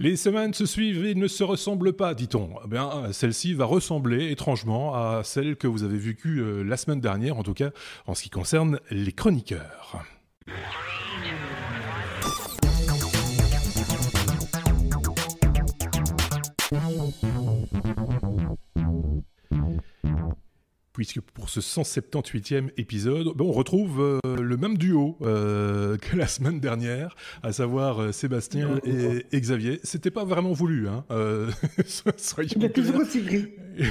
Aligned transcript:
Les 0.00 0.16
semaines 0.16 0.54
se 0.54 0.64
suivent 0.64 1.04
et 1.04 1.14
ne 1.14 1.28
se 1.28 1.44
ressemblent 1.44 1.92
pas, 1.92 2.14
dit-on. 2.14 2.48
Eh 2.64 2.68
bien, 2.68 3.12
celle-ci 3.12 3.52
va 3.52 3.66
ressembler 3.66 4.30
étrangement 4.30 4.94
à 4.94 5.20
celle 5.24 5.56
que 5.56 5.66
vous 5.66 5.82
avez 5.82 5.98
vécue 5.98 6.38
euh, 6.38 6.62
la 6.62 6.78
semaine 6.78 7.02
dernière, 7.02 7.36
en 7.36 7.42
tout 7.42 7.52
cas 7.52 7.68
en 8.06 8.14
ce 8.14 8.22
qui 8.22 8.30
concerne 8.30 8.80
les 8.90 9.12
chroniqueurs. 9.12 10.02
Puisque 21.00 21.22
pour 21.22 21.48
ce 21.48 21.60
178e 21.60 22.68
épisode, 22.76 23.28
ben, 23.34 23.46
on 23.46 23.52
retrouve 23.52 24.02
euh, 24.02 24.36
le 24.36 24.58
même 24.58 24.76
duo 24.76 25.16
euh, 25.22 25.96
que 26.02 26.14
la 26.14 26.26
semaine 26.26 26.60
dernière, 26.60 27.16
à 27.42 27.54
savoir 27.54 28.02
euh, 28.02 28.12
Sébastien 28.12 28.78
et, 28.84 29.40
Xavier. 29.40 29.80
C'était 29.82 30.10
pas 30.10 30.26
vraiment 30.26 30.52
voulu, 30.52 30.88
hein. 30.88 31.06
soyons 32.18 32.50
Il 32.54 32.64
est 32.66 32.68
toujours 32.68 32.96
aussi 32.96 33.22
gris. 33.22 33.48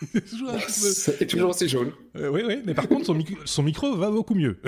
C'est 0.68 1.26
toujours 1.26 1.50
aussi 1.50 1.68
jaune. 1.68 1.92
Euh, 2.16 2.28
oui, 2.28 2.42
oui, 2.46 2.62
mais 2.64 2.74
par 2.74 2.88
contre, 2.88 3.06
son, 3.06 3.18
son, 3.44 3.62
micro 3.62 3.94
va 3.96 4.10
beaucoup 4.10 4.34
mieux. 4.34 4.58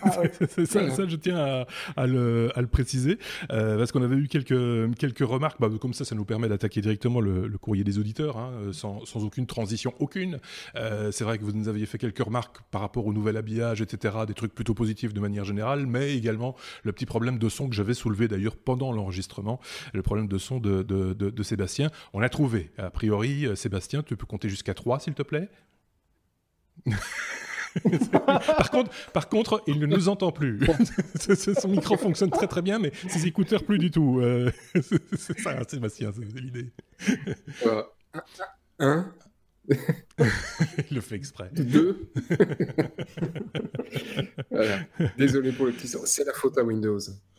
Ah 0.00 0.22
ça, 0.64 0.90
ça, 0.90 1.08
je 1.08 1.16
tiens 1.16 1.36
à, 1.36 1.66
à, 1.96 2.06
le, 2.06 2.50
à 2.54 2.60
le, 2.60 2.66
préciser, 2.66 3.18
euh, 3.50 3.76
parce 3.76 3.90
qu'on 3.92 4.02
avait 4.02 4.16
eu 4.16 4.28
quelques, 4.28 4.94
quelques 4.96 5.26
remarques. 5.28 5.60
Bah, 5.60 5.68
comme 5.80 5.92
ça, 5.92 6.04
ça 6.04 6.14
nous 6.14 6.24
permet 6.24 6.48
d'attaquer 6.48 6.80
directement 6.80 7.20
le, 7.20 7.46
le, 7.48 7.58
courrier 7.58 7.84
des 7.84 7.98
auditeurs, 7.98 8.36
hein, 8.36 8.52
sans, 8.72 9.04
sans, 9.04 9.24
aucune 9.24 9.46
transition, 9.46 9.92
aucune. 9.98 10.38
Euh, 10.76 11.10
c'est 11.10 11.24
vrai 11.24 11.36
que 11.38 11.44
vous 11.44 11.52
nous 11.52 11.68
aviez 11.68 11.84
fait 11.84 11.98
quelques 11.98 12.22
remarques 12.22 12.58
par 12.70 12.80
rapport 12.80 13.06
au 13.06 13.12
nouvel 13.12 13.36
habillage, 13.36 13.82
etc., 13.82 14.18
des 14.26 14.34
trucs 14.34 14.54
plutôt 14.54 14.74
positifs 14.74 15.12
de 15.12 15.20
manière 15.20 15.44
générale, 15.44 15.86
mais 15.86 16.16
également 16.16 16.54
le 16.84 16.92
petit 16.92 17.06
problème 17.06 17.38
de 17.38 17.48
son 17.48 17.68
que 17.68 17.74
j'avais 17.74 17.94
soulevé 17.94 18.28
d'ailleurs 18.28 18.56
pendant 18.56 18.92
l'enregistrement, 18.92 19.60
le 19.92 20.02
problème 20.02 20.28
de 20.28 20.38
son 20.38 20.58
de, 20.58 20.82
de, 20.82 21.12
de, 21.12 21.30
de 21.30 21.42
Sébastien. 21.42 21.90
On 22.12 22.20
l'a 22.20 22.28
trouvé. 22.28 22.70
A 22.78 22.90
priori, 22.90 23.46
Sébastien, 23.56 24.02
tu 24.02 24.16
peux 24.16 24.26
compter 24.26 24.48
jusqu'à 24.48 24.67
3, 24.74 25.00
s'il 25.00 25.14
te 25.14 25.22
plaît 25.22 25.48
par, 28.56 28.70
contre, 28.70 28.90
par 29.12 29.28
contre, 29.28 29.62
il 29.66 29.78
ne 29.78 29.86
nous 29.86 30.08
entend 30.08 30.32
plus. 30.32 30.60
Son 31.60 31.68
micro 31.68 31.96
fonctionne 31.96 32.30
très 32.30 32.46
très 32.46 32.62
bien, 32.62 32.78
mais 32.78 32.92
ses 33.08 33.26
écouteurs 33.26 33.64
plus 33.64 33.78
du 33.78 33.90
tout. 33.90 34.20
Euh, 34.20 34.50
c'est 35.16 35.38
ça, 35.38 35.62
Sébastien, 35.68 36.12
c'est 36.14 36.40
l'idée. 36.40 36.72
un, 38.78 39.12
Il 40.18 40.26
le 40.96 41.00
fait 41.00 41.16
exprès. 41.16 41.50
Deux. 41.52 42.10
Désolé 45.18 45.52
pour 45.52 45.66
le 45.66 45.72
petit 45.72 45.88
son. 45.88 46.00
C'est 46.04 46.24
la 46.24 46.32
faute 46.32 46.56
à 46.58 46.64
Windows. 46.64 46.98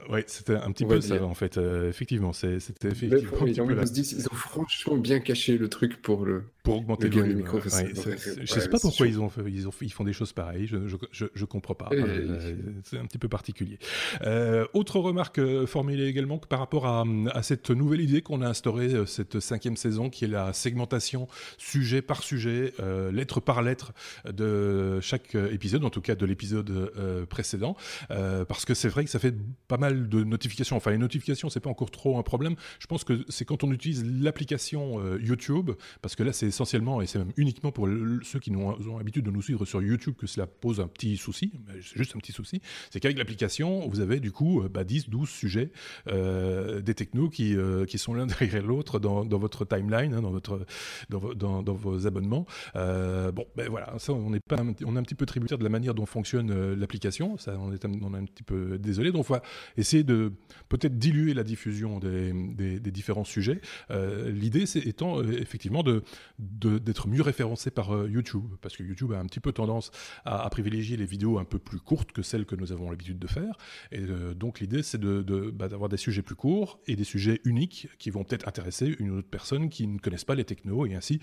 Oui, 0.09 0.21
c'était 0.27 0.55
un 0.55 0.71
petit 0.71 0.85
peu 0.85 1.01
ça, 1.01 1.21
en 1.23 1.33
fait. 1.33 1.57
Euh, 1.57 1.89
effectivement, 1.89 2.33
c'était 2.33 2.87
effectivement. 2.87 3.45
ils 3.45 3.61
ont 3.61 4.35
franchement 4.35 4.97
bien 4.97 5.19
caché 5.19 5.57
le 5.57 5.67
truc 5.67 6.01
pour 6.01 6.25
le. 6.25 6.43
Pour 6.63 6.77
augmenter 6.77 7.09
le, 7.09 7.33
micro. 7.33 7.59
je 7.61 8.41
ne 8.41 8.45
sais 8.45 8.69
pas 8.69 8.79
pourquoi 8.79 9.07
ils, 9.07 9.19
ont, 9.19 9.31
ils, 9.47 9.67
ont, 9.67 9.71
ils 9.81 9.93
font 9.93 10.03
des 10.03 10.13
choses 10.13 10.33
pareilles. 10.33 10.67
Je 10.67 10.77
ne 10.77 11.45
comprends 11.45 11.73
pas. 11.73 11.89
Euh, 11.93 12.55
c'est 12.83 12.97
un 12.97 13.05
petit 13.05 13.17
peu 13.17 13.29
particulier. 13.29 13.79
Euh, 14.23 14.65
autre 14.73 14.99
remarque 14.99 15.39
formulée 15.65 16.05
également 16.05 16.37
que 16.37 16.47
par 16.47 16.59
rapport 16.59 16.85
à, 16.85 17.05
à 17.31 17.43
cette 17.43 17.69
nouvelle 17.69 18.01
idée 18.01 18.21
qu'on 18.21 18.41
a 18.41 18.47
instaurée 18.47 19.05
cette 19.05 19.39
cinquième 19.39 19.77
saison, 19.77 20.09
qui 20.09 20.25
est 20.25 20.29
la 20.29 20.53
segmentation 20.53 21.27
sujet 21.57 22.01
par 22.01 22.23
sujet, 22.23 22.68
lettre 23.11 23.39
par 23.39 23.61
lettre 23.61 23.93
de 24.31 24.99
chaque 25.01 25.35
épisode, 25.35 25.83
en 25.83 25.89
tout 25.89 26.01
cas 26.01 26.15
de 26.15 26.25
l'épisode 26.25 27.25
précédent, 27.29 27.75
parce 28.07 28.65
que 28.65 28.73
c'est 28.73 28.89
vrai 28.89 29.03
que 29.05 29.09
ça 29.09 29.19
fait 29.19 29.35
pas 29.67 29.77
mal 29.77 30.09
de 30.09 30.23
notifications. 30.23 30.75
Enfin, 30.75 30.91
les 30.91 30.97
notifications, 30.97 31.49
c'est 31.49 31.59
pas 31.59 31.69
encore 31.69 31.91
trop 31.91 32.17
un 32.17 32.23
problème. 32.23 32.55
Je 32.79 32.87
pense 32.87 33.03
que 33.03 33.25
c'est 33.29 33.45
quand 33.45 33.63
on 33.63 33.71
utilise 33.71 34.05
l'application 34.05 34.99
euh, 34.99 35.19
YouTube, 35.21 35.71
parce 36.01 36.15
que 36.15 36.23
là, 36.23 36.33
c'est 36.33 36.47
essentiellement, 36.47 37.01
et 37.01 37.07
c'est 37.07 37.19
même 37.19 37.33
uniquement 37.37 37.71
pour 37.71 37.87
ceux 38.23 38.39
qui 38.39 38.51
ont, 38.55 38.97
l'habitude 38.97 39.25
de 39.25 39.31
nous 39.31 39.41
suivre 39.41 39.65
sur 39.65 39.81
YouTube 39.81 40.15
que 40.17 40.27
cela 40.27 40.47
pose 40.47 40.79
un 40.79 40.87
petit 40.87 41.17
souci. 41.17 41.51
C'est 41.81 41.97
juste 41.97 42.15
un 42.15 42.19
petit 42.19 42.31
souci. 42.31 42.61
C'est 42.89 42.99
qu'avec 42.99 43.17
l'application, 43.17 43.87
vous 43.87 43.99
avez 43.99 44.19
du 44.19 44.31
coup 44.31 44.63
bah, 44.69 44.83
10, 44.83 45.09
12 45.09 45.29
sujets 45.29 45.71
euh, 46.07 46.81
des 46.81 46.93
technos 46.93 47.29
qui, 47.29 47.55
euh, 47.55 47.85
qui 47.85 47.97
sont 47.97 48.13
l'un 48.13 48.25
derrière 48.39 48.63
l'autre 48.63 48.99
dans, 48.99 49.25
dans, 49.25 49.39
votre 49.39 49.65
timeline, 49.65 50.13
hein, 50.13 50.21
dans, 50.21 50.31
votre, 50.31 50.65
dans, 51.09 51.61
vos 51.63 52.07
abonnements. 52.07 52.45
Bon, 52.75 53.45
ben 53.55 53.69
voilà, 53.69 53.93
ça, 53.97 54.13
on 54.13 54.33
est, 54.33 54.39
pas 54.39 54.57
on 54.85 54.95
est 54.95 54.99
un 54.99 55.03
petit 55.03 55.15
peu 55.15 55.25
tributaire 55.25 55.57
de 55.57 55.63
la 55.63 55.69
manière 55.69 55.93
dont 55.93 56.05
fonctionne 56.05 56.73
l'application. 56.73 57.37
Ça, 57.37 57.55
on 57.59 57.71
est, 57.73 57.85
on 57.85 58.13
est 58.13 58.17
un 58.17 58.25
petit 58.25 58.43
peu 58.43 58.77
désolé. 58.77 59.11
Donc, 59.11 59.25
voilà 59.25 59.43
essayer 59.77 60.03
de 60.03 60.33
peut-être 60.67 60.97
diluer 60.97 61.33
la 61.33 61.43
diffusion 61.43 61.99
des, 61.99 62.31
des, 62.33 62.91
différents 62.91 63.23
sujets. 63.23 63.61
Euh, 63.91 64.31
l'idée, 64.31 64.65
c'est 64.65 64.79
étant 64.79 65.19
euh, 65.19 65.39
effectivement 65.39 65.83
de, 65.83 66.03
d'être 66.37 67.07
mieux 67.07 67.21
référencé 67.21 67.71
par 67.71 67.95
euh, 67.95 68.09
YouTube, 68.09 68.45
parce 68.61 68.75
que 68.75 68.83
YouTube 68.83 69.13
a 69.13 69.19
un 69.19 69.25
petit 69.25 69.39
peu 69.39 69.51
tendance 69.51 69.91
à, 70.25 70.49
privilégier 70.49 70.97
les 70.97 71.05
vidéos 71.05 71.37
un 71.37 71.45
peu 71.45 71.59
plus 71.59 71.79
courtes 71.79 72.11
que 72.11 72.21
celles 72.21 72.45
que 72.45 72.55
nous 72.55 72.71
avons 72.71 72.89
l'habitude 72.89 73.19
de 73.19 73.27
faire. 73.27 73.57
Et 73.91 74.01
donc 74.35 74.59
l'idée, 74.59 74.83
c'est 74.83 74.99
de, 74.99 75.51
bah, 75.51 75.67
d'avoir 75.67 75.89
des 75.89 75.97
sujets 75.97 76.21
plus 76.21 76.35
courts 76.35 76.79
et 76.87 76.95
des 76.95 77.03
sujets 77.03 77.39
uniques 77.45 77.87
qui 77.99 78.09
vont 78.09 78.23
peut-être 78.23 78.47
intéresser 78.47 78.95
une 78.99 79.19
autre 79.19 79.29
personne 79.29 79.69
qui 79.69 79.87
ne 79.87 79.99
connaissent 79.99 80.25
pas 80.25 80.35
les 80.35 80.45
technos 80.45 80.85
et 80.85 80.95
ainsi 80.95 81.19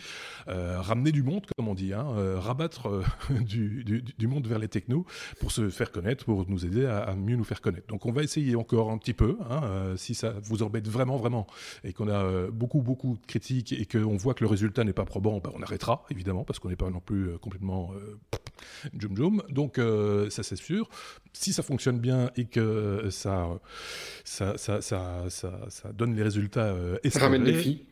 ramener 0.47 1.13
du 1.13 1.23
monde, 1.27 1.47
comme 1.57 1.69
on 1.69 1.75
dit, 1.75 1.93
hein, 1.93 2.07
rabattre 2.39 3.03
du, 3.31 3.85
du, 3.85 4.27
monde 4.27 4.47
vers 4.47 4.59
les 4.59 4.69
technos 4.69 5.05
pour 5.41 5.53
se 5.53 5.69
faire 5.69 5.93
connaître, 5.93 6.25
pour 6.25 6.49
nous 6.49 6.65
aider 6.65 6.87
à, 6.87 6.99
à 7.01 7.15
mieux 7.15 7.37
nous 7.37 7.45
faire 7.45 7.61
connaître. 7.61 7.87
Donc 7.89 8.07
on 8.07 8.13
va 8.13 8.23
essayer 8.23 8.57
encore 8.57 8.91
un 8.91 8.99
petit 8.99 9.15
peu, 9.15 9.39
hein, 9.49 9.63
euh, 9.65 9.97
si 9.97 10.15
ça 10.15 10.35
vous 10.43 10.63
embête 10.63 10.89
vraiment, 10.89 11.17
vraiment, 11.17 11.47
et 11.85 11.93
qu'on 11.93 12.09
a 12.09 12.25
euh, 12.25 12.51
beaucoup, 12.51 12.83
beaucoup 12.83 13.19
de 13.21 13.27
critiques 13.27 13.73
et 13.73 13.87
qu'on 13.87 14.17
voit 14.17 14.35
que 14.35 14.45
le 14.45 14.51
résultat 14.51 14.85
n'est 14.85 14.93
pas 14.93 15.05
probant, 15.05 15.39
bah, 15.39 15.53
on 15.55 15.63
arrêtera, 15.63 16.05
évidemment, 16.11 16.45
parce 16.45 16.59
qu'on 16.59 16.69
n'est 16.69 16.77
pas 16.77 16.91
non 16.91 17.01
plus 17.01 17.29
euh, 17.29 17.39
complètement 17.39 17.93
jum 18.99 19.17
jum. 19.17 19.43
Donc, 19.49 19.81
ça, 20.31 20.43
c'est 20.43 20.57
sûr. 20.57 20.89
Si 21.33 21.53
ça 21.53 21.63
fonctionne 21.63 21.99
bien 21.99 22.31
et 22.37 22.47
que 22.47 23.09
ça, 23.11 23.49
ça, 24.25 24.57
ça, 24.57 24.81
ça, 24.81 25.25
ça, 25.29 25.93
donne 25.93 26.15
les 26.15 26.23
résultats 26.23 26.75
ça 27.05 27.21
ramène 27.21 27.45
des 27.45 27.55
filles 27.55 27.85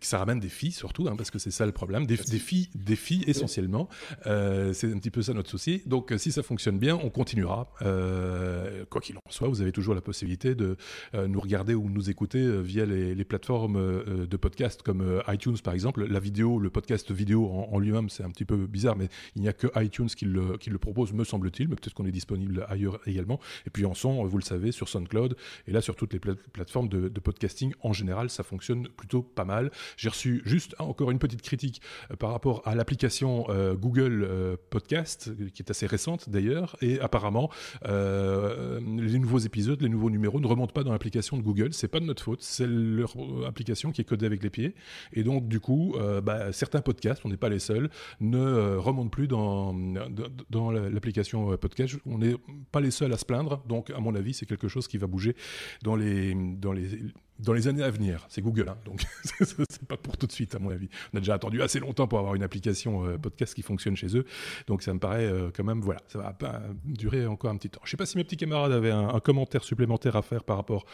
que 0.00 0.06
ça 0.06 0.18
ramène 0.18 0.40
des 0.40 0.48
filles 0.48 0.72
surtout, 0.72 1.08
hein, 1.08 1.14
parce 1.16 1.30
que 1.30 1.38
c'est 1.38 1.50
ça 1.50 1.66
le 1.66 1.72
problème, 1.72 2.06
des, 2.06 2.16
des, 2.16 2.38
filles, 2.38 2.68
des 2.74 2.96
filles 2.96 3.24
essentiellement. 3.26 3.88
Euh, 4.26 4.72
c'est 4.72 4.92
un 4.92 4.98
petit 4.98 5.10
peu 5.10 5.22
ça 5.22 5.32
notre 5.32 5.50
souci. 5.50 5.82
Donc 5.86 6.12
si 6.16 6.32
ça 6.32 6.42
fonctionne 6.42 6.78
bien, 6.78 6.96
on 6.96 7.10
continuera. 7.10 7.72
Euh, 7.82 8.84
quoi 8.90 9.00
qu'il 9.00 9.16
en 9.16 9.20
soit, 9.30 9.48
vous 9.48 9.60
avez 9.60 9.72
toujours 9.72 9.94
la 9.94 10.00
possibilité 10.00 10.54
de 10.54 10.76
euh, 11.14 11.28
nous 11.28 11.40
regarder 11.40 11.74
ou 11.74 11.88
nous 11.88 12.10
écouter 12.10 12.38
euh, 12.38 12.60
via 12.60 12.86
les, 12.86 13.14
les 13.14 13.24
plateformes 13.24 13.76
euh, 13.76 14.26
de 14.26 14.36
podcast 14.36 14.82
comme 14.82 15.00
euh, 15.00 15.20
iTunes 15.28 15.56
par 15.62 15.74
exemple. 15.74 16.04
La 16.06 16.20
vidéo, 16.20 16.58
le 16.58 16.70
podcast 16.70 17.10
vidéo 17.10 17.46
en, 17.46 17.68
en 17.72 17.78
lui-même, 17.78 18.08
c'est 18.08 18.24
un 18.24 18.30
petit 18.30 18.44
peu 18.44 18.66
bizarre, 18.66 18.96
mais 18.96 19.08
il 19.34 19.42
n'y 19.42 19.48
a 19.48 19.52
que 19.52 19.66
iTunes 19.82 20.08
qui 20.08 20.24
le, 20.24 20.56
qui 20.56 20.70
le 20.70 20.78
propose, 20.78 21.12
me 21.12 21.24
semble-t-il, 21.24 21.68
mais 21.68 21.76
peut-être 21.76 21.94
qu'on 21.94 22.06
est 22.06 22.12
disponible 22.12 22.66
ailleurs 22.68 22.98
également. 23.06 23.40
Et 23.66 23.70
puis 23.70 23.84
en 23.84 23.94
son, 23.94 24.24
vous 24.24 24.38
le 24.38 24.44
savez, 24.44 24.72
sur 24.72 24.88
SoundCloud 24.88 25.36
et 25.66 25.72
là 25.72 25.80
sur 25.80 25.96
toutes 25.96 26.12
les 26.12 26.18
plateformes 26.18 26.88
de, 26.88 27.08
de 27.08 27.20
podcasting 27.20 27.72
en 27.80 27.92
général, 27.92 28.30
ça 28.30 28.42
fonctionne 28.42 28.88
plutôt 28.88 29.22
pas 29.22 29.44
mal. 29.44 29.70
J'ai 29.96 30.08
reçu 30.08 30.42
juste 30.44 30.74
encore 30.78 31.10
une 31.10 31.18
petite 31.18 31.42
critique 31.42 31.80
euh, 32.10 32.16
par 32.16 32.30
rapport 32.30 32.62
à 32.64 32.74
l'application 32.74 33.46
euh, 33.48 33.74
Google 33.74 34.26
euh, 34.28 34.56
Podcast, 34.70 35.30
qui 35.52 35.62
est 35.62 35.70
assez 35.70 35.86
récente 35.86 36.28
d'ailleurs, 36.28 36.76
et 36.80 37.00
apparemment 37.00 37.50
les 37.84 39.18
nouveaux 39.18 39.38
épisodes, 39.38 39.80
les 39.80 39.88
nouveaux 39.88 40.10
numéros 40.10 40.40
ne 40.40 40.46
remontent 40.46 40.72
pas 40.72 40.84
dans 40.84 40.92
l'application 40.92 41.36
de 41.36 41.42
Google. 41.42 41.72
C'est 41.72 41.88
pas 41.88 42.00
de 42.00 42.04
notre 42.04 42.22
faute, 42.22 42.42
c'est 42.42 42.66
leur 42.66 43.14
application 43.46 43.92
qui 43.92 44.00
est 44.00 44.04
codée 44.04 44.26
avec 44.26 44.42
les 44.42 44.50
pieds, 44.50 44.74
et 45.12 45.22
donc 45.22 45.48
du 45.48 45.60
coup, 45.60 45.96
bah, 46.22 46.52
certains 46.52 46.80
podcasts, 46.80 47.24
on 47.24 47.28
n'est 47.28 47.36
pas 47.36 47.48
les 47.48 47.58
seuls, 47.58 47.90
ne 48.20 48.76
remontent 48.76 49.10
plus 49.10 49.28
dans 49.28 49.74
dans 50.50 50.70
l'application 50.70 51.56
podcast. 51.56 51.96
On 52.06 52.18
n'est 52.18 52.36
pas 52.72 52.80
les 52.80 52.90
seuls 52.90 53.12
à 53.12 53.18
se 53.18 53.24
plaindre, 53.24 53.62
donc 53.66 53.90
à 53.90 54.00
mon 54.00 54.14
avis, 54.14 54.34
c'est 54.34 54.46
quelque 54.46 54.68
chose 54.68 54.88
qui 54.88 54.98
va 54.98 55.06
bouger 55.06 55.36
dans 55.82 55.96
les 55.96 56.34
dans 56.34 56.72
les 56.72 56.88
dans 57.38 57.52
les 57.52 57.68
années 57.68 57.82
à 57.82 57.90
venir. 57.90 58.26
C'est 58.28 58.42
Google, 58.42 58.68
hein, 58.68 58.78
donc 58.84 59.02
c'est 59.24 59.86
pas 59.86 59.96
pour 59.96 60.16
tout 60.16 60.26
de 60.26 60.32
suite 60.32 60.54
à 60.54 60.58
mon 60.58 60.70
avis. 60.70 60.88
On 61.12 61.18
a 61.18 61.20
déjà 61.20 61.34
attendu 61.34 61.62
assez 61.62 61.78
longtemps 61.78 62.06
pour 62.06 62.18
avoir 62.18 62.34
une 62.34 62.42
application 62.42 63.06
euh, 63.06 63.18
podcast 63.18 63.54
qui 63.54 63.62
fonctionne 63.62 63.96
chez 63.96 64.16
eux, 64.16 64.24
donc 64.66 64.82
ça 64.82 64.92
me 64.94 64.98
paraît 64.98 65.26
euh, 65.26 65.50
quand 65.54 65.64
même, 65.64 65.80
voilà, 65.80 66.00
ça 66.08 66.18
va 66.18 66.32
pas 66.32 66.62
durer 66.84 67.26
encore 67.26 67.50
un 67.50 67.56
petit 67.56 67.70
temps. 67.70 67.80
Je 67.84 67.90
sais 67.90 67.96
pas 67.96 68.06
si 68.06 68.16
mes 68.16 68.24
petits 68.24 68.36
camarades 68.36 68.72
avaient 68.72 68.90
un, 68.90 69.20
commentaire 69.20 69.64
supplémentaire 69.64 70.14
à 70.14 70.22
faire 70.22 70.44
par 70.44 70.56
rapport 70.56 70.84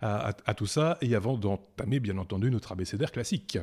à, 0.00 0.54
tout 0.56 0.66
ça, 0.66 0.98
et 1.00 1.14
avant 1.14 1.36
d'entamer 1.36 2.00
bien 2.00 2.16
entendu 2.16 2.50
notre 2.50 2.72
abécédaire 2.72 3.12
classique. 3.12 3.58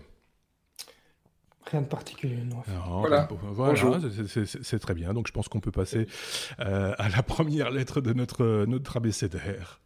Rien 1.66 1.82
de 1.82 1.88
particulier, 1.88 2.38
non. 2.38 2.64
voilà, 3.00 3.28
voilà 3.52 4.00
c'est 4.36 4.80
très 4.80 4.94
bien. 4.94 5.14
Donc 5.14 5.28
je 5.28 5.32
pense 5.32 5.48
qu'on 5.48 5.60
peut 5.60 5.72
passer 5.72 6.08
euh, 6.60 6.94
à 6.98 7.10
la 7.10 7.22
première 7.22 7.70
lettre 7.70 8.02
de 8.02 8.14
notre, 8.14 8.66
notre 8.66 8.98
abécédaire. 8.98 9.82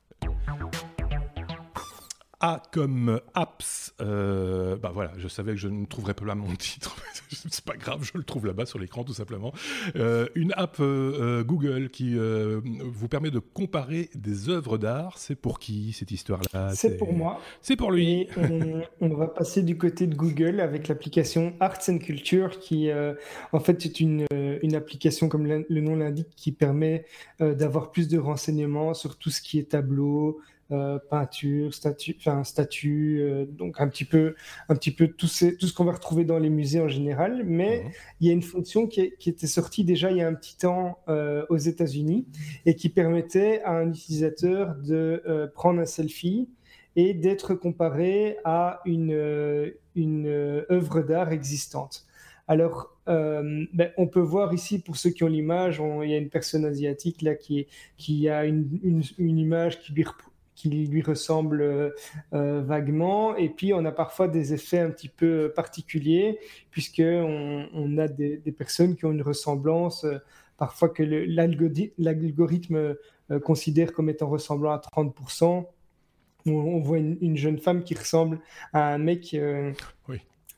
A 2.45 2.61
comme 2.73 3.21
apps. 3.35 3.93
Euh, 4.01 4.75
bah 4.75 4.91
voilà, 4.93 5.13
je 5.17 5.29
savais 5.29 5.53
que 5.53 5.59
je 5.59 5.69
ne 5.69 5.85
trouverais 5.85 6.13
pas 6.13 6.25
là 6.25 6.35
mon 6.35 6.53
titre. 6.57 6.93
c'est 7.29 7.63
pas 7.63 7.77
grave, 7.77 8.03
je 8.03 8.17
le 8.17 8.25
trouve 8.25 8.45
là-bas 8.45 8.65
sur 8.65 8.79
l'écran 8.79 9.05
tout 9.05 9.13
simplement. 9.13 9.53
Euh, 9.95 10.27
une 10.35 10.51
app 10.57 10.75
euh, 10.81 11.45
Google 11.45 11.89
qui 11.89 12.17
vous 12.17 13.07
permet 13.07 13.31
de 13.31 13.39
comparer 13.39 14.09
des 14.13 14.49
œuvres 14.49 14.77
d'art. 14.77 15.19
C'est 15.19 15.37
pour 15.37 15.57
qui 15.57 15.93
cette 15.93 16.11
histoire-là? 16.11 16.71
C'est 16.75 16.97
pour 16.97 17.13
moi. 17.13 17.39
C'est 17.61 17.77
pour 17.77 17.93
lui. 17.93 18.27
on, 18.99 19.07
va 19.07 19.27
passer 19.27 19.63
du 19.63 19.77
côté 19.77 20.05
de 20.05 20.15
Google 20.15 20.59
avec 20.59 20.89
l'application 20.89 21.53
Arts 21.61 21.79
and 21.87 21.99
Culture 21.99 22.59
qui 22.59 22.89
en 23.53 23.59
fait 23.61 23.85
est 23.85 24.01
une, 24.01 24.25
une 24.33 24.75
application 24.75 25.29
comme 25.29 25.45
le 25.47 25.79
nom 25.79 25.95
l'indique 25.95 26.35
qui 26.35 26.51
permet 26.51 27.05
d'avoir 27.39 27.91
plus 27.91 28.09
de 28.09 28.19
renseignements 28.19 28.93
sur 28.93 29.17
tout 29.17 29.29
ce 29.29 29.41
qui 29.41 29.59
est 29.59 29.71
tableau, 29.71 30.41
euh, 30.71 30.97
peinture, 31.09 31.73
statue, 31.73 32.15
enfin 32.17 32.45
statue, 32.45 33.19
euh, 33.21 33.45
donc 33.45 33.81
un 33.81 33.87
petit 33.89 34.05
peu, 34.05 34.33
un 34.69 34.75
petit 34.75 34.91
peu 34.91 35.09
tout, 35.09 35.27
tout 35.27 35.67
ce 35.67 35.73
qu'on 35.73 35.83
va 35.83 35.91
retrouver 35.91 36.23
dans 36.23 36.39
les 36.39 36.49
musées 36.49 36.79
en 36.79 36.87
général. 36.87 37.43
Mais 37.45 37.83
mhm. 37.83 37.91
il 38.21 38.27
y 38.27 38.29
a 38.29 38.33
une 38.33 38.41
fonction 38.41 38.87
qui, 38.87 39.01
était 39.01 39.45
sortie 39.45 39.83
déjà 39.83 40.09
il 40.09 40.17
y 40.17 40.21
a 40.21 40.27
un 40.27 40.33
petit 40.33 40.57
temps 40.57 40.99
euh, 41.09 41.45
aux 41.49 41.57
États-Unis 41.57 42.25
et 42.65 42.75
qui 42.75 42.87
permettait 42.87 43.61
à 43.63 43.71
un 43.71 43.89
utilisateur 43.89 44.75
de 44.75 45.51
prendre 45.53 45.81
un 45.81 45.85
selfie 45.85 46.49
et 46.95 47.13
d'être 47.13 47.55
comparé 47.55 48.37
à 48.45 48.79
une, 48.85 49.73
une 49.95 50.27
œuvre 50.71 51.01
d'art 51.01 51.31
existante. 51.33 52.05
Alors, 52.47 52.95
ben, 53.05 53.91
on 53.97 54.07
peut 54.07 54.21
voir 54.21 54.53
ici, 54.53 54.79
pour 54.79 54.95
ceux 54.95 55.09
qui 55.09 55.23
ont 55.23 55.27
l'image, 55.27 55.81
il 56.03 56.09
y 56.09 56.13
a 56.13 56.17
une 56.17 56.29
personne 56.29 56.65
asiatique 56.65 57.21
là 57.21 57.35
qui, 57.35 57.67
qui 57.97 58.29
a 58.29 58.45
une, 58.45 58.79
une, 58.81 59.03
une 59.17 59.37
image 59.37 59.81
qui 59.81 59.91
lui, 59.91 60.05
qui 60.63 60.69
lui 60.69 61.01
ressemble 61.01 61.61
euh, 61.61 61.89
euh, 62.33 62.61
vaguement. 62.61 63.35
Et 63.35 63.49
puis, 63.49 63.73
on 63.73 63.83
a 63.83 63.91
parfois 63.91 64.29
des 64.29 64.53
effets 64.53 64.79
un 64.79 64.89
petit 64.89 65.09
peu 65.09 65.51
particuliers, 65.53 66.39
puisqu'on 66.71 67.67
on 67.73 67.97
a 67.97 68.07
des, 68.07 68.37
personnes 68.57 68.95
qui 68.95 69.05
ont 69.05 69.11
une 69.11 69.21
ressemblance, 69.21 70.05
euh, 70.05 70.19
parfois 70.57 70.89
que 70.89 71.03
l'algorithme 71.03 72.95
considère 73.43 73.93
comme 73.93 74.09
étant 74.09 74.29
ressemblant 74.29 74.71
à 74.71 74.77
30%. 74.77 75.65
On, 76.45 76.79
voit 76.79 76.97
une, 76.99 77.37
jeune 77.37 77.57
femme 77.57 77.83
qui 77.83 77.95
ressemble 77.95 78.39
à 78.73 78.93
un 78.93 78.97
mec 78.97 79.35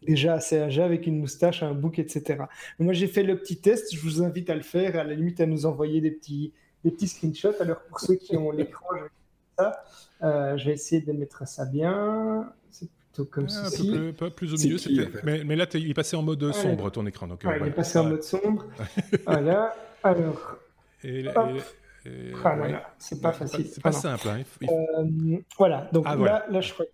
déjà 0.02 0.34
assez 0.34 0.60
âgé 0.60 0.82
avec 0.82 1.08
une 1.08 1.20
moustache, 1.20 1.64
un 1.64 1.74
bouc, 1.74 2.00
etc. 2.00 2.44
Moi, 2.80 2.94
j'ai 2.94 3.08
fait 3.08 3.24
le 3.24 3.38
petit 3.38 3.58
test. 3.58 3.96
Je 3.96 4.02
vous 4.02 4.22
invite 4.22 4.50
à 4.50 4.56
le 4.56 4.62
faire. 4.62 4.96
À 4.98 5.04
la 5.04 5.14
limite, 5.14 5.40
à 5.40 5.46
nous 5.46 5.66
envoyer 5.66 6.02
des 6.02 6.12
petits, 6.12 6.54
des 6.84 6.92
petits 6.92 7.08
screenshots. 7.08 7.62
Alors, 7.62 7.82
pour 7.84 8.00
ceux 8.00 8.16
qui 8.16 8.36
ont 8.36 8.52
l'écran, 8.52 8.88
je 8.96 9.04
euh, 9.60 10.58
je 10.58 10.66
vais 10.66 10.74
essayer 10.74 11.02
de 11.02 11.12
mettre 11.12 11.48
ça 11.48 11.66
bien. 11.66 12.52
C'est 12.72 12.90
plutôt 12.90 13.26
comme 13.26 13.46
ah, 13.46 13.70
ceci. 13.70 13.92
Un 13.96 14.14
peu 14.14 14.30
plus, 14.30 14.54
au 14.54 14.58
milieu, 14.58 15.08
mais, 15.24 15.44
mais, 15.44 15.56
là, 15.56 15.66
il 15.74 15.90
est 15.90 15.94
passé 15.94 16.16
en 16.16 16.24
mode 16.24 16.52
sombre, 16.54 16.90
ton 16.90 17.06
écran. 17.06 17.28
Donc, 17.28 17.46
euh, 17.46 17.58
Il 17.62 17.68
est 17.68 17.72
passé 17.72 18.00
en 18.00 18.06
mode 18.06 18.24
sombre. 18.24 18.66
voilà. 19.26 19.76
Alors. 20.04 20.58
Et, 21.04 21.26
ah 21.36 21.50
c'est 23.00 23.20
pas 23.20 23.34
facile. 23.34 23.66
C'est 23.66 23.82
pas, 23.82 23.92
simple. 23.92 24.28
Hein. 24.28 24.44
Euh, 24.64 25.38
voilà. 25.58 25.90
Donc 25.92 26.06
ah, 26.08 26.16
là, 26.16 26.46
là, 26.50 26.62
je 26.62 26.72
crois 26.72 26.86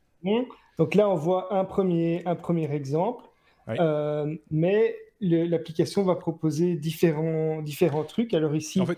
Donc 0.78 0.96
là, 0.96 1.10
on 1.10 1.16
voit 1.16 1.54
un 1.54 1.66
premier, 1.66 2.24
un 2.26 2.36
premier 2.36 2.72
exemple. 2.74 3.26
mais 4.50 4.96
l'application 5.20 6.04
va 6.04 6.16
proposer 6.16 6.76
différents, 6.76 7.62
différents 7.62 8.06
trucs. 8.06 8.34
Alors 8.34 8.56
ici, 8.56 8.80
en 8.80 8.86
fait, 8.86 8.98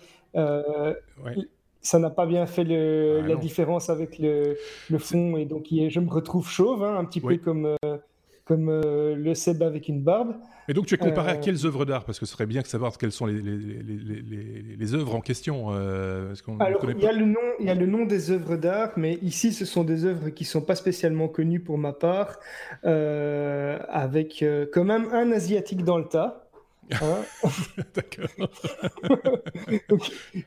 ça 1.84 2.00
n'a 2.00 2.10
pas 2.10 2.26
bien 2.26 2.46
fait 2.46 2.64
le, 2.64 3.20
ah 3.24 3.28
la 3.28 3.36
différence 3.36 3.90
avec 3.90 4.18
le, 4.18 4.58
le 4.90 4.98
fond 4.98 5.36
et 5.36 5.46
donc 5.46 5.68
je 5.70 6.00
me 6.00 6.10
retrouve 6.10 6.50
chauve, 6.50 6.82
hein, 6.84 6.98
un 6.98 7.04
petit 7.04 7.20
peu 7.20 7.36
comme, 7.38 7.76
euh, 7.84 7.98
comme 8.46 8.70
euh, 8.70 9.16
le 9.16 9.36
Seb 9.36 9.62
avec 9.62 9.90
une 9.90 10.02
barbe. 10.02 10.36
Et 10.70 10.74
donc 10.74 10.86
tu 10.86 10.96
es 10.96 10.98
comparé 10.98 11.32
à 11.32 11.36
euh, 11.36 11.42
quelles 11.42 11.66
œuvres 11.66 11.84
d'art? 11.84 12.06
Parce 12.06 12.22
que 12.22 12.26
ce 12.26 12.32
serait 12.32 12.46
bien 12.46 12.62
de 12.62 12.68
savoir 12.68 12.98
quelles 12.98 13.12
sont 13.12 13.26
les, 13.26 13.42
les, 13.42 13.58
les, 13.58 14.76
les 14.78 14.94
œuvres 14.94 15.14
en 15.14 15.20
question. 15.20 15.72
Alors 15.72 16.90
il 16.90 17.04
y, 17.04 17.06
a 17.06 17.12
le 17.12 17.26
nom, 17.26 17.40
il 17.60 17.66
y 17.66 17.70
a 17.70 17.76
le 17.76 17.86
nom 17.86 18.06
des 18.06 18.32
œuvres 18.32 18.56
d'art, 18.56 18.94
mais 18.96 19.16
ici 19.22 19.52
ce 19.52 19.66
sont 19.66 19.84
des 19.84 20.06
œuvres 20.06 20.30
qui 20.30 20.46
ne 20.46 20.48
sont 20.48 20.62
pas 20.62 20.76
spécialement 20.76 21.28
connues 21.28 21.60
pour 21.60 21.78
ma 21.78 21.92
part, 21.92 22.40
avec 22.84 24.44
quand 24.72 24.86
même 24.86 25.10
un 25.12 25.34
asiatique 25.34 25.84
dans 25.84 25.98
le 25.98 26.06
tas. 26.06 26.43
Hein 26.92 27.24
D'accord. 27.96 28.30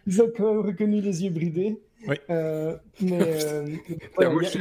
ils 0.06 0.22
ont 0.22 0.30
quand 0.36 0.54
même 0.54 0.66
reconnu 0.66 1.00
les 1.00 1.24
yeux 1.24 1.30
bridés. 1.30 1.80
Oui. 2.06 2.16
Euh, 2.30 2.76
mais 3.00 3.18
euh, 3.22 3.66
il 3.88 4.58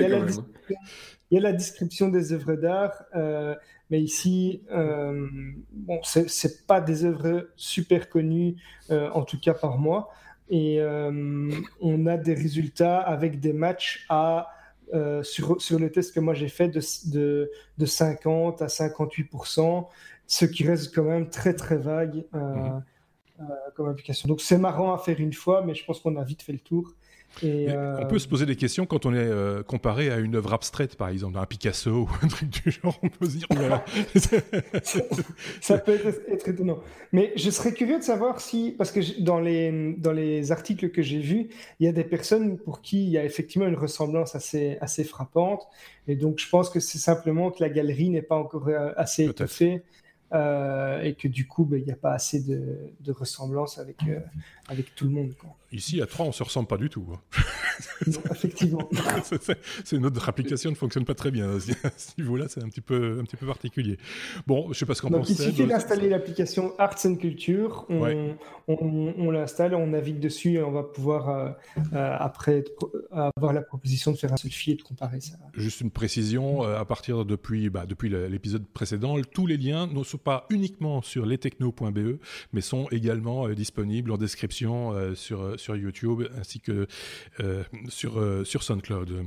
y, 1.31 1.37
a 1.37 1.41
la 1.41 1.51
description 1.51 2.09
des 2.09 2.33
œuvres 2.33 2.55
d'art, 2.55 3.03
euh, 3.15 3.55
mais 3.89 4.01
ici, 4.01 4.63
bon, 4.71 5.99
c'est 6.03 6.65
pas 6.65 6.81
des 6.81 7.05
œuvres 7.05 7.49
super 7.55 8.09
connues, 8.09 8.55
en 8.89 9.23
tout 9.23 9.39
cas 9.39 9.53
par 9.53 9.77
moi. 9.77 10.09
Et 10.49 10.79
on 11.81 12.05
a 12.07 12.17
des 12.17 12.33
résultats 12.33 12.99
avec 12.99 13.39
des 13.39 13.53
matchs 13.53 14.05
à 14.09 14.47
sur, 15.23 15.61
sur, 15.61 15.79
le 15.79 15.91
test 15.91 16.13
que 16.13 16.19
moi 16.19 16.35
j'ai 16.35 16.47
fait 16.47 16.67
de, 16.67 16.79
de, 17.11 17.51
de, 17.77 17.85
50 17.85 18.61
à 18.61 18.67
58% 18.67 19.87
ce 20.27 20.45
qui 20.45 20.67
reste 20.67 20.93
quand 20.93 21.03
même 21.03 21.29
très 21.29 21.53
très 21.53 21.77
vague 21.77 22.23
euh, 22.33 22.39
mhm. 22.39 22.83
euh, 23.41 23.43
comme 23.75 23.89
application. 23.89 24.27
Donc 24.27 24.41
c'est 24.41 24.57
marrant 24.57 24.93
à 24.93 24.97
faire 24.97 25.19
une 25.19 25.33
fois, 25.33 25.63
mais 25.65 25.75
je 25.75 25.85
pense 25.85 25.99
qu'on 25.99 26.15
a 26.17 26.23
vite 26.23 26.41
fait 26.41 26.53
le 26.53 26.59
tour. 26.59 26.93
Et 27.43 27.65
On 27.67 27.73
euh, 27.73 28.05
peut 28.05 28.19
se 28.19 28.29
poser 28.29 28.45
des 28.45 28.55
questions 28.55 28.85
quand 28.85 29.05
on 29.05 29.13
est 29.13 29.63
comparé 29.65 30.09
à 30.09 30.19
une 30.19 30.35
œuvre 30.35 30.53
abstraite, 30.53 30.95
par 30.95 31.09
exemple, 31.09 31.37
un 31.37 31.45
Picasso 31.45 31.91
ou 31.91 32.09
un 32.23 32.27
truc 32.29 32.49
du 32.49 32.71
genre. 32.71 32.97
On 33.03 33.09
peut 33.09 33.25
se 33.25 33.37
dire, 33.37 33.47
ça, 35.61 35.77
peut 35.79 35.99
être, 36.05 36.47
étonnant. 36.47 36.79
Mais 37.11 37.33
je 37.35 37.49
serais 37.49 37.73
curieux 37.73 37.97
de 37.97 38.03
savoir 38.03 38.39
si, 38.39 38.73
parce 38.77 38.91
que 38.91 39.21
dans 39.21 39.41
les, 39.41 39.95
dans 39.97 40.13
les 40.13 40.53
articles 40.53 40.89
que 40.91 41.01
j'ai 41.01 41.19
vus, 41.19 41.49
il 41.81 41.85
y 41.85 41.89
a 41.89 41.91
des 41.91 42.05
personnes 42.05 42.57
pour 42.57 42.81
qui 42.81 43.03
il 43.03 43.09
y 43.09 43.17
a 43.17 43.25
effectivement 43.25 43.67
une 43.67 43.75
ressemblance 43.75 44.33
assez, 44.35 44.77
assez 44.79 45.03
frappante. 45.03 45.67
Et 46.07 46.15
donc 46.15 46.39
je 46.39 46.47
pense 46.47 46.69
que 46.69 46.79
c'est 46.79 46.99
simplement 46.99 47.51
que 47.51 47.61
la 47.61 47.69
galerie 47.69 48.09
n'est 48.09 48.21
pas 48.21 48.37
encore 48.37 48.69
assez 48.95 49.25
étoffée. 49.25 49.83
Euh, 50.33 51.01
et 51.01 51.13
que 51.13 51.27
du 51.27 51.47
coup, 51.47 51.65
ben, 51.65 51.79
il 51.79 51.85
n'y 51.85 51.91
a 51.91 51.95
pas 51.95 52.13
assez 52.13 52.41
de, 52.41 53.11
ressemblance 53.11 53.77
euh, 53.77 54.19
avec 54.67 54.95
tout 54.95 55.05
le 55.05 55.11
monde. 55.11 55.33
Ici, 55.75 56.01
à 56.01 56.05
trois, 56.05 56.25
on 56.25 56.31
se 56.31 56.41
ressemble 56.41 56.67
pas 56.67 56.77
du 56.77 56.89
tout. 56.89 57.05
Hein. 57.13 57.19
effectivement. 58.31 58.89
c'est 59.83 59.99
notre 59.99 60.29
application 60.29 60.69
ne 60.69 60.75
fonctionne 60.75 61.05
pas 61.05 61.13
très 61.13 61.31
bien 61.31 61.49
à 61.55 61.59
ce 61.59 62.11
niveau-là, 62.17 62.45
c'est 62.47 62.63
un 62.63 62.69
petit 62.69 62.81
peu 62.81 63.17
un 63.19 63.23
petit 63.23 63.35
peu 63.35 63.45
particulier. 63.45 63.97
Bon, 64.47 64.71
je 64.71 64.79
sais 64.79 64.85
pas 64.85 64.95
ce 64.95 65.01
qu'on 65.01 65.09
pense. 65.09 65.29
Il 65.29 65.37
suffit 65.37 65.65
d'installer 65.65 66.09
l'application 66.09 66.73
Arts 66.77 67.05
and 67.05 67.15
Culture, 67.15 67.85
on, 67.89 68.35
on, 68.67 69.31
l'installe, 69.31 69.75
on 69.75 69.87
navigue 69.87 70.19
dessus 70.19 70.53
et 70.53 70.63
on 70.63 70.71
va 70.71 70.83
pouvoir 70.83 71.29
euh, 71.29 71.51
après 71.91 72.63
avoir 73.11 73.53
la 73.53 73.61
proposition 73.61 74.11
de 74.11 74.17
faire 74.17 74.31
un 74.31 74.37
selfie 74.37 74.71
et 74.71 74.75
de 74.75 74.81
comparer 74.81 75.19
ça. 75.19 75.35
Juste 75.55 75.81
une 75.81 75.91
précision, 75.91 76.63
à 76.63 76.85
partir 76.85 77.25
depuis 77.25 77.69
bah, 77.69 77.85
depuis 77.85 78.09
l'épisode 78.09 78.65
précédent, 78.65 79.17
tous 79.33 79.45
les 79.45 79.57
liens 79.57 79.87
ne 79.87 80.03
sont 80.03 80.17
pas 80.17 80.45
uniquement 80.49 81.01
sur 81.01 81.25
lestechno.be, 81.25 82.19
mais 82.53 82.61
sont 82.61 82.87
également 82.91 83.49
disponibles 83.49 84.11
en 84.11 84.17
description 84.17 84.93
euh, 84.93 85.15
sur, 85.15 85.41
euh, 85.41 85.57
sur 85.65 85.75
YouTube 85.75 86.23
ainsi 86.37 86.59
que 86.59 86.87
euh, 87.39 87.63
sur, 87.89 88.21
sur 88.45 88.63
SoundCloud. 88.63 89.25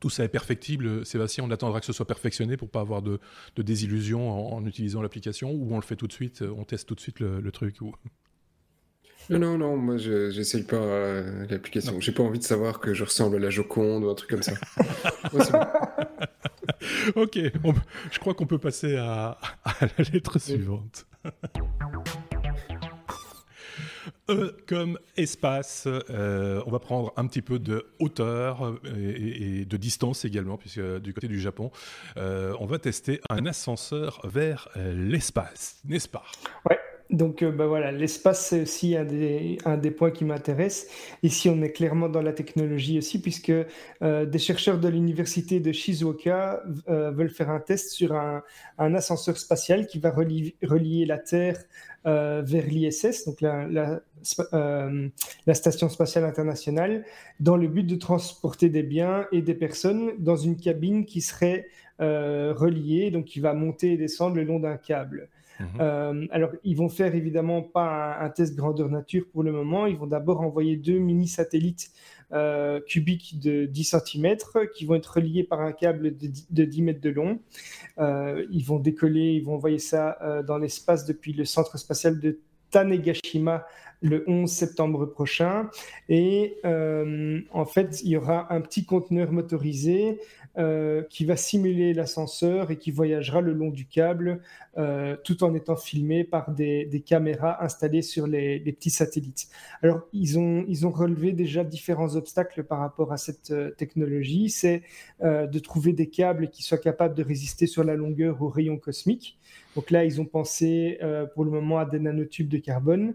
Tout 0.00 0.10
ça 0.10 0.24
est 0.24 0.28
perfectible, 0.28 1.06
Sébastien. 1.06 1.44
On 1.44 1.50
attendra 1.50 1.80
que 1.80 1.86
ce 1.86 1.92
soit 1.92 2.06
perfectionné 2.06 2.56
pour 2.56 2.68
pas 2.68 2.80
avoir 2.80 3.00
de, 3.00 3.20
de 3.56 3.62
désillusion 3.62 4.54
en, 4.54 4.66
utilisant 4.66 5.00
l'application 5.00 5.52
ou 5.52 5.72
on 5.72 5.76
le 5.76 5.82
fait 5.82 5.96
tout 5.96 6.06
de 6.06 6.12
suite, 6.12 6.42
on 6.42 6.64
teste 6.64 6.88
tout 6.88 6.94
de 6.94 7.00
suite 7.00 7.20
le, 7.20 7.50
truc. 7.50 7.80
Ou... 7.80 7.94
Non, 9.30 9.56
non, 9.56 9.78
moi 9.78 9.96
j'essaye 9.96 10.64
pas 10.64 11.22
l'application. 11.48 11.98
J'ai 12.00 12.12
pas 12.12 12.22
envie 12.22 12.40
de 12.40 12.44
savoir 12.44 12.80
que 12.80 12.92
je 12.92 13.04
ressemble 13.04 13.36
à 13.36 13.38
la 13.38 13.48
Joconde 13.48 14.04
ou 14.04 14.10
un 14.10 14.14
truc 14.14 14.28
comme 14.28 14.42
ça. 14.42 14.52
ok, 17.14 17.38
je 18.10 18.18
crois 18.18 18.34
qu'on 18.34 18.46
peut 18.46 18.58
passer 18.58 18.96
à, 18.96 19.38
à 19.64 19.74
la 19.80 20.04
lettre 20.12 20.38
suivante. 20.38 21.06
E 24.30 24.56
comme 24.66 24.98
espace, 25.18 25.86
euh, 25.86 26.62
on 26.64 26.70
va 26.70 26.78
prendre 26.78 27.12
un 27.16 27.26
petit 27.26 27.42
peu 27.42 27.58
de 27.58 27.86
hauteur 27.98 28.64
euh, 28.64 28.78
et, 28.86 29.66
de 29.66 29.76
distance 29.76 30.24
également, 30.24 30.56
puisque 30.56 30.80
du 31.00 31.12
côté 31.12 31.28
du 31.28 31.38
Japon, 31.38 31.70
euh, 32.16 32.54
on 32.58 32.64
va 32.64 32.78
tester 32.78 33.20
un 33.28 33.44
ascenseur 33.44 34.22
vers 34.24 34.70
l'espace, 34.76 35.78
n'est-ce 35.84 36.08
pas? 36.08 36.24
Ouais. 36.68 36.78
Donc 37.10 37.44
bah 37.44 37.66
voilà, 37.66 37.92
l'espace 37.92 38.48
c'est 38.48 38.62
aussi 38.62 38.96
un 38.96 39.04
des, 39.04 39.90
points 39.90 40.10
qui 40.10 40.24
m'intéresse. 40.24 40.88
Ici 41.22 41.50
on 41.50 41.60
est 41.60 41.70
clairement 41.70 42.08
dans 42.08 42.22
la 42.22 42.32
technologie 42.32 42.96
aussi 42.96 43.20
puisque 43.20 43.52
des 44.00 44.38
chercheurs 44.38 44.78
de 44.78 44.88
l'université 44.88 45.60
de 45.60 45.70
Shizuoka 45.70 46.62
veulent 46.86 47.30
faire 47.30 47.50
un 47.50 47.60
test 47.60 47.90
sur 47.90 48.14
un, 48.14 48.42
un 48.78 48.94
ascenseur 48.94 49.36
spatial 49.36 49.86
qui 49.86 49.98
va 49.98 50.10
relier, 50.10 50.56
relier 50.62 51.04
la 51.04 51.18
Terre 51.18 51.58
vers 52.04 52.66
l'ISS, 52.66 53.24
donc 53.26 53.40
la, 53.40 53.66
la, 53.66 55.54
Station 55.54 55.88
spatiale 55.88 56.24
internationale, 56.24 57.04
dans 57.40 57.56
le 57.56 57.68
but 57.68 57.84
de 57.84 57.96
transporter 57.96 58.68
des 58.68 58.82
biens 58.82 59.26
et 59.32 59.42
des 59.42 59.54
personnes 59.54 60.12
dans 60.18 60.36
une 60.36 60.56
cabine 60.56 61.06
qui 61.06 61.20
serait 61.20 61.66
reliée, 61.98 63.10
donc 63.10 63.24
qui 63.24 63.40
va 63.40 63.54
monter 63.54 63.92
et 63.92 63.96
descendre 63.96 64.36
le 64.36 64.44
long 64.44 64.60
d'un 64.60 64.76
câble. 64.76 65.28
Mhm. 65.60 66.28
alors, 66.32 66.50
ils 66.64 66.76
vont 66.76 66.88
faire 66.88 67.14
évidemment 67.14 67.62
pas 67.62 68.18
un, 68.20 68.28
test 68.30 68.56
grandeur 68.56 68.88
nature 68.88 69.24
pour 69.32 69.42
le 69.42 69.52
moment. 69.52 69.86
Ils 69.86 69.96
vont 69.96 70.06
d'abord 70.06 70.40
envoyer 70.40 70.76
deux 70.76 70.98
mini 70.98 71.28
satellites 71.28 71.92
euh, 72.32 72.80
cubiques 72.80 73.38
de 73.38 73.66
10 73.66 73.96
cm 74.06 74.36
qui 74.74 74.86
vont 74.86 74.94
être 74.94 75.14
reliés 75.14 75.44
par 75.44 75.60
un 75.60 75.72
câble 75.72 76.16
de 76.16 76.64
10, 76.64 76.82
mètres 76.82 77.00
de 77.00 77.10
long. 77.10 77.40
Euh, 77.98 78.44
ils 78.50 78.64
vont 78.64 78.78
décoller, 78.78 79.34
ils 79.34 79.44
vont 79.44 79.54
envoyer 79.54 79.78
ça 79.78 80.18
euh, 80.22 80.42
dans 80.42 80.58
l'espace 80.58 81.04
depuis 81.04 81.32
le 81.32 81.44
centre 81.44 81.78
spatial 81.78 82.18
de 82.20 82.38
Tanegashima 82.70 83.66
le 84.02 84.24
11 84.26 84.50
septembre 84.50 85.06
prochain. 85.06 85.70
Et 86.08 86.56
en 86.64 87.64
fait, 87.64 88.02
il 88.02 88.10
y 88.10 88.16
aura 88.16 88.52
un 88.52 88.60
petit 88.60 88.84
conteneur 88.84 89.32
motorisé 89.32 90.18
euh, 90.56 91.02
qui 91.10 91.24
va 91.24 91.36
simuler 91.36 91.94
l'ascenseur 91.94 92.70
et 92.70 92.78
qui 92.78 92.92
voyagera 92.92 93.40
le 93.40 93.52
long 93.52 93.70
du 93.70 93.86
câble 93.86 94.40
euh, 94.78 95.16
tout 95.24 95.42
en 95.42 95.52
étant 95.52 95.74
filmé 95.74 96.22
par 96.22 96.52
des, 96.52 97.02
caméras 97.04 97.64
installées 97.64 98.02
sur 98.02 98.28
les, 98.28 98.60
petits 98.60 98.90
satellites. 98.90 99.48
Alors, 99.82 100.02
ils 100.12 100.38
ont, 100.38 100.64
ils 100.68 100.86
ont 100.86 100.92
relevé 100.92 101.32
déjà 101.32 101.64
différents 101.64 102.14
obstacles 102.14 102.62
par 102.62 102.78
rapport 102.78 103.12
à 103.12 103.16
cette 103.16 103.50
euh, 103.50 103.72
technologie. 103.72 104.48
C'est 104.48 104.82
de 105.22 105.58
trouver 105.58 105.92
des 105.92 106.08
câbles 106.08 106.50
qui 106.50 106.62
soient 106.62 106.78
capables 106.78 107.14
de 107.14 107.24
résister 107.24 107.66
sur 107.66 107.82
la 107.82 107.96
longueur 107.96 108.40
aux 108.40 108.48
rayons 108.48 108.76
cosmiques. 108.76 109.38
Donc 109.74 109.90
là, 109.90 110.04
ils 110.04 110.20
ont 110.20 110.24
pensé 110.24 111.00
pour 111.34 111.44
le 111.44 111.50
moment 111.50 111.78
à 111.78 111.84
des 111.84 111.98
nanotubes 111.98 112.48
de 112.48 112.58
carbone. 112.58 113.14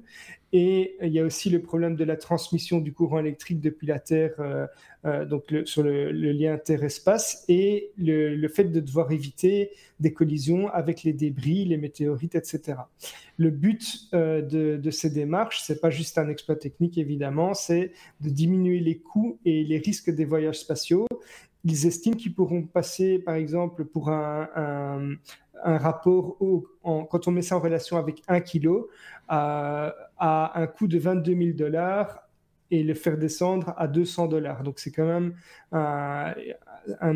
Et 0.52 0.98
il 1.02 1.12
y 1.12 1.20
a 1.20 1.24
aussi 1.24 1.50
le 1.50 1.62
problème 1.62 1.96
de 1.96 2.04
la 2.04 2.16
transmission 2.18 2.80
du 2.80 2.92
courant 2.92 3.20
électrique 3.20 3.60
depuis 3.60 3.86
la 3.86 4.00
Terre, 4.00 4.34
euh, 4.40 4.66
euh, 5.06 5.26
donc 5.26 5.54
sur 5.66 5.84
le, 5.84 6.12
lien 6.12 6.58
Terre-espace, 6.58 7.46
et 7.48 7.92
le, 7.98 8.48
fait 8.48 8.66
de 8.66 8.80
devoir 8.80 9.12
éviter 9.12 9.72
des 10.00 10.12
collisions 10.12 10.68
avec 10.70 11.04
les 11.04 11.14
débris, 11.14 11.66
les 11.66 11.78
météorites, 11.78 12.36
etc. 12.36 12.80
Le 13.38 13.52
but 13.52 14.10
euh, 14.14 14.42
de, 14.42 14.92
ces 14.92 15.12
démarches, 15.12 15.62
c'est 15.62 15.80
pas 15.80 15.92
juste 15.92 16.18
un 16.18 16.30
exploit 16.30 16.56
technique 16.56 16.98
évidemment, 16.98 17.54
c'est 17.54 17.92
de 18.22 18.30
diminuer 18.30 18.80
les 18.80 18.98
coûts 18.98 19.38
et 19.46 19.64
les 19.64 19.78
risques 19.78 20.10
des 20.10 20.26
voyages 20.26 20.60
spatiaux. 20.60 21.08
Ils 21.64 21.86
estiment 21.86 22.16
qu'ils 22.16 22.34
pourront 22.34 22.64
passer, 22.64 23.20
par 23.20 23.36
exemple, 23.36 23.86
pour 23.86 24.10
un, 24.10 24.48
un 25.64 25.78
rapport 25.78 26.38
quand 26.84 27.28
on 27.28 27.32
met 27.32 27.42
ça 27.42 27.58
en 27.58 27.60
relation 27.60 27.98
avec 27.98 28.22
un 28.28 28.40
kilo 28.40 28.90
à, 29.28 29.94
un 30.20 30.68
coût 30.68 30.88
de 30.88 30.98
22 30.98 31.36
000 31.36 31.58
dollars 31.58 32.24
et 32.72 32.84
le 32.84 32.94
faire 32.94 33.18
descendre 33.18 33.74
à 33.78 33.88
200 33.88 34.28
dollars. 34.28 34.64
Donc 34.64 34.80
c'est 34.80 34.92
quand 34.92 35.06
même 35.06 35.36
un, 35.72 36.34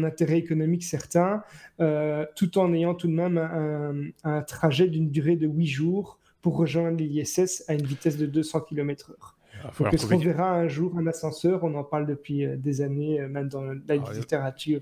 intérêt 0.04 0.38
économique 0.38 0.84
certain, 0.84 1.44
euh, 1.80 2.26
tout 2.36 2.58
en 2.58 2.74
ayant 2.74 2.96
tout 2.96 3.08
de 3.08 3.14
même 3.14 4.14
un, 4.24 4.42
trajet 4.42 4.88
d'une 4.88 5.10
durée 5.10 5.36
de 5.36 5.48
8 5.48 5.68
jours 5.68 6.20
pour 6.42 6.58
rejoindre 6.58 6.98
l'ISS 6.98 7.64
à 7.68 7.74
une 7.74 7.86
vitesse 7.86 8.18
de 8.18 8.26
200 8.26 8.62
km/h. 8.62 9.36
Donc, 9.80 9.94
est-ce 9.94 10.06
qu'on 10.06 10.18
verra 10.18 10.52
un 10.52 10.68
jour 10.68 10.94
un 10.98 11.08
ascenseur? 11.08 11.64
On 11.64 11.74
en 11.76 11.84
parle 11.84 12.06
depuis 12.06 12.46
euh, 12.46 12.56
des 12.58 12.82
années, 12.82 13.22
euh, 13.22 13.28
même 13.28 13.48
dans 13.48 13.62
la 13.64 13.76
ah, 13.90 14.14
littérature. 14.14 14.82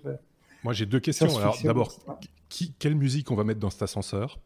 Moi, 0.63 0.73
j'ai 0.73 0.85
deux 0.85 0.99
questions. 0.99 1.37
Alors, 1.37 1.57
d'abord, 1.63 1.91
quelle 2.79 2.95
musique 2.95 3.31
on 3.31 3.35
va 3.35 3.43
mettre 3.43 3.59
dans 3.59 3.69
cet 3.69 3.83
ascenseur? 3.83 4.39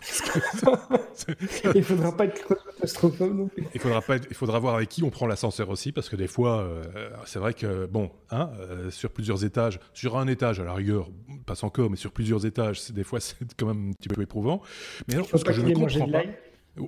Il 1.74 1.84
faudra 1.84 2.16
pas 2.16 2.24
être 2.24 2.46
claustrophobe 2.76 3.36
non 3.36 3.48
plus. 3.48 3.66
Il 3.74 3.80
faudra 3.80 4.00
pas 4.00 4.16
il 4.16 4.34
faudra 4.34 4.58
voir 4.58 4.74
avec 4.76 4.88
qui 4.88 5.02
on 5.02 5.10
prend 5.10 5.26
l'ascenseur 5.26 5.68
aussi 5.68 5.92
parce 5.92 6.08
que 6.08 6.16
des 6.16 6.26
fois 6.26 6.60
euh, 6.60 7.10
c'est 7.26 7.38
vrai 7.38 7.54
que 7.54 7.86
bon 7.86 8.10
hein, 8.30 8.50
euh, 8.60 8.90
sur 8.90 9.10
plusieurs 9.10 9.44
étages 9.44 9.78
sur 9.92 10.16
un 10.16 10.26
étage 10.26 10.60
à 10.60 10.64
la 10.64 10.72
rigueur 10.74 11.10
passe 11.46 11.64
encore 11.64 11.90
mais 11.90 11.96
sur 11.96 12.12
plusieurs 12.12 12.46
étages 12.46 12.80
c'est 12.80 12.94
des 12.94 13.04
fois 13.04 13.20
c'est 13.20 13.36
quand 13.56 13.66
même 13.66 13.90
un 13.90 13.92
petit 13.92 14.08
peu 14.08 14.22
éprouvant 14.22 14.62
mais 15.08 15.14
alors 15.14 15.28
ce 15.28 15.44
que 15.44 15.52
je 15.52 15.60
ne 15.60 15.74
comprends 15.74 16.08
pas 16.08 16.22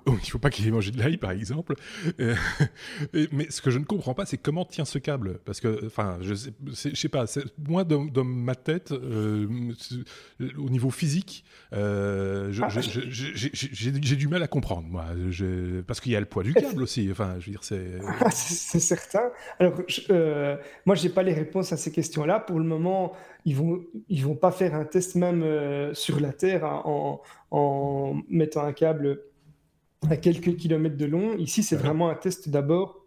il 0.06 0.12
ne 0.12 0.18
faut 0.18 0.38
pas 0.38 0.50
qu'il 0.50 0.66
ait 0.66 0.70
mangé 0.70 0.90
de 0.90 0.98
l'ail, 0.98 1.16
par 1.16 1.30
exemple. 1.30 1.74
Euh, 2.20 2.34
mais 3.32 3.50
ce 3.50 3.60
que 3.60 3.70
je 3.70 3.78
ne 3.78 3.84
comprends 3.84 4.14
pas, 4.14 4.26
c'est 4.26 4.36
comment 4.36 4.64
tient 4.64 4.84
ce 4.84 4.98
câble. 4.98 5.38
Parce 5.44 5.60
que, 5.60 5.86
enfin, 5.86 6.18
je 6.20 6.34
sais, 6.34 6.94
sais 6.94 7.08
pas, 7.08 7.24
moi, 7.68 7.84
dans, 7.84 8.24
ma 8.24 8.54
tête, 8.54 8.92
euh, 8.92 9.46
au 10.58 10.70
niveau 10.70 10.90
physique, 10.90 11.44
euh, 11.72 12.52
j'ai 12.52 14.16
du 14.16 14.28
mal 14.28 14.42
à 14.42 14.48
comprendre, 14.48 14.88
moi. 14.88 15.06
Parce 15.86 16.00
qu'il 16.00 16.12
y 16.12 16.16
a 16.16 16.20
le 16.20 16.26
poids 16.26 16.42
du 16.42 16.54
câble 16.54 16.82
aussi. 16.82 17.08
Enfin, 17.10 17.36
je 17.38 17.46
veux 17.46 17.52
dire, 17.52 17.64
c'est. 17.64 17.98
Ah, 18.20 18.30
c'est 18.30 18.80
certain. 18.80 19.30
Alors, 19.58 19.74
moi, 20.86 20.94
je 20.94 21.02
n'ai 21.02 21.08
pas 21.08 21.22
les 21.22 21.34
réponses 21.34 21.72
à 21.72 21.76
ces 21.76 21.92
questions-là. 21.92 22.40
Pour 22.40 22.58
le 22.58 22.64
moment, 22.64 23.12
ils 23.44 23.56
vont, 23.56 23.80
ils 24.08 24.24
vont 24.24 24.36
pas 24.36 24.52
faire 24.52 24.74
un 24.74 24.84
test 24.84 25.16
même 25.16 25.44
sur 25.94 26.20
la 26.20 26.32
Terre 26.32 26.64
hein, 26.64 26.82
en, 26.84 27.20
en 27.50 28.22
mettant 28.28 28.64
un 28.64 28.72
câble 28.72 29.20
à 30.10 30.16
quelques 30.16 30.56
kilomètres 30.56 30.96
de 30.96 31.06
long. 31.06 31.36
Ici, 31.36 31.62
c'est 31.62 31.76
vraiment 31.76 32.08
un 32.10 32.14
test 32.14 32.48
d'abord 32.48 33.02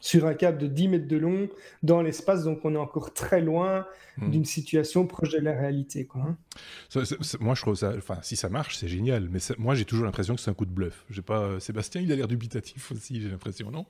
sur 0.00 0.26
un 0.26 0.34
câble 0.34 0.58
de 0.58 0.66
10 0.66 0.88
mètres 0.88 1.08
de 1.08 1.16
long 1.16 1.48
dans 1.82 2.00
l'espace, 2.00 2.44
donc 2.44 2.60
on 2.64 2.74
est 2.74 2.78
encore 2.78 3.12
très 3.12 3.40
loin 3.40 3.86
hmm. 4.18 4.30
d'une 4.30 4.44
situation 4.44 5.06
proche 5.06 5.30
de 5.30 5.38
la 5.38 5.52
réalité. 5.52 6.04
Quoi, 6.04 6.22
hein. 6.22 7.02
moi, 7.40 7.54
je 7.54 7.62
trouve 7.62 7.74
ça, 7.74 7.92
enfin, 7.96 8.18
si 8.22 8.36
ça 8.36 8.48
marche, 8.48 8.76
c'est 8.76 8.88
génial, 8.88 9.28
mais 9.30 9.40
moi, 9.58 9.74
j'ai 9.74 9.84
toujours 9.84 10.04
l'impression 10.04 10.34
que 10.36 10.40
c'est 10.40 10.50
un 10.50 10.54
coup 10.54 10.66
de 10.66 10.70
bluff. 10.70 11.04
J'ai 11.10 11.22
pas, 11.22 11.40
euh, 11.40 11.60
Sébastien, 11.60 12.00
il 12.00 12.12
a 12.12 12.16
l'air 12.16 12.28
dubitatif 12.28 12.92
aussi, 12.92 13.20
j'ai 13.20 13.28
l'impression, 13.28 13.70
non? 13.70 13.84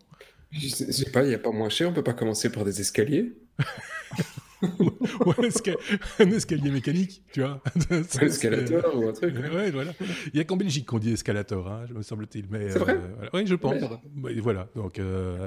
Je 0.52 0.68
sais 0.68 1.10
pas, 1.10 1.24
il 1.24 1.28
n'y 1.28 1.34
a 1.34 1.38
pas 1.38 1.50
moins 1.50 1.68
cher, 1.68 1.90
on 1.90 1.92
peut 1.92 2.04
pas 2.04 2.14
commencer 2.14 2.50
par 2.50 2.64
des 2.64 2.80
escaliers 2.80 3.34
ou 4.62 5.32
un, 5.38 6.30
escalier 6.30 6.70
mécanique, 6.70 7.22
tu 7.32 7.40
vois. 7.40 7.60
un 7.90 8.26
escalator 8.26 8.96
ou 8.96 9.08
un 9.08 9.12
truc. 9.12 9.34
Ouais, 9.52 9.70
voilà. 9.70 9.92
Il 10.26 10.32
n'y 10.34 10.40
a 10.40 10.44
qu'en 10.44 10.56
Belgique 10.56 10.86
qu'on 10.86 10.98
dit 10.98 11.12
escalator, 11.12 11.68
hein, 11.68 11.84
me 11.94 12.02
semble-t-il. 12.02 12.46
Mais, 12.50 12.70
c'est 12.70 12.78
vrai 12.78 12.94
euh, 12.94 13.28
Oui, 13.34 13.46
je 13.46 13.54
pense. 13.54 13.76
voilà. 14.42 14.68
Donc, 14.74 14.98
euh, 14.98 15.46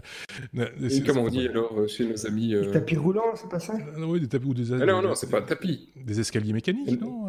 Et 0.56 1.04
comment 1.04 1.24
on 1.24 1.30
dit 1.30 1.48
alors 1.48 1.74
euh, 1.78 1.88
chez 1.88 2.06
nos 2.06 2.26
amis 2.28 2.50
Des 2.50 2.72
tapis 2.72 2.98
roulants, 2.98 3.36
c'est 3.36 3.50
pas 3.50 3.60
ça? 3.60 3.74
Oui, 3.98 4.20
des 4.20 4.28
tapis 4.28 4.46
ou 4.46 4.54
des. 4.54 4.74
Ah 4.74 4.86
non, 4.86 5.02
non, 5.02 5.16
c'est 5.16 5.30
pas 5.30 5.40
un 5.40 5.44
tapis. 5.44 5.90
Des 5.96 6.20
escaliers 6.20 6.54
mécaniques, 6.54 7.02
non 7.02 7.28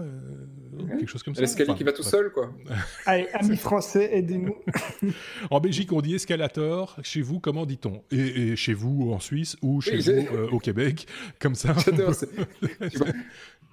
quelque 0.86 1.06
chose 1.06 1.22
comme 1.22 1.34
ça. 1.34 1.40
L'escalier 1.40 1.74
qui 1.74 1.84
va 1.84 1.92
tout 1.92 2.02
seul, 2.02 2.30
quoi. 2.32 2.52
Allez, 3.06 3.28
amis 3.32 3.56
français, 3.56 4.10
aidez-nous. 4.12 4.56
en 5.50 5.60
Belgique, 5.60 5.92
on 5.92 6.00
dit 6.00 6.14
escalator. 6.14 6.96
Chez 7.02 7.22
vous, 7.22 7.40
comment 7.40 7.66
dit-on? 7.66 8.02
Et, 8.10 8.56
chez 8.56 8.74
vous, 8.74 9.12
en 9.12 9.20
Suisse, 9.20 9.56
ou 9.62 9.80
chez 9.80 9.98
vous, 9.98 10.10
euh, 10.10 10.48
au 10.50 10.58
Québec, 10.58 11.06
comme 11.38 11.54
ça. 11.54 11.74
J'adore. 11.84 12.14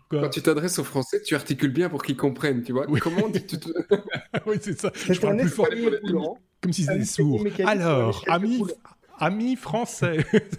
Quand 0.10 0.30
tu 0.30 0.42
t'adresses 0.42 0.80
aux 0.80 0.86
Français, 0.86 1.22
tu 1.22 1.36
articules 1.36 1.74
bien 1.74 1.90
pour 1.90 2.02
qu'ils 2.02 2.16
comprennent, 2.16 2.64
tu 2.64 2.72
vois. 2.72 2.86
Comment 3.02 3.28
dis 3.28 3.46
tu 3.46 3.58
Oui, 4.46 4.58
c'est 4.62 4.80
ça. 4.80 4.92
Je 4.96 5.20
parle 5.20 5.38
plus 5.38 5.50
fort. 5.50 5.68
Comme 6.62 6.74
si 6.74 6.84
c'était 6.84 7.06
sourd. 7.06 7.44
Alors, 7.66 8.24
amis, 8.28 8.64
Amis 9.20 9.56
français. 9.56 10.18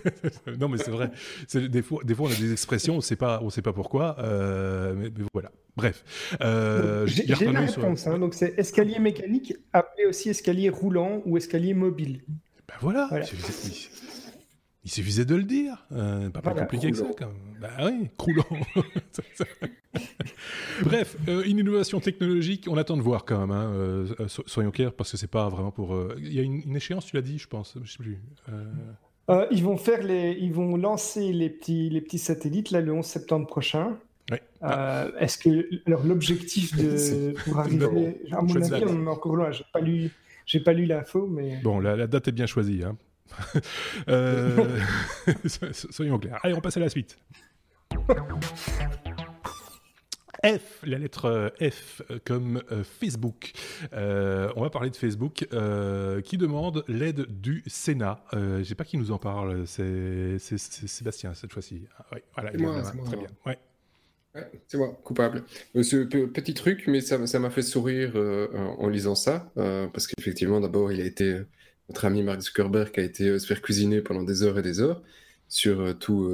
non, 0.59 0.69
mais 0.69 0.79
c'est 0.79 0.91
vrai. 0.91 1.11
Des 1.55 1.83
fois, 1.83 2.01
des 2.05 2.15
fois, 2.15 2.29
on 2.29 2.33
a 2.33 2.37
des 2.37 2.53
expressions, 2.53 2.95
on 2.95 2.99
ne 2.99 3.03
sait 3.03 3.17
pas, 3.17 3.41
on 3.43 3.51
sait 3.51 3.63
pas 3.63 3.73
pourquoi. 3.73 4.17
Euh, 4.19 4.95
mais, 4.97 5.11
voilà. 5.33 5.51
Bref. 5.77 6.05
Euh, 6.41 7.07
J'ai 7.07 7.27
la 7.27 7.61
réponse. 7.61 8.07
Hein. 8.07 8.19
donc 8.19 8.35
c'est 8.35 8.59
escalier 8.59 8.99
mécanique, 8.99 9.55
appelé 9.73 10.07
aussi 10.07 10.29
escalier 10.29 10.71
roulant 10.71 11.23
ou 11.25 11.37
escalier 11.37 11.75
mobile. 11.75 12.23
Ben 12.67 12.75
voilà. 12.81 13.07
voilà. 13.09 13.27
Il 14.89 14.91
suffisait 14.91 15.27
de 15.27 15.35
le 15.35 15.43
dire. 15.43 15.85
Euh, 15.93 16.31
pas 16.31 16.41
plus 16.41 16.55
compliqué 16.55 16.91
que 16.91 16.97
ça, 16.97 17.05
quand 17.15 17.27
même. 17.27 17.37
Bah 17.61 17.69
oui, 17.85 18.09
croulant. 18.17 18.47
Bref, 20.83 21.15
euh, 21.29 21.43
une 21.45 21.59
innovation 21.59 22.01
technologique, 22.01 22.67
on 22.71 22.77
attend 22.79 22.97
de 22.97 23.03
voir 23.03 23.27
quand 23.27 23.39
même. 23.39 23.51
Hein, 23.51 23.71
euh, 23.75 24.07
soyons 24.47 24.71
clairs, 24.71 24.95
parce 24.95 25.11
que 25.11 25.19
c'est 25.19 25.31
pas 25.31 25.47
vraiment 25.51 25.73
pour. 25.73 25.95
Il 26.17 26.33
y 26.33 26.39
a 26.39 26.43
une, 26.43 26.75
échéance, 26.75 27.05
tu 27.05 27.17
l'as 27.17 27.23
dit, 27.23 27.39
je 27.39 27.49
pense. 27.49 27.77
Je 27.83 27.93
sais 27.93 27.99
plus. 27.99 28.19
ils 29.51 29.63
vont 29.63 29.77
faire 29.77 30.03
les, 30.03 30.39
ils 30.41 30.55
vont 30.55 30.79
lancer 30.79 31.35
les 31.35 31.51
petits, 31.51 31.91
les 31.91 32.01
petits 32.01 32.19
satellites 32.19 32.71
là 32.71 32.81
le 32.81 32.91
11 32.91 33.05
septembre 33.05 33.47
prochain. 33.47 33.99
Oui. 34.31 34.39
Est-ce 35.21 35.37
que 35.37 35.69
alors 35.87 36.03
l'objectif 36.03 36.75
de 36.79 37.35
pour 37.45 37.59
arriver, 37.59 38.23
à 38.33 38.41
mon 38.41 38.57
avis, 38.57 38.85
on 38.87 39.05
est 39.05 39.11
encore 39.11 39.37
loin. 39.37 39.51
J'ai 39.51 39.67
pas 39.71 39.81
lu, 39.81 40.11
j'ai 40.47 40.61
pas 40.61 40.73
lu 40.73 40.87
l'info, 40.87 41.27
mais 41.27 41.61
bon, 41.63 41.79
la, 41.79 41.95
la, 41.95 42.07
date 42.07 42.29
est 42.29 42.33
bien 42.33 42.47
choisie. 42.47 42.83
Hein. 42.83 42.97
Euh, 44.09 44.79
soyons 45.73 46.19
clairs. 46.19 46.39
Allez, 46.43 46.55
on 46.55 46.61
passe 46.61 46.77
à 46.77 46.81
la 46.81 46.89
suite. 46.89 47.19
F, 50.45 50.83
la 50.85 50.99
lettre 50.99 51.53
F 51.61 52.03
comme 52.25 52.63
euh, 52.71 52.85
Facebook. 52.85 53.53
Euh, 53.93 54.53
on 54.57 54.63
va 54.63 54.71
parler 54.71 54.91
de 54.91 54.97
Facebook 54.97 55.47
qui 56.25 56.39
demande 56.39 56.85
l'aide 56.89 57.27
du 57.29 57.63
Sénat. 57.67 58.25
je 58.33 58.59
ne 58.59 58.65
sais 58.65 58.75
pas 58.75 58.85
qui 58.85 58.99
nous 58.99 59.11
en 59.11 59.19
parle, 59.19 59.67
c'est 59.67 60.39
Sébastien 60.39 61.35
cette 61.35 61.53
fois-ci. 61.53 61.87
Ah, 61.99 62.17
voilà, 62.35 62.53
moi, 62.59 62.83
très 63.05 63.17
bien. 63.17 63.29
c'est 64.67 64.79
moi, 64.79 64.99
coupable. 65.05 65.45
Euh, 65.75 65.83
ce 65.83 65.97
petit 66.05 66.55
truc, 66.55 66.85
mais 66.87 67.01
ça 67.01 67.39
m'a 67.39 67.51
fait 67.51 67.63
sourire 67.63 68.13
euh, 68.15 68.49
en 68.79 68.89
lisant 68.89 69.15
ça, 69.15 69.51
euh, 69.57 69.89
parce 69.89 70.07
qu'effectivement, 70.07 70.61
d'abord, 70.61 70.93
il 70.93 71.01
a 71.01 71.05
été, 71.05 71.41
notre 71.89 72.05
ami 72.05 72.23
Mark 72.23 72.41
Zuckerberg 72.41 72.93
a 72.99 73.03
été 73.03 73.39
se 73.39 73.47
faire 73.47 73.63
cuisiner 73.63 74.01
pendant 74.01 74.23
des 74.23 74.43
heures 74.43 74.59
et 74.59 74.63
des 74.63 74.81
heures 74.81 75.03
sur 75.49 75.99
tout, 75.99 76.29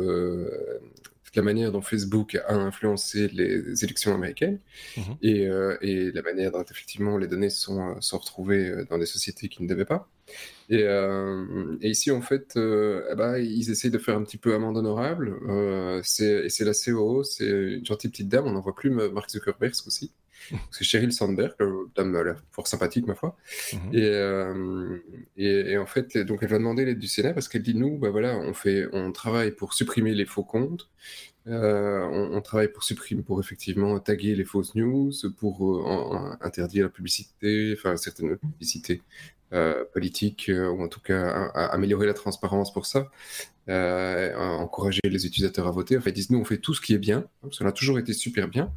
la 1.36 1.42
manière 1.42 1.72
dont 1.72 1.80
Facebook 1.80 2.36
a 2.46 2.54
influencé 2.54 3.28
les 3.28 3.84
élections 3.84 4.14
américaines 4.14 4.58
mhm. 4.96 5.16
et, 5.22 5.46
euh, 5.48 5.76
et, 5.80 6.10
la 6.12 6.22
manière 6.22 6.52
dont 6.52 6.62
effectivement 6.62 7.18
les 7.18 7.26
données 7.26 7.50
sont, 7.50 7.80
euh, 7.80 7.94
sont 8.00 8.18
retrouvées 8.18 8.68
euh, 8.68 8.86
dans 8.88 8.98
des 8.98 9.06
sociétés 9.06 9.48
qui 9.48 9.62
ne 9.62 9.68
devaient 9.68 9.84
pas. 9.84 10.08
Et, 10.70 10.80
et 10.80 11.90
ici, 11.90 12.10
en 12.10 12.22
fait, 12.22 12.54
eh 12.56 13.14
ben, 13.14 13.36
ils 13.36 13.70
essayent 13.70 13.90
de 13.90 13.98
faire 13.98 14.16
un 14.16 14.22
petit 14.22 14.38
peu 14.38 14.54
amende 14.54 14.78
honorable. 14.78 15.36
et 15.98 16.48
c'est 16.48 16.64
la 16.64 16.72
COO, 16.72 17.24
c'est 17.24 17.46
une 17.46 17.84
gentille 17.84 18.10
petite 18.10 18.28
dame, 18.28 18.46
on 18.46 18.52
n'en 18.52 18.62
voit 18.62 18.74
plus 18.74 18.88
Mark 18.88 19.28
Zuckerberg 19.28 19.74
ce 19.74 19.82
coup-ci. 19.82 20.12
C'est 20.70 20.84
Sheryl 20.84 21.12
Sandberg, 21.12 21.54
dame 21.96 22.36
fort 22.50 22.66
sympathique, 22.66 23.06
ma 23.06 23.14
foi. 23.14 23.36
Mhm. 23.72 25.00
Et, 25.36 25.44
et, 25.72 25.78
en 25.78 25.86
fait, 25.86 26.18
donc 26.18 26.40
elle 26.42 26.48
va 26.48 26.58
demander 26.58 26.84
l'aide 26.84 26.98
du 26.98 27.08
Sénat 27.08 27.32
parce 27.32 27.48
qu'elle 27.48 27.62
dit 27.62 27.74
nous, 27.74 27.98
bah 27.98 28.10
voilà, 28.10 28.36
on 28.36 28.54
fait, 28.54 28.86
on 28.92 29.12
travaille 29.12 29.52
pour 29.52 29.74
supprimer 29.74 30.14
les 30.14 30.26
faux 30.26 30.44
comptes, 30.44 30.88
euh, 31.46 32.00
on, 32.00 32.40
travaille 32.40 32.68
pour 32.68 32.82
supprimer, 32.82 33.22
pour 33.22 33.38
effectivement 33.38 33.98
taguer 34.00 34.34
les 34.34 34.44
fausses 34.44 34.74
news, 34.74 35.12
pour 35.36 35.86
euh, 35.86 36.36
interdire 36.40 36.84
la 36.84 36.88
publicité, 36.88 37.74
enfin 37.76 37.96
certaines 37.96 38.36
publicités 38.36 39.02
euh, 39.52 39.84
politiques, 39.92 40.50
ou 40.50 40.82
en 40.82 40.88
tout 40.88 41.00
cas 41.00 41.50
améliorer 41.54 42.06
la 42.06 42.14
transparence 42.14 42.72
pour 42.72 42.86
ça, 42.86 43.10
encourager 43.68 45.00
les 45.04 45.26
utilisateurs 45.26 45.66
à 45.66 45.70
voter. 45.70 45.98
En 45.98 46.00
fait, 46.00 46.10
ils 46.10 46.14
disent 46.14 46.30
nous 46.30 46.38
on 46.38 46.44
fait 46.44 46.58
tout 46.58 46.72
ce 46.72 46.80
qui 46.80 46.94
est 46.94 46.98
bien, 46.98 47.26
ça 47.52 47.66
a 47.66 47.72
toujours 47.72 47.98
été 47.98 48.14
super 48.14 48.48
bien, 48.48 48.72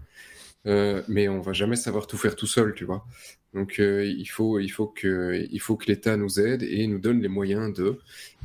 mais 1.07 1.27
on 1.29 1.41
va 1.41 1.53
jamais 1.53 1.75
savoir 1.75 2.07
tout 2.07 2.17
faire 2.17 2.35
tout 2.35 2.47
seul, 2.47 2.73
tu 2.73 2.85
vois. 2.85 3.05
Donc 3.53 3.77
il 3.79 4.25
faut, 4.25 4.59
il 4.59 4.69
faut 4.69 4.87
que, 4.87 5.47
il 5.49 5.59
faut 5.59 5.77
que 5.77 5.85
l'État 5.87 6.17
nous 6.17 6.39
aide 6.39 6.63
et 6.63 6.85
nous 6.87 6.99
donne 6.99 7.21
les 7.21 7.27
moyens 7.29 7.73
de. 7.73 7.99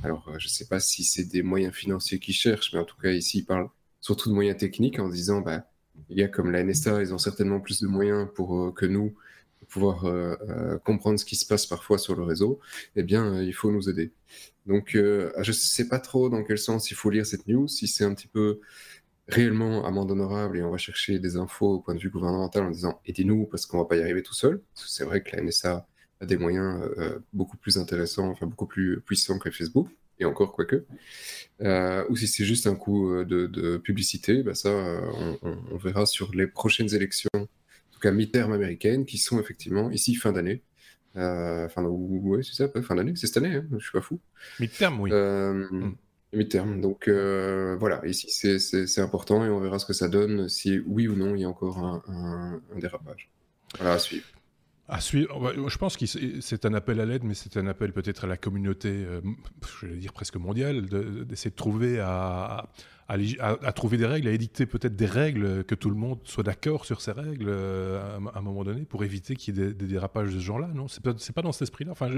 Alors 0.05 0.31
je 0.39 0.49
sais 0.49 0.67
pas 0.67 0.81
si 0.81 1.05
c'est 1.05 1.25
des 1.25 1.43
moyens 1.43 1.75
financiers 1.75 2.19
qu'ils 2.19 2.35
cherchent, 2.35 2.73
mais 2.73 2.81
en 2.81 2.85
tout 2.85 2.97
cas 3.01 3.11
ici 3.11 3.39
ils 3.39 3.45
parlent 3.45 3.69
surtout 4.03 4.29
de 4.29 4.35
moyens 4.35 4.59
techniques 4.59 4.99
en 4.99 5.09
disant, 5.09 5.41
bah, 5.41 5.65
les 6.11 6.17
gars 6.17 6.29
comme 6.29 6.51
la 6.51 6.63
NSA, 6.63 7.01
ils 7.01 7.15
ont 7.15 7.19
certainement 7.19 7.61
plus 7.61 7.81
de 7.81 7.87
moyens 7.87 8.29
pour 8.35 8.59
euh, 8.59 8.73
que 8.73 8.85
nous 8.85 9.15
pour 9.61 9.69
pouvoir 9.69 10.05
euh, 10.05 10.35
euh, 10.49 10.79
comprendre 10.79 11.19
ce 11.19 11.25
qui 11.25 11.37
se 11.37 11.47
passe 11.47 11.67
parfois 11.67 11.97
sur 11.97 12.17
le 12.17 12.25
réseau. 12.25 12.61
Eh 12.97 13.03
bien, 13.03 13.41
il 13.41 13.55
faut 13.55 13.71
nous 13.71 13.89
aider. 13.89 14.13
Donc, 14.67 14.91
je 14.93 15.31
ne 15.49 15.53
sais 15.53 15.89
pas 15.89 15.99
trop 15.99 16.29
dans 16.29 16.45
quel 16.45 16.59
sens 16.59 16.91
il 16.91 16.95
faut 16.95 17.11
lire 17.11 17.27
cette 17.27 17.49
news, 17.49 17.69
si 17.69 17.89
c'est 17.89 18.05
un 18.05 18.15
petit 18.15 18.29
peu 18.29 18.61
réellement 19.29 19.85
amende 19.85 20.11
honorable 20.11 20.59
et 20.59 20.63
on 20.63 20.71
va 20.71 20.79
chercher 20.79 21.19
des 21.19 21.37
infos 21.37 21.75
au 21.75 21.81
point 21.81 21.95
de 21.95 22.01
vue 22.01 22.11
gouvernemental 22.11 22.65
en 22.65 22.71
disant 22.71 23.01
aidez-nous 23.07 23.47
parce 23.47 23.67
qu'on 23.67 23.79
va 23.79 23.85
pas 23.85 23.97
y 23.97 24.01
arriver 24.01 24.23
tout 24.23 24.35
seul. 24.35 24.63
C'est 24.75 25.05
vrai 25.05 25.23
que 25.23 25.37
la 25.37 25.43
NSA 25.43 25.87
a 26.21 26.27
des 26.27 26.37
moyens 26.37 26.81
beaucoup 27.33 27.57
plus 27.57 27.79
intéressants, 27.79 28.29
enfin 28.29 28.47
beaucoup 28.47 28.67
plus 28.67 29.01
puissants 29.01 29.39
que 29.39 29.51
Facebook 29.51 29.89
et 30.19 30.25
encore 30.25 30.53
quoique. 30.53 30.85
Euh, 31.61 32.05
ou 32.09 32.17
si 32.17 32.27
c'est 32.27 32.45
juste 32.45 32.67
un 32.67 32.75
coup 32.75 33.11
euh, 33.11 33.25
de, 33.25 33.77
publicité, 33.77 34.43
bah 34.43 34.55
ça, 34.55 34.69
euh, 34.69 35.37
on, 35.43 35.77
verra 35.77 36.07
sur 36.07 36.35
les 36.35 36.47
prochaines 36.47 36.95
élections, 36.95 37.31
en 37.35 37.47
tout 37.93 38.01
cas 38.01 38.13
mi-terme 38.13 38.53
américaines, 38.53 39.05
qui 39.05 39.19
sont 39.19 39.39
effectivement 39.41 39.91
ici 39.91 40.15
fin 40.15 40.33
d'année. 40.33 40.63
enfin, 41.15 41.85
oui, 41.85 42.45
c'est 42.45 42.55
ça, 42.55 42.69
fin 42.83 42.95
d'année, 42.95 43.13
c'est 43.17 43.27
cette 43.27 43.37
année, 43.39 43.57
hein, 43.57 43.67
je 43.73 43.83
suis 43.83 43.93
pas 43.93 44.01
fou. 44.01 44.21
Mi-terme, 44.61 45.01
oui. 45.01 45.11
Mm. 45.11 45.95
Donc 46.33 47.09
voilà, 47.09 48.01
ici 48.07 48.31
c'est 48.59 49.01
important 49.01 49.45
et 49.45 49.51
on 49.51 49.61
verra 49.61 49.79
ce 49.79 49.87
que 49.87 49.93
ça 49.93 50.09
donne, 50.09 50.49
si 50.49 50.79
oui 50.87 51.09
ou 51.09 51.17
non 51.17 51.35
il 51.35 51.43
y 51.43 51.45
a 51.45 51.49
encore 51.49 51.79
un, 51.79 52.03
un 52.75 52.79
dérapage. 52.79 53.31
Voilà, 53.79 53.95
à 53.95 53.99
suivre. 53.99 54.27
Je 54.99 55.79
pense 55.79 55.97
que 55.97 56.07
c'est 56.07 56.65
un 56.67 56.75
appel 56.75 57.01
à 57.01 57.07
l'aide, 57.07 57.25
mais 57.25 57.35
c'est 57.35 57.57
un 57.57 57.67
appel 57.67 57.93
peut-être 57.93 58.25
à 58.25 58.27
la 58.27 58.37
communauté, 58.37 58.89
euh, 58.91 59.21
je 59.81 59.87
vais 59.87 59.97
dire 59.97 60.13
presque 60.13 60.37
mondiale, 60.37 60.87
d'essayer 61.27 61.51
de, 61.51 61.57
trouver 61.57 61.99
à, 62.01 62.69
trouver 63.75 63.97
des 63.97 64.07
règles, 64.07 64.29
à 64.29 64.33
édicter 64.33 64.67
peut-être 64.67 64.95
des 64.95 65.07
règles, 65.07 65.65
que 65.65 65.75
tout 65.75 65.89
le 65.89 65.97
monde 65.97 66.19
soit 66.25 66.43
d'accord 66.43 66.85
sur 66.85 67.01
ces 67.01 67.13
règles 67.13 67.49
euh, 67.49 68.19
à, 68.35 68.39
un 68.39 68.43
moment 68.43 68.65
donné, 68.65 68.83
pour 68.83 69.05
éviter 69.05 69.35
qu'il 69.35 69.57
y 69.57 69.63
ait 69.63 69.73
des, 69.73 69.87
dérapages 69.87 70.35
de 70.35 70.39
ce 70.39 70.45
genre-là. 70.45 70.71
Non, 70.75 70.89
c'est 70.89 71.03
pas, 71.03 71.43
dans 71.43 71.53
cet 71.53 71.63
esprit-là. 71.63 71.93
Enfin, 71.93 72.11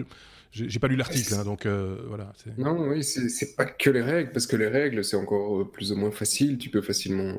j'ai 0.51 0.79
pas 0.79 0.89
lu 0.89 0.97
l'article, 0.97 1.35
hein, 1.35 1.45
donc 1.45 1.67
euh, 1.67 1.99
voilà. 2.09 2.33
Non, 2.59 2.89
oui, 2.89 3.05
c'est 3.05 3.55
pas 3.57 3.67
que 3.67 3.91
les 3.91 4.03
règles, 4.03 4.33
parce 4.33 4.47
que 4.47 4.57
les 4.57 4.69
règles, 4.69 5.05
c'est 5.05 5.17
encore 5.17 5.71
plus 5.71 5.93
ou 5.93 5.97
moins 5.97 6.11
facile. 6.11 6.59
Tu 6.59 6.71
peux 6.71 6.83
facilement 6.83 7.37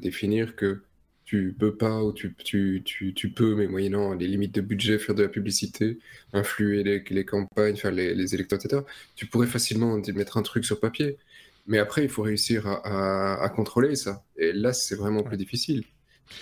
définir 0.00 0.56
que 0.56 0.82
tu 1.24 1.54
peux 1.58 1.74
pas 1.74 2.02
ou 2.02 2.12
tu, 2.12 2.34
tu, 2.44 2.82
tu, 2.84 3.14
tu, 3.14 3.30
peux, 3.30 3.54
mais 3.54 3.66
moyennant 3.66 4.12
les 4.14 4.28
limites 4.28 4.54
de 4.54 4.60
budget, 4.60 4.98
faire 4.98 5.14
de 5.14 5.22
la 5.22 5.28
publicité, 5.28 5.98
influer 6.32 6.82
les, 6.82 7.02
les 7.08 7.24
campagnes, 7.24 7.76
faire 7.76 7.92
les, 7.92 8.14
les, 8.14 8.34
électeurs, 8.34 8.58
etc. 8.62 8.82
Tu 9.16 9.26
pourrais 9.26 9.46
facilement 9.46 9.98
mettre 10.14 10.36
un 10.36 10.42
truc 10.42 10.64
sur 10.64 10.80
papier. 10.80 11.16
Mais 11.66 11.78
après, 11.78 12.02
il 12.02 12.10
faut 12.10 12.22
réussir 12.22 12.66
à, 12.66 13.42
à, 13.42 13.48
contrôler 13.48 13.96
ça. 13.96 14.22
Et 14.36 14.52
là, 14.52 14.74
c'est 14.74 14.96
vraiment 14.96 15.22
plus 15.22 15.38
difficile. 15.38 15.84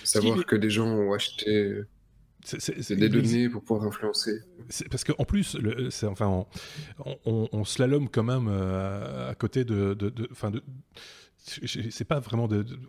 Savoir 0.03 0.45
que 0.45 0.57
des 0.57 0.69
gens 0.69 0.87
ont 0.87 1.13
acheté 1.13 1.83
c'est 2.45 2.95
des 2.95 3.09
données 3.09 3.49
pour 3.49 3.63
pouvoir 3.63 3.87
influencer. 3.87 4.41
Parce 4.89 5.03
qu'en 5.03 5.23
plus, 5.25 5.55
le, 5.55 5.89
enfin, 6.05 6.45
on, 7.05 7.15
on, 7.25 7.49
on, 7.51 7.63
slalom 7.63 8.09
quand 8.09 8.23
même 8.23 8.47
euh, 8.49 9.31
à 9.31 9.35
côté 9.35 9.63
de, 9.63 9.93
de, 9.93 10.09
de, 10.09 10.27
de 10.27 10.63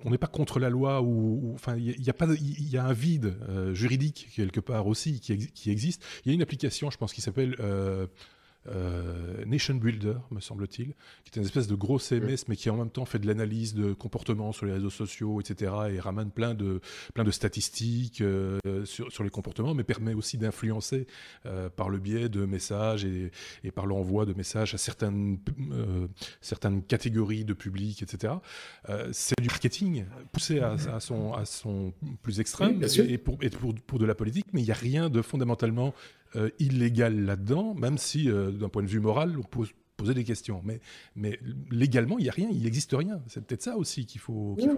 on 0.05 0.11
n'est 0.11 0.19
pas 0.19 0.27
contre 0.27 0.61
la 0.61 0.71
loi 0.71 1.03
ou 1.03 1.53
enfin 1.55 1.77
il 1.77 2.03
y, 2.03 2.79
a 2.79 2.85
un 2.85 2.93
vide 2.93 3.37
euh, 3.49 3.75
juridique 3.75 4.29
quelque 4.35 4.61
part 4.61 4.87
aussi 4.87 5.21
qui, 5.21 5.49
qui, 5.49 5.71
existe. 5.71 6.05
Il 6.25 6.29
y 6.29 6.33
a 6.33 6.35
une 6.35 6.43
application 6.43 6.91
je 6.91 6.97
pense 6.97 7.13
qui 7.13 7.21
s'appelle 7.21 7.57
euh, 7.59 8.07
euh, 8.69 9.45
Nation 9.45 9.75
Builder, 9.75 10.17
me 10.31 10.41
semble-t-il, 10.41 10.95
qui 11.25 11.31
est 11.31 11.37
une 11.37 11.45
espèce 11.45 11.67
de 11.67 11.75
gros 11.75 11.99
CMS, 11.99 12.45
mais 12.49 12.57
qui 12.57 12.71
en 12.71 12.77
même 12.77 12.91
temps 12.91 13.05
fait 13.05 13.19
de 13.19 13.27
l'analyse 13.27 13.75
de 13.75 13.93
comportement 13.93 14.53
sur 14.53 14.67
les 14.67 14.73
réseaux 14.73 14.91
sociaux, 14.91 15.41
etc., 15.41 15.73
et 15.91 16.01
ramène 16.01 16.31
plein 16.31 16.55
de, 16.55 16.81
plein 17.13 17.25
de 17.25 17.31
statistiques 17.31 18.21
euh, 18.21 18.59
sur, 18.85 19.13
sur, 19.13 19.25
les 19.25 19.31
comportements, 19.31 19.75
mais 19.75 19.85
permet 19.85 20.15
aussi 20.15 20.39
d'influencer 20.39 21.07
euh, 21.47 21.69
par 21.69 21.89
le 21.89 21.99
biais 21.99 22.29
de 22.29 22.45
messages 22.45 23.05
et, 23.05 23.31
et 23.65 23.71
par 23.71 23.87
l'envoi 23.87 24.27
de 24.27 24.33
messages 24.33 24.75
à 24.75 24.79
certaines, 24.79 25.39
certaines 26.41 26.83
catégories 26.83 27.45
de 27.45 27.53
public, 27.53 28.03
etc. 28.03 28.35
c'est 29.13 29.39
du 29.41 29.49
marketing 29.49 30.05
poussé 30.33 30.61
à, 30.61 30.73
à, 30.73 31.01
son, 31.01 31.33
à 31.33 31.45
son 31.45 31.93
plus 32.23 32.41
extrême 32.41 32.83
et, 32.83 33.19
pour, 33.19 33.39
et 33.43 33.51
pour, 33.51 33.75
pour 33.75 33.99
de 33.99 34.07
la 34.07 34.15
politique, 34.15 34.47
mais 34.53 34.61
il 34.61 34.65
n'y 34.65 34.71
a 34.71 34.75
rien 34.75 35.11
de 35.11 35.23
fondamentalement 35.23 35.95
euh, 36.37 36.51
illégal 36.59 37.25
là-dedans, 37.25 37.75
même 37.75 37.99
si 37.99 38.29
euh, 38.29 38.51
d'un 38.51 38.69
point 38.69 38.83
de 38.83 38.89
vue 38.89 39.01
moral, 39.01 39.37
on 39.39 39.43
pose 39.43 39.71
poser 39.97 40.15
des 40.15 40.25
questions. 40.25 40.61
Mais, 40.65 40.81
mais 41.15 41.39
légalement, 41.71 42.19
il 42.19 42.25
n'y 42.25 42.29
a 42.29 42.33
rien, 42.33 42.49
il 42.51 42.65
n'existe 42.65 42.93
rien. 42.93 43.23
C'est 43.29 43.45
peut-être 43.45 43.63
ça 43.63 43.77
aussi 43.77 44.07
qu'il 44.07 44.21
faut, 44.21 44.57
faire 44.59 44.75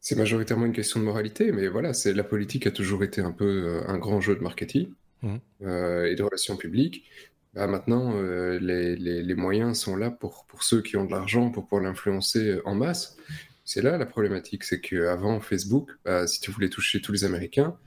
C'est 0.00 0.16
majoritairement 0.16 0.66
une 0.66 0.72
question 0.72 0.98
de 0.98 1.04
moralité, 1.04 1.52
mais 1.52 1.68
voilà, 1.68 1.94
c'est 1.94 2.12
la 2.12 2.24
politique 2.24 2.66
a 2.66 2.72
toujours 2.72 3.04
été 3.04 3.20
un 3.20 3.30
peu 3.30 3.44
euh, 3.44 3.88
un 3.88 3.96
grand 3.96 4.20
jeu 4.20 4.34
de 4.34 4.40
marketing 4.40 4.88
mmh. 5.22 5.36
et 5.60 6.14
de 6.16 6.22
relations 6.22 6.56
publiques. 6.56 7.04
Bah, 7.54 7.68
maintenant, 7.68 8.20
les, 8.20 8.96
les, 8.96 9.34
moyens 9.36 9.78
sont 9.78 9.94
là 9.94 10.10
pour, 10.10 10.46
pour 10.48 10.64
ceux 10.64 10.82
qui 10.82 10.96
ont 10.96 11.04
de 11.04 11.12
l'argent 11.12 11.52
pour 11.52 11.62
pouvoir 11.62 11.84
l'influencer 11.84 12.58
en 12.64 12.74
masse. 12.74 13.16
C'est 13.64 13.82
là 13.82 13.96
la 13.96 14.06
problématique, 14.06 14.64
c'est 14.64 14.80
qu'avant 14.80 15.38
Facebook, 15.40 15.92
bah, 16.04 16.26
si 16.26 16.40
tu 16.40 16.50
voulais 16.50 16.68
toucher 16.68 17.00
tous 17.00 17.12
les 17.12 17.24
Américains, 17.24 17.78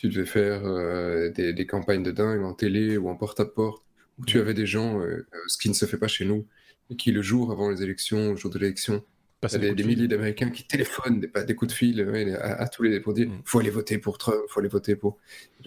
tu 0.00 0.08
devais 0.08 0.24
faire 0.24 0.64
euh, 0.64 1.28
des, 1.30 1.66
campagnes 1.66 2.02
de 2.02 2.10
dingue 2.10 2.42
en 2.42 2.54
télé 2.54 2.96
ou 2.96 3.10
en 3.10 3.16
porte-à-porte, 3.16 3.84
où 4.18 4.24
tu 4.24 4.38
avais 4.38 4.54
des 4.54 4.64
gens, 4.64 4.98
euh, 4.98 5.26
ce 5.46 5.58
qui 5.58 5.68
ne 5.68 5.74
se 5.74 5.84
fait 5.84 5.98
pas 5.98 6.08
chez 6.08 6.24
nous, 6.24 6.46
et 6.88 6.96
qui 6.96 7.12
le 7.12 7.20
jour 7.20 7.52
avant 7.52 7.68
les 7.68 7.82
élections, 7.82 8.30
le 8.30 8.36
jour 8.36 8.50
de 8.50 8.58
l'élection, 8.58 9.04
des, 9.42 9.74
des 9.74 9.84
milliers 9.84 10.08
d'Américains 10.08 10.48
qui 10.48 10.66
téléphonent 10.66 11.20
des, 11.20 11.44
des, 11.44 11.54
coups 11.54 11.70
de 11.70 11.76
fil 11.76 12.00
à, 12.40 12.66
tous 12.68 12.82
les 12.82 13.00
pour 13.00 13.12
dire 13.12 13.28
mm. 13.28 13.42
faut 13.44 13.58
aller 13.58 13.68
voter 13.68 13.98
pour 13.98 14.16
Trump, 14.16 14.40
faut 14.48 14.60
aller 14.60 14.70
voter 14.70 14.96
pour 14.96 15.18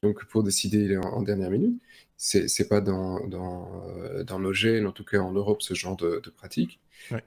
donc 0.02 0.26
pour 0.26 0.44
décider 0.44 0.98
en, 0.98 1.22
dernière 1.22 1.52
minute. 1.52 1.80
C'est 2.18 2.68
pas 2.68 2.82
dans 2.82 3.28
dans, 3.28 3.84
euh, 3.88 4.24
dans 4.24 4.40
nos 4.40 4.54
gènes, 4.54 4.88
en 4.88 4.92
tout 4.92 5.04
cas 5.04 5.20
en 5.20 5.32
Europe, 5.32 5.62
ce 5.62 5.76
genre 5.76 5.96
de, 5.96 6.22
de 6.24 6.30
pratique. 6.32 6.80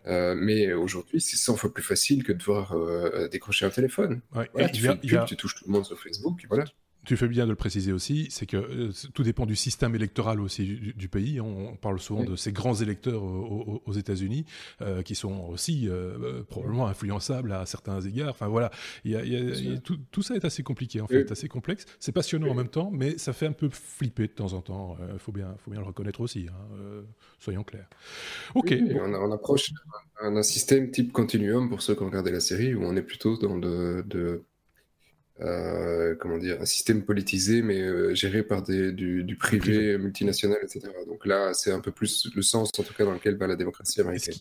mais 0.04 0.72
aujourd'hui, 0.72 1.20
c'est 1.20 1.36
100 1.36 1.56
fois 1.56 1.72
plus 1.72 1.84
facile 1.84 2.24
que 2.24 2.32
de 2.32 2.38
devoir 2.38 2.74
décrocher 3.30 3.64
un 3.64 3.70
téléphone. 3.70 4.22
tu 4.72 4.80
fais 4.80 4.88
une 4.88 4.98
pub, 4.98 5.24
tu 5.26 5.36
touches 5.36 5.54
tout 5.54 5.64
le 5.66 5.72
monde 5.72 5.84
sur 5.84 6.00
Facebook, 6.00 6.44
voilà 6.48 6.64
tu 7.06 7.16
fais 7.16 7.28
bien 7.28 7.44
de 7.44 7.50
le 7.50 7.56
préciser 7.56 7.92
aussi, 7.92 8.26
c'est 8.30 8.46
que 8.46 8.56
euh, 8.56 8.90
tout 9.14 9.22
dépend 9.22 9.46
du 9.46 9.54
système 9.54 9.94
électoral 9.94 10.40
aussi 10.40 10.92
du, 10.96 11.08
pays. 11.08 11.40
On, 11.40 11.76
parle 11.76 12.00
souvent 12.00 12.24
de 12.24 12.34
ces 12.34 12.52
grands 12.52 12.74
électeurs 12.74 13.22
aux, 13.22 13.92
États-Unis 13.92 14.44
euh, 14.82 15.02
qui 15.02 15.14
sont 15.14 15.48
aussi 15.48 15.88
euh, 15.88 16.42
probablement 16.48 16.88
influençables 16.88 17.52
à 17.52 17.64
certains 17.64 18.00
égards. 18.00 18.30
Enfin 18.30 18.48
voilà, 18.48 18.70
tout, 20.10 20.22
ça 20.22 20.34
est 20.34 20.44
assez 20.44 20.62
compliqué 20.64 21.00
en 21.00 21.06
fait, 21.06 21.30
assez 21.30 21.48
complexe. 21.48 21.86
C'est 22.00 22.12
passionnant 22.12 22.48
en 22.48 22.54
même 22.54 22.68
temps, 22.68 22.90
mais 22.92 23.18
ça 23.18 23.32
fait 23.32 23.46
un 23.46 23.52
peu 23.52 23.68
flipper 23.70 24.26
de 24.26 24.32
temps 24.32 24.52
en 24.52 24.60
temps. 24.60 24.96
Il 25.12 25.18
faut, 25.20 25.32
bien, 25.32 25.54
faut 25.58 25.70
bien 25.70 25.80
le 25.80 25.86
reconnaître 25.86 26.20
aussi, 26.20 26.48
hein, 26.50 27.04
soyons 27.38 27.62
clairs. 27.62 27.88
Ok. 28.54 28.74
on, 29.00 29.30
approche 29.30 29.70
un, 30.20 30.42
système 30.42 30.90
type 30.90 31.12
continuum 31.12 31.68
pour 31.68 31.82
ceux 31.82 31.94
qui 31.94 32.02
ont 32.02 32.06
regardé 32.06 32.32
la 32.32 32.40
série 32.40 32.74
où 32.74 32.82
on 32.82 32.96
est 32.96 33.02
plutôt 33.02 33.36
dans 33.36 33.56
de 33.56 34.44
euh, 35.40 36.14
comment 36.18 36.38
dire, 36.38 36.60
un 36.60 36.64
système 36.64 37.04
politisé, 37.04 37.62
mais 37.62 37.80
euh, 37.80 38.14
géré 38.14 38.42
par 38.42 38.62
des, 38.62 38.92
du, 38.92 39.36
privé 39.38 39.98
multinational, 39.98 40.58
etc. 40.62 40.88
Donc 41.06 41.26
là, 41.26 41.52
c'est 41.52 41.72
un 41.72 41.80
peu 41.80 41.90
plus 41.90 42.30
le 42.34 42.42
sens, 42.42 42.70
en 42.78 42.82
tout 42.82 42.94
cas, 42.94 43.04
dans 43.04 43.12
lequel 43.12 43.36
va 43.36 43.46
la 43.46 43.56
démocratie 43.56 44.00
américaine. 44.00 44.34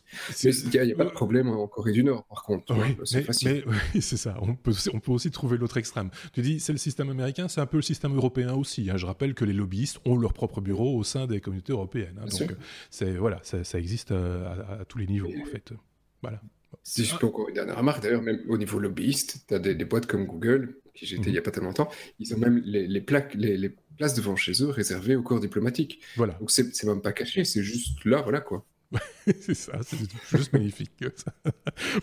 Mais 0.44 0.52
il 0.52 0.82
n'y 0.86 0.94
a, 0.94 0.96
pas 0.96 1.06
de 1.06 1.10
problème 1.10 1.50
en 1.50 1.68
Corée 1.68 1.92
du 1.92 2.04
Nord, 2.04 2.26
par 2.26 2.44
contre. 2.44 2.74
Oui, 2.74 2.98
c'est 3.04 3.24
facile. 3.24 3.64
oui, 3.94 4.02
c'est 4.02 4.18
ça. 4.18 4.38
On 4.42 4.56
peut, 4.56 4.74
on 4.94 5.00
peut 5.00 5.12
aussi 5.12 5.32
trouver 5.32 5.58
l'autre 5.58 5.78
extrême. 5.78 6.10
Tu 6.34 6.42
dis, 6.42 6.60
c'est 6.60 6.72
le 6.72 6.78
système 6.78 7.10
américain, 7.10 7.48
c'est 7.48 7.62
un 7.62 7.66
peu 7.66 7.78
le 7.78 7.84
système 7.84 8.16
européen 8.16 8.54
aussi. 8.54 8.90
Hein. 8.90 8.98
Je 8.98 9.06
rappelle 9.06 9.34
que 9.34 9.46
les 9.46 9.54
lobbyistes 9.54 10.00
ont 10.06 10.18
leur 10.18 10.34
propre 10.34 10.62
bureau 10.62 10.98
au 10.98 11.04
sein 11.04 11.28
des 11.28 11.42
communautés 11.42 11.74
européennes. 11.74 12.20
Hein. 12.22 12.28
Donc, 12.28 12.56
c'est 12.90 13.12
voilà, 13.16 13.40
ça, 13.44 13.64
ça 13.64 13.80
existe 13.80 14.12
à, 14.12 14.80
à, 14.80 14.86
tous 14.86 14.98
les 14.98 15.08
niveaux, 15.08 15.32
en 15.42 15.46
fait. 15.46 15.74
Voilà. 16.22 16.42
Si 16.84 17.06
je 17.06 17.16
peux 17.18 17.28
encore 17.28 17.50
une 17.50 17.56
dernière 17.56 17.78
remarque, 17.78 18.04
d'ailleurs, 18.04 18.22
même 18.22 18.42
au 18.48 18.58
niveau 18.58 18.80
lobbyiste, 18.80 19.46
tu 19.48 19.54
as 19.54 19.60
des, 19.60 19.86
boîtes 19.86 20.06
comme 20.06 20.26
Google, 20.26 20.78
qui 20.96 21.06
j'étais 21.06 21.30
il 21.30 21.32
n'y 21.32 21.38
a 21.38 21.42
mhm. 21.42 21.46
pas 21.46 21.52
tellement 21.52 21.70
longtemps, 21.70 21.90
ils 22.20 22.34
ont 22.34 22.38
même 22.38 22.62
les, 22.66 23.02
plaques, 23.02 23.36
les, 23.36 23.76
places 23.98 24.16
devant 24.16 24.36
chez 24.36 24.52
eux 24.62 24.70
réservées 24.70 25.16
au 25.16 25.22
corps 25.22 25.40
diplomatique. 25.40 26.02
Voilà. 26.16 26.34
Donc 26.34 26.52
c'est 26.52 26.84
même 26.84 27.02
pas 27.02 27.14
caché, 27.14 27.46
c'est 27.46 27.64
juste 27.64 28.04
là, 28.06 28.22
voilà 28.22 28.42
quoi. 28.42 28.66
c'est 29.26 29.54
ça, 29.54 29.80
c'est 29.84 29.98
juste 30.38 30.54
magnifique. 30.54 30.92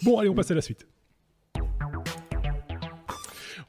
bon, 0.03 0.19
allez, 0.19 0.29
on 0.29 0.35
passe 0.35 0.51
à 0.51 0.55
la 0.55 0.63
suite. 0.63 0.87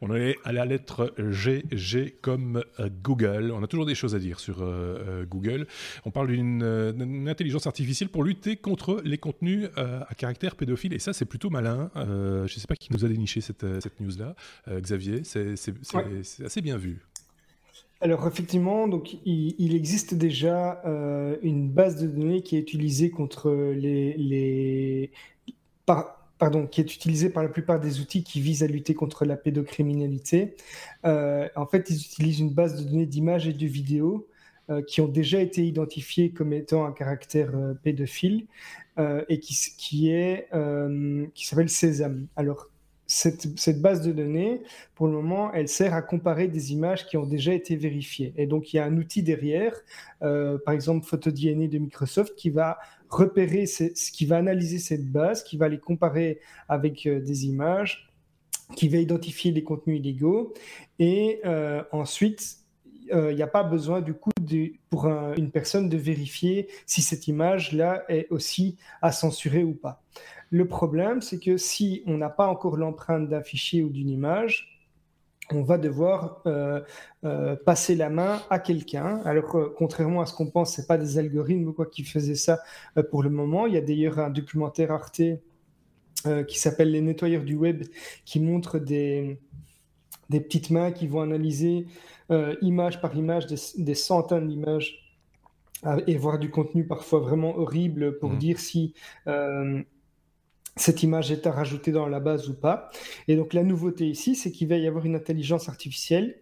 On 0.06 0.14
est 0.14 0.36
à 0.44 0.52
la 0.52 0.66
lettre 0.66 1.14
G, 1.18 1.64
G 1.72 2.14
comme 2.22 2.62
euh, 2.82 2.90
Google. 3.02 3.54
On 3.56 3.64
a 3.64 3.68
toujours 3.68 3.86
des 3.86 3.96
choses 3.96 4.16
à 4.16 4.20
dire 4.20 4.42
sur 4.42 4.62
euh, 4.62 4.66
euh, 4.68 5.26
Google. 5.26 5.66
On 6.04 6.12
parle 6.12 6.28
d'une 6.28 7.30
intelligence 7.30 7.68
artificielle 7.68 8.10
pour 8.10 8.26
lutter 8.26 8.58
contre 8.58 9.00
les 9.06 9.18
contenus 9.18 9.70
à 9.78 10.14
caractère 10.16 10.58
pédophile. 10.58 10.92
Et 10.92 11.00
ça, 11.00 11.14
c'est 11.14 11.24
plutôt 11.24 11.50
malin. 11.50 11.90
je 11.96 12.42
ne 12.42 12.48
sais 12.48 12.68
pas 12.68 12.76
qui 12.76 12.92
nous 12.92 13.06
a 13.06 13.08
déniché 13.08 13.40
cette, 13.40 13.64
news-là. 13.64 14.36
Xavier, 14.70 15.24
c'est 15.24 15.54
assez 16.44 16.62
bien 16.62 16.76
vu. 16.76 17.00
Alors 18.02 18.28
effectivement, 18.28 18.90
donc 18.90 19.16
il, 19.26 19.74
existe 19.74 20.16
déjà 20.16 20.82
une 21.42 21.70
base 21.70 22.02
de 22.02 22.08
données 22.08 22.42
qui 22.42 22.58
est 22.58 22.60
utilisée 22.60 23.10
contre 23.10 23.52
les, 23.52 24.18
les 24.18 25.12
qui 26.70 26.82
est 26.82 26.96
utilisé 26.96 27.30
par 27.30 27.44
la 27.44 27.50
plupart 27.50 27.80
des 27.80 28.00
outils 28.00 28.24
qui 28.24 28.42
visent 28.42 28.64
à 28.64 28.68
lutter 28.68 28.94
contre 28.94 29.26
la 29.26 29.36
pédocriminalité. 29.36 30.56
Euh, 31.06 31.48
en 31.56 31.66
fait, 31.66 31.90
ils 31.90 31.96
utilisent 31.96 32.40
une 32.40 32.54
base 32.54 32.82
de 32.82 32.90
données 32.90 33.06
d'images 33.06 33.48
et 33.48 33.54
de 33.54 33.66
vidéos 33.66 34.28
euh, 34.70 34.82
qui 34.82 35.02
ont 35.02 35.08
déjà 35.08 35.40
été 35.40 35.66
identifiées 35.66 36.32
comme 36.32 36.54
étant 36.54 36.86
un 36.86 36.92
caractère 36.92 37.52
euh, 37.56 37.74
pédophile 37.74 38.48
et 39.28 39.40
qui, 39.40 40.12
est 40.12 40.50
qui 41.34 41.48
s'appelle 41.48 41.70
Sésame. 41.70 42.28
Alors 42.36 42.70
cette, 43.08 43.82
base 43.82 44.02
de 44.02 44.12
données, 44.12 44.62
pour 44.94 45.08
le 45.08 45.14
moment, 45.14 45.52
elle 45.52 45.68
sert 45.68 45.96
à 45.96 46.04
comparer 46.04 46.48
des 46.48 46.74
images 46.74 47.08
qui 47.08 47.18
ont 47.18 47.26
déjà 47.26 47.56
été 47.56 47.76
vérifiées. 47.76 48.34
Et 48.38 48.46
donc, 48.46 48.72
il 48.72 48.78
y 48.78 48.80
a 48.80 48.86
un 48.86 48.96
outil 48.98 49.24
derrière, 49.24 49.74
par 50.20 50.76
exemple 50.76 51.08
PhotoDNA 51.08 51.68
de 51.70 51.80
Microsoft, 51.80 52.36
qui 52.36 52.52
va 52.52 52.78
repérer, 53.14 53.66
ce 53.66 54.12
qui 54.12 54.26
va 54.26 54.38
analyser 54.38 54.80
cette 54.80 55.12
base, 55.12 55.44
qui 55.44 55.58
va 55.58 55.70
les 55.70 55.80
comparer 55.80 56.40
avec 56.70 57.06
euh, 57.06 57.20
des 57.20 57.46
images, 57.46 58.10
qui 58.76 58.90
va 58.90 58.98
identifier 58.98 59.52
les 59.52 59.64
contenus 59.64 60.00
illégaux. 60.00 60.54
Et 61.00 61.42
euh, 61.46 61.84
ensuite, 61.92 62.58
il 63.12 63.36
n'y 63.36 63.44
a 63.44 63.48
pas 63.48 63.64
besoin 63.64 64.00
du 64.02 64.14
coup 64.14 64.32
pour 64.90 65.08
une 65.08 65.52
personne 65.52 65.90
de 65.90 65.98
vérifier 65.98 66.70
si 66.86 67.02
cette 67.02 67.28
image-là 67.28 68.06
est 68.08 68.28
aussi 68.32 68.78
à 69.02 69.12
censurer 69.12 69.64
ou 69.64 69.74
pas. 69.74 70.02
Le 70.50 70.68
problème, 70.68 71.22
c'est 71.22 71.40
que 71.40 71.58
si 71.58 72.02
on 72.08 72.18
n'a 72.18 72.30
pas 72.30 72.48
encore 72.48 72.78
l'empreinte 72.78 73.28
d'un 73.28 73.44
fichier 73.44 73.84
ou 73.84 73.90
d'une 73.90 74.10
image, 74.10 74.73
on 75.52 75.62
va 75.62 75.78
devoir 75.78 76.42
euh, 76.46 76.82
euh, 77.26 77.56
passer 77.56 77.96
la 77.96 78.10
main 78.10 78.42
à 78.50 78.60
quelqu'un. 78.60 79.22
Alors, 79.26 79.56
euh, 79.56 79.74
contrairement 79.78 80.22
à 80.22 80.26
ce 80.26 80.34
qu'on 80.34 80.50
pense, 80.50 80.76
ce 80.76 80.82
pas 80.82 80.98
des 80.98 81.18
algorithmes 81.18 81.68
ou 81.68 81.74
quoi 81.74 81.86
qui 81.86 82.04
faisaient 82.04 82.36
ça 82.36 82.60
pour 83.10 83.24
le 83.24 83.30
moment. 83.30 83.66
Il 83.68 83.74
y 83.74 83.78
a 83.78 83.82
d'ailleurs 83.82 84.20
un 84.20 84.30
documentaire 84.30 84.92
Arte 84.92 85.22
qui 86.48 86.58
s'appelle 86.58 86.90
Les 86.92 87.02
nettoyeurs 87.02 87.44
du 87.44 87.56
web 87.56 87.84
qui 88.24 88.40
montre 88.40 88.80
des, 88.80 89.38
des 90.30 90.40
petites 90.40 90.70
mains 90.70 90.94
qui 90.94 91.06
vont 91.06 91.20
analyser 91.20 91.86
image 92.62 93.02
par 93.02 93.14
image 93.18 93.46
des, 93.48 93.96
centaines 93.96 94.48
d'images 94.48 95.18
et 96.08 96.16
voir 96.16 96.40
du 96.40 96.50
contenu 96.50 96.88
parfois 96.88 97.20
vraiment 97.20 97.58
horrible 97.58 98.18
pour 98.20 98.30
mmh. 98.30 98.38
dire 98.38 98.60
si 98.60 98.94
cette 100.76 101.04
image 101.04 101.32
est 101.32 101.46
à 101.48 101.52
rajouter 101.52 101.92
dans 101.92 102.08
la 102.08 102.20
base 102.20 102.50
ou 102.50 102.56
pas. 102.56 102.90
Et 103.28 103.36
donc 103.36 103.54
la 103.54 103.64
nouveauté 103.64 104.08
ici, 104.08 104.36
c'est 104.36 104.52
qu'il 104.52 104.68
va 104.68 104.78
y 104.78 104.88
avoir 104.88 105.06
une 105.06 105.16
intelligence 105.16 105.70
artificielle 105.70 106.40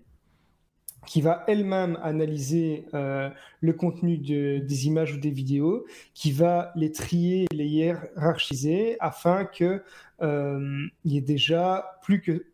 qui 1.06 1.22
va 1.22 1.44
elle-même 1.48 1.98
analyser 2.04 2.86
euh, 2.94 3.30
le 3.60 3.74
contenu 3.74 4.18
de, 4.18 4.60
des 4.60 4.88
images 4.88 5.14
ou 5.14 5.20
des 5.20 5.32
vidéos, 5.32 5.86
qui 6.14 6.32
va 6.32 6.72
les 6.76 6.92
trier, 6.92 7.48
les 7.52 7.66
hiérarchiser, 7.66 8.98
afin 9.00 9.46
que 9.46 9.84
euh, 10.22 10.86
il 11.04 11.14
y 11.14 11.18
ait 11.18 11.22
déjà 11.22 12.00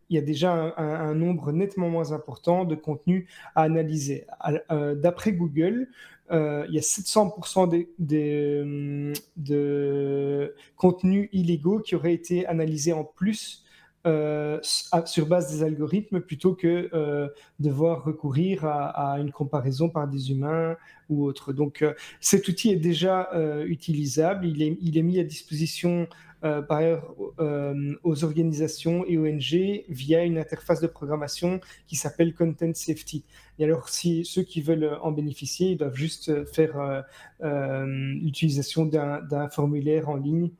y 0.09 0.17
a 0.17 0.21
déjà 0.21 0.73
un, 0.77 1.13
nombre 1.15 1.51
nettement 1.51 1.89
moins 1.89 2.13
important 2.13 2.63
de 2.63 2.75
contenus 2.75 3.27
à 3.55 3.63
analyser. 3.63 4.25
Euh, 4.71 4.95
d'après 4.95 5.33
Google, 5.33 5.89
euh, 6.31 6.65
il 6.67 6.75
y 6.75 6.77
a 6.77 6.81
700% 6.81 7.69
des, 7.69 7.89
des, 7.99 9.13
de 9.37 10.53
contenus 10.75 11.29
illégaux 11.31 11.79
qui 11.79 11.95
auraient 11.95 12.13
été 12.13 12.45
analysés 12.47 12.93
en 12.93 13.03
plus 13.03 13.63
euh, 14.05 14.60
sur 14.62 15.25
base 15.27 15.51
des 15.51 15.63
algorithmes 15.63 16.21
plutôt 16.21 16.53
que 16.53 16.89
euh, 16.93 17.27
devoir 17.60 18.03
recourir 18.03 18.65
à, 18.65 19.17
une 19.19 19.31
comparaison 19.31 19.89
par 19.89 20.07
des 20.07 20.31
humains 20.31 20.75
ou 21.10 21.25
autre. 21.25 21.53
Donc 21.53 21.83
cet 22.21 22.47
outil 22.47 22.71
est 22.71 22.77
déjà 22.77 23.29
utilisable, 23.65 24.45
il 24.45 24.97
est, 24.97 25.03
mis 25.03 25.19
à 25.19 25.23
disposition 25.23 26.07
euh, 26.43 26.62
par 26.62 26.77
ailleurs 26.77 27.15
euh, 27.39 27.95
aux 28.03 28.23
organisations 28.23 29.03
et 29.07 29.17
ONG 29.17 29.83
via 29.89 30.23
une 30.23 30.38
interface 30.38 30.79
de 30.81 30.86
programmation 30.86 31.60
qui 31.88 31.95
s'appelle 31.95 32.36
Content 32.36 32.75
Safety. 32.75 33.23
Et 33.57 33.63
alors, 33.63 33.89
si 33.89 34.23
ceux 34.23 34.43
qui 34.43 34.62
veulent 34.62 34.99
en 35.01 35.12
bénéficier, 35.12 35.71
ils 35.71 35.77
doivent 35.77 35.95
juste 35.95 36.45
faire 36.53 37.03
euh, 37.41 37.86
l'utilisation 38.21 38.86
d'un 38.86 39.49
formulaire 39.49 40.10
en 40.10 40.15
ligne 40.15 40.51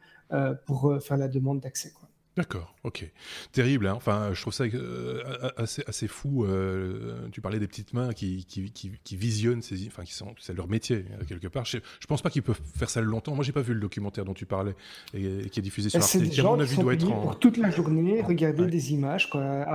pour 0.65 0.93
faire 1.02 1.17
la 1.17 1.28
demande 1.28 1.62
d'accès. 1.62 1.93
D'accord, 2.38 2.76
ok. 2.84 3.04
Terrible, 3.52 3.88
hein 3.88 3.95
enfin, 3.95 4.30
je 4.32 4.39
trouve 4.39 4.54
ça 4.54 4.65
euh, 4.65 5.23
assez, 5.58 5.84
assez 5.88 6.08
fou. 6.08 6.45
Euh, 6.45 7.28
tu 7.32 7.41
parlais 7.41 7.58
des 7.58 7.65
petites 7.65 7.95
mains 7.95 8.13
qui, 8.13 8.45
qui, 8.45 8.71
qui, 8.71 9.15
visionnent 9.15 9.63
ces... 9.63 9.88
Enfin, 9.88 10.04
qui 10.04 10.13
sont... 10.13 10.36
c'est 10.39 10.56
leur 10.56 10.67
métier, 10.67 11.06
euh, 11.19 11.26
quelque 11.28 11.47
part. 11.47 11.65
Je, 11.65 11.80
je 12.00 12.06
pense 12.06 12.21
pas 12.21 12.30
qu'ils 12.30 12.43
peuvent 12.43 12.62
faire 12.76 12.91
ça 12.91 13.02
longtemps. 13.02 13.34
Moi, 13.34 13.43
j'ai 13.43 13.54
pas 13.54 13.63
vu 13.63 13.73
le 13.73 13.80
documentaire 13.80 14.23
dont 14.23 14.36
tu 14.36 14.45
parlais 14.45 14.76
et, 15.15 15.50
qui 15.50 15.60
est 15.60 15.63
diffusé 15.63 15.89
sur 15.89 16.00
Arte, 16.00 16.30
qui, 16.30 16.39
à 16.39 16.43
mon 16.43 16.60
avis, 16.60 16.78
doit 16.78 16.93
être 16.93 17.12
en... 17.12 17.21
pour 17.21 17.39
toute 17.39 17.58
la 17.58 17.71
journée, 17.71 18.21
regarder 18.21 18.67
des 18.67 18.93
images 18.93 19.32
quoi, 19.32 19.65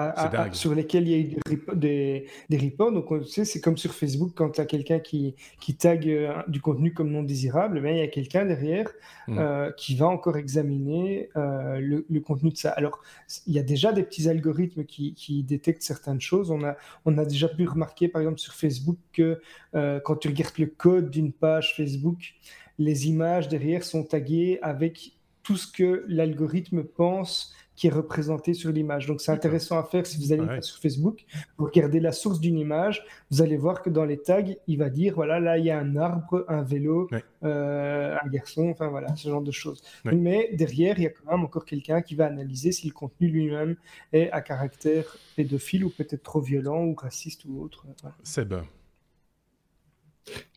sur 0.52 0.72
lesquelles 0.72 1.08
il 1.08 1.10
y 1.10 1.14
a 1.14 1.18
eu 1.18 1.64
des, 1.74 2.28
des, 2.48 2.58
reports. 2.58 2.92
Donc, 2.92 3.08
tu 3.24 3.28
sais, 3.28 3.44
c'est 3.44 3.60
comme 3.60 3.76
sur 3.76 3.92
Facebook, 3.92 4.34
quand 4.36 4.50
tu 4.50 4.60
as 4.60 4.66
quelqu'un 4.66 5.00
qui, 5.00 5.34
qui 5.58 5.74
tag 5.74 6.08
du 6.46 6.60
contenu 6.60 6.92
comme 6.92 7.10
non 7.10 7.24
désirable, 7.24 7.80
mais 7.80 7.96
il 7.96 7.98
y 7.98 8.02
a 8.02 8.08
quelqu'un 8.08 8.44
derrière 8.44 8.88
mmh. 9.26 9.40
qui 9.76 9.96
va 9.96 10.06
encore 10.06 10.36
examiner 10.36 11.28
le, 11.34 12.06
le 12.08 12.20
contenu 12.20 12.51
Alors, 12.76 13.00
il 13.46 13.54
y 13.54 13.58
a 13.58 13.62
déjà 13.62 13.92
des 13.92 14.02
petits 14.02 14.28
algorithmes 14.28 14.84
qui, 14.84 15.44
détectent 15.46 15.82
certaines 15.82 16.20
choses. 16.20 16.50
On 16.50 16.62
a, 16.64 16.76
on 17.04 17.18
a 17.18 17.24
déjà 17.24 17.48
pu 17.48 17.66
remarquer, 17.66 18.08
par 18.08 18.22
exemple, 18.22 18.38
sur 18.38 18.54
Facebook, 18.54 18.98
que 19.12 19.40
euh, 19.74 20.00
quand 20.00 20.16
tu 20.16 20.28
regardes 20.28 20.58
le 20.58 20.66
code 20.66 21.10
d'une 21.10 21.32
page 21.32 21.74
Facebook, 21.76 22.34
les 22.78 23.08
images 23.08 23.48
derrière 23.48 23.84
sont 23.84 24.04
taguées 24.04 24.58
avec 24.62 25.12
tout 25.42 25.56
ce 25.56 25.70
que 25.70 26.04
l'algorithme 26.08 26.84
pense 26.84 27.52
qui 27.82 27.88
est 27.88 27.90
représenté 27.90 28.54
sur 28.54 28.70
l'image. 28.70 29.06
Donc 29.06 29.20
c'est 29.20 29.32
intéressant 29.32 29.76
à 29.76 29.82
faire 29.82 30.06
si 30.06 30.16
vous 30.16 30.32
allez 30.32 30.62
sur 30.62 30.78
Facebook, 30.78 31.24
vous 31.58 31.64
regardez 31.64 31.98
la 31.98 32.12
source 32.12 32.38
d'une 32.38 32.56
image, 32.56 33.04
vous 33.28 33.42
allez 33.42 33.56
voir 33.56 33.82
que 33.82 33.90
dans 33.90 34.04
les 34.04 34.18
tags, 34.18 34.54
il 34.68 34.78
va 34.78 34.88
dire 34.88 35.14
voilà, 35.16 35.40
là 35.40 35.58
il 35.58 35.64
y 35.64 35.70
a 35.72 35.80
un 35.80 35.96
arbre, 35.96 36.44
un 36.46 36.62
vélo, 36.62 37.10
euh, 37.42 38.16
un 38.22 38.28
garçon, 38.28 38.68
enfin 38.70 38.86
voilà, 38.86 39.16
ce 39.16 39.28
genre 39.28 39.42
de 39.42 39.50
choses. 39.50 39.82
Mais 40.04 40.50
derrière, 40.52 40.96
il 41.00 41.02
y 41.02 41.06
a 41.08 41.10
quand 41.10 41.32
même 41.32 41.42
encore 41.42 41.64
quelqu'un 41.64 42.02
qui 42.02 42.14
va 42.14 42.26
analyser 42.26 42.70
si 42.70 42.86
le 42.86 42.92
contenu 42.92 43.26
lui-même 43.26 43.74
est 44.12 44.30
à 44.30 44.42
caractère 44.42 45.16
pédophile 45.34 45.84
ou 45.84 45.90
peut-être 45.90 46.22
trop 46.22 46.40
violent 46.40 46.84
ou 46.84 46.94
raciste 46.94 47.44
ou 47.46 47.64
autre. 47.64 47.84
C'est 48.22 48.48
bon. 48.48 48.62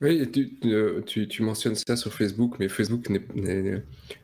Oui, 0.01 0.30
euh, 0.65 1.01
tu, 1.01 1.28
tu, 1.28 1.43
mentionnes 1.43 1.75
ça 1.75 1.95
sur 1.95 2.13
Facebook, 2.13 2.58
mais 2.60 2.69
Facebook 2.69 3.10
ne 3.10 3.80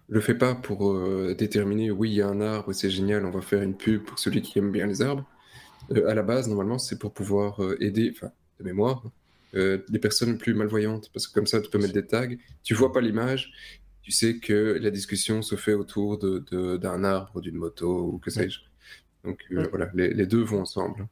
le 0.08 0.22
fait 0.22 0.36
pas 0.36 0.54
pour 0.56 0.92
euh, 0.92 1.36
déterminer 1.38 1.92
oui, 1.92 2.12
il 2.12 2.16
y 2.16 2.22
a 2.22 2.28
un 2.28 2.42
arbre, 2.42 2.74
c'est 2.74 2.90
génial, 2.90 3.26
on 3.26 3.32
va 3.32 3.42
faire 3.42 3.62
une 3.62 3.76
pub 3.76 4.04
pour 4.04 4.20
celui 4.20 4.42
qui 4.42 4.60
aime 4.60 4.72
bien 4.72 4.86
les 4.86 5.02
arbres. 5.02 5.26
Euh, 5.92 6.08
à 6.08 6.14
la 6.14 6.24
base, 6.24 6.48
normalement, 6.48 6.78
c'est 6.78 7.00
pour 7.00 7.14
pouvoir 7.14 7.60
aider, 7.80 8.12
enfin, 8.16 8.32
de 8.60 8.66
mémoire, 8.66 9.04
les 9.54 10.00
personnes 10.00 10.38
plus 10.38 10.54
malvoyantes, 10.54 11.10
parce 11.14 11.28
que 11.28 11.34
comme 11.34 11.48
ça, 11.48 11.60
tu 11.60 11.70
peux 11.70 11.80
mettre 11.80 11.94
des 11.94 12.06
tags, 12.06 12.30
tu 12.64 12.74
vois 12.74 12.94
pas 12.94 13.02
l'image, 13.02 13.52
tu 14.02 14.12
sais 14.12 14.38
que 14.38 14.78
la 14.82 14.92
discussion 14.92 15.42
se 15.42 15.56
fait 15.56 15.74
autour 15.74 16.18
d'un 16.18 16.40
de, 16.52 16.78
d'un 16.78 17.04
arbre, 17.04 17.42
d'une 17.42 17.56
moto, 17.56 18.12
ou 18.14 18.18
que 18.20 18.30
sais-je. 18.30 18.60
Donc 19.24 19.40
voilà, 19.70 19.92
les, 19.94 20.14
les, 20.14 20.26
deux 20.26 20.42
vont 20.42 20.62
ensemble. 20.62 21.08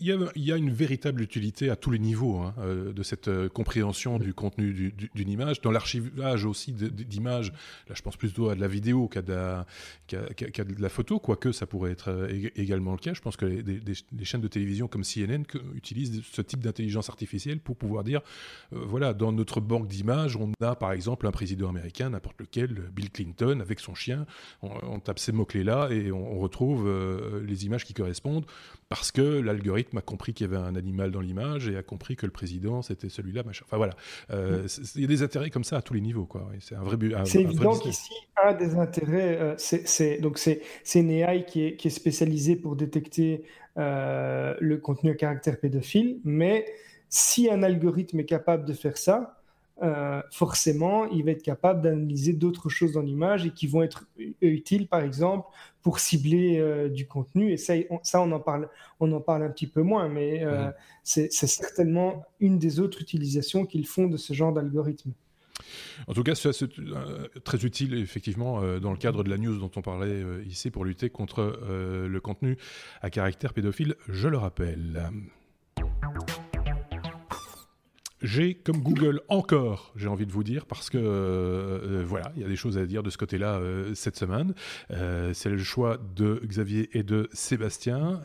Il 0.00 0.30
y, 0.36 0.52
a 0.52 0.56
une 0.56 0.70
véritable 0.70 1.22
utilité 1.22 1.70
à 1.70 1.76
tous 1.76 1.90
les 1.90 1.98
niveaux 1.98 2.38
hein, 2.38 2.54
euh, 2.58 2.92
de 2.92 3.02
cette 3.02 3.28
euh, 3.28 3.48
compréhension 3.48 4.18
du 4.18 4.34
contenu 4.34 4.92
d'une 5.14 5.28
image, 5.28 5.60
dans 5.60 5.70
l'archivage 5.70 6.44
aussi 6.44 6.72
d'images. 6.72 7.52
Là, 7.88 7.94
je 7.94 8.02
pense 8.02 8.16
plutôt 8.16 8.50
à 8.50 8.54
de 8.54 8.60
la 8.60 8.68
vidéo 8.68 9.08
qu'à 9.08 9.22
de, 9.22 9.64
de, 10.10 10.82
la 10.82 10.88
photo, 10.88 11.18
quoique 11.18 11.52
ça 11.52 11.66
pourrait 11.66 11.90
être 11.92 12.10
euh, 12.10 12.48
également 12.56 12.92
le 12.92 12.98
cas. 12.98 13.14
Je 13.14 13.20
pense 13.20 13.36
que 13.36 13.46
les, 13.46 14.24
chaînes 14.24 14.40
de 14.40 14.48
télévision 14.48 14.88
comme 14.88 15.02
CNN 15.02 15.44
utilisent 15.74 16.22
ce 16.30 16.42
type 16.42 16.60
d'intelligence 16.60 17.08
artificielle 17.08 17.60
pour 17.60 17.76
pouvoir 17.76 18.04
dire, 18.04 18.20
voilà, 18.70 19.14
dans 19.14 19.32
notre 19.32 19.60
banque 19.60 19.88
d'images, 19.88 20.36
on 20.36 20.52
a 20.60 20.74
par 20.74 20.92
exemple 20.92 21.26
un 21.26 21.30
président 21.30 21.68
américain, 21.68 22.10
n'importe 22.10 22.40
lequel, 22.40 22.90
Bill 22.92 23.10
Clinton, 23.10 23.60
avec 23.60 23.80
son 23.80 23.94
chien. 23.94 24.26
On, 24.62 25.00
tape 25.00 25.18
ces 25.18 25.32
mots-clés-là 25.32 25.88
et 25.90 26.12
on, 26.12 26.34
on 26.34 26.38
retrouve 26.38 26.90
les 27.46 27.64
images 27.64 27.84
qui 27.88 27.94
correspondent, 27.94 28.44
parce 28.90 29.10
que 29.10 29.22
l'algorithme 29.22 29.96
a 29.96 30.02
compris 30.02 30.34
qu'il 30.34 30.46
y 30.46 30.54
avait 30.54 30.62
un 30.62 30.76
animal 30.76 31.10
dans 31.10 31.22
l'image 31.22 31.68
et 31.68 31.76
a 31.76 31.82
compris 31.82 32.16
que 32.16 32.26
le 32.26 32.32
président 32.32 32.82
c'était 32.82 33.08
celui-là, 33.08 33.42
machin. 33.42 33.64
Enfin 33.66 33.78
voilà, 33.78 33.94
euh, 34.30 34.64
mm. 34.64 34.82
il 34.96 35.00
y 35.00 35.04
a 35.04 35.08
des 35.08 35.22
intérêts 35.22 35.50
comme 35.50 35.64
ça 35.64 35.78
à 35.78 35.82
tous 35.82 35.94
les 35.94 36.02
niveaux, 36.02 36.26
quoi. 36.26 36.46
C'est 36.60 36.74
un 36.74 36.82
vrai 36.82 36.96
C'est 37.24 37.42
évident 37.42 37.78
qu'ici 37.78 38.12
un 38.42 38.52
des 38.52 38.76
intérêts, 38.76 39.38
euh, 39.40 39.54
c'est 39.56 40.20
donc 40.20 40.38
c'est 40.38 40.60
une 40.94 41.10
AI 41.10 41.44
qui 41.46 41.64
est, 41.64 41.76
qui 41.76 41.88
est 41.88 41.92
spécialisée 41.92 42.56
pour 42.56 42.76
détecter 42.76 43.44
euh, 43.78 44.54
le 44.60 44.76
contenu 44.76 45.10
à 45.10 45.14
caractère 45.14 45.58
pédophile, 45.58 46.20
mais 46.24 46.66
si 47.08 47.50
un 47.50 47.62
algorithme 47.62 48.20
est 48.20 48.26
capable 48.26 48.66
de 48.66 48.74
faire 48.74 48.98
ça, 48.98 49.37
euh, 49.82 50.20
forcément, 50.30 51.06
il 51.06 51.24
va 51.24 51.30
être 51.30 51.42
capable 51.42 51.82
d'analyser 51.82 52.32
d'autres 52.32 52.68
choses 52.68 52.92
dans 52.92 53.02
l'image 53.02 53.46
et 53.46 53.50
qui 53.50 53.66
vont 53.66 53.82
être 53.82 54.06
utiles, 54.40 54.88
par 54.88 55.02
exemple, 55.02 55.48
pour 55.82 56.00
cibler 56.00 56.58
euh, 56.58 56.88
du 56.88 57.06
contenu. 57.06 57.52
Et 57.52 57.56
ça, 57.56 57.74
on, 57.90 58.00
ça, 58.02 58.20
on 58.20 58.32
en 58.32 58.40
parle, 58.40 58.68
on 58.98 59.12
en 59.12 59.20
parle 59.20 59.44
un 59.44 59.50
petit 59.50 59.68
peu 59.68 59.82
moins, 59.82 60.08
mais 60.08 60.42
euh, 60.42 60.70
c'est 61.04 61.30
certainement 61.30 62.24
une 62.40 62.58
des 62.58 62.80
autres 62.80 63.00
utilisations 63.00 63.66
qu'ils 63.66 63.86
font 63.86 64.08
de 64.08 64.16
ce 64.16 64.32
genre 64.32 64.52
d'algorithme. 64.52 65.12
En 66.06 66.14
tout 66.14 66.22
cas, 66.22 66.34
c'est 66.34 66.68
très 67.44 67.64
utile 67.64 67.94
effectivement 67.94 68.62
dans 68.78 68.92
le 68.92 68.96
cadre 68.96 69.24
de 69.24 69.30
la 69.30 69.38
news 69.38 69.58
dont 69.58 69.70
on 69.74 69.82
parlait 69.82 70.22
ici 70.46 70.70
pour 70.70 70.84
lutter 70.84 71.10
contre 71.10 71.58
le 71.68 72.20
contenu 72.20 72.56
à 73.02 73.10
caractère 73.10 73.52
pédophile, 73.52 73.96
je 74.08 74.28
le 74.28 74.38
rappelle. 74.38 75.10
J'ai 78.20 78.54
comme 78.54 78.82
Google 78.82 79.20
encore, 79.28 79.92
j'ai 79.94 80.08
envie 80.08 80.26
de 80.26 80.32
vous 80.32 80.42
dire, 80.42 80.66
parce 80.66 80.90
que 80.90 80.98
euh, 80.98 82.00
euh, 82.00 82.04
voilà, 82.04 82.32
il 82.34 82.42
y 82.42 82.44
a 82.44 82.48
des 82.48 82.56
choses 82.56 82.76
à 82.76 82.84
dire 82.84 83.04
de 83.04 83.10
ce 83.10 83.18
côté-là 83.18 83.58
euh, 83.58 83.94
cette 83.94 84.16
semaine. 84.16 84.54
c'est 84.88 85.50
le 85.50 85.58
choix 85.58 85.98
de 86.16 86.42
Xavier 86.44 86.90
et 86.98 87.04
de 87.04 87.28
Sébastien. 87.32 88.20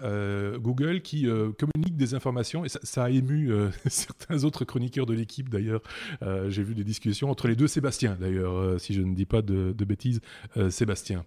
Google 0.57 1.01
qui 1.01 1.27
communique 1.57 1.95
des 1.95 2.15
informations, 2.15 2.65
et 2.65 2.69
ça, 2.69 3.03
a 3.03 3.09
ému 3.09 3.51
certains 3.87 4.43
autres 4.43 4.65
chroniqueurs 4.65 5.05
de 5.05 5.13
l'équipe 5.13 5.49
d'ailleurs. 5.49 5.81
j'ai 6.47 6.63
vu 6.63 6.73
des 6.73 6.83
discussions 6.83 7.29
entre 7.29 7.47
les 7.47 7.55
deux 7.55 7.67
Sébastien 7.67 8.17
d'ailleurs, 8.19 8.79
si 8.79 8.93
je 8.93 9.01
ne 9.01 9.13
dis 9.13 9.25
pas 9.25 9.41
de, 9.41 9.73
de 9.77 9.85
bêtises, 9.85 10.21
Sébastien. 10.69 11.25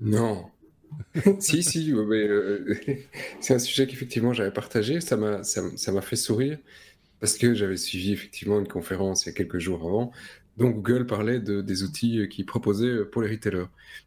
non, 0.00 0.46
si, 1.40 1.62
si, 1.62 1.92
euh, 1.92 2.74
c'est 3.40 3.54
un 3.54 3.58
sujet 3.58 3.86
qu'effectivement 3.86 4.32
j'avais 4.32 4.52
partagé. 4.52 5.00
Ça 5.00 5.16
m'a, 5.16 5.42
ça, 5.44 5.92
m'a 5.92 6.00
fait 6.00 6.16
sourire 6.16 6.58
parce 7.20 7.36
que 7.38 7.54
j'avais 7.54 7.76
suivi 7.76 8.12
effectivement 8.12 8.58
une 8.60 8.68
conférence 8.68 9.24
il 9.24 9.30
y 9.30 9.32
a 9.32 9.34
quelques 9.34 9.58
jours 9.58 9.84
avant. 9.86 10.12
dont 10.56 10.70
Google 10.70 11.06
parlait 11.06 11.40
de, 11.40 11.62
des 11.62 11.82
outils 11.82 12.28
qu'il 12.28 12.46
proposait 12.46 13.04
pour 13.04 13.22
les 13.22 13.30
retailers. 13.30 13.66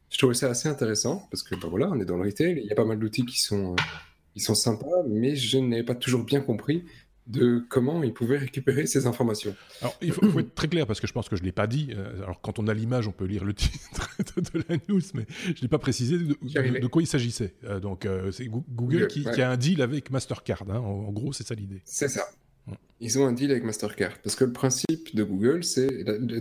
Je 0.10 0.18
trouvais 0.18 0.34
ça 0.34 0.50
assez 0.50 0.70
intéressant 0.70 1.28
parce 1.32 1.44
que 1.44 1.56
ben 1.56 1.68
voilà, 1.70 1.90
on 1.92 2.00
est 2.00 2.06
dans 2.06 2.18
le 2.18 2.24
retail, 2.24 2.60
il 2.62 2.66
y 2.68 2.72
a 2.72 2.76
pas 2.76 2.86
mal 2.86 3.00
d'outils 3.00 3.26
qui 3.26 3.42
sont, 3.42 3.76
qui 4.34 4.40
sont 4.40 4.56
sympas, 4.56 5.04
mais 5.08 5.36
je 5.36 5.58
n'avais 5.58 5.84
pas 5.84 5.96
toujours 5.96 6.24
bien 6.24 6.42
compris 6.42 6.84
de 7.28 7.64
comment 7.70 8.04
ils 8.04 8.14
pouvaient 8.14 8.38
récupérer 8.38 8.86
ces 8.86 9.06
informations. 9.06 9.56
Alors, 9.82 9.96
il 10.02 10.12
faut, 10.12 10.40
être 10.40 10.56
très 10.56 10.68
clair 10.68 10.88
parce 10.88 11.02
que 11.02 11.08
je 11.08 11.14
pense 11.14 11.28
que 11.30 11.36
je 11.36 11.42
ne 11.42 11.46
l'ai 11.46 11.52
pas 11.52 11.68
dit. 11.68 11.90
Euh, 11.92 12.24
alors, 12.24 12.42
quand 12.42 12.60
on 12.60 12.68
a 12.68 12.74
l'image, 12.74 13.08
on 13.08 13.12
peut 13.12 13.26
lire 13.26 13.44
le 13.44 13.54
titre 13.54 14.10
de, 14.38 14.64
la 14.70 14.78
news, 14.88 15.02
mais 15.14 15.26
je 15.44 15.50
ne 15.50 15.62
l'ai 15.62 15.68
pas 15.68 15.80
précisé 15.80 16.18
de, 16.18 16.88
quoi 16.88 17.02
il 17.02 17.08
s'agissait. 17.08 17.54
Euh, 17.66 17.80
donc, 17.80 18.06
euh, 18.06 18.32
c'est 18.32 18.48
Google, 18.48 19.08
qui, 19.08 19.28
a 19.28 19.52
un 19.52 19.58
deal 19.58 19.82
avec 19.82 20.10
Mastercard. 20.10 20.64
Hein. 20.70 20.80
En, 20.80 21.12
gros, 21.12 21.34
c'est 21.34 21.46
ça 21.46 21.56
l'idée. 21.56 21.82
C'est 21.86 22.10
ça. 22.10 22.24
Ils 23.00 23.20
ont 23.20 23.28
un 23.28 23.34
deal 23.34 23.52
avec 23.52 23.64
Mastercard. 23.64 24.18
Parce 24.24 24.36
que 24.36 24.44
le 24.44 24.52
principe 24.52 25.16
de 25.16 25.24
Google, 25.24 25.64
c'est 25.64 25.90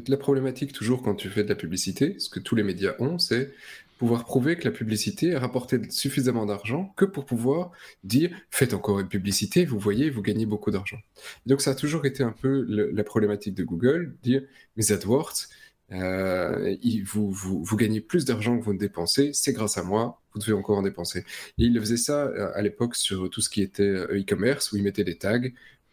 la, 0.07 0.16
problématique 0.16 0.72
toujours 0.72 1.03
quand 1.03 1.14
tu 1.14 1.29
fais 1.29 1.44
de 1.44 1.49
la 1.49 1.55
publicité, 1.55 2.18
ce 2.18 2.31
que 2.31 2.40
tous 2.40 2.55
les 2.55 2.62
médias 2.62 2.94
ont, 2.99 3.18
c'est 3.18 3.53
pouvoir 3.98 4.24
prouver 4.24 4.56
que 4.56 4.64
la 4.64 4.70
publicité 4.70 5.35
a 5.35 5.40
rapporté 5.40 5.80
suffisamment 5.90 6.46
d'argent 6.46 6.92
que 6.96 7.04
pour 7.04 7.24
pouvoir 7.24 7.70
dire 8.04 8.30
faites 8.50 8.74
encore 8.74 9.00
une 9.00 9.09
publicité, 9.09 9.64
vous 9.64 9.78
voyez, 9.78 10.11
vous 10.11 10.22
gagnez 10.22 10.46
beaucoup 10.46 10.70
d'argent. 10.70 10.98
Donc 11.46 11.61
ça 11.61 11.70
a 11.72 11.74
toujours 11.74 12.06
été 12.06 12.22
un 12.22 12.32
peu 12.32 12.64
la 12.68 13.04
problématique 13.04 13.54
de 13.54 13.64
Google, 13.64 14.16
dire 14.22 14.42
mes 14.76 14.92
AdWords, 14.92 15.48
euh, 15.92 16.76
vous, 17.04 17.30
vous, 17.30 17.62
vous, 17.62 17.76
gagnez 17.76 18.00
plus 18.00 18.24
d'argent 18.24 18.59
que 18.59 18.64
vous 18.64 18.72
ne 18.72 18.78
dépensez, 18.78 19.32
c'est 19.32 19.52
grâce 19.52 19.78
à 19.78 19.85
moi, 19.85 20.20
vous 20.35 20.40
devez 20.40 20.52
encore 20.52 20.78
en 20.78 20.82
dépenser. 20.82 21.20
Et 21.59 21.64
il 21.64 21.78
faisait 21.78 21.96
ça 21.96 22.26
euh, 22.26 22.50
à 22.54 22.62
l'époque 22.62 22.96
sur 22.96 23.30
tout 23.30 23.40
ce 23.40 23.48
qui 23.48 23.62
était 23.62 23.82
euh, 23.85 24.20
e-commerce, 24.20 24.72
où 24.72 24.76
il 24.76 24.82
mettait 24.82 25.04
des 25.04 25.16
tags, 25.16 25.40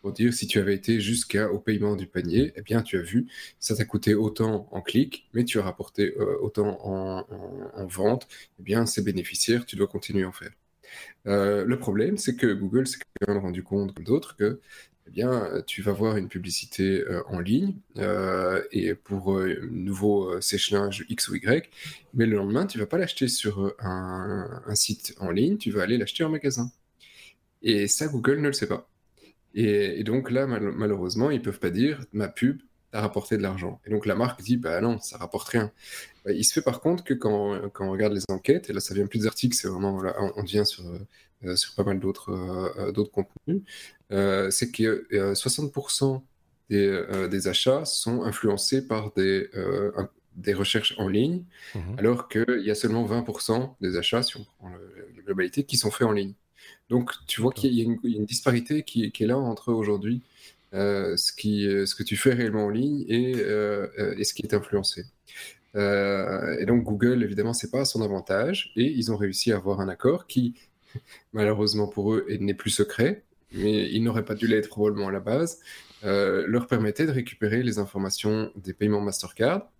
pour 0.04 0.12
dire 0.12 0.34
si 0.34 0.48
tu 0.48 0.60
avais 0.60 0.76
été 0.76 1.00
jusqu'au 1.00 1.60
paiement 1.60 1.96
du 1.96 2.08
panier, 2.08 2.52
eh 2.58 2.62
bien 2.62 2.82
tu 2.84 2.98
as 3.00 3.02
vu, 3.02 3.28
ça 3.60 3.74
t'a 3.74 3.86
coûté 3.86 4.13
autant 4.16 4.68
en 4.72 4.82
clic, 4.82 5.30
mais 5.34 5.46
tu 5.46 5.60
as 5.60 5.63
rapporté 5.63 6.13
euh, 6.20 6.38
autant 6.42 6.78
en, 6.84 7.88
vente, 7.88 8.28
eh 8.60 8.63
bien 8.63 8.86
c'est 8.86 9.02
bénéficiaire, 9.02 9.66
tu 9.66 9.78
dois 9.78 9.88
continuer 9.88 10.26
à 10.26 10.28
en 10.28 10.34
faire. 10.34 10.52
Euh, 11.28 11.66
le 11.66 11.80
problème, 11.80 12.18
c'est 12.18 12.36
que 12.36 12.48
Google 12.54 12.86
s'est 12.86 13.00
quand 13.22 13.34
même 13.34 13.42
rendu 13.42 13.63
compte, 13.63 13.94
comme 13.96 14.04
d'autres, 14.04 14.36
que 14.36 14.60
eh 15.08 15.12
bien, 15.12 15.63
tu 15.68 15.82
vas 15.82 15.94
voir 15.94 16.18
une 16.18 16.30
publicité 16.30 17.02
euh, 17.02 17.24
en 17.28 17.39
ligne 17.39 17.76
et 18.72 18.96
pour 18.96 19.39
un 19.39 19.56
nouveau 19.72 20.42
sèche-linge 20.42 21.06
X 21.10 21.30
ou 21.30 21.36
Y, 21.36 21.70
mais 22.13 22.26
le 22.26 22.36
lendemain, 22.38 22.66
tu 22.68 22.78
vas 22.78 22.88
pas 22.88 22.98
l'acheter 22.98 23.30
sur 23.30 23.74
un 23.80 24.76
site 24.76 25.16
en 25.20 25.32
ligne, 25.32 25.58
tu 25.58 25.72
vas 25.72 25.84
aller 25.84 25.98
l'acheter 25.98 26.26
en 26.26 26.30
magasin. 26.30 26.72
Et 27.62 27.88
ça, 27.88 28.08
Google 28.08 28.42
ne 28.42 28.48
le 28.48 28.54
sait 28.54 28.68
pas. 28.68 28.89
Et, 29.54 30.04
donc 30.04 30.32
là, 30.32 30.48
malheureusement, 30.48 31.30
ils 31.30 31.42
peuvent 31.42 31.60
pas 31.60 31.70
dire 31.70 32.06
ma 32.12 32.28
pub 32.28 32.62
a 32.94 33.02
rapporté 33.02 33.38
de 33.38 33.42
l'argent. 33.42 33.82
Et 33.86 33.89
donc 33.89 34.06
la 34.06 34.16
marque 34.16 34.42
dit 34.42 34.58
bah 34.58 34.80
non, 34.80 35.00
ça 35.00 35.18
rapporte 35.18 35.50
rien. 35.50 35.72
Bah, 36.24 36.32
il 36.32 36.44
se 36.44 36.54
fait 36.54 36.62
par 36.62 36.80
contre 36.80 37.04
que 37.04 37.13
quand, 37.13 37.60
quand, 37.74 37.88
on 37.88 37.92
regarde 37.92 38.13
les 38.13 38.24
enquêtes, 38.30 38.70
et 38.70 38.74
là 38.74 38.80
ça 38.80 38.94
vient 38.94 39.08
plus 39.08 39.24
d'articles, 39.24 39.56
c'est 39.56 39.68
vraiment 39.68 40.02
là, 40.02 40.16
on, 40.36 40.44
vient 40.44 40.63
sur, 40.63 40.84
euh, 41.44 41.56
sur 41.56 41.74
pas 41.74 41.84
mal 41.84 42.00
d'autres 42.00 42.32
euh, 42.32 42.92
d'autres 42.92 43.12
contenus, 43.12 43.63
euh, 44.12 44.52
c'est 44.52 44.72
que 44.72 45.08
60% 45.12 46.22
des, 46.70 47.28
des, 47.30 47.48
achats 47.48 47.84
sont 47.86 48.24
influencés 48.24 48.88
par 48.88 49.12
des, 49.13 49.50
des 50.36 50.54
recherches 50.54 50.96
en 50.98 51.08
ligne, 51.08 51.44
mmh 51.76 51.80
alors 51.98 52.30
qu'il 52.30 52.63
y 52.63 52.72
a 52.72 52.76
seulement 52.76 53.06
20% 53.06 53.76
des 53.82 53.98
achats, 53.98 54.24
si 54.24 54.38
on 54.38 54.44
prend 54.44 54.70
la 54.70 55.22
globalité, 55.24 55.63
qui 55.63 55.78
sont 55.78 55.92
faits 55.92 56.08
en 56.08 56.12
ligne. 56.12 56.34
Donc, 56.89 57.12
tu 57.28 57.41
vois 57.41 57.52
qu'il 57.52 57.74
y, 57.74 57.82
a 57.82 57.86
une 57.86 58.26
disparité 58.26 58.84
qui, 58.84 59.06
est 59.06 59.26
là 59.26 59.38
entre 59.38 59.74
aujourd'hui 59.74 60.22
euh, 60.74 61.15
ce, 61.17 61.32
qui, 61.32 61.67
euh, 61.67 61.86
ce 61.86 61.93
que 61.93 62.04
tu 62.04 62.17
fais 62.17 62.34
réellement 62.34 62.65
en 62.65 62.69
ligne 62.69 63.06
et, 63.08 63.36
euh, 63.38 64.15
et 64.17 64.24
ce 64.24 64.34
qui 64.34 64.41
est 64.41 64.54
influencé. 64.54 65.06
et 65.76 66.65
donc, 66.65 66.84
Google, 66.84 67.24
évidemment, 67.24 67.54
c'est 67.54 67.72
pas 67.72 67.82
à 67.82 67.86
son 67.86 68.02
avantage 68.02 68.72
et 68.76 68.86
ils 68.86 69.12
ont 69.12 69.17
réussi 69.17 69.52
à 69.52 69.58
avoir 69.58 69.82
un 69.82 69.89
accord 69.89 70.28
qui, 70.28 70.56
malheureusement 71.34 71.88
pour 71.88 72.13
eux, 72.13 72.26
n'est 72.39 72.54
plus 72.54 72.69
secret, 72.69 73.24
mais 73.54 73.89
il 73.91 74.04
n'aurait 74.04 74.26
pas 74.26 74.36
dû 74.36 74.48
l'être 74.48 74.69
probablement 74.69 75.08
à 75.08 75.12
la 75.12 75.19
base, 75.19 75.60
leur 76.04 76.67
permettait 76.67 77.06
de 77.06 77.12
récupérer 77.12 77.63
les 77.63 77.80
informations 77.80 78.52
des 78.56 78.74
paiements 78.74 79.00
Mastercard 79.00 79.72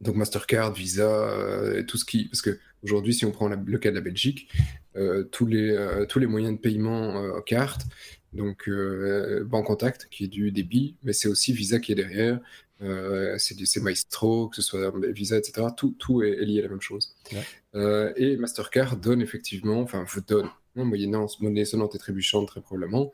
Donc 0.00 0.14
Mastercard, 0.14 0.72
Visa, 0.72 1.82
tout 1.86 1.98
ce 1.98 2.04
qui... 2.04 2.28
Parce 2.28 2.42
que 2.42 2.58
aujourd'hui, 2.86 3.12
si 3.12 3.24
on 3.24 3.32
prend 3.32 3.48
le 3.48 3.78
cas 3.78 3.90
de 3.90 3.96
la 3.96 4.00
Belgique, 4.00 4.48
tous, 5.30 5.46
les, 5.46 5.76
tous 6.08 6.18
les 6.18 6.26
moyens 6.26 6.54
de 6.54 6.60
paiement 6.60 7.40
carte, 7.42 7.82
donc 8.32 8.70
Banque 9.44 9.66
Contact 9.66 10.08
qui 10.10 10.24
est 10.24 10.28
du 10.28 10.52
débit, 10.52 10.96
mais 11.02 11.12
c'est 11.12 11.28
aussi 11.28 11.52
Visa 11.52 11.80
qui 11.80 11.92
est 11.92 11.96
derrière, 11.96 12.40
euh, 12.82 13.36
c'est 13.38 13.80
Maestro, 13.80 14.48
que 14.48 14.56
ce 14.56 14.62
soit 14.62 14.92
Visa, 15.10 15.38
etc. 15.38 15.68
Tout, 15.76 15.94
tout 15.98 16.22
est, 16.22 16.44
lié 16.44 16.60
à 16.60 16.62
la 16.62 16.68
même 16.68 16.80
chose. 16.80 17.14
Euh, 17.74 18.12
et 18.16 18.36
Mastercard 18.36 18.96
donne 18.96 19.22
effectivement, 19.22 19.80
enfin 19.80 20.04
vous 20.06 20.20
donne, 20.20 20.48
hein, 20.76 20.84
moyennant 20.84 21.26
monnaie 21.40 21.64
sonnante 21.64 21.94
et 21.94 21.98
trébuchante 21.98 22.48
très 22.48 22.60
probablement, 22.60 23.12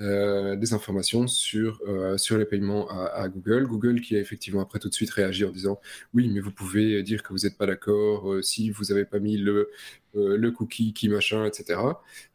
euh, 0.00 0.56
des 0.56 0.74
informations 0.74 1.26
sur, 1.26 1.80
sur 2.16 2.38
les 2.38 2.44
paiements 2.44 2.88
à, 2.90 3.28
Google. 3.28 3.66
Google 3.66 4.00
qui 4.00 4.16
a 4.16 4.20
effectivement 4.20 4.60
après 4.60 4.78
tout 4.78 4.88
de 4.88 4.94
suite 4.94 5.10
réagi 5.10 5.44
en 5.44 5.50
disant 5.50 5.80
oui, 6.12 6.28
mais 6.28 6.40
vous 6.40 6.50
pouvez 6.50 7.02
dire 7.02 7.22
que 7.22 7.32
vous 7.32 7.40
n'êtes 7.44 7.56
pas 7.56 7.66
d'accord 7.66 8.42
si 8.42 8.70
vous 8.70 8.84
n'avez 8.90 9.04
pas 9.04 9.18
mis 9.18 9.36
le, 9.36 9.70
le 10.14 10.50
cookie 10.50 10.92
qui 10.92 11.08
machin, 11.08 11.44
etc. 11.46 11.80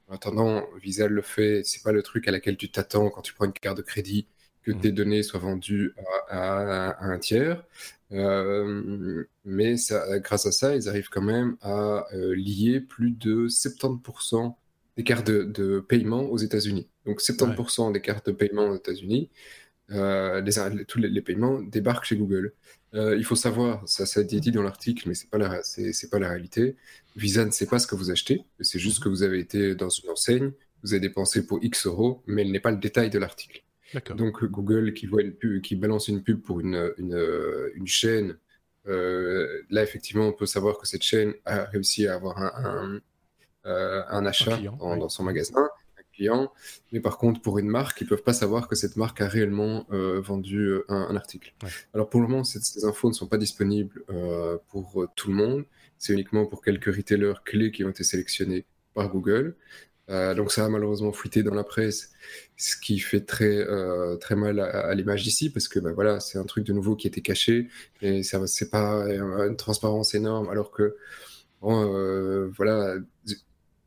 En 0.07 0.15
attendant, 0.15 0.65
Visa 0.81 1.07
le 1.07 1.21
fait, 1.21 1.61
c'est 1.63 1.83
pas 1.83 1.91
le 1.91 2.01
truc 2.01 2.27
à 2.27 2.31
laquelle 2.31 2.57
tu 2.57 2.69
t'attends 2.71 3.09
quand 3.09 3.21
tu 3.21 3.33
prends 3.33 3.45
une 3.45 3.53
carte 3.53 3.77
de 3.77 3.83
crédit 3.83 4.25
que 4.63 4.71
tes 4.71 4.91
données 4.91 5.23
soient 5.23 5.39
vendues 5.39 5.93
à, 6.29 7.03
un 7.05 7.19
tiers. 7.19 7.63
Euh, 8.11 9.23
mais 9.45 9.77
ça, 9.77 10.19
grâce 10.19 10.45
à 10.45 10.51
ça, 10.51 10.75
ils 10.75 10.89
arrivent 10.89 11.09
quand 11.09 11.21
même 11.21 11.57
à 11.61 12.05
euh, 12.13 12.35
lier 12.35 12.79
plus 12.79 13.11
de 13.11 13.47
70% 13.47 14.55
des 14.99 15.05
cartes 15.05 15.27
de, 15.27 15.79
paiement 15.79 16.23
aux 16.23 16.37
États-Unis. 16.37 16.89
Donc 17.05 17.21
70% 17.21 17.93
des 17.93 18.01
cartes 18.01 18.27
de 18.27 18.33
paiement 18.33 18.67
aux 18.67 18.75
États-Unis, 18.75 19.29
euh, 19.91 20.41
tous 20.89 20.99
les, 20.99 21.21
paiements 21.21 21.61
débarquent 21.61 22.03
chez 22.03 22.17
Google. 22.17 22.51
il 22.93 23.23
faut 23.23 23.37
savoir, 23.37 23.87
ça, 23.87 24.05
ça 24.05 24.19
a 24.19 24.23
été 24.23 24.41
dit 24.41 24.51
dans 24.51 24.61
l'article, 24.61 25.07
mais 25.07 25.13
c'est 25.13 25.29
pas 25.29 25.37
la, 25.37 25.63
c'est, 25.63 26.09
pas 26.11 26.19
la 26.19 26.27
réalité. 26.27 26.75
Visa 27.15 27.45
ne 27.45 27.51
sait 27.51 27.65
pas 27.65 27.79
ce 27.79 27.87
que 27.87 27.95
vous 27.95 28.11
achetez, 28.11 28.43
c'est 28.59 28.77
juste 28.77 29.01
que 29.01 29.07
vous 29.07 29.23
avez 29.23 29.39
été 29.39 29.73
dans 29.73 29.87
une 29.87 30.09
enseigne, 30.09 30.51
vous 30.83 30.93
avez 30.93 30.99
dépensé 30.99 31.45
pour 31.45 31.63
X 31.63 31.85
euros, 31.85 32.21
mais 32.27 32.41
elle 32.41 32.51
n'est 32.51 32.59
pas 32.59 32.71
le 32.71 32.77
détail 32.77 33.09
de 33.09 33.19
l'article. 33.19 33.63
Donc 34.17 34.43
Google 34.43 34.93
qui 34.93 35.05
voit 35.07 35.21
une 35.21 35.33
pub, 35.33 35.61
qui 35.61 35.77
balance 35.77 36.09
une 36.09 36.23
pub 36.23 36.41
pour 36.41 36.59
une, 36.59 36.93
une, 36.97 37.87
chaîne, 37.87 38.37
euh, 38.87 39.63
là 39.69 39.81
effectivement 39.81 40.27
on 40.27 40.33
peut 40.33 40.45
savoir 40.45 40.77
que 40.77 40.85
cette 40.85 41.03
chaîne 41.03 41.33
a 41.45 41.63
réussi 41.63 42.05
à 42.05 42.15
avoir 42.15 42.37
un, 42.37 42.99
un, 43.69 44.05
un 44.09 44.25
achat 44.25 44.57
dans, 44.57 45.09
son 45.09 45.23
magasin, 45.23 45.69
un 45.97 46.01
client, 46.13 46.51
mais 46.91 46.99
par 46.99 47.17
contre 47.17 47.41
pour 47.41 47.59
une 47.59 47.67
marque, 47.67 48.01
ils 48.01 48.07
peuvent 48.07 48.23
pas 48.23 48.33
savoir 48.33 48.67
que 48.67 48.75
cette 48.75 48.95
marque 48.97 49.21
a 49.21 49.27
réellement 49.27 49.85
euh, 49.91 50.19
vendu 50.21 50.67
euh, 50.67 50.85
un, 50.89 51.15
article. 51.15 51.53
Alors 51.93 52.09
pour 52.09 52.21
le 52.21 52.27
moment, 52.27 52.43
ces, 52.43 52.85
infos 52.85 53.09
ne 53.09 53.13
sont 53.13 53.27
pas 53.27 53.37
disponibles 53.37 54.03
pour 54.69 55.05
tout 55.15 55.29
le 55.29 55.35
monde, 55.35 55.65
c'est 55.97 56.13
uniquement 56.13 56.45
pour 56.45 56.61
quelques 56.61 56.93
retailers 56.95 57.41
clés 57.45 57.71
qui 57.71 57.83
ont 57.83 57.89
été 57.89 58.03
sélectionnés 58.03 58.65
par 58.93 59.09
Google. 59.09 59.55
Euh, 60.09 60.33
donc 60.33 60.51
ça 60.51 60.65
a 60.65 60.69
malheureusement 60.69 61.11
fuité 61.11 61.43
dans 61.43 61.53
la 61.53 61.63
presse, 61.63 62.11
ce 62.57 62.75
qui 62.75 62.99
fait 62.99 63.21
très, 63.21 63.57
euh, 63.57 64.15
très 64.17 64.35
mal 64.35 64.59
à, 64.59 64.93
l'image 64.95 65.23
d'ici, 65.23 65.51
parce 65.51 65.67
que 65.67 65.79
ben 65.79 65.91
voilà, 65.91 66.19
c'est 66.19 66.39
un 66.39 66.45
truc 66.45 66.65
de 66.65 66.73
nouveau 66.73 66.95
qui 66.95 67.07
était 67.07 67.21
caché, 67.21 67.67
et 68.01 68.23
ça 68.23 68.45
c'est 68.47 68.71
pas 68.71 69.05
une 69.07 69.55
transparence 69.55 70.15
énorme, 70.15 70.49
alors 70.49 70.71
que 70.71 70.95
euh, 71.63 72.49
voilà, 72.55 72.95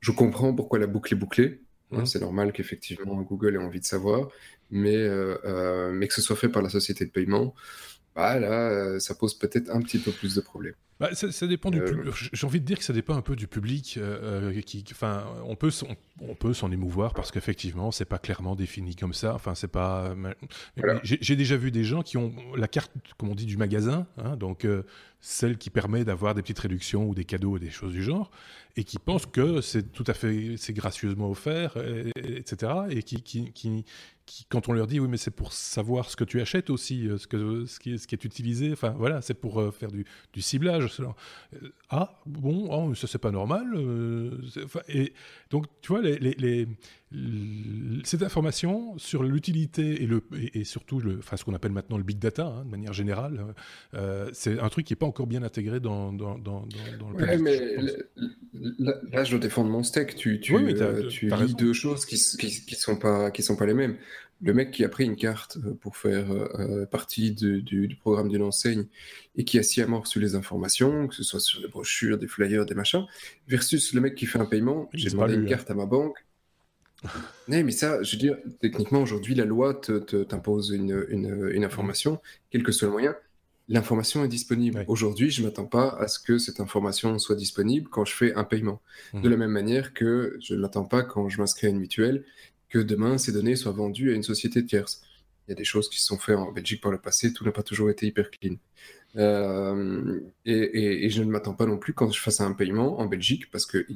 je 0.03 0.13
comprends 0.13 0.55
pourquoi 0.55 0.79
la 0.79 0.87
boucle 0.87 1.15
est 1.15 1.17
bouclée. 1.17 1.63
Hein, 1.93 2.05
c'est 2.05 2.21
normal 2.21 2.53
qu'effectivement 2.53 3.21
Google 3.23 3.55
ait 3.55 3.59
envie 3.59 3.81
de 3.81 3.87
savoir, 3.87 4.29
mais, 4.71 5.09
mais 5.93 6.09
que 6.09 6.15
ce 6.15 6.21
soit 6.21 6.37
fait 6.37 6.51
par 6.51 6.61
la 6.61 6.69
société 6.69 7.07
de 7.07 7.11
paiement, 7.11 7.55
bah 8.15 8.39
là, 8.39 9.01
ça 9.01 9.15
pose 9.15 9.39
peut-être 9.39 9.71
un 9.71 9.81
petit 9.81 9.99
peu 9.99 10.11
plus 10.13 10.35
de 10.35 10.41
problèmes. 10.43 10.75
Bah, 11.03 11.09
ça, 11.15 11.47
dépend 11.49 11.73
du 11.73 11.81
euh, 11.81 12.13
J'ai 12.33 12.47
envie 12.47 12.61
de 12.61 12.65
dire 12.65 12.79
que 12.79 12.85
ça 12.85 12.93
dépend 12.93 13.17
un 13.17 13.23
peu 13.23 13.35
du 13.35 13.49
public. 13.49 13.97
Euh, 13.99 14.53
euh, 14.53 14.61
qui, 14.61 14.85
enfin, 14.93 15.25
on 15.47 15.57
peut, 15.57 15.71
on, 16.21 16.37
peut 16.37 16.55
s'en 16.55 16.71
émouvoir 16.71 17.13
parce 17.13 17.33
qu'effectivement, 17.33 17.91
c'est 17.91 18.05
pas 18.05 18.19
clairement 18.19 18.55
défini 18.55 18.95
comme 18.95 19.13
ça. 19.13 19.35
Enfin, 19.35 19.57
c'est 19.57 19.67
pas. 19.67 20.15
J'ai 21.03 21.35
déjà 21.35 21.57
vu 21.57 21.73
des 21.73 21.83
gens 21.83 22.03
qui 22.03 22.19
ont 22.19 22.33
la 22.57 22.69
carte, 22.69 22.93
comme 23.19 23.31
on 23.31 23.35
dit, 23.35 23.47
du 23.47 23.57
magasin, 23.57 24.07
hein, 24.17 24.37
donc 24.37 24.65
celle 25.19 25.59
qui 25.59 25.71
permet 25.71 26.05
d'avoir 26.05 26.35
des 26.35 26.43
petites 26.43 26.61
réductions 26.61 27.09
ou 27.09 27.15
des 27.15 27.25
cadeaux 27.25 27.53
ou 27.53 27.59
des 27.59 27.71
choses 27.71 27.93
du 27.93 28.03
genre, 28.03 28.31
et 28.77 28.85
qui 28.85 28.99
pensent 28.99 29.27
que 29.27 29.61
c'est 29.61 29.93
tout 29.93 30.05
à 30.07 30.15
fait, 30.15 30.55
c'est 30.57 30.73
gracieusement 30.73 31.31
offert, 31.31 31.77
etc. 32.17 32.73
Et 32.91 33.03
qui, 33.03 33.23
qui, 33.23 33.53
qui, 33.53 33.85
quand 34.49 34.69
on 34.69 34.73
leur 34.73 34.87
dit 34.87 34.99
oui 34.99 35.09
mais 35.09 35.17
c'est 35.17 35.31
pour 35.31 35.53
savoir 35.53 36.09
ce 36.11 36.17
que 36.17 36.25
tu 36.25 36.41
achètes 36.41 36.71
aussi, 36.71 37.09
ce, 37.19 37.27
que, 37.27 37.67
ce, 37.67 37.79
qui, 37.79 37.95
est, 37.95 37.99
ce 37.99 38.07
qui 38.07 38.15
est 38.15 38.25
utilisé, 38.25 38.73
enfin 38.73 38.95
voilà, 38.99 39.23
c'est 39.23 39.35
pour 39.35 39.63
faire 39.73 39.93
du, 39.93 40.05
du 40.33 40.43
ciblage, 40.43 40.92
euh, 41.01 41.69
ah, 41.91 42.21
bon, 42.27 42.69
oh, 42.71 42.95
ça 42.95 43.07
c'est 43.07 43.19
pas 43.19 43.31
normal. 43.31 43.67
Euh, 43.75 44.31
et 44.89 45.13
donc, 45.51 45.67
tu 45.81 45.89
vois, 45.89 46.03
les, 46.03 46.69
cette 48.05 48.23
information 48.23 48.97
sur 48.99 49.23
l'utilité 49.23 50.03
et, 50.03 50.07
le, 50.07 50.23
et, 50.55 50.65
surtout 50.65 50.99
le, 50.99 51.19
enfin, 51.19 51.37
ce 51.37 51.45
qu'on 51.45 51.55
appelle 51.55 51.73
maintenant 51.73 51.99
le 51.99 52.05
big 52.05 52.19
data, 52.19 52.47
hein, 52.47 52.65
de 52.65 52.71
manière 52.71 52.93
générale, 52.93 53.55
euh, 53.95 54.31
c'est 54.33 54.59
un 54.59 54.69
truc 54.69 54.87
qui 54.87 54.93
n'est 54.93 54.99
pas 54.99 55.07
encore 55.07 55.27
bien 55.27 55.43
intégré 55.43 55.81
dans, 55.81 56.13
dans, 56.13 56.39
dans, 56.39 56.65
le 56.73 57.25
ouais, 57.25 57.39
mais 57.39 57.77
là, 59.13 59.25
je 59.25 59.31
dois 59.31 59.41
défendre 59.41 59.71
mon 59.71 59.83
steak. 59.83 60.17
Tu, 60.17 60.41
tu, 60.41 60.55
tu 61.11 61.29
lis 61.29 61.55
deux 61.55 61.73
choses 61.73 62.07
qui 62.07 62.15
ne 62.15 62.39
qui, 62.39 62.65
qui, 62.65 62.75
sont, 62.75 62.97
pas, 62.97 63.31
qui 63.31 63.43
sont 63.43 63.57
pas 63.57 63.67
les 63.67 63.75
mêmes 63.75 63.97
le 64.43 64.53
mec 64.53 64.73
qui 64.73 64.85
a 64.85 64.89
pris 64.89 65.05
une 65.05 65.17
carte 65.17 65.57
euh, 65.65 65.75
pour 65.75 65.97
faire 65.97 66.31
euh, 66.31 66.49
euh, 66.59 66.87
partie 66.87 67.31
du, 67.31 67.97
programme 68.01 68.29
d'une 68.29 68.43
enseigne 68.43 68.87
et 69.37 69.45
qui 69.45 69.59
a 69.59 69.63
sciemment 69.63 70.01
reçu 70.01 70.21
les 70.21 70.35
informations, 70.35 71.07
que 71.07 71.15
ce 71.15 71.23
soit 71.23 71.41
sur 71.41 71.61
des 71.61 71.69
brochures, 71.69 72.19
des 72.19 72.27
flyers, 72.27 72.67
des 72.67 72.75
machins, 72.75 73.07
versus 73.47 73.95
le 73.95 74.01
mec 74.01 74.15
qui 74.17 74.27
fait 74.27 74.41
un 74.41 74.45
paiement, 74.45 74.91
j'ai 74.93 75.11
demandé 75.11 75.35
une 75.35 75.45
hein. 75.45 75.49
carte 75.49 75.71
à 75.71 75.75
ma 75.75 75.87
banque. 75.87 76.19
non, 77.49 77.63
mais 77.65 77.73
ça, 77.73 78.03
je 78.03 78.13
veux 78.13 78.19
dire, 78.19 78.37
techniquement, 78.61 79.01
aujourd'hui, 79.01 79.35
la 79.35 79.45
loi 79.45 79.75
t'impose 79.75 80.71
une, 80.71 81.07
une, 81.09 81.65
information, 81.65 82.21
quel 82.51 82.63
que 82.63 82.73
soit 82.73 82.87
le 82.87 82.93
moyen. 82.93 83.17
L'information 83.69 84.25
est 84.25 84.29
disponible. 84.29 84.85
Aujourd'hui, 84.89 85.31
je 85.31 85.41
ne 85.41 85.47
m'attends 85.47 85.67
pas 85.67 85.89
à 85.89 86.07
ce 86.09 86.19
que 86.19 86.39
cette 86.39 86.61
information 86.61 87.19
soit 87.19 87.37
disponible 87.37 87.89
quand 87.89 88.05
je 88.05 88.13
fais 88.15 88.35
un 88.35 88.45
paiement. 88.45 88.83
De 89.15 89.21
mmh. 89.21 89.31
la 89.31 89.37
même 89.37 89.51
manière 89.51 89.95
que 89.95 90.37
je 90.41 90.55
ne 90.55 90.61
m'attends 90.61 90.85
pas 90.85 91.03
quand 91.03 91.29
je 91.29 91.41
m'inscris 91.41 91.69
à 91.69 91.71
une 91.71 91.79
mutuelle 91.79 92.25
que 92.73 92.79
demain 92.79 93.19
ces 93.19 93.33
données 93.33 93.55
soient 93.55 93.73
vendues 93.73 94.11
à 94.11 94.15
une 94.15 94.23
société 94.23 94.65
tierce. 94.65 95.03
Il 95.47 95.51
y 95.51 95.53
a 95.53 95.57
des 95.57 95.65
choses 95.65 95.91
qui 95.91 96.01
se 96.01 96.07
sont 96.07 96.19
faites 96.19 96.37
en 96.37 96.53
Belgique 96.53 96.81
par 96.81 96.91
le 96.91 96.99
passé, 96.99 97.33
tout 97.33 97.45
n'a 97.45 97.53
pas 97.53 97.63
toujours 97.63 97.91
été 97.91 98.07
hyper 98.07 98.31
clean. 98.31 98.57
Euh, 99.17 100.21
et, 100.47 101.11
je 101.11 101.23
ne 101.23 101.31
m'attends 101.31 101.53
pas 101.53 101.67
non 101.67 101.77
plus 101.77 101.93
quand 101.93 102.11
je 102.11 102.19
fasse 102.19 102.41
un 102.41 102.53
paiement 102.53 102.99
en 102.99 103.07
Belgique, 103.07 103.51
parce 103.51 103.67
que 103.67 103.87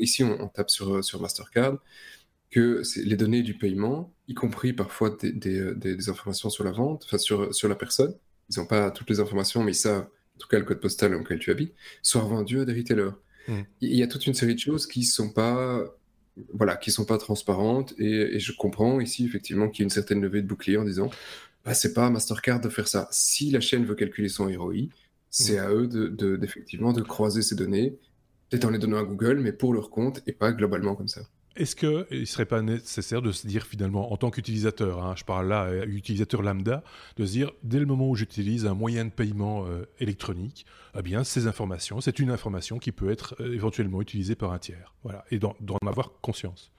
ici 0.00 0.24
on, 0.24 0.48
tape 0.48 0.70
sur, 0.70 1.04
sur 1.04 1.20
Mastercard, 1.20 1.78
que 2.50 2.82
les 2.96 3.16
données 3.16 3.42
du 3.42 3.54
paiement, 3.54 4.12
y 4.26 4.34
compris 4.34 4.72
parfois 4.72 5.16
des, 5.22 6.08
informations 6.08 6.50
sur 6.50 6.64
la 6.64 6.72
vente, 6.72 7.04
enfin 7.06 7.18
sur, 7.18 7.54
sur 7.54 7.68
la 7.68 7.76
personne, 7.76 8.16
ils 8.50 8.58
n'ont 8.58 8.66
pas 8.66 8.90
toutes 8.90 9.10
les 9.10 9.20
informations, 9.20 9.62
mais 9.62 9.72
ça, 9.72 9.98
en 9.98 10.38
tout 10.38 10.48
cas 10.48 10.58
le 10.58 10.64
code 10.64 10.80
postal 10.80 11.12
dans 11.12 11.18
lequel 11.18 11.38
tu 11.38 11.52
habites, 11.52 11.74
soient 12.02 12.22
vendues 12.22 12.60
à 12.60 12.64
des 12.64 12.74
retailers. 12.74 13.12
Mmh. 13.46 13.60
Il 13.82 13.94
y 13.94 14.02
a 14.02 14.08
toute 14.08 14.26
une 14.26 14.34
série 14.34 14.56
de 14.56 14.60
choses 14.60 14.88
qui 14.88 15.00
ne 15.00 15.04
sont 15.04 15.30
pas 15.30 15.84
voilà, 16.52 16.76
qui 16.76 16.90
sont 16.90 17.04
pas 17.04 17.18
transparentes. 17.18 17.94
Et, 17.98 18.38
je 18.38 18.52
comprends 18.52 19.00
ici 19.00 19.24
effectivement 19.24 19.68
qu'il 19.68 19.80
y 19.80 19.84
a 19.84 19.86
une 19.86 19.90
certaine 19.90 20.20
levée 20.20 20.42
de 20.42 20.46
bouclier 20.46 20.76
en 20.76 20.84
disant, 20.84 21.10
bah, 21.64 21.74
c'est 21.74 21.94
pas 21.94 22.06
à 22.06 22.10
Mastercard 22.10 22.60
de 22.60 22.68
faire 22.68 22.88
ça. 22.88 23.08
Si 23.10 23.50
la 23.50 23.60
chaîne 23.60 23.84
veut 23.84 23.94
calculer 23.94 24.28
son 24.28 24.46
ROI, 24.46 24.88
c'est 25.30 25.56
mmh. 25.56 25.64
à 25.64 25.70
eux 25.70 25.86
de, 25.88 26.36
d'effectivement 26.36 26.92
de 26.92 27.02
croiser 27.02 27.42
ces 27.42 27.56
données, 27.56 27.98
peut-être 28.48 28.64
en 28.64 28.70
les 28.70 28.78
donnant 28.78 28.98
à 28.98 29.04
Google, 29.04 29.40
mais 29.40 29.52
pour 29.52 29.74
leur 29.74 29.90
compte 29.90 30.22
et 30.26 30.32
pas 30.32 30.52
globalement 30.52 30.94
comme 30.94 31.08
ça. 31.08 31.22
Est-ce 31.56 31.74
qu'il 31.74 32.06
ne 32.10 32.24
serait 32.26 32.44
pas 32.44 32.60
nécessaire 32.60 33.22
de 33.22 33.32
se 33.32 33.46
dire 33.46 33.66
finalement, 33.66 34.12
en 34.12 34.16
tant 34.16 34.30
qu'utilisateur, 34.30 35.02
hein, 35.02 35.14
je 35.16 35.24
parle 35.24 35.48
là, 35.48 35.64
euh, 35.64 35.86
utilisateur 35.86 36.42
lambda, 36.42 36.84
de 37.16 37.24
se 37.24 37.32
dire, 37.32 37.50
dès 37.62 37.78
le 37.78 37.86
moment 37.86 38.10
où 38.10 38.14
j'utilise 38.14 38.66
un 38.66 38.74
moyen 38.74 39.06
de 39.06 39.10
paiement 39.10 39.66
euh, 39.66 39.88
électronique, 39.98 40.66
eh 40.98 41.02
bien, 41.02 41.24
ces 41.24 41.46
informations, 41.46 42.00
c'est 42.02 42.18
une 42.18 42.30
information 42.30 42.78
qui 42.78 42.92
peut 42.92 43.10
être 43.10 43.36
euh, 43.40 43.54
éventuellement 43.54 44.02
utilisée 44.02 44.34
par 44.34 44.52
un 44.52 44.58
tiers. 44.58 44.94
Voilà, 45.02 45.24
et 45.30 45.38
d'en 45.38 45.54
avoir 45.86 46.12
conscience. 46.20 46.70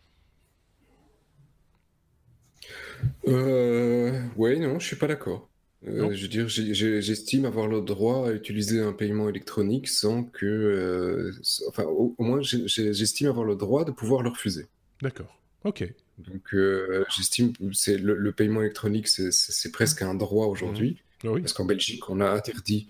Oui, 3.26 4.60
non, 4.60 4.80
je 4.80 4.86
suis 4.86 4.96
pas 4.96 5.08
d'accord. 5.08 5.50
Je 5.88 6.22
veux 6.22 6.28
dire, 6.28 6.48
j'estime 6.48 7.46
avoir 7.46 7.68
le 7.68 7.82
droit 7.82 8.28
à 8.28 8.32
utiliser 8.32 8.80
un 8.82 8.94
paiement 8.94 9.30
électronique 9.30 9.88
sans 9.88 10.24
que. 10.24 11.32
enfin, 11.68 11.84
au, 11.84 12.16
moins, 12.20 12.42
j'estime 12.42 13.28
avoir 13.28 13.46
le 13.46 13.56
droit 13.56 13.86
de 13.86 13.92
pouvoir 13.92 14.24
le 14.24 14.30
refuser. 14.30 14.68
D'accord. 15.02 15.40
Ok. 15.64 15.92
Donc, 16.20 16.56
j'estime 17.16 17.54
que 17.54 17.92
le, 17.92 18.16
le, 18.16 18.32
paiement 18.32 18.62
électronique, 18.62 19.08
c'est 19.08 19.72
presque 19.72 20.02
un 20.02 20.16
droit 20.16 20.48
aujourd'hui. 20.48 20.92
Mmh. 21.24 21.28
Ah 21.28 21.40
parce 21.40 21.54
qu'en 21.54 21.66
Belgique, 21.66 22.10
on 22.10 22.20
a 22.22 22.30
interdit 22.30 22.90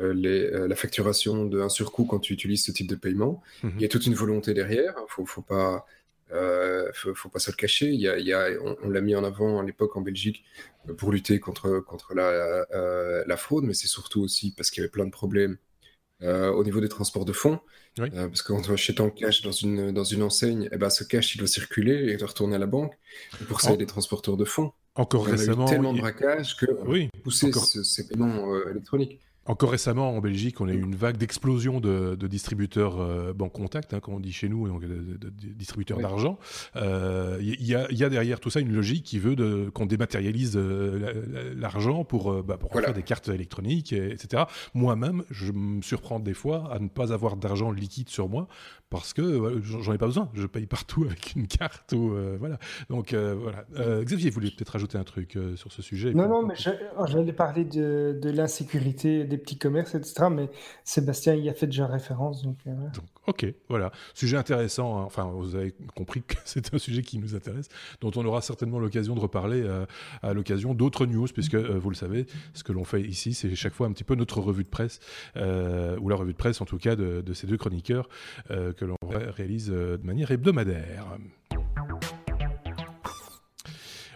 euh, 0.00 0.14
euh, 0.24 0.68
la 0.68 0.76
facturation 0.76 1.44
d'un 1.44 1.68
surcoût 1.68 2.04
quand 2.04 2.20
tu 2.20 2.32
utilises 2.32 2.64
ce 2.64 2.70
type 2.70 2.86
de 2.86 2.94
paiement. 2.94 3.42
Mhm. 3.64 3.72
Il 3.76 3.82
y 3.82 3.84
a 3.84 3.88
toute 3.88 4.06
une 4.06 4.14
volonté 4.14 4.54
derrière. 4.54 4.94
Il 4.96 5.00
hein. 5.00 5.06
faut, 5.08 5.26
faut 5.26 5.42
pas 5.42 5.86
Euh, 6.32 6.90
faut, 6.94 7.14
faut 7.14 7.28
pas 7.28 7.38
se 7.38 7.50
le 7.50 7.56
cacher. 7.56 7.88
Il 7.88 8.00
y 8.00 8.08
a, 8.08 8.18
il 8.18 8.26
y 8.26 8.32
a, 8.32 8.48
on, 8.82 8.88
l'a 8.88 9.00
mis 9.00 9.14
en 9.14 9.24
avant 9.24 9.60
à 9.60 9.62
l'époque 9.64 9.96
en 9.96 10.00
Belgique 10.00 10.44
pour 10.96 11.12
lutter 11.12 11.40
contre, 11.40 11.80
contre 11.80 12.14
la, 12.14 12.64
la 13.26 13.36
fraude, 13.36 13.64
mais 13.64 13.74
c'est 13.74 13.88
surtout 13.88 14.22
aussi 14.22 14.52
parce 14.54 14.70
qu'il 14.70 14.80
y 14.80 14.84
avait 14.84 14.90
plein 14.90 15.06
de 15.06 15.10
problèmes 15.10 15.58
au 16.20 16.64
niveau 16.64 16.80
des 16.80 16.88
transports 16.88 17.24
de 17.24 17.32
fonds. 17.32 17.60
parce 17.96 18.42
que 18.42 18.52
quand 18.52 18.68
on 18.68 18.72
achète 18.72 19.00
en 19.00 19.10
cash 19.10 19.42
dans 19.42 19.52
une, 19.52 19.92
dans 19.92 20.04
une 20.04 20.22
enseigne, 20.22 20.68
eh 20.72 20.76
ben, 20.76 20.90
ce 20.90 21.04
cash 21.04 21.34
il 21.34 21.38
doit 21.38 21.46
circuler 21.46 22.12
et 22.12 22.16
doit 22.16 22.28
retourner 22.28 22.56
à 22.56 22.58
la 22.58 22.66
banque. 22.66 22.98
Et 23.40 23.44
pour 23.44 23.60
ça, 23.60 23.68
il 23.68 23.72
y 23.72 23.74
a 23.74 23.78
des 23.78 23.86
transporteurs 23.86 24.36
de 24.36 24.44
fonds. 24.44 24.72
Encore 24.94 25.26
récemment. 25.26 25.66
Il 25.66 25.68
y 25.68 25.70
a 25.70 25.72
eu 25.72 25.74
tellement 25.74 25.92
de 25.92 26.00
braquages 26.00 26.56
que 26.56 26.66
oui, 26.86 27.08
pousser 27.22 27.52
ces 27.52 28.08
paiements 28.08 28.54
électroniques. 28.68 29.20
Encore 29.48 29.70
récemment, 29.70 30.10
en 30.10 30.20
Belgique, 30.20 30.60
on 30.60 30.68
a 30.68 30.72
eu 30.74 30.82
une 30.82 30.94
vague 30.94 31.16
d'explosion 31.16 31.80
de, 31.80 32.14
distributeurs 32.28 33.00
euh, 33.00 33.32
banque 33.32 33.54
contact, 33.54 33.94
hein, 33.94 34.00
comme 34.00 34.12
on 34.12 34.20
dit 34.20 34.32
chez 34.32 34.50
nous, 34.50 34.68
donc 34.68 34.84
de, 34.84 35.30
distributeurs 35.30 35.98
d'argent. 35.98 36.38
Il 36.74 36.82
euh, 36.82 37.38
y, 37.40 37.74
a 37.74 38.08
derrière 38.10 38.40
tout 38.40 38.50
ça 38.50 38.60
une 38.60 38.72
logique 38.72 39.04
qui 39.04 39.18
veut 39.18 39.70
qu'on 39.70 39.86
dématérialise 39.86 40.52
euh, 40.56 41.54
l'argent 41.56 42.04
pour, 42.04 42.42
bah, 42.42 42.58
pour 42.58 42.72
faire 42.72 42.92
des 42.92 43.02
cartes 43.02 43.28
électroniques, 43.28 43.94
etc. 43.94 44.44
Moi-même, 44.74 45.24
je 45.30 45.50
me 45.52 45.80
surprends 45.80 46.20
des 46.20 46.34
fois 46.34 46.70
à 46.70 46.78
ne 46.78 46.88
pas 46.88 47.14
avoir 47.14 47.36
d'argent 47.36 47.70
liquide 47.70 48.10
sur 48.10 48.28
moi 48.28 48.48
parce 48.90 49.12
que 49.12 49.60
j'en 49.62 49.92
ai 49.92 49.98
pas 49.98 50.06
besoin. 50.06 50.30
Je 50.34 50.46
paye 50.46 50.66
partout 50.66 51.04
avec 51.04 51.34
une 51.36 51.46
carte 51.46 51.92
ou 51.92 52.14
voilà. 52.38 52.58
Donc 52.88 53.14
voilà. 53.14 53.64
Xavier 54.02 54.30
voulait 54.30 54.50
peut-être 54.50 54.70
rajouter 54.70 54.98
un 54.98 55.04
truc 55.04 55.38
sur 55.56 55.72
ce 55.72 55.82
sujet. 55.82 56.14
Non, 56.14 56.28
non, 56.28 56.42
mais 56.46 56.54
j'allais 56.56 57.32
parler 57.32 57.64
de, 57.64 58.18
de 58.20 58.30
l'insécurité 58.30 59.24
des 59.24 59.38
petits 59.38 59.58
commerces, 59.58 59.94
etc. 59.94 60.28
Mais 60.30 60.50
Sébastien 60.84 61.34
y 61.34 61.48
a 61.48 61.54
fait 61.54 61.66
déjà 61.66 61.86
référence. 61.86 62.42
Donc, 62.42 62.58
euh, 62.66 62.72
ok, 63.28 63.46
voilà. 63.68 63.92
Sujet 64.14 64.36
intéressant. 64.36 64.98
Hein. 64.98 65.04
Enfin, 65.04 65.24
vous 65.32 65.54
avez 65.54 65.74
compris 65.94 66.22
que 66.22 66.34
c'est 66.44 66.74
un 66.74 66.78
sujet 66.78 67.02
qui 67.02 67.18
nous 67.18 67.34
intéresse, 67.34 67.68
dont 68.00 68.10
on 68.16 68.24
aura 68.24 68.40
certainement 68.40 68.78
l'occasion 68.78 69.14
de 69.14 69.20
reparler 69.20 69.62
euh, 69.62 69.86
à 70.22 70.32
l'occasion 70.32 70.74
d'autres 70.74 71.06
news, 71.06 71.26
puisque 71.32 71.54
euh, 71.54 71.78
vous 71.78 71.90
le 71.90 71.96
savez, 71.96 72.26
ce 72.54 72.64
que 72.64 72.72
l'on 72.72 72.84
fait 72.84 73.02
ici, 73.02 73.34
c'est 73.34 73.54
chaque 73.54 73.74
fois 73.74 73.86
un 73.86 73.92
petit 73.92 74.04
peu 74.04 74.14
notre 74.14 74.40
revue 74.40 74.64
de 74.64 74.68
presse, 74.68 75.00
ou 75.36 76.08
la 76.08 76.16
revue 76.16 76.32
de 76.32 76.38
presse 76.38 76.60
en 76.60 76.64
tout 76.64 76.78
cas 76.78 76.96
de 76.96 77.32
ces 77.34 77.46
deux 77.46 77.56
chroniqueurs 77.56 78.08
que 78.48 78.84
l'on 78.84 78.96
réalise 79.36 79.68
de 79.68 80.00
manière 80.02 80.30
hebdomadaire. 80.30 81.04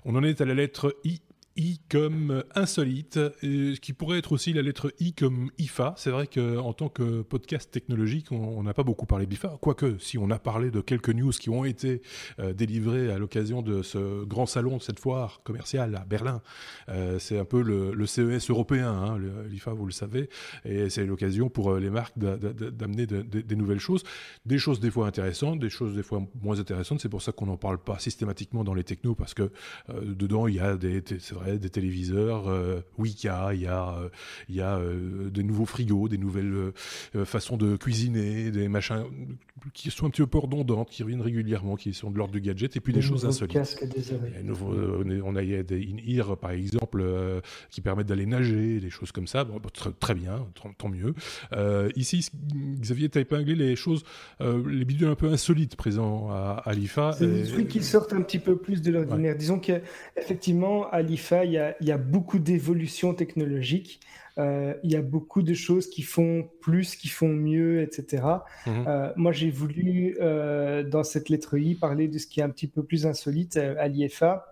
On 0.04 0.16
en 0.16 0.22
est 0.24 0.40
à 0.40 0.44
la 0.44 0.54
lettre 0.54 0.96
I 1.04 1.20
I 1.56 1.80
comme 1.90 2.42
insolite, 2.54 3.18
ce 3.42 3.78
qui 3.78 3.92
pourrait 3.92 4.18
être 4.18 4.32
aussi 4.32 4.52
la 4.52 4.62
lettre 4.62 4.92
I 5.00 5.12
comme 5.12 5.50
IFA. 5.58 5.94
C'est 5.96 6.10
vrai 6.10 6.26
qu'en 6.26 6.72
tant 6.72 6.88
que 6.88 7.22
podcast 7.22 7.70
technologique, 7.70 8.32
on 8.32 8.62
n'a 8.62 8.74
pas 8.74 8.82
beaucoup 8.82 9.06
parlé 9.06 9.26
d'IFA, 9.26 9.58
quoique 9.60 9.98
si 9.98 10.16
on 10.16 10.30
a 10.30 10.38
parlé 10.38 10.70
de 10.70 10.80
quelques 10.80 11.10
news 11.10 11.30
qui 11.30 11.50
ont 11.50 11.64
été 11.64 12.02
euh, 12.38 12.52
délivrées 12.52 13.12
à 13.12 13.18
l'occasion 13.18 13.62
de 13.62 13.82
ce 13.82 14.24
grand 14.24 14.46
salon 14.46 14.78
de 14.78 14.82
cette 14.82 14.98
foire 14.98 15.42
commerciale 15.44 15.94
à 15.96 16.04
Berlin. 16.04 16.40
Euh, 16.88 17.18
c'est 17.18 17.38
un 17.38 17.44
peu 17.44 17.62
le, 17.62 18.06
CES 18.06 18.50
européen, 18.50 18.90
hein, 18.90 19.18
l'IFA, 19.48 19.72
vous 19.72 19.86
le 19.86 19.92
savez, 19.92 20.28
et 20.64 20.90
c'est 20.90 21.04
l'occasion 21.04 21.48
pour 21.48 21.72
euh, 21.72 21.80
les 21.80 21.90
marques 21.90 22.18
d'amener 22.18 23.06
des 23.06 23.56
nouvelles 23.56 23.78
choses, 23.78 24.02
des 24.46 24.58
choses 24.58 24.80
des 24.80 24.90
fois 24.90 25.06
intéressantes, 25.06 25.58
des 25.58 25.70
choses 25.70 25.94
des 25.94 26.02
fois 26.02 26.22
moins 26.40 26.58
intéressantes. 26.58 27.00
C'est 27.00 27.08
pour 27.08 27.22
ça 27.22 27.32
qu'on 27.32 27.46
n'en 27.46 27.56
parle 27.56 27.78
pas 27.78 27.98
systématiquement 27.98 28.64
dans 28.64 28.74
les 28.74 28.84
technos, 28.84 29.14
parce 29.14 29.34
que 29.34 29.50
dedans, 30.02 30.46
il 30.46 30.54
y 30.54 30.60
a 30.60 30.76
des 30.76 31.02
des 31.02 31.18
téléviseurs 31.68 32.48
euh, 32.48 32.80
Wika, 32.98 33.54
il 33.54 33.62
y 33.62 33.66
a, 33.66 33.96
euh, 33.98 34.08
il 34.48 34.56
y 34.56 34.60
a 34.60 34.76
euh, 34.76 35.30
des 35.30 35.42
nouveaux 35.42 35.66
frigos, 35.66 36.08
des 36.08 36.18
nouvelles 36.18 36.72
façons 37.24 37.56
de 37.56 37.76
cuisiner, 37.76 38.50
des 38.50 38.68
machins 38.68 39.04
qui 39.74 39.90
sont 39.90 40.06
un 40.06 40.10
petit 40.10 40.26
peu 40.26 40.38
redondantes, 40.38 40.90
qui 40.90 41.02
reviennent 41.02 41.20
régulièrement, 41.20 41.76
qui 41.76 41.94
sont 41.94 42.10
de 42.10 42.18
l'ordre 42.18 42.32
du 42.32 42.40
gadget, 42.40 42.76
et 42.76 42.80
puis 42.80 42.92
des, 42.92 43.00
choses 43.00 43.24
insolites. 43.24 43.56
on 45.24 45.36
a, 45.36 45.42
il 45.42 45.50
y 45.50 45.56
a 45.56 45.62
des 45.62 45.76
in-ear, 45.76 46.36
par 46.36 46.50
exemple, 46.50 47.04
qui 47.70 47.80
permettent 47.80 48.08
d'aller 48.08 48.26
nager, 48.26 48.80
des 48.80 48.90
choses 48.90 49.12
comme 49.12 49.26
ça. 49.26 49.44
Bon, 49.44 49.60
très, 50.00 50.14
bien, 50.14 50.46
tant, 50.78 50.88
mieux. 50.88 51.14
ici, 51.96 52.28
Xavier, 52.80 53.08
tu 53.08 53.18
as 53.18 53.20
épinglé 53.20 53.54
les 53.54 53.76
choses, 53.76 54.04
les 54.40 54.84
bidules 54.84 55.08
un 55.08 55.14
peu 55.14 55.28
insolites 55.28 55.76
présents 55.76 56.30
à, 56.30 56.72
l'IFA. 56.74 57.12
C'est 57.12 57.26
des 57.26 57.44
trucs 57.44 57.68
qui 57.68 57.82
sortent 57.82 58.12
un 58.12 58.22
petit 58.22 58.38
peu 58.38 58.56
plus 58.56 58.82
de 58.82 58.90
l'ordinaire. 58.90 59.36
Disons 59.36 59.58
qu'effectivement, 59.58 60.88
à 60.90 61.02
l'IFA, 61.02 61.31
il 61.44 61.52
y 61.52 61.92
a, 61.92 61.98
beaucoup 61.98 62.38
d'évolutions 62.38 63.14
technologiques. 63.14 64.00
Euh, 64.38 64.74
il 64.82 64.90
y 64.90 64.96
a 64.96 65.02
beaucoup 65.02 65.42
de 65.42 65.54
choses 65.54 65.88
qui 65.88 66.02
font 66.02 66.48
plus, 66.60 66.96
qui 66.96 67.08
font 67.08 67.28
mieux, 67.28 67.82
etc. 67.82 68.24
Mhm. 68.66 68.84
Euh, 68.86 69.12
moi, 69.16 69.32
j'ai 69.32 69.50
voulu, 69.50 70.16
euh, 70.20 70.82
dans 70.82 71.04
cette 71.04 71.28
lettre 71.28 71.58
I, 71.58 71.74
parler 71.74 72.08
de 72.08 72.18
ce 72.18 72.26
qui 72.26 72.40
est 72.40 72.42
un 72.42 72.50
petit 72.50 72.68
peu 72.68 72.82
plus 72.82 73.06
insolite 73.06 73.56
à 73.56 73.88
l'IFA. 73.88 74.46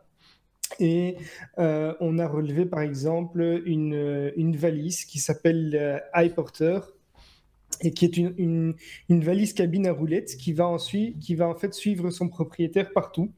Et 0.78 1.16
on 1.58 2.18
a 2.18 2.28
relevé, 2.28 2.64
par 2.64 2.80
exemple, 2.80 3.62
une, 3.66 4.56
valise 4.56 5.04
qui 5.04 5.18
s'appelle 5.18 6.02
iPorter 6.14 6.80
et 7.82 7.92
qui 7.92 8.04
est 8.04 8.16
une, 8.16 8.74
une, 9.08 9.24
valise 9.24 9.52
cabine 9.52 9.86
à 9.86 9.92
roulettes 9.92 10.36
qui 10.36 10.52
va 10.52 10.66
ensuite, 10.68 11.18
qui 11.18 11.34
va 11.34 11.48
en 11.48 11.54
fait 11.54 11.74
suivre 11.74 12.10
son 12.10 12.28
propriétaire 12.28 12.92
partout 12.92 13.32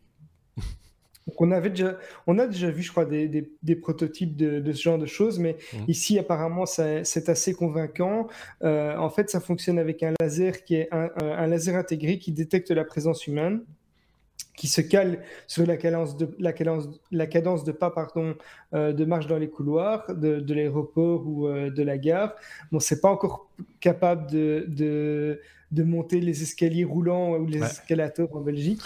on, 1.36 1.50
avait 1.50 1.70
déjà, 1.70 1.96
on 2.26 2.38
a 2.38 2.46
déjà 2.46 2.70
vu, 2.70 2.82
je 2.82 2.90
crois, 2.90 3.04
des, 3.04 3.76
prototypes 3.80 4.36
de, 4.36 4.72
ce 4.72 4.82
genre 4.82 4.98
de 4.98 5.06
choses, 5.06 5.38
mais 5.38 5.56
mmh. 5.72 5.76
ici, 5.88 6.18
apparemment, 6.18 6.66
c'est 6.66 7.28
assez 7.28 7.54
convaincant. 7.54 8.28
Euh, 8.62 8.96
en 8.96 9.10
fait, 9.10 9.30
ça 9.30 9.40
fonctionne 9.40 9.78
avec 9.78 10.02
un 10.02 10.14
laser 10.20 10.64
qui 10.64 10.76
est 10.76 10.88
un, 10.92 11.46
laser 11.46 11.76
intégré 11.76 12.18
qui 12.18 12.32
détecte 12.32 12.70
la 12.70 12.84
présence 12.84 13.26
humaine 13.26 13.62
qui 14.56 14.68
se 14.68 14.80
cale 14.80 15.22
sur 15.46 15.66
la 15.66 15.76
cadence 15.76 16.16
de, 16.16 16.28
la 16.38 16.52
cadence, 16.52 16.88
la 17.10 17.26
cadence 17.26 17.64
de 17.64 17.72
pas 17.72 17.90
pardon, 17.90 18.34
euh, 18.74 18.92
de 18.92 19.04
marche 19.04 19.26
dans 19.26 19.38
les 19.38 19.48
couloirs 19.48 20.14
de, 20.14 20.54
l'aéroport 20.54 21.26
ou 21.26 21.48
euh, 21.48 21.70
de 21.70 21.82
la 21.82 21.96
gare. 21.96 22.34
Bon, 22.70 22.78
c'est 22.78 23.00
pas 23.00 23.10
encore 23.10 23.50
capable 23.80 24.30
de, 24.30 24.66
de, 24.68 25.40
monter 25.80 26.20
les 26.20 26.42
escaliers 26.42 26.84
roulants 26.84 27.36
ou 27.36 27.46
les 27.46 27.62
escalators 27.62 28.36
en 28.36 28.40
Belgique. 28.40 28.82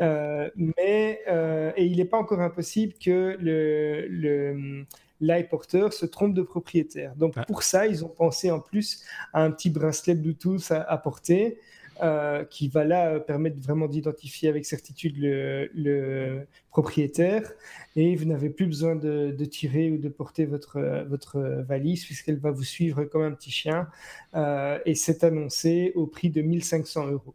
Euh, 0.00 0.48
mais 0.56 1.20
euh, 1.28 1.72
et 1.76 1.84
il 1.84 1.98
n'est 1.98 2.06
pas 2.06 2.16
encore 2.16 2.40
impossible 2.40 2.94
que 2.94 3.36
le, 3.38 4.06
le 4.08 4.86
l'iPorter 5.20 5.88
se 5.90 6.06
trompe 6.06 6.34
de 6.34 6.42
propriétaire. 6.42 7.14
Donc 7.14 7.34
pour 7.46 7.62
ça, 7.62 7.86
ils 7.86 8.04
ont 8.04 8.08
pensé 8.08 8.50
en 8.50 8.60
plus 8.60 9.04
à 9.32 9.42
un 9.42 9.50
petit 9.50 9.70
bracelet 9.70 10.14
Bluetooth 10.14 10.70
à, 10.70 10.96
porter 10.96 11.58
euh, 12.02 12.44
qui 12.44 12.68
va 12.68 12.84
là 12.84 13.20
permettre 13.20 13.58
vraiment 13.60 13.86
d'identifier 13.86 14.48
avec 14.48 14.64
certitude 14.66 15.16
le, 15.18 16.46
propriétaire. 16.70 17.42
Et 17.96 18.14
vous 18.16 18.24
n'avez 18.24 18.50
plus 18.50 18.66
besoin 18.66 18.96
de, 18.96 19.44
tirer 19.44 19.90
ou 19.90 19.98
de 19.98 20.08
porter 20.08 20.46
votre, 20.46 21.04
votre 21.08 21.40
valise 21.66 22.04
puisqu'elle 22.04 22.38
va 22.38 22.50
vous 22.50 22.64
suivre 22.64 23.04
comme 23.04 23.22
un 23.22 23.32
petit 23.32 23.50
chien 23.50 23.88
et 24.86 24.94
c'est 24.94 25.24
annoncé 25.24 25.92
au 25.96 26.06
prix 26.06 26.30
de 26.30 26.42
1500 26.42 27.10
euros. 27.10 27.34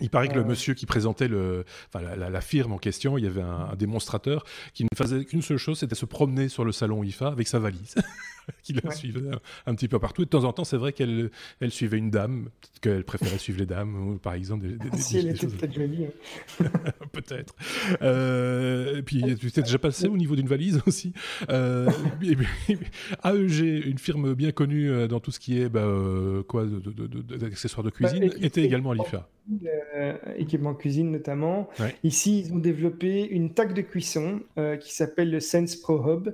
Il 0.00 0.10
paraît 0.10 0.28
que 0.28 0.34
le 0.34 0.44
monsieur 0.44 0.74
qui 0.74 0.86
présentait 0.86 1.28
le, 1.28 1.64
enfin, 1.92 2.04
la, 2.14 2.40
firme 2.40 2.72
en 2.72 2.78
question, 2.78 3.16
il 3.16 3.24
y 3.24 3.26
avait 3.26 3.42
un, 3.42 3.74
démonstrateur 3.76 4.44
qui 4.74 4.84
ne 4.84 4.88
faisait 4.96 5.24
qu'une 5.24 5.42
seule 5.42 5.56
chose, 5.56 5.78
c'était 5.78 5.94
se 5.94 6.04
promener 6.04 6.48
sur 6.48 6.64
le 6.64 6.72
salon 6.72 7.02
IFA 7.02 7.28
avec 7.28 7.48
sa 7.48 7.58
valise, 7.58 7.94
qui 8.62 8.72
la 8.72 8.90
suivait 8.90 9.30
un, 9.66 9.74
petit 9.74 9.88
peu 9.88 9.98
partout. 9.98 10.22
Et 10.22 10.24
de 10.24 10.30
temps 10.30 10.44
en 10.44 10.52
temps, 10.52 10.64
c'est 10.64 10.76
vrai 10.76 10.92
qu'elle 10.92 11.30
elle 11.60 11.70
suivait 11.70 11.98
une 11.98 12.10
dame, 12.10 12.48
peut-être 12.60 12.80
qu'elle 12.80 13.04
préférait 13.04 13.38
suivre 13.38 13.58
les 13.58 13.66
dames, 13.66 14.08
ou, 14.08 14.18
par 14.18 14.34
exemple. 14.34 14.66
Des, 14.66 14.90
des, 14.90 14.98
si 14.98 15.18
elle 15.18 15.28
était 15.28 15.46
peut-être 15.46 15.74
jolie. 15.74 16.06
Hein. 16.06 16.64
peut-être. 17.12 17.54
Euh, 18.02 18.98
et 18.98 19.02
puis, 19.02 19.22
tu 19.36 19.50
t'es 19.50 19.62
déjà 19.62 19.78
passé 19.78 20.08
au 20.08 20.16
niveau 20.16 20.36
d'une 20.36 20.48
valise 20.48 20.80
aussi. 20.86 21.12
Euh, 21.48 21.90
AEG, 23.24 23.60
une 23.86 23.98
firme 23.98 24.34
bien 24.34 24.52
connue 24.52 24.90
euh, 24.90 25.08
dans 25.08 25.20
tout 25.20 25.30
ce 25.30 25.40
qui 25.40 25.60
est 25.60 25.68
bah, 25.68 25.80
euh, 25.80 26.42
quoi, 26.42 26.64
d'accessoires 26.64 27.84
de, 27.84 27.90
de, 27.90 27.94
cuisine, 27.94 28.28
bah, 28.28 28.34
était 28.40 28.62
également 28.62 28.90
à 28.90 28.94
l'IFA. 28.94 29.28
Équipement 30.36 30.74
cuisine 30.74 31.10
notamment. 31.10 31.68
Ici, 32.04 32.40
ils 32.40 32.52
ont 32.52 32.58
développé 32.58 33.26
une 33.26 33.52
taque 33.52 33.74
de 33.74 33.82
cuisson 33.82 34.42
qui 34.80 34.94
s'appelle 34.94 35.30
le 35.30 35.40
Sense 35.40 35.74
Pro 35.74 35.98
Hub, 36.06 36.28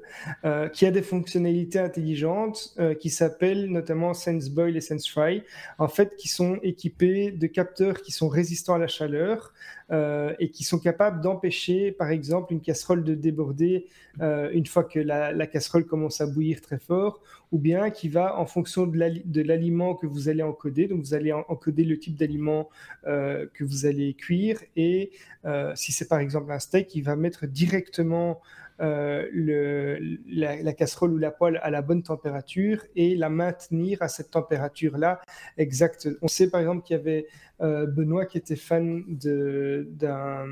qui 0.74 0.84
a 0.84 0.90
des 0.90 1.00
fonctionnalités 1.00 1.78
intelligentes 1.96 2.76
qui 3.00 3.10
s'appellent 3.10 3.66
notamment 3.66 4.14
Sense 4.14 4.50
Boil 4.50 4.76
et 4.76 4.80
Sense 4.80 5.08
Fry, 5.08 5.42
en 5.78 5.88
fait, 5.88 6.16
qui 6.16 6.28
sont 6.28 6.58
équipés 6.62 7.30
de 7.30 7.46
capteurs 7.46 8.02
qui 8.02 8.12
sont 8.12 8.28
résistants 8.28 8.74
à 8.74 8.78
la 8.78 8.88
chaleur 8.88 9.52
et 10.38 10.50
qui 10.50 10.64
sont 10.64 10.78
capables 10.78 11.20
d'empêcher, 11.20 11.92
par 11.92 12.10
exemple, 12.10 12.52
une 12.52 12.60
casserole 12.60 13.04
de 13.04 13.14
déborder 13.14 13.86
une 14.20 14.66
fois 14.66 14.84
que 14.84 14.98
la, 14.98 15.46
casserole 15.46 15.86
commence 15.86 16.20
à 16.20 16.26
bouillir 16.26 16.60
très 16.60 16.78
fort 16.78 17.22
ou 17.52 17.58
bien 17.58 17.90
qui 17.90 18.08
va 18.08 18.38
en 18.38 18.46
fonction 18.46 18.86
de 18.86 19.42
l'aliment 19.42 19.94
que 19.94 20.06
vous 20.06 20.28
allez 20.28 20.42
encoder. 20.42 20.88
Donc, 20.88 21.00
vous 21.00 21.14
allez 21.14 21.32
encoder 21.32 21.84
le 21.84 21.98
type 21.98 22.16
d'aliment 22.16 22.68
euh, 23.06 23.46
que 23.54 23.64
vous 23.64 23.86
allez 23.86 24.14
cuire 24.14 24.60
et 24.76 25.10
euh, 25.44 25.72
si 25.76 25.92
c'est 25.92 26.08
par 26.08 26.18
exemple 26.18 26.50
un 26.50 26.58
steak, 26.58 26.94
il 26.94 27.02
va 27.02 27.16
mettre 27.16 27.46
directement 27.46 28.40
le, 28.78 29.98
la, 30.26 30.72
casserole 30.72 31.12
ou 31.12 31.18
la 31.18 31.30
poêle 31.30 31.58
à 31.62 31.70
la 31.70 31.82
bonne 31.82 32.02
température 32.02 32.84
et 32.94 33.16
la 33.16 33.28
maintenir 33.28 34.02
à 34.02 34.08
cette 34.08 34.30
température-là 34.30 35.20
exacte. 35.56 36.08
On 36.22 36.28
sait 36.28 36.50
par 36.50 36.60
exemple 36.60 36.82
qu'il 36.82 36.96
y 36.96 37.00
avait 37.00 37.26
Benoît 37.60 38.26
qui 38.26 38.38
était 38.38 38.56
fan 38.56 39.04
d'un 39.08 40.46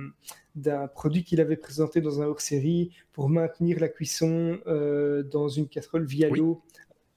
d'un 0.54 0.86
produit 0.86 1.24
qu'il 1.24 1.40
avait 1.40 1.56
présenté 1.56 2.00
dans 2.00 2.22
un 2.22 2.26
hors-série 2.26 2.92
pour 3.12 3.28
maintenir 3.28 3.80
la 3.80 3.88
cuisson 3.88 4.58
dans 4.66 5.48
une 5.48 5.68
casserole 5.68 6.04
via 6.04 6.28
l'eau 6.28 6.62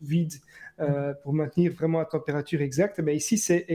vide 0.01 0.33
euh, 0.79 1.13
pour 1.23 1.33
maintenir 1.33 1.73
vraiment 1.73 1.97
la 1.97 2.05
température 2.05 2.61
exacte. 2.61 2.99
Mais 2.99 3.15
ici, 3.15 3.37
c'est 3.37 3.65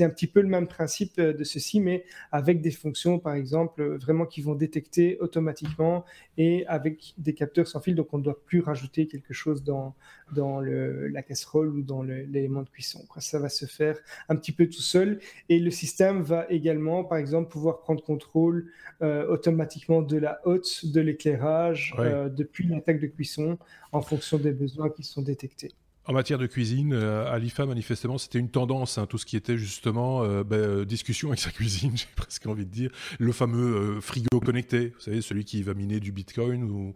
un 0.00 0.10
petit 0.10 0.28
peu 0.28 0.40
le 0.40 0.46
même 0.48 0.68
principe 0.68 1.18
euh, 1.18 1.32
de 1.32 1.42
ceci, 1.42 1.80
mais 1.80 2.04
avec 2.30 2.60
des 2.60 2.70
fonctions, 2.70 3.18
par 3.18 3.34
exemple, 3.34 3.96
vraiment 3.96 4.24
qui 4.24 4.40
vont 4.40 4.54
détecter 4.54 5.18
automatiquement 5.18 6.04
et 6.38 6.64
avec 6.68 7.14
des 7.18 7.34
capteurs 7.34 7.66
sans 7.66 7.80
fil. 7.80 7.96
Donc, 7.96 8.14
on 8.14 8.18
ne 8.18 8.22
doit 8.22 8.40
plus 8.44 8.60
rajouter 8.60 9.08
quelque 9.08 9.34
chose 9.34 9.64
dans, 9.64 9.96
dans 10.32 10.60
le, 10.60 11.08
la 11.08 11.22
casserole 11.22 11.70
ou 11.70 11.82
dans 11.82 12.02
l'élément 12.04 12.62
de 12.62 12.70
cuisson. 12.70 13.00
Ça 13.18 13.40
va 13.40 13.48
se 13.48 13.66
faire 13.66 13.98
un 14.28 14.36
petit 14.36 14.52
peu 14.52 14.66
tout 14.66 14.80
seul. 14.80 15.18
Et 15.48 15.58
le 15.58 15.72
système 15.72 16.22
va 16.22 16.46
également, 16.50 17.02
par 17.02 17.18
exemple, 17.18 17.50
pouvoir 17.50 17.80
prendre 17.80 18.02
contrôle 18.02 18.70
euh, 19.02 19.26
automatiquement 19.26 20.02
de 20.02 20.18
la 20.18 20.40
haute, 20.44 20.86
de 20.86 21.00
l'éclairage, 21.00 21.94
depuis 22.30 22.68
l'attaque 22.68 23.00
de 23.00 23.08
cuisson 23.08 23.58
en 23.90 24.02
fonction 24.02 24.38
des 24.38 24.52
besoins 24.52 24.88
qui 24.88 25.02
sont 25.02 25.22
détectés. 25.22 25.72
En 26.04 26.12
matière 26.12 26.38
de 26.38 26.48
cuisine, 26.48 26.94
euh, 26.94 27.32
à 27.32 27.38
l'IFA, 27.38 27.64
manifestement, 27.64 28.18
c'était 28.18 28.40
une 28.40 28.48
tendance, 28.48 28.98
hein, 28.98 29.06
tout 29.06 29.18
ce 29.18 29.26
qui 29.26 29.36
était 29.36 29.56
justement 29.56 30.24
euh, 30.24 30.42
ben, 30.42 30.56
euh, 30.56 30.84
discussion 30.84 31.28
avec 31.28 31.38
sa 31.38 31.52
cuisine, 31.52 31.92
j'ai 31.96 32.08
presque 32.16 32.44
envie 32.46 32.66
de 32.66 32.70
dire. 32.72 32.90
Le 33.20 33.30
fameux 33.30 34.00
frigo 34.00 34.40
connecté, 34.40 34.88
vous 34.88 35.00
savez, 35.00 35.20
celui 35.20 35.44
qui 35.44 35.62
va 35.62 35.74
miner 35.74 36.00
du 36.00 36.10
bitcoin 36.10 36.64
ou, 36.64 36.92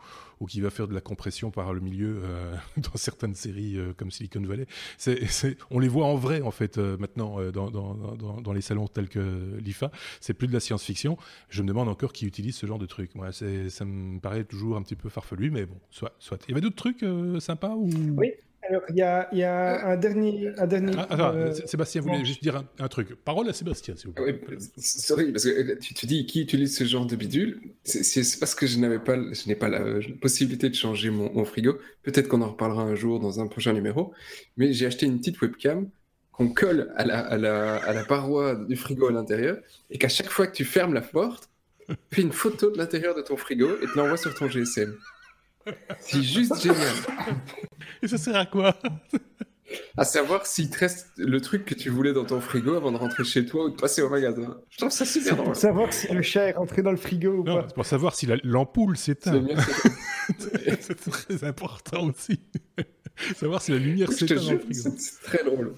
qui 0.48 0.60
va 0.60 0.70
faire 0.70 0.88
de 0.88 0.94
la 0.94 1.00
compression 1.00 1.52
par 1.52 1.72
le 1.72 1.78
milieu 1.78 2.20
dans 2.76 2.96
certaines 2.96 3.36
séries 3.36 3.78
comme 3.96 4.10
Silicon 4.10 4.42
Valley. 4.42 4.66
On 5.70 5.78
les 5.78 5.88
voit 5.88 6.06
en 6.06 6.16
vrai, 6.16 6.40
en 6.42 6.50
fait, 6.50 6.76
maintenant, 6.76 7.38
dans, 7.50 8.52
les 8.52 8.60
salons 8.60 8.88
tels 8.88 9.08
que 9.08 9.56
l'IFA. 9.60 9.90
C'est 10.20 10.34
plus 10.34 10.48
de 10.48 10.52
la 10.52 10.60
science-fiction. 10.60 11.16
Je 11.48 11.62
me 11.62 11.68
demande 11.68 11.88
encore 11.88 12.12
qui 12.12 12.26
utilise 12.26 12.56
ce 12.56 12.66
genre 12.66 12.78
de 12.78 12.86
truc. 12.86 13.14
Moi, 13.14 13.30
ça 13.32 13.84
me 13.84 14.18
paraît 14.18 14.44
toujours 14.44 14.76
un 14.76 14.82
petit 14.82 14.96
peu 14.96 15.08
farfelu, 15.08 15.50
mais 15.50 15.64
bon, 15.64 15.78
soit. 15.90 16.14
soit. 16.18 16.38
Il 16.48 16.50
y 16.50 16.54
avait 16.54 16.60
d'autres 16.60 16.76
trucs 16.76 17.04
sympas 17.40 17.74
ou... 17.74 17.88
Oui. 18.16 18.32
Alors, 18.68 18.82
il 18.88 18.96
y 18.96 19.02
a, 19.02 19.28
y 19.32 19.42
a 19.42 19.86
un 19.86 19.96
dernier. 19.96 20.50
Un 20.58 20.66
dernier 20.66 20.92
ah, 20.96 21.06
attends, 21.10 21.34
euh, 21.34 21.52
Sébastien 21.52 22.00
voulait 22.00 22.24
juste 22.24 22.42
dire 22.42 22.62
un, 22.78 22.88
truc. 22.88 23.14
Parole 23.24 23.48
à 23.48 23.52
Sébastien, 23.52 23.96
s'il 23.96 24.08
vous 24.08 24.12
plaît. 24.12 24.40
Oui, 24.48 24.56
sorry, 24.76 25.32
parce 25.32 25.44
que 25.44 25.50
euh, 25.50 25.78
tu 25.80 25.94
te 25.94 26.06
dis 26.06 26.26
qui 26.26 26.42
utilise 26.42 26.76
ce 26.76 26.84
genre 26.84 27.06
de 27.06 27.16
bidule. 27.16 27.60
C'est 27.84 28.38
parce 28.38 28.54
que 28.54 28.66
je 28.66 28.78
n'avais 28.78 28.98
pas, 28.98 29.16
je 29.16 29.48
n'ai 29.48 29.54
pas 29.54 29.68
la, 29.68 29.80
possibilité 30.20 30.68
de 30.68 30.74
changer 30.74 31.10
mon, 31.10 31.44
frigo. 31.44 31.78
Peut-être 32.02 32.28
qu'on 32.28 32.42
en 32.42 32.50
reparlera 32.50 32.82
un 32.82 32.94
jour 32.94 33.20
dans 33.20 33.40
un 33.40 33.46
prochain 33.46 33.72
numéro. 33.72 34.12
Mais 34.56 34.72
j'ai 34.72 34.86
acheté 34.86 35.06
une 35.06 35.18
petite 35.18 35.40
webcam 35.40 35.88
qu'on 36.32 36.48
colle 36.48 36.92
à 36.96 37.04
la, 37.04 37.20
à, 37.20 37.36
la, 37.38 37.76
à 37.76 37.92
la 37.92 38.04
paroi 38.04 38.54
du 38.54 38.76
frigo 38.76 39.08
à 39.08 39.12
l'intérieur 39.12 39.58
et 39.90 39.98
qu'à 39.98 40.08
chaque 40.08 40.28
fois 40.28 40.46
que 40.46 40.54
tu 40.54 40.64
fermes 40.64 40.92
la 40.92 41.00
porte, 41.00 41.48
fais 42.10 42.22
une 42.22 42.32
photo 42.32 42.70
de 42.70 42.78
l'intérieur 42.78 43.14
de 43.14 43.22
ton 43.22 43.36
frigo 43.36 43.68
et 43.82 43.86
te 43.86 43.96
l'envoie 43.96 44.16
sur 44.16 44.34
ton 44.34 44.48
GSM. 44.48 44.96
C'est 46.00 46.22
juste 46.22 46.60
génial. 46.60 46.94
Et 48.02 48.08
ça 48.08 48.18
sert 48.18 48.36
à 48.36 48.46
quoi? 48.46 48.76
À 49.96 50.04
savoir 50.04 50.46
s'il 50.46 50.70
te 50.70 50.78
reste 50.78 51.08
le 51.16 51.40
truc 51.40 51.64
que 51.64 51.74
tu 51.74 51.90
voulais 51.90 52.12
dans 52.12 52.24
ton 52.24 52.40
frigo 52.40 52.74
avant 52.74 52.92
de 52.92 52.96
rentrer 52.96 53.24
chez 53.24 53.44
toi 53.44 53.64
ou 53.64 53.70
de 53.70 53.74
passer 53.74 54.00
au 54.02 54.08
magasin. 54.08 54.60
Je 54.70 54.78
trouve 54.78 54.90
ça 54.90 55.04
super 55.04 55.34
drôle. 55.34 55.46
Pour 55.46 55.56
savoir 55.56 55.92
si 55.92 56.12
le 56.12 56.22
chat 56.22 56.48
est 56.48 56.52
rentré 56.52 56.82
dans 56.82 56.92
le 56.92 56.96
frigo 56.96 57.30
ou 57.30 57.44
non, 57.44 57.56
pas. 57.56 57.64
C'est 57.68 57.74
pour 57.74 57.86
savoir 57.86 58.14
si 58.14 58.28
l'ampoule 58.44 58.96
s'éteint. 58.96 59.44
C'est 60.80 61.10
très 61.10 61.44
important 61.44 62.08
aussi. 62.08 62.40
savoir 63.36 63.60
si 63.60 63.72
la 63.72 63.78
lumière 63.78 64.12
s'éteint 64.12 64.36
dans 64.36 64.52
le 64.52 64.58
frigo. 64.60 64.90
C'est 64.98 65.22
très 65.22 65.44
drôle. 65.44 65.74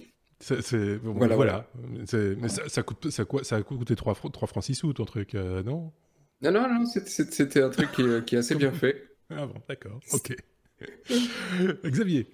Voilà. 1.03 1.35
voilà. 1.35 1.71
Mais 2.13 2.49
ça, 2.49 2.69
ça, 2.69 2.83
coûte, 2.83 3.11
ça, 3.11 3.25
ça 3.43 3.57
a 3.57 3.63
coûté 3.63 3.97
3, 3.97 4.15
3 4.33 4.49
francs 4.49 4.65
6 4.65 4.75
sous 4.75 4.93
ton 4.93 5.05
truc, 5.05 5.35
euh, 5.35 5.63
non? 5.63 5.93
Non, 6.43 6.53
non, 6.53 6.69
non, 6.69 6.85
c'était 6.87 7.63
un 7.63 7.71
truc 7.71 7.91
qui, 7.93 8.05
qui 8.25 8.37
est 8.37 8.39
assez 8.39 8.55
bien 8.55 8.71
fait. 8.71 9.08
Ah 9.31 9.47
bon, 9.47 9.55
d'accord, 9.69 10.01
ok. 10.13 10.37
Xavier. 11.85 12.27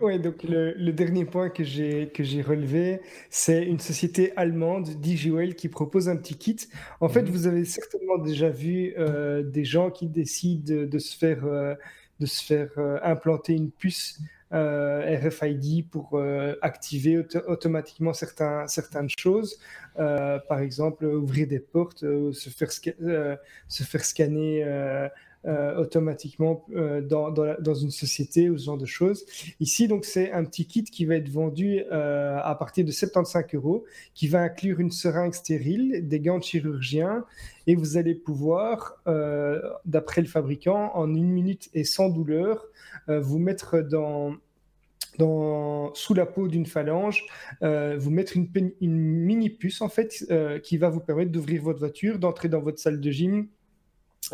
Oui, 0.00 0.18
donc 0.18 0.42
le, 0.42 0.90
dernier 0.90 1.24
point 1.24 1.50
que 1.50 1.62
j'ai 1.62 2.08
que 2.08 2.24
j'ai 2.24 2.42
relevé, 2.42 3.00
c'est 3.28 3.64
une 3.64 3.78
société 3.78 4.32
allemande, 4.36 4.88
DigiWell, 4.88 5.54
qui 5.54 5.68
propose 5.68 6.08
un 6.08 6.16
petit 6.16 6.36
kit. 6.36 6.56
En 7.00 7.08
fait, 7.08 7.22
mhm. 7.22 7.30
vous 7.30 7.46
avez 7.46 7.64
certainement 7.64 8.18
déjà 8.18 8.48
vu 8.48 8.94
euh, 8.98 9.42
des 9.42 9.64
gens 9.64 9.90
qui 9.90 10.08
décident 10.08 10.86
de, 10.86 10.98
se 10.98 11.16
faire 11.16 11.44
euh, 11.44 11.74
de 12.18 12.26
se 12.26 12.44
faire 12.44 12.70
euh, 12.76 12.98
implanter 13.02 13.52
une 13.52 13.70
puce 13.70 14.18
RFID 14.52 15.88
pour 15.88 16.20
activer 16.60 17.24
automatiquement 17.46 18.12
certains, 18.12 18.66
certaines 18.66 19.08
choses. 19.16 19.60
par 19.94 20.58
exemple, 20.58 21.04
ouvrir 21.04 21.46
des 21.46 21.60
portes, 21.60 22.00
se 22.00 22.50
faire, 22.50 22.72
se 22.72 23.82
faire 23.84 24.04
scanner 24.04 24.64
euh, 24.64 25.08
automatiquement 25.46 26.66
euh, 26.74 27.00
dans, 27.00 27.30
dans, 27.30 27.74
une 27.74 27.90
société 27.90 28.50
ou 28.50 28.58
ce 28.58 28.66
genre 28.66 28.76
de 28.76 28.84
choses. 28.84 29.24
Ici, 29.58 29.88
donc, 29.88 30.04
c'est 30.04 30.30
un 30.32 30.44
petit 30.44 30.66
kit 30.66 30.84
qui 30.84 31.06
va 31.06 31.14
être 31.14 31.30
vendu 31.30 31.82
euh, 31.90 32.38
à 32.42 32.54
partir 32.54 32.84
de 32.84 32.90
75 32.90 33.46
euros, 33.54 33.84
qui 34.14 34.28
va 34.28 34.42
inclure 34.42 34.80
une 34.80 34.90
seringue 34.90 35.32
stérile, 35.32 36.06
des 36.06 36.20
gants 36.20 36.38
de 36.38 36.44
chirurgien, 36.44 37.24
et 37.66 37.74
vous 37.74 37.96
allez 37.96 38.14
pouvoir, 38.14 38.96
d'après 39.84 40.20
le 40.20 40.26
fabricant, 40.26 40.90
en 40.94 41.14
une 41.14 41.30
minute 41.30 41.70
et 41.72 41.84
sans 41.84 42.08
douleur, 42.08 42.66
vous 43.08 43.38
mettre 43.38 43.80
dans 43.80 44.34
dans, 45.18 45.92
sous 45.94 46.14
la 46.14 46.24
peau 46.24 46.48
d'une 46.48 46.66
phalange, 46.66 47.26
vous 47.60 48.10
mettre 48.10 48.36
une, 48.36 48.48
une, 48.80 48.96
mini 48.96 49.50
puce 49.50 49.82
en 49.82 49.88
fait 49.88 50.26
qui 50.62 50.78
va 50.78 50.88
vous 50.88 51.00
permettre 51.00 51.30
d'ouvrir 51.30 51.62
votre 51.62 51.78
voiture, 51.78 52.18
d'entrer 52.18 52.48
dans 52.48 52.60
votre 52.60 52.78
salle 52.78 53.00
de 53.00 53.10
gym 53.10 53.46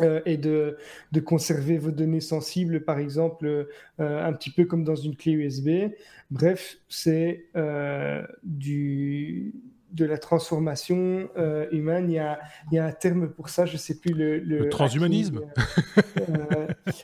euh, 0.01 0.21
et 0.25 0.37
de, 0.37 0.77
conserver 1.25 1.77
vos 1.77 1.91
données 1.91 2.21
sensibles, 2.21 2.83
par 2.83 2.99
exemple, 2.99 3.47
euh, 3.47 3.67
un 3.99 4.33
petit 4.33 4.51
peu 4.51 4.65
comme 4.65 4.83
dans 4.83 4.95
une 4.95 5.15
clé 5.15 5.31
USB. 5.31 5.91
Bref, 6.29 6.77
c'est 6.87 7.45
euh, 7.55 8.25
du 8.43 9.53
de 9.91 10.05
la 10.05 10.17
transformation 10.17 11.29
humaine. 11.71 12.09
Il 12.09 12.15
y, 12.15 12.19
a, 12.19 12.39
il 12.71 12.75
y, 12.75 12.79
a, 12.79 12.85
un 12.85 12.91
terme 12.91 13.29
pour 13.29 13.49
ça, 13.49 13.65
je 13.65 13.73
ne 13.73 13.77
sais 13.77 13.99
plus 13.99 14.13
le... 14.13 14.39
Le, 14.39 14.69
transhumanisme. 14.69 15.41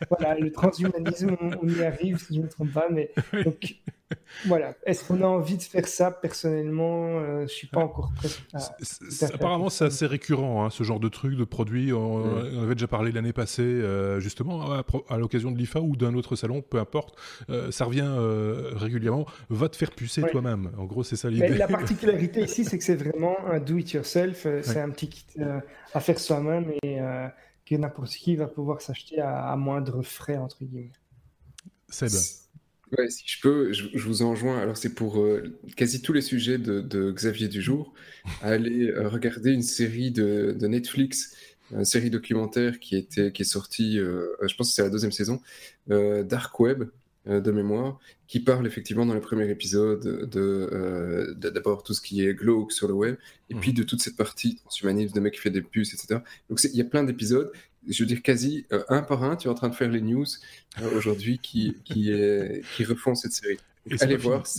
voilà, 0.10 0.36
le 0.38 0.52
transhumanisme, 0.52 1.36
on, 1.62 1.68
y 1.68 1.84
arrive 1.84 2.20
si 2.20 2.36
je 2.36 2.40
ne 2.40 2.46
me 2.46 2.50
trompe 2.50 2.72
pas. 2.72 2.88
Mais 2.90 3.12
donc, 3.44 3.78
voilà. 4.46 4.76
Est-ce 4.86 5.06
qu'on 5.06 5.22
a 5.22 5.28
envie 5.28 5.58
de 5.58 5.62
faire 5.62 5.88
ça 5.88 6.12
personnellement 6.12 7.20
Je 7.20 7.42
ne 7.42 7.48
suis 7.48 7.68
pas 7.68 7.82
encore 7.82 8.12
prêt. 8.16 8.30
apparemment, 9.34 9.70
c'est 9.70 9.86
assez 9.86 10.06
récurrent, 10.06 10.66
hein, 10.66 10.70
ce 10.70 10.84
genre 10.84 11.00
de 11.00 11.10
truc, 11.10 11.36
de 11.36 11.44
produit. 11.44 11.94
On, 11.94 12.62
avait 12.62 12.76
déjà 12.76 12.88
parlé 12.88 13.12
l'année 13.12 13.34
passée, 13.34 13.62
euh, 13.64 14.20
justement, 14.20 14.62
à, 15.10 15.18
l'occasion 15.18 15.52
de 15.52 15.58
l'IFA 15.58 15.82
ou 15.82 15.96
d'un 15.96 16.14
autre 16.16 16.36
salon, 16.36 16.62
peu 16.62 16.80
importe. 16.80 17.16
Euh, 17.50 17.72
ça 17.72 17.86
revient 17.86 18.08
euh, 18.08 18.72
régulièrement. 18.76 19.26
Va 19.50 19.70
te 19.70 19.76
faire 19.76 19.92
pucer 19.92 20.22
toi-même. 20.24 20.72
En 20.78 20.86
gros, 20.86 21.04
c'est 21.04 21.16
ça 21.16 21.30
l'idée. 21.30 21.50
La 21.50 21.68
particularité 21.68 22.42
ici, 22.42 22.66
c'est 22.74 22.80
que 22.80 22.84
c'est 22.84 22.96
vraiment 22.96 23.38
un 23.46 23.60
do-it-yourself. 23.60 24.48
C'est 24.64 24.80
un 24.80 24.90
petit 24.90 25.10
kit 25.10 25.26
à 25.94 26.00
faire 26.00 26.20
soi-même 26.20 26.72
et 26.82 26.98
que 27.66 27.76
n'importe 27.76 28.14
qui 28.14 28.36
va 28.36 28.48
pouvoir 28.48 28.82
s'acheter 28.82 29.20
à, 29.20 29.52
à, 29.52 29.56
moindre 29.56 30.02
frais, 30.02 30.38
entre 30.38 30.64
guillemets. 30.64 30.92
C'est 31.88 32.08
bien 32.08 33.10
si 33.10 33.24
je 33.26 33.42
peux, 33.42 33.74
je, 33.74 34.08
vous 34.08 34.22
enjoins. 34.24 34.60
Alors, 34.60 34.78
c'est 34.78 34.94
pour 34.94 35.20
euh, 35.20 35.60
quasi 35.76 36.02
tous 36.02 36.14
les 36.14 36.22
sujets 36.22 36.58
de, 36.58 37.12
Xavier 37.12 37.48
Dujour, 37.48 37.94
à 38.42 38.50
aller 38.50 38.90
euh, 38.90 39.08
regarder 39.08 39.52
une 39.52 39.64
série 39.64 40.12
de, 40.12 40.58
Netflix, 40.62 41.36
une 41.72 41.86
série 41.86 42.10
documentaire 42.10 42.80
qui, 42.80 42.96
était, 42.96 43.32
qui 43.32 43.44
est 43.44 43.46
sortie, 43.46 44.00
euh, 44.00 44.28
je 44.42 44.56
pense 44.56 44.70
que 44.70 44.76
c'est 44.76 44.84
la 44.84 44.90
deuxième 44.90 45.12
saison, 45.12 45.42
Dark 45.88 46.60
Web, 46.60 46.86
de 47.26 47.52
mémoire, 47.52 48.00
qui 48.28 48.42
parle 48.42 48.68
effectivement 48.68 49.06
dans 49.06 49.14
le 49.14 49.22
premier 49.22 49.50
épisode 49.50 50.30
de 50.30 51.36
d'abord 51.38 51.84
tout 51.84 51.94
ce 51.94 52.02
qui 52.02 52.26
est 52.26 52.34
glauque 52.34 52.72
sur 52.72 52.88
le 52.88 52.94
web, 52.94 53.16
et 53.50 53.56
puis 53.56 53.72
mmh. 53.72 53.76
de 53.76 53.84
toute 53.84 54.02
cette 54.02 54.18
partie 54.18 54.56
transhumanisme, 54.56 55.16
de 55.16 55.20
mec 55.20 55.34
qui 55.34 55.40
fait 55.40 55.50
des 55.50 55.62
puces, 55.62 55.94
etc. 55.94 56.20
Donc 56.50 56.62
il 56.64 56.76
y 56.76 56.82
a 56.82 56.86
plein 56.86 57.04
d'épisodes, 57.04 57.52
je 57.88 58.04
veux 58.04 58.08
dire 58.08 58.22
quasi 58.22 58.66
euh, 58.72 58.84
un 58.90 59.02
par 59.02 59.24
un, 59.24 59.36
tu 59.36 59.48
es 59.48 59.52
en 59.52 59.56
train 59.56 59.70
de 59.70 59.76
faire 59.76 59.90
les 59.90 60.02
news 60.02 60.26
euh, 60.82 60.98
aujourd'hui 60.98 61.40
qui, 61.40 61.78
qui, 61.86 62.12
qui 62.76 62.84
refont 62.84 63.16
cette 63.16 63.34
série. 63.34 63.58
allez 64.02 64.18
voir. 64.18 64.44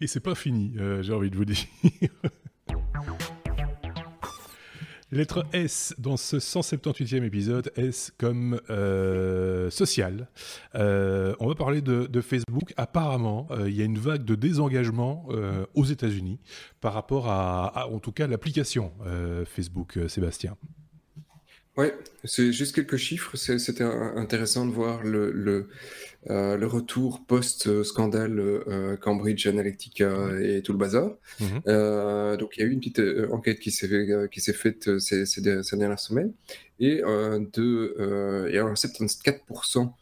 Et 0.00 0.06
c'est 0.06 0.20
pas 0.20 0.34
fini, 0.34 0.74
euh, 0.78 1.02
j'ai 1.02 1.12
envie 1.12 1.30
de 1.30 1.36
vous 1.36 1.44
dire. 1.44 1.66
Lettre 5.12 5.46
S 5.52 5.94
dans 5.98 6.16
ce 6.16 6.36
178e 6.36 7.22
épisode, 7.22 7.70
S 7.76 8.12
comme 8.18 8.60
social. 9.70 10.28
on 10.74 11.46
va 11.46 11.54
parler 11.56 11.80
de, 11.80 12.20
Facebook. 12.20 12.74
Apparemment, 12.76 13.48
il 13.66 13.74
y 13.74 13.82
a 13.82 13.84
une 13.84 13.98
vague 13.98 14.24
de 14.24 14.34
désengagement 14.34 15.28
aux 15.74 15.84
États-Unis 15.84 16.40
par 16.80 16.92
rapport 16.92 17.28
à, 17.28 17.88
en 17.88 18.00
tout 18.00 18.12
cas, 18.12 18.26
l'application 18.26 18.92
Facebook, 19.46 19.98
Sébastien. 20.08 20.56
Ouais, 21.76 21.94
c'est 22.24 22.52
juste 22.52 22.74
quelques 22.74 22.96
chiffres. 22.96 23.36
C'était 23.36 23.84
intéressant 23.84 24.64
de 24.64 24.72
voir 24.72 25.02
le, 25.02 25.30
le, 25.30 25.68
euh, 26.30 26.56
le 26.56 26.66
retour 26.66 27.24
post-scandale 27.26 28.38
euh, 28.38 28.96
Cambridge 28.96 29.46
Analytica 29.46 30.30
et 30.40 30.62
tout 30.62 30.72
le 30.72 30.78
bazar. 30.78 31.10
Mhm. 31.38 31.60
Euh, 31.68 32.36
donc 32.38 32.56
il 32.56 32.60
y 32.60 32.62
a 32.64 32.66
eu 32.66 32.72
une 32.72 32.80
petite 32.80 33.02
enquête 33.30 33.60
qui 33.60 33.70
s'est 33.70 33.88
qui 34.32 34.40
s'est 34.40 34.54
faite 34.54 34.98
ces, 34.98 35.26
ces, 35.26 35.40
dernières 35.42 36.00
semaines 36.00 36.32
et 36.80 37.02
de 37.02 38.48
et 38.50 38.58
alors 38.58 38.72
74% 38.72 39.92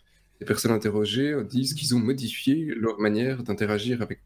des 0.41 0.47
personnes 0.47 0.72
interrogées 0.72 1.37
disent 1.45 1.75
qu'ils 1.75 1.95
ont 1.95 1.99
modifié 1.99 2.72
leur 2.77 3.01
manière 3.01 3.43
d'interagir 3.43 4.01
avec 4.01 4.20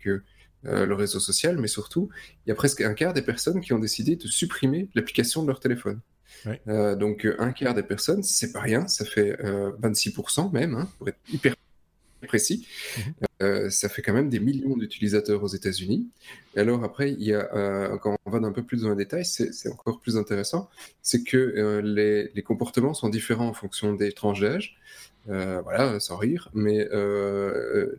le 0.65 0.95
réseau 0.95 1.19
social, 1.19 1.57
mais 1.57 1.69
surtout 1.69 2.11
il 2.45 2.51
y 2.51 2.53
a 2.53 2.55
presque 2.55 2.83
un 2.83 2.93
quart 2.93 3.15
des 3.15 3.23
personnes 3.23 3.61
qui 3.63 3.73
ont 3.73 3.79
décidé 3.79 4.17
de 4.17 4.27
supprimer 4.29 4.91
l'application 4.95 5.43
de 5.43 5.49
leur 5.49 5.61
téléphone. 5.61 6.01
Euh, 6.69 6.95
donc 6.95 7.25
euh, 7.25 7.37
un 7.39 7.53
quart 7.53 7.75
des 7.75 7.83
personnes, 7.83 8.23
c'est 8.23 8.53
pas 8.53 8.61
rien, 8.61 8.87
ça 8.89 9.05
fait 9.05 9.33
26% 9.43 10.47
euh, 10.47 10.51
même, 10.51 10.75
hein, 10.75 10.89
pour 10.99 11.09
être 11.09 11.19
hyper 11.33 11.55
précis. 12.27 12.67
Mhm. 13.41 13.71
ça 13.71 13.89
fait 13.89 14.03
quand 14.03 14.13
même 14.13 14.29
des 14.29 14.41
millions 14.41 14.77
d'utilisateurs 14.77 15.43
aux 15.43 15.49
États-Unis. 15.49 16.09
Et 16.57 16.61
alors 16.61 16.83
après, 16.83 17.13
il 17.13 17.23
y 17.23 17.33
a, 17.33 17.97
quand 18.03 18.17
on 18.25 18.31
va 18.31 18.45
un 18.45 18.53
peu 18.53 18.65
plus 18.65 18.83
dans 18.83 18.91
le 18.91 18.97
détail, 18.97 19.25
c'est 19.25 19.69
encore 19.71 20.01
plus 20.01 20.17
intéressant, 20.17 20.69
c'est 21.01 21.23
que 21.23 21.81
les, 21.85 22.29
les, 22.35 22.43
comportements 22.43 22.93
sont 22.93 23.09
différents 23.09 23.47
en 23.47 23.53
fonction 23.53 23.93
des 23.95 24.11
tranches 24.11 24.41
d'âge. 24.41 24.77
voilà, 25.27 26.01
sans 26.01 26.17
rire, 26.17 26.51
mais 26.55 26.89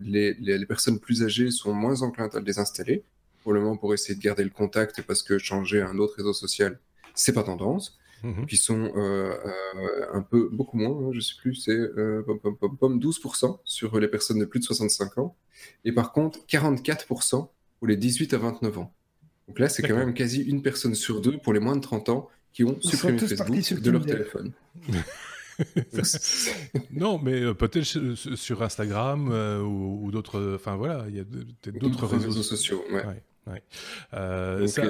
les, 0.01 0.33
les, 0.33 0.57
les, 0.57 0.65
personnes 0.65 0.99
plus 0.99 1.23
âgées 1.23 1.49
sont 1.49 1.73
moins 1.73 2.01
enclines 2.01 2.29
à 2.33 2.39
le 2.39 2.43
désinstaller, 2.43 3.03
probablement 3.39 3.77
pour 3.77 3.93
essayer 3.93 4.15
de 4.15 4.21
garder 4.21 4.43
le 4.43 4.49
contact, 4.49 5.01
parce 5.03 5.23
que 5.23 5.37
changer 5.37 5.81
un 5.81 5.97
autre 5.97 6.15
réseau 6.17 6.33
social, 6.33 6.77
c'est 7.15 7.33
pas 7.33 7.43
tendance. 7.43 7.97
Mmh 8.23 8.45
qui 8.47 8.57
sont 8.57 8.91
euh, 8.95 9.33
euh, 9.45 10.05
un 10.13 10.21
peu, 10.21 10.49
beaucoup 10.51 10.77
moins, 10.77 11.07
hein, 11.07 11.11
je 11.13 11.19
sais 11.21 11.35
plus, 11.39 11.55
c'est 11.55 11.71
euh, 11.71 12.23
12% 12.25 13.59
sur 13.63 13.99
les 13.99 14.07
personnes 14.07 14.39
de 14.39 14.45
plus 14.45 14.59
de 14.59 14.65
65 14.65 15.17
ans, 15.19 15.35
et 15.85 15.91
par 15.91 16.11
contre 16.11 16.39
44% 16.47 17.49
pour 17.79 17.87
les 17.87 17.95
18 17.95 18.33
à 18.33 18.37
29 18.37 18.77
ans. 18.77 18.93
Donc 19.47 19.59
là, 19.59 19.69
c'est 19.69 19.83
quand 19.83 19.95
même 19.95 20.13
quasi 20.13 20.41
une 20.41 20.61
personne 20.61 20.95
sur 20.95 21.21
deux 21.21 21.37
pour 21.37 21.53
les 21.53 21.59
moins 21.59 21.75
de 21.75 21.81
30 21.81 22.09
ans 22.09 22.29
qui 22.51 22.63
ont 22.63 22.79
supprimé 22.81 23.19
Facebook 23.19 23.81
de 23.81 23.91
leur 23.91 24.05
téléphone. 24.05 24.51
non, 26.91 27.19
mais 27.19 27.41
euh, 27.41 27.53
peut-être 27.53 28.15
sur 28.15 28.63
Instagram 28.63 29.29
ou, 29.63 30.11
d'autres. 30.11 30.55
Enfin 30.55 30.75
voilà, 30.75 31.05
il 31.09 31.15
y 31.15 31.19
a 31.19 31.23
peut-être 31.23 31.79
d'autres 31.79 32.05
réseaux, 32.05 32.43
sociaux. 32.43 32.83
Ouais. 32.91 33.03
Euh, 34.13 34.67
c'est 34.67 34.81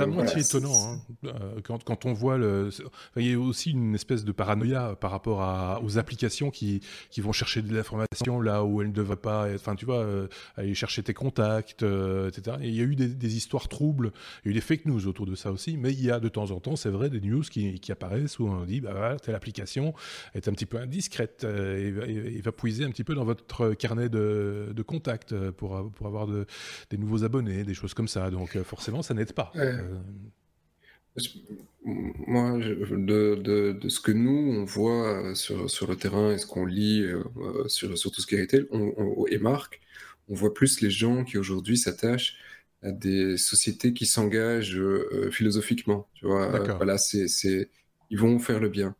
à, 0.00 0.06
moitié 0.06 0.40
étonnant 0.40 0.74
hein. 0.74 1.00
euh, 1.24 1.60
quand, 1.62 1.82
quand, 1.84 2.06
on 2.06 2.12
voit 2.12 2.38
le. 2.38 2.70
Il 3.16 3.30
y 3.30 3.34
a 3.34 3.38
aussi 3.38 3.72
une 3.72 3.94
espèce 3.94 4.24
de 4.24 4.32
paranoïa 4.32 4.96
par 5.00 5.10
rapport 5.10 5.42
à, 5.42 5.80
aux 5.82 5.98
applications 5.98 6.50
qui, 6.50 6.80
qui 7.10 7.20
vont 7.20 7.32
chercher 7.32 7.62
de 7.62 7.74
l'information 7.74 8.40
là 8.40 8.64
où 8.64 8.80
elles 8.80 8.88
ne 8.88 8.92
devraient 8.92 9.16
pas. 9.16 9.48
Enfin, 9.54 9.74
tu 9.74 9.84
vois, 9.84 9.98
euh, 9.98 10.28
aller 10.56 10.74
chercher 10.74 11.02
tes 11.02 11.14
contacts, 11.14 11.82
etc. 11.82 12.56
Et 12.62 12.68
il 12.68 12.74
y 12.74 12.80
a 12.80 12.84
eu 12.84 12.96
des, 12.96 13.36
histoires 13.36 13.68
troubles, 13.68 14.12
il 14.44 14.48
y 14.48 14.48
a 14.48 14.50
eu 14.52 14.54
des 14.54 14.60
fake 14.60 14.86
news 14.86 15.06
autour 15.06 15.26
de 15.26 15.34
ça 15.34 15.50
aussi, 15.50 15.76
mais 15.76 15.92
il 15.92 16.02
y 16.02 16.10
a 16.10 16.20
de 16.20 16.28
temps 16.28 16.50
en 16.50 16.60
temps, 16.60 16.76
c'est 16.76 16.90
vrai, 16.90 17.10
des 17.10 17.20
news 17.20 17.42
qui, 17.42 17.80
qui, 17.80 17.92
apparaissent 17.92 18.38
où 18.38 18.46
on 18.46 18.64
dit 18.64 18.80
bah 18.80 18.92
voilà, 18.92 19.18
telle 19.18 19.34
application 19.34 19.94
est 20.34 20.48
un 20.48 20.52
petit 20.52 20.66
peu 20.66 20.78
indiscrète 20.78 21.44
et, 21.44 22.40
va 22.40 22.52
puiser 22.52 22.84
un 22.84 22.90
petit 22.90 23.04
peu 23.04 23.14
dans 23.14 23.24
votre 23.24 23.74
carnet 23.74 24.08
de, 24.08 24.72
de 24.74 24.82
contacts 24.82 25.34
pour, 25.50 25.90
pour 25.92 26.06
avoir 26.06 26.26
de, 26.26 26.46
des 26.90 26.98
nouveaux 26.98 27.24
abonnés, 27.24 27.64
des 27.64 27.74
choses 27.74 27.94
comme 27.96 28.06
ça. 28.06 28.30
Donc 28.30 28.54
euh, 28.54 28.62
forcément, 28.62 29.02
ça 29.02 29.14
n'aide 29.14 29.32
pas. 29.32 29.50
Euh, 29.56 29.98
moi, 31.82 32.58
de, 32.58 33.34
de, 33.72 33.88
ce 33.88 34.00
que 34.00 34.12
nous, 34.12 34.52
on 34.60 34.64
voit 34.64 35.34
sur, 35.34 35.68
sur 35.70 35.88
le 35.88 35.96
terrain 35.96 36.32
et 36.32 36.38
ce 36.38 36.46
qu'on 36.46 36.66
lit 36.66 37.02
euh, 37.02 37.24
sur, 37.68 37.96
sur, 37.96 38.10
tout 38.12 38.20
ce 38.20 38.26
qui 38.26 38.36
été, 38.36 38.66
on, 38.70 39.26
et 39.26 39.38
Marc, 39.38 39.80
on 40.28 40.34
voit 40.34 40.52
plus 40.52 40.82
les 40.82 40.90
gens 40.90 41.24
qui 41.24 41.38
aujourd'hui 41.38 41.78
s'attachent 41.78 42.36
à 42.82 42.92
des 42.92 43.38
sociétés 43.38 43.94
qui 43.94 44.04
s'engagent 44.04 44.78
philosophiquement. 45.30 46.06
Tu 46.14 46.26
vois, 46.26 46.58
voilà, 46.76 46.98
c'est, 46.98 47.70
ils 48.10 48.18
vont 48.18 48.38
faire 48.38 48.60
le 48.60 48.68
bien. 48.68 48.94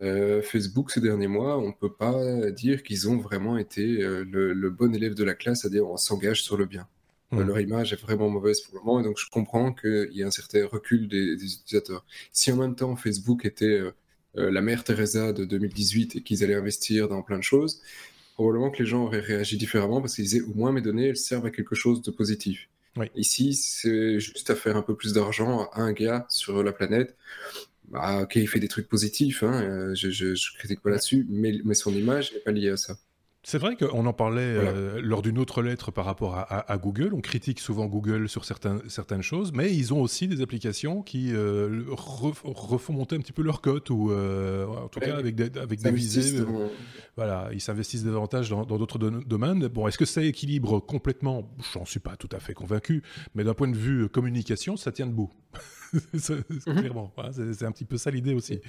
Facebook, 0.00 0.90
ces 0.90 1.00
derniers 1.00 1.28
mois, 1.28 1.58
on 1.58 1.68
ne 1.68 1.72
peut 1.72 1.92
pas 1.92 2.50
dire 2.50 2.82
qu'ils 2.82 3.08
ont 3.08 3.18
vraiment 3.18 3.58
été 3.58 3.84
le, 3.98 4.52
le, 4.54 4.70
bon 4.70 4.92
élève 4.92 5.14
de 5.14 5.22
la 5.22 5.34
classe, 5.34 5.60
c'est-à-dire 5.60 5.86
on 5.86 5.96
s'engage 5.96 6.42
sur 6.42 6.56
le 6.56 6.64
bien. 6.64 6.88
Euh, 7.32 7.44
leur 7.44 7.60
image 7.60 7.92
est 7.92 8.00
vraiment 8.00 8.28
mauvaise 8.28 8.60
pour 8.60 8.74
le 8.74 8.84
moment, 8.84 9.00
et 9.00 9.04
donc 9.04 9.18
je 9.18 9.28
comprends 9.30 9.72
qu'il 9.72 10.08
y 10.12 10.22
ait 10.22 10.24
un 10.24 10.32
certain 10.32 10.66
recul 10.66 11.06
des, 11.08 11.34
utilisateurs. 11.34 12.04
Si 12.32 12.50
en 12.50 12.56
même 12.56 12.74
temps 12.74 12.96
Facebook 12.96 13.44
était 13.44 13.66
euh, 13.66 13.92
euh, 14.36 14.50
la 14.50 14.60
mère 14.60 14.82
Teresa 14.82 15.32
de 15.32 15.44
2018 15.44 16.16
et 16.16 16.22
qu'ils 16.22 16.42
allaient 16.42 16.54
investir 16.54 17.08
dans 17.08 17.22
plein 17.22 17.38
de 17.38 17.44
choses, 17.44 17.82
probablement 18.34 18.70
que 18.70 18.82
les 18.82 18.88
gens 18.88 19.04
auraient 19.04 19.20
réagi 19.20 19.56
différemment 19.56 20.00
parce 20.00 20.16
qu'ils 20.16 20.24
disaient 20.24 20.40
au 20.40 20.54
moins 20.54 20.72
mes 20.72 20.80
données 20.80 21.08
elles 21.08 21.16
servent 21.16 21.46
à 21.46 21.50
quelque 21.50 21.74
chose 21.74 22.02
de 22.02 22.10
positif. 22.10 22.68
Ici, 23.14 23.54
c'est 23.54 24.18
juste 24.18 24.50
à 24.50 24.56
faire 24.56 24.76
un 24.76 24.82
peu 24.82 24.96
plus 24.96 25.12
d'argent 25.14 25.70
à 25.72 25.82
un 25.82 25.92
gars 25.92 26.26
sur 26.28 26.62
la 26.62 26.72
planète. 26.72 27.16
Bah, 27.88 28.22
ok, 28.22 28.36
il 28.36 28.48
fait 28.48 28.60
des 28.60 28.68
trucs 28.68 28.88
positifs, 28.88 29.42
hein, 29.42 29.94
je, 29.94 30.10
je, 30.10 30.34
critique 30.58 30.80
pas 30.80 30.90
là-dessus, 30.90 31.26
mais, 31.28 31.60
mais 31.64 31.74
son 31.74 31.92
image 31.94 32.32
n'est 32.32 32.40
pas 32.40 32.50
liée 32.50 32.70
à 32.70 32.76
ça. 32.76 32.98
C'est 33.42 33.56
vrai 33.56 33.74
qu'on 33.74 34.04
en 34.04 34.12
parlait 34.12 34.42
euh, 34.42 35.00
lors 35.02 35.22
d'une 35.22 35.38
autre 35.38 35.62
lettre 35.62 35.90
par 35.90 36.04
rapport 36.04 36.36
à, 36.36 36.78
Google. 36.78 37.14
On 37.14 37.22
critique 37.22 37.58
souvent 37.58 37.86
Google 37.86 38.28
sur 38.28 38.44
certaines 38.44 39.22
choses, 39.22 39.52
mais 39.54 39.74
ils 39.74 39.94
ont 39.94 40.02
aussi 40.02 40.28
des 40.28 40.42
applications 40.42 41.00
qui 41.00 41.32
euh, 41.32 41.84
refont 41.88 42.92
monter 42.92 43.16
un 43.16 43.20
petit 43.20 43.32
peu 43.32 43.42
leur 43.42 43.62
cote, 43.62 43.88
ou 43.88 44.10
euh, 44.10 44.66
en 44.66 44.88
tout 44.88 45.00
cas 45.00 45.16
avec 45.16 45.36
des, 45.36 45.58
avec 45.58 45.80
des 45.80 45.90
visées. 45.90 46.44
voilà, 47.16 47.48
ils 47.52 47.62
s'investissent 47.62 48.04
davantage 48.04 48.50
dans 48.50 48.64
d'autres 48.64 48.98
domaines. 48.98 49.68
Bon, 49.68 49.88
est-ce 49.88 49.98
que 49.98 50.04
ça 50.04 50.22
équilibre 50.22 50.78
complètement? 50.78 51.50
J'en 51.72 51.86
suis 51.86 52.00
pas 52.00 52.16
tout 52.16 52.28
à 52.32 52.40
fait 52.40 52.52
convaincu, 52.52 53.02
mais 53.34 53.42
d'un 53.42 53.54
point 53.54 53.68
de 53.68 53.76
vue 53.76 54.10
communication, 54.10 54.76
ça 54.76 54.92
tient 54.92 55.06
debout. 55.06 55.30
Mhm. 56.66 56.74
clairement, 56.80 57.12
c'est 57.32 57.64
un 57.64 57.72
petit 57.72 57.84
peu 57.84 57.96
ça 57.96 58.10
l'idée 58.10 58.34
aussi. 58.34 58.60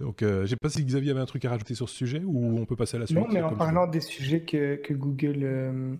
Donc, 0.00 0.18
je 0.20 0.26
ne 0.40 0.46
sais 0.46 0.56
pas 0.56 0.68
si 0.68 0.84
Xavier 0.84 1.12
avait 1.12 1.20
un 1.20 1.26
truc 1.26 1.44
à 1.44 1.50
rajouter 1.50 1.74
sur 1.74 1.88
ce 1.88 1.94
sujet 1.94 2.22
ou 2.24 2.58
on 2.58 2.64
peut 2.64 2.76
passer 2.76 2.96
à 2.96 3.00
la 3.00 3.06
suite. 3.06 3.18
Non, 3.18 3.26
mais 3.30 3.42
en 3.42 3.54
parlant 3.56 3.86
des 3.86 4.00
sujets 4.00 4.42
que, 4.42 4.76
que 4.76 4.94
Google 4.94 5.40
euh, 5.42 5.94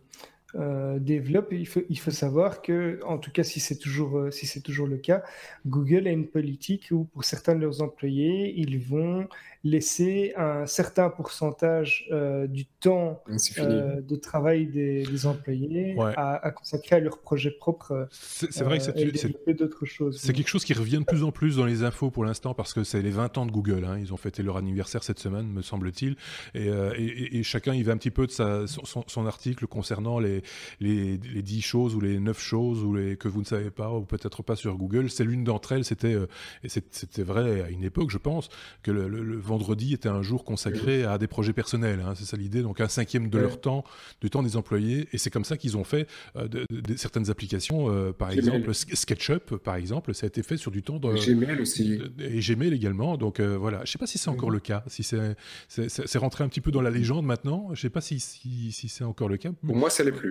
euh, 0.55 0.99
développe, 0.99 1.49
il 1.53 1.67
faut, 1.67 1.83
il 1.89 1.99
faut 1.99 2.11
savoir 2.11 2.63
que, 2.63 3.01
en 3.05 3.19
tout 3.19 3.31
cas, 3.31 3.43
si 3.43 3.61
c'est 3.61 3.77
toujours, 3.77 4.19
euh, 4.19 4.31
si 4.31 4.47
c'est 4.47 4.61
toujours 4.61 4.87
le 4.87 4.97
cas, 4.97 5.23
Google 5.67 6.07
a 6.07 6.11
une 6.11 6.27
politique 6.27 6.89
où, 6.91 7.05
pour 7.05 7.25
certains 7.25 7.55
de 7.55 7.61
leurs 7.61 7.83
employés, 7.83 8.55
ils 8.57 8.79
vont 8.79 9.29
laisser 9.65 10.33
un 10.37 10.67
certain 10.67 11.11
pourcentage 11.11 12.07
euh, 12.13 12.47
du 12.47 12.65
temps 12.65 13.23
euh, 13.59 14.01
de 14.01 14.17
travail 14.17 14.67
des, 14.67 15.27
employés 15.27 15.97
à, 15.99 16.51
consacrer 16.53 16.97
à 16.97 17.01
leurs 17.01 17.19
projets 17.19 17.51
propres. 17.51 18.09
C'est 18.11 18.63
vrai 18.63 18.79
que 18.79 18.85
c'est 18.85 19.55
d'autres 19.55 19.85
choses. 19.85 20.19
C'est 20.21 20.33
quelque 20.33 20.49
chose 20.49 20.65
qui 20.65 20.75
revient 20.75 20.99
de 20.99 21.05
plus 21.05 21.25
en 21.25 21.33
plus 21.33 21.57
dans 21.57 21.65
les 21.65 21.83
infos 21.83 22.11
pour 22.11 22.25
l'instant 22.25 22.55
parce 22.55 22.73
que 22.73 22.85
c'est 22.85 23.03
les 23.03 23.11
20 23.11 23.39
ans 23.39 23.47
de 23.47 23.51
Google. 23.51 23.85
Hein. 23.85 23.99
Ils 23.99 24.13
ont 24.13 24.17
fêté 24.17 24.43
leur 24.43 24.57
anniversaire 24.57 25.03
cette 25.03 25.19
semaine, 25.19 25.49
me 25.49 25.63
semble-t-il, 25.63 26.17
et, 26.55 26.69
euh, 26.69 26.93
et, 26.97 27.43
chacun 27.43 27.75
y 27.75 27.83
va 27.83 27.93
un 27.93 27.97
petit 27.97 28.11
peu 28.11 28.27
de 28.27 28.33
sa, 28.33 28.67
son, 28.67 29.27
article 29.27 29.67
concernant 29.67 30.19
les, 30.19 30.38
les, 30.81 31.19
les 31.19 31.43
10 31.43 31.61
choses 31.63 31.95
ou 31.95 32.01
les 32.01 32.19
9 32.19 32.41
choses 32.41 32.85
ou 32.85 32.95
les, 32.95 33.17
que 33.17 33.29
vous 33.29 33.41
ne 33.41 33.47
savez 33.47 33.71
pas 33.71 33.93
ou 33.93 34.03
peut-être 34.03 34.43
pas 34.43 34.57
sur 34.57 34.77
Google. 34.77 35.11
C'est 35.11 35.25
l'une 35.25 35.45
d'entre 35.45 35.73
elles. 35.73 35.85
C'était 35.85 36.17
et 36.65 36.69
c'était 36.69 37.23
vrai 37.23 37.63
à 37.63 37.71
une 37.71 37.85
époque, 37.85 38.11
je 38.11 38.19
pense, 38.19 38.49
que 38.83 38.91
le, 38.91 39.09
le 39.09 39.37
vendredi 39.37 39.95
était 39.95 40.09
un 40.09 40.23
jour 40.23 40.45
consacré 40.45 41.05
à 41.05 41.19
des 41.19 41.27
projets 41.27 41.53
personnels. 41.53 42.01
Hein, 42.05 42.15
c'est 42.17 42.25
ça 42.25 42.37
l'idée. 42.37 42.63
Donc 42.63 42.81
un 42.81 42.89
cinquième 42.89 43.29
de 43.29 43.39
leur 43.39 43.61
temps, 43.61 43.85
du 44.21 44.31
temps 44.31 44.43
des 44.43 44.57
employés. 44.57 45.09
Et 45.13 45.19
c'est 45.19 45.31
comme 45.31 45.45
ça 45.45 45.57
qu'ils 45.57 45.77
ont 45.77 45.85
fait 45.85 46.07
euh, 46.37 46.49
de, 46.49 46.97
certaines 46.97 47.31
applications. 47.31 47.91
Euh, 47.91 48.13
par 48.13 48.31
exemple, 48.31 48.75
SketchUp, 48.75 49.57
par 49.57 49.77
exemple, 49.77 50.15
ça 50.15 50.27
a 50.27 50.29
été 50.29 50.43
fait 50.43 50.57
sur 50.57 50.71
du 50.71 50.83
temps. 50.83 50.99
De, 50.99 51.15
Gmail 51.15 51.61
aussi. 51.61 52.01
Et 52.19 52.41
Gmail 52.41 52.73
également. 52.73 53.17
Donc 53.17 53.41
euh, 53.41 53.57
voilà. 53.57 53.85
Je 53.85 53.93
sais 53.93 53.99
pas 53.99 54.07
si 54.07 54.19
c'est 54.19 54.31
encore 54.31 54.51
le 54.51 54.61
cas. 54.61 54.85
Si 54.87 55.03
c'est, 55.03 55.37
c'est, 55.69 56.19
rentré 56.19 56.45
un 56.45 56.49
petit 56.49 56.61
peu 56.61 56.71
dans 56.71 56.83
la 56.83 56.91
légende 56.91 57.25
maintenant. 57.25 57.71
Je 57.75 57.81
sais 57.81 57.91
pas 57.91 58.01
si, 58.01 58.21
si, 58.21 58.73
si 58.73 58.89
c'est 58.89 59.05
encore 59.05 59.29
le 59.29 59.37
cas. 59.37 59.51
Pour 59.65 59.77
moi, 59.77 59.91
ça 59.91 60.05
l'est 60.05 60.13
plus. 60.13 60.28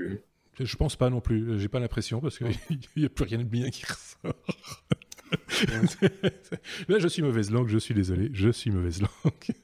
Je 0.60 0.76
pense 0.76 0.96
pas 0.96 1.10
non 1.10 1.22
plus. 1.22 1.60
J'ai 1.60 1.68
pas 1.68 1.80
l'impression 1.80 2.20
parce 2.20 2.38
qu'il 2.38 2.48
n'y 2.98 3.06
a 3.06 3.10
plus 3.10 3.26
rien 3.26 3.38
de 3.40 3.44
bien 3.44 3.70
qui 3.70 3.86
ressort. 3.86 4.34
Là, 6.88 7.00
je 7.00 7.08
suis 7.08 7.22
mauvaise 7.22 7.52
langue, 7.52 7.68
je 7.68 7.78
suis 7.78 7.94
désolé, 7.94 8.30
je 8.34 8.50
suis 8.50 8.72
mauvaise 8.72 9.02
langue. 9.02 9.12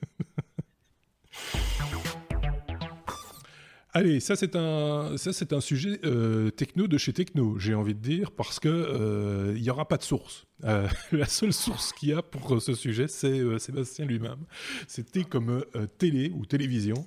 Allez, 3.96 4.20
ça 4.20 4.36
c'est 4.36 4.56
un, 4.56 5.18
ça 5.18 5.32
c'est 5.34 5.54
un 5.54 5.62
sujet 5.62 6.00
euh, 6.04 6.50
techno 6.50 6.88
de 6.88 6.98
chez 6.98 7.14
techno, 7.14 7.60
j'ai 7.60 7.76
envie 7.76 7.94
de 7.94 8.00
dire, 8.00 8.32
parce 8.32 8.60
que 8.60 8.68
euh, 8.68 9.54
il 9.56 9.62
y 9.62 9.70
aura 9.70 9.88
pas 9.88 9.98
de 9.98 10.04
source. 10.04 10.48
Euh, 10.66 10.88
la 11.12 11.26
seule 11.26 11.54
source 11.54 11.94
qu'il 11.94 12.10
y 12.10 12.14
a 12.14 12.22
pour 12.22 12.62
ce 12.62 12.74
sujet, 12.74 13.08
c'est 13.08 13.40
euh, 13.40 13.60
Sébastien 13.60 14.06
lui-même. 14.06 14.46
C'était 14.88 15.24
comme 15.24 15.64
télé 15.98 16.32
ou 16.34 16.46
télévision. 16.46 17.06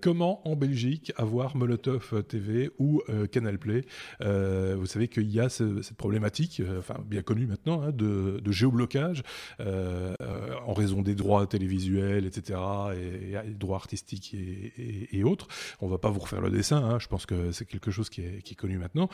comment 0.00 0.46
en 0.48 0.56
Belgique 0.56 1.12
avoir 1.16 1.56
Molotov 1.56 2.22
TV 2.24 2.70
ou 2.78 3.02
Canal 3.30 3.58
Play? 3.58 3.84
Vous 4.20 4.86
savez 4.86 5.08
qu'il 5.08 5.30
y 5.30 5.40
a 5.40 5.48
cette 5.48 5.94
problématique, 5.96 6.62
enfin 6.78 6.96
bien 7.04 7.22
connue 7.22 7.46
maintenant, 7.46 7.82
hein, 7.82 7.92
de, 7.92 8.40
géoblocage 8.50 9.22
en 9.58 10.72
raison 10.74 11.02
des 11.02 11.14
droits 11.14 11.46
télévisuels, 11.46 12.26
etc., 12.26 12.58
et, 12.96 13.50
droits 13.54 13.76
artistiques 13.76 14.34
et, 14.34 15.24
autres. 15.24 15.48
On 15.80 15.88
va 15.88 15.98
pas 15.98 16.10
vous 16.10 16.20
refaire 16.20 16.40
le 16.40 16.50
dessin. 16.50 16.78
Hein, 16.78 16.98
je 16.98 17.08
pense 17.08 17.26
que 17.26 17.52
c'est 17.52 17.66
quelque 17.66 17.90
chose 17.90 18.08
qui 18.08 18.22
est, 18.22 18.42
qui 18.42 18.52
est 18.52 18.56
connu 18.56 18.78
maintenant. 18.78 19.08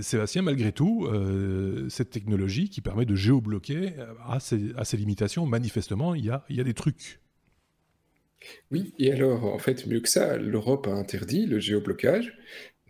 Sébastien, 0.00 0.42
malgré 0.42 0.72
tout, 0.72 1.08
cette 1.88 2.10
technologie 2.10 2.68
qui 2.68 2.81
permet 2.82 3.04
de 3.04 3.14
géobloquer 3.14 3.94
à 4.26 4.36
euh, 4.36 4.84
ses, 4.84 4.96
limitations. 4.96 5.46
Manifestement, 5.46 6.14
il 6.14 6.24
y 6.24 6.30
a, 6.30 6.44
il 6.48 6.56
y 6.56 6.60
a 6.60 6.64
des 6.64 6.74
trucs. 6.74 7.20
Oui, 8.70 8.92
et 8.98 9.12
alors, 9.12 9.44
en 9.44 9.58
fait, 9.58 9.86
mieux 9.86 10.00
que 10.00 10.08
ça, 10.08 10.36
l'Europe 10.36 10.86
a 10.88 10.92
interdit 10.92 11.46
le 11.46 11.60
géoblocage. 11.60 12.36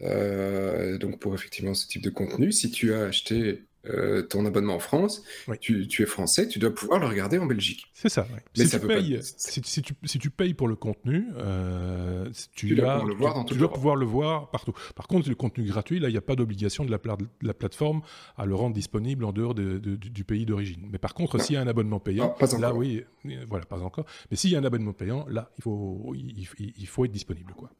Euh, 0.01 0.99
donc, 0.99 1.21
pour 1.21 1.35
effectivement 1.35 1.75
ce 1.75 1.87
type 1.87 2.03
de 2.03 2.11
contenu, 2.11 2.53
si 2.53 2.71
tu 2.71 2.95
as 2.95 3.05
acheté 3.05 3.63
euh, 3.87 4.23
ton 4.23 4.47
abonnement 4.47 4.77
en 4.77 4.79
France, 4.79 5.25
tu, 5.61 5.89
es 5.99 6.07
français, 6.07 6.47
tu 6.47 6.61
dois 6.61 6.73
pouvoir 6.73 7.01
le 7.01 7.07
regarder 7.07 7.39
en 7.39 7.47
Belgique. 7.47 7.87
C'est 7.95 8.09
ça. 8.09 8.29
Mais 8.57 8.65
si, 8.65 8.79
tu 8.79 8.87
payes, 8.87 9.21
si, 9.23 9.83
tu, 10.21 10.31
payes 10.31 10.55
pour 10.55 10.69
le 10.69 10.77
contenu, 10.77 11.27
euh, 11.37 12.29
tu, 12.55 12.75
dois, 12.77 13.01
pouvoir 13.01 13.07
le, 13.07 13.15
voir 13.15 13.45
tu, 13.45 13.55
dois 13.57 13.73
pouvoir 13.73 13.97
le 13.97 14.07
voir 14.07 14.51
partout. 14.51 14.73
Par 14.95 15.09
contre, 15.09 15.29
le 15.29 15.35
contenu 15.35 15.65
gratuit, 15.65 15.99
là, 15.99 16.09
il 16.09 16.13
n'y 16.13 16.19
a 16.19 16.23
pas 16.23 16.37
d'obligation 16.37 16.85
de 16.85 16.93
la, 16.93 16.99
la, 17.43 17.55
plateforme 17.55 18.03
à 18.37 18.47
le 18.47 18.55
rendre 18.55 18.75
disponible 18.75 19.25
en 19.25 19.33
dehors 19.33 19.55
du 19.55 20.25
pays 20.25 20.47
d'origine. 20.47 20.89
Mais 20.91 20.99
par 20.99 21.15
contre, 21.15 21.41
s'il 21.41 21.55
y 21.55 21.59
a 21.59 21.61
un 21.61 21.67
abonnement 21.67 21.99
payant, 21.99 22.37
ah, 22.41 22.59
là, 22.59 22.73
oui, 22.73 23.03
voilà, 23.49 23.65
pas 23.67 23.83
encore. 23.83 24.07
Mais 24.31 24.37
s'il 24.37 24.51
y 24.51 24.57
a 24.57 24.61
un 24.61 24.65
abonnement 24.65 24.93
payant, 24.93 25.27
là, 25.29 25.51
il 25.59 25.63
faut, 25.63 26.13
il, 26.15 26.47
il 26.59 26.87
faut 26.87 27.05
être 27.05 27.13
disponible, 27.13 27.53
quoi. 27.55 27.71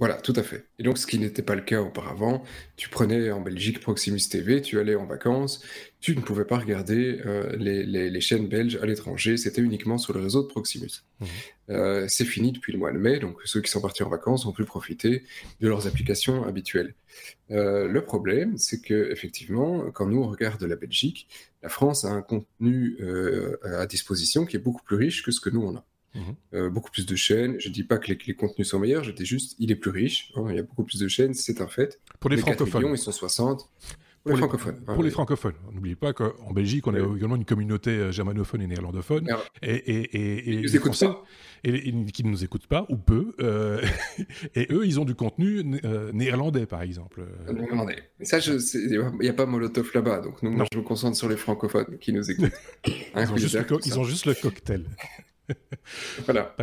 Voilà, 0.00 0.14
tout 0.14 0.32
à 0.34 0.42
fait. 0.42 0.64
Et 0.78 0.82
donc, 0.82 0.96
ce 0.96 1.06
qui 1.06 1.18
n'était 1.18 1.42
pas 1.42 1.54
le 1.54 1.60
cas 1.60 1.82
auparavant, 1.82 2.42
tu 2.76 2.88
prenais 2.88 3.30
en 3.30 3.42
Belgique 3.42 3.80
Proximus 3.80 4.20
TV, 4.30 4.62
tu 4.62 4.80
allais 4.80 4.94
en 4.94 5.04
vacances, 5.04 5.62
tu 6.00 6.16
ne 6.16 6.22
pouvais 6.22 6.46
pas 6.46 6.56
regarder 6.56 7.20
euh, 7.26 7.54
les, 7.58 8.20
chaînes 8.22 8.48
belges 8.48 8.78
à 8.82 8.86
l'étranger, 8.86 9.36
c'était 9.36 9.60
uniquement 9.60 9.98
sur 9.98 10.14
le 10.14 10.20
réseau 10.20 10.42
de 10.42 10.48
Proximus. 10.48 11.04
Mmh. 11.20 11.26
Euh, 11.68 12.06
c'est 12.08 12.24
fini 12.24 12.50
depuis 12.52 12.72
le 12.72 12.78
mois 12.78 12.92
de 12.92 12.96
mai, 12.96 13.18
donc 13.18 13.36
ceux 13.44 13.60
qui 13.60 13.70
sont 13.70 13.82
partis 13.82 14.02
en 14.02 14.08
vacances 14.08 14.46
ont 14.46 14.52
pu 14.52 14.64
profiter 14.64 15.22
de 15.60 15.68
leurs 15.68 15.86
applications 15.86 16.44
habituelles. 16.44 16.94
Euh, 17.50 17.86
le 17.86 18.02
problème, 18.02 18.56
c'est 18.56 18.80
que 18.80 19.12
effectivement, 19.12 19.90
quand 19.90 20.06
nous 20.06 20.22
on 20.22 20.28
regarde 20.28 20.62
la 20.62 20.76
Belgique, 20.76 21.28
la 21.62 21.68
France 21.68 22.06
a 22.06 22.08
un 22.08 22.22
contenu 22.22 22.96
à 23.62 23.84
disposition 23.86 24.46
qui 24.46 24.56
est 24.56 24.60
beaucoup 24.60 24.82
plus 24.82 24.96
riche 24.96 25.22
que 25.22 25.30
ce 25.30 25.42
que 25.42 25.50
nous 25.50 25.60
on 25.60 25.76
a. 25.76 25.84
Mhm. 26.14 26.22
Euh, 26.54 26.70
beaucoup 26.70 26.90
plus 26.90 27.06
de 27.06 27.14
chaînes. 27.14 27.56
Je 27.58 27.68
dis 27.68 27.84
pas 27.84 27.98
que 27.98 28.12
les, 28.12 28.34
contenus 28.34 28.68
sont 28.68 28.78
meilleurs, 28.78 29.04
je 29.04 29.12
dis 29.12 29.24
juste 29.24 29.54
il 29.58 29.70
est 29.70 29.76
plus 29.76 29.90
riche. 29.90 30.32
Hein, 30.36 30.46
il 30.50 30.56
y 30.56 30.58
a 30.58 30.62
beaucoup 30.62 30.84
plus 30.84 30.98
de 30.98 31.08
chaînes, 31.08 31.34
c'est 31.34 31.60
un 31.60 31.68
fait. 31.68 32.00
Pour 32.18 32.30
les, 32.30 32.36
francophones. 32.36 32.86
ils 32.90 32.98
sont 32.98 33.12
60. 33.12 33.68
Pour, 34.22 34.32
les, 34.32 34.38
francophones. 34.38 34.80
Pour 34.84 35.02
les 35.02 35.10
francophones. 35.10 35.54
N'oubliez 35.72 35.96
pas 35.96 36.12
qu'en 36.12 36.52
Belgique, 36.52 36.86
on 36.86 36.94
a 36.94 36.98
également 36.98 37.36
une 37.36 37.46
communauté 37.46 37.90
euh, 37.90 38.12
germanophone 38.12 38.60
et 38.60 38.66
néerlandophone. 38.66 39.26
Et, 39.62 39.72
et, 39.72 40.50
et, 40.50 40.60
les 40.60 40.78
Français 40.78 41.08
et, 41.64 42.04
qui 42.06 42.24
ne 42.24 42.30
nous 42.30 42.44
écoutent 42.44 42.66
pas, 42.66 42.84
ou 42.90 42.96
peu. 42.96 43.32
Euh, 43.40 43.80
et 44.54 44.66
eux, 44.72 44.84
ils 44.84 45.00
ont 45.00 45.06
du 45.06 45.14
contenu 45.14 45.64
néerlandais, 46.12 46.66
par 46.66 46.82
exemple. 46.82 47.24
Néerlandais. 47.50 48.02
Mais 48.18 48.26
ça, 48.26 48.40
il 48.40 49.02
n'y 49.20 49.28
a 49.28 49.32
pas 49.32 49.46
Molotov 49.46 49.90
là-bas. 49.94 50.20
Donc, 50.20 50.42
nous, 50.42 50.50
moi, 50.50 50.66
je 50.70 50.76
me 50.76 50.82
concentre 50.82 51.16
sur 51.16 51.28
les 51.28 51.36
francophones 51.36 51.96
qui 51.98 52.12
nous 52.12 52.30
écoutent. 52.30 52.52
ils, 52.86 53.32
ont 53.32 53.36
juste, 53.36 53.58
ils 53.86 53.98
ont 53.98 54.04
juste 54.04 54.26
le 54.26 54.34
cocktail. 54.34 54.84
voilà. 56.24 56.56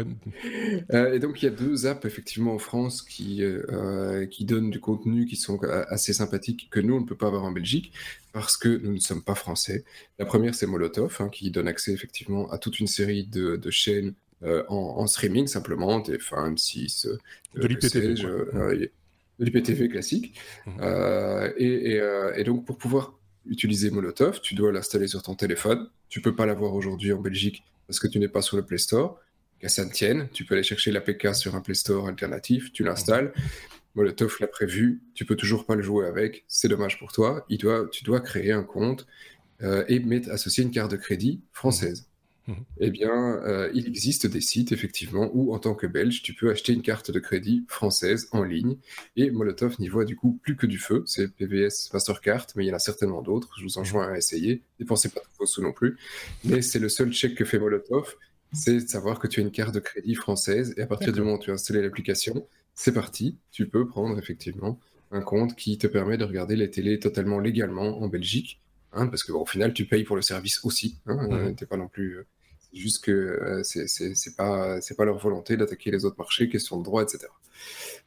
Euh, 0.94 1.14
et 1.14 1.20
donc 1.20 1.42
il 1.42 1.46
y 1.46 1.48
a 1.48 1.52
deux 1.52 1.86
apps 1.86 2.06
effectivement 2.06 2.54
en 2.54 2.60
France 2.60 3.02
qui, 3.02 3.44
euh, 3.44 4.26
qui 4.28 4.46
donnent 4.46 4.70
du 4.70 4.80
contenu 4.80 5.26
qui 5.26 5.36
sont 5.36 5.60
assez 5.64 6.14
sympathiques 6.14 6.68
que 6.72 6.80
nous 6.80 6.96
on 6.96 7.02
ne 7.02 7.06
peut 7.06 7.16
pas 7.16 7.28
avoir 7.28 7.44
en 7.44 7.52
Belgique 7.52 7.92
parce 8.34 8.58
que 8.58 8.70
nous 8.70 8.94
ne 8.94 9.00
sommes 9.00 9.24
pas 9.24 9.36
français. 9.36 9.84
La 10.20 10.26
première 10.26 10.56
c'est 10.56 10.68
Molotov 10.68 11.18
hein, 11.20 11.30
qui 11.30 11.52
donne 11.52 11.68
accès 11.68 11.92
effectivement 11.92 12.50
à 12.52 12.58
toute 12.58 12.80
une 12.80 12.88
série 12.88 13.26
de, 13.26 13.60
chaînes 13.70 14.14
euh, 14.44 14.64
en, 14.70 15.08
streaming 15.08 15.48
simplement, 15.48 16.00
des 16.00 16.20
fans 16.20 16.56
6, 16.56 17.08
de 17.56 17.68
l'IPTV. 17.68 18.14
de 18.14 18.92
l'IPTV 19.40 19.90
classique. 19.90 20.40
Mmh. 20.66 20.82
Et, 21.58 22.02
et, 22.36 22.44
donc 22.44 22.66
pour 22.66 22.78
pouvoir 22.78 23.18
utiliser 23.50 23.90
Molotov, 23.90 24.42
tu 24.42 24.56
dois 24.56 24.72
l'installer 24.72 25.08
sur 25.08 25.22
ton 25.22 25.36
téléphone. 25.36 25.90
Tu 26.10 26.22
peux 26.22 26.36
pas 26.36 26.46
l'avoir 26.46 26.74
aujourd'hui 26.74 27.14
en 27.14 27.20
Belgique 27.20 27.64
parce 27.88 28.00
que 28.00 28.08
tu 28.08 28.20
n'es 28.20 28.28
pas 28.28 28.42
sur 28.42 28.58
le 28.58 28.66
Play 28.66 28.78
Store. 28.78 29.20
Qu'à 29.60 29.70
ça 29.70 29.84
ne 29.86 29.92
tienne, 29.92 30.28
tu 30.34 30.46
peux 30.46 30.54
aller 30.54 30.64
chercher 30.64 30.92
l'APK 30.92 31.34
sur 31.34 31.56
un 31.56 31.62
Play 31.62 31.74
Store 31.74 32.08
alternatif, 32.08 32.72
tu 32.74 32.84
l'installes. 32.84 33.34
Molotov 33.96 34.38
l'a 34.40 34.48
prévu, 34.48 35.02
tu 35.16 35.26
peux 35.26 35.36
toujours 35.36 35.66
pas 35.66 35.74
le 35.74 35.82
jouer 35.82 36.06
avec, 36.06 36.46
c'est 36.48 36.68
dommage 36.68 37.00
pour 37.00 37.12
toi. 37.12 37.46
Tu 37.50 38.04
dois 38.04 38.20
créer 38.20 38.52
un 38.52 38.64
compte 38.64 39.08
euh, 39.64 39.84
et 39.88 40.00
mettre, 40.00 40.30
associer 40.30 40.64
une 40.64 40.70
carte 40.70 40.92
de 40.92 40.98
crédit 40.98 41.42
française. 41.52 42.07
Eh 42.80 42.92
bien, 42.92 43.42
euh, 43.44 43.70
il 43.74 43.88
existe 43.88 44.28
des 44.28 44.42
sites, 44.42 44.72
effectivement, 44.72 45.30
où, 45.34 45.54
en 45.54 45.60
tant 45.60 45.76
que 45.76 45.88
Belge, 45.88 46.22
tu 46.22 46.34
peux 46.34 46.50
acheter 46.50 46.74
une 46.74 46.82
carte 46.82 47.12
de 47.12 47.20
crédit 47.20 47.66
française 47.68 48.28
en 48.32 48.44
ligne. 48.44 48.78
Et 49.16 49.32
Molotov 49.32 49.76
n'y 49.80 49.90
voit 49.90 50.06
du 50.06 50.16
coup 50.16 50.40
plus 50.42 50.56
que 50.56 50.66
du 50.66 50.78
feu. 50.78 51.04
C'est 51.06 51.34
PVS 51.34 51.92
Mastercard, 51.94 52.48
mais 52.56 52.66
il 52.66 52.68
y 52.68 52.72
en 52.72 52.76
a 52.76 52.80
certainement 52.80 53.22
d'autres. 53.22 53.50
Je 53.58 53.64
vous 53.64 53.78
enjoins 53.78 54.14
à 54.14 54.18
essayer. 54.18 54.62
Dépensez 54.80 55.10
pas 55.10 55.22
trop 55.34 55.46
sous 55.46 55.62
non 55.62 55.74
plus. 55.74 55.98
Mais 56.44 56.62
c'est 56.62 56.80
le 56.80 56.90
seul 56.90 57.12
chèque 57.12 57.36
que 57.36 57.46
fait 57.46 57.60
Molotov, 57.60 58.16
c'est 58.54 58.76
de 58.76 58.88
savoir 58.88 59.20
que 59.20 59.28
tu 59.28 59.42
as 59.42 59.44
une 59.44 59.52
carte 59.52 59.74
de 59.74 59.80
crédit 59.80 60.16
française. 60.16 60.74
Et 60.78 60.82
à 60.82 60.88
partir 60.88 61.12
du 61.12 61.20
moment 61.20 61.34
où 61.34 61.40
tu 61.40 61.52
as 61.52 61.54
installé 61.54 61.82
l'application, 61.82 62.48
c'est 62.76 62.94
parti. 62.94 63.38
Tu 63.52 63.68
peux 63.68 63.88
prendre, 63.88 64.18
effectivement, 64.18 64.80
un 65.12 65.22
compte 65.22 65.56
qui 65.56 65.78
te 65.78 65.88
permet 65.88 66.18
de 66.18 66.24
regarder 66.24 66.56
les 66.56 66.70
télés 66.70 67.00
totalement 67.00 67.40
légalement 67.40 68.02
en 68.02 68.08
Belgique. 68.08 68.62
Hein, 68.94 69.08
parce 69.08 69.24
que 69.24 69.32
au 69.32 69.46
final, 69.46 69.74
tu 69.74 69.86
payes 69.86 70.06
pour 70.06 70.16
le 70.16 70.22
service 70.22 70.64
aussi. 70.64 70.98
Hein, 71.06 71.28
euh, 71.32 71.54
Tu 71.54 71.64
n'es 71.64 71.68
pas 71.68 71.78
non 71.78 71.88
plus 71.88 72.18
euh, 72.18 72.26
c'est 72.72 72.80
juste 72.80 73.04
que 73.04 73.12
euh, 73.12 73.64
c'est 73.64 74.36
pas 74.36 74.82
c'est 74.82 74.96
pas 74.96 75.06
leur 75.06 75.18
volonté 75.18 75.58
d'attaquer 75.58 75.92
les 75.92 76.06
autres 76.06 76.18
marchés, 76.18 76.50
question 76.50 76.78
de 76.78 76.84
droit, 76.84 77.04
etc. 77.04 77.26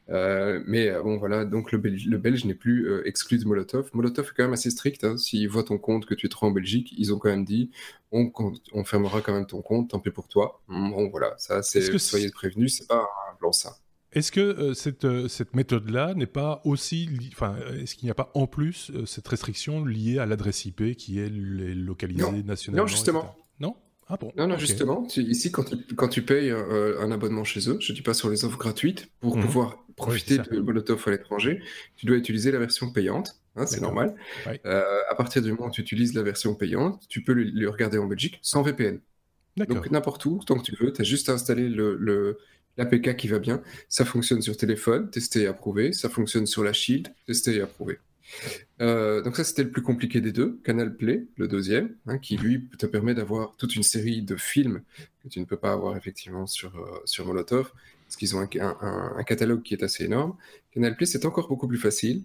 Euh, 0.09 0.61
mais 0.65 0.89
euh, 0.89 1.01
bon 1.03 1.17
voilà, 1.17 1.45
donc 1.45 1.71
le, 1.71 1.79
le 1.79 2.17
Belge 2.17 2.45
n'est 2.45 2.53
plus 2.53 3.01
exclu 3.05 3.37
de 3.37 3.45
Molotov. 3.45 3.89
Molotov 3.93 4.27
est 4.27 4.33
quand 4.35 4.43
même 4.43 4.53
assez 4.53 4.69
strict. 4.69 5.03
Hein. 5.03 5.17
S'ils 5.17 5.49
voient 5.49 5.63
ton 5.63 5.77
compte 5.77 6.05
que 6.05 6.13
tu 6.13 6.27
es 6.27 6.29
trop 6.29 6.47
en 6.47 6.51
Belgique, 6.51 6.93
ils 6.97 7.13
ont 7.13 7.19
quand 7.19 7.29
même 7.29 7.45
dit 7.45 7.71
on, 8.11 8.31
on 8.73 8.83
fermera 8.83 9.21
quand 9.21 9.33
même 9.33 9.47
ton 9.47 9.61
compte, 9.61 9.89
tant 9.89 9.99
pis 9.99 10.11
pour 10.11 10.27
toi. 10.27 10.61
Bon 10.67 11.09
voilà, 11.09 11.33
ça 11.37 11.61
c'est 11.63 11.97
soyez 11.97 12.29
prévenus, 12.29 12.77
c'est 12.77 12.87
pas 12.87 13.01
un 13.01 13.35
blanc 13.39 13.51
ça. 13.51 13.77
Est-ce 14.13 14.33
que 14.33 14.73
cette, 14.73 15.07
cette 15.29 15.55
méthode-là 15.55 16.13
n'est 16.15 16.25
pas 16.25 16.61
aussi, 16.65 17.09
enfin, 17.31 17.55
est-ce 17.81 17.95
qu'il 17.95 18.07
n'y 18.07 18.11
a 18.11 18.13
pas 18.13 18.29
en 18.33 18.45
plus 18.45 18.91
cette 19.05 19.25
restriction 19.25 19.85
liée 19.85 20.19
à 20.19 20.25
l'adresse 20.25 20.65
IP 20.65 20.97
qui 20.97 21.19
est 21.19 21.29
localisée 21.29 22.43
nationalement 22.43 22.83
Non, 22.83 22.87
justement. 22.87 23.23
Non 23.23 23.41
ah 24.11 24.17
non, 24.35 24.47
non, 24.47 24.57
justement, 24.57 25.07
ici, 25.15 25.51
quand 25.51 25.63
tu, 25.63 25.95
quand 25.95 26.09
tu 26.09 26.21
payes 26.21 26.51
euh, 26.51 26.99
un 26.99 27.11
abonnement 27.11 27.45
chez 27.45 27.69
eux, 27.69 27.77
je 27.79 27.93
dis 27.93 28.01
pas 28.01 28.13
sur 28.13 28.29
les 28.29 28.43
offres 28.43 28.57
gratuites, 28.57 29.07
pour 29.21 29.37
mhm. 29.37 29.43
pouvoir 29.43 29.85
profiter 29.95 30.37
de 30.37 30.59
Molotov 30.59 31.01
à 31.07 31.11
l'étranger, 31.11 31.61
tu 31.95 32.05
dois 32.05 32.17
utiliser 32.17 32.51
la 32.51 32.59
version 32.59 32.91
payante, 32.91 33.39
hein, 33.55 33.65
c'est 33.65 33.79
normal. 33.79 34.15
Euh, 34.65 34.83
à 35.09 35.15
partir 35.15 35.41
du 35.41 35.51
moment 35.51 35.67
où 35.67 35.71
tu 35.71 35.81
utilises 35.81 36.13
la 36.13 36.23
version 36.23 36.55
payante, 36.55 37.03
tu 37.07 37.23
peux 37.23 37.33
le, 37.33 37.69
regarder 37.69 37.97
en 37.97 38.05
Belgique 38.05 38.39
sans 38.41 38.63
VPN. 38.63 38.99
Donc 39.55 39.89
n'importe 39.91 40.25
où, 40.25 40.41
tant 40.45 40.57
que 40.57 40.63
tu 40.63 40.75
veux, 40.75 40.91
tu 40.91 41.01
as 41.01 41.05
juste 41.05 41.29
à 41.29 41.33
installer 41.33 41.69
le, 41.69 42.37
l'APK 42.77 43.15
qui 43.15 43.29
va 43.29 43.39
bien. 43.39 43.61
Ça 43.87 44.03
fonctionne 44.03 44.41
sur 44.41 44.57
téléphone, 44.57 45.09
testé 45.09 45.43
et 45.43 45.47
approuvé. 45.47 45.93
Ça 45.93 46.09
fonctionne 46.09 46.45
sur 46.45 46.63
la 46.63 46.73
Shield, 46.73 47.13
testé 47.27 47.55
et 47.55 47.61
approuvé. 47.61 47.99
Euh, 48.81 49.21
donc 49.21 49.35
ça, 49.35 49.43
c'était 49.43 49.63
le 49.63 49.71
plus 49.71 49.81
compliqué 49.81 50.21
des 50.21 50.31
deux. 50.31 50.59
Canal 50.63 50.95
Play, 50.95 51.25
le 51.37 51.47
deuxième, 51.47 51.95
hein, 52.07 52.17
qui 52.17 52.37
lui 52.37 52.67
te 52.77 52.85
permet 52.85 53.13
d'avoir 53.13 53.55
toute 53.57 53.75
une 53.75 53.83
série 53.83 54.21
de 54.21 54.35
films 54.35 54.81
que 55.23 55.29
tu 55.29 55.39
ne 55.39 55.45
peux 55.45 55.57
pas 55.57 55.71
avoir 55.71 55.95
effectivement 55.97 56.47
sur, 56.47 56.75
euh, 56.75 56.99
sur 57.05 57.25
Molotov, 57.25 57.71
parce 58.05 58.15
qu'ils 58.15 58.35
ont 58.35 58.41
un, 58.41 59.23
catalogue 59.23 59.61
qui 59.61 59.73
est 59.73 59.83
assez 59.83 60.05
énorme. 60.05 60.35
Canal 60.73 60.95
Play, 60.95 61.05
c'est 61.05 61.25
encore 61.25 61.47
beaucoup 61.47 61.67
plus 61.67 61.77
facile, 61.77 62.23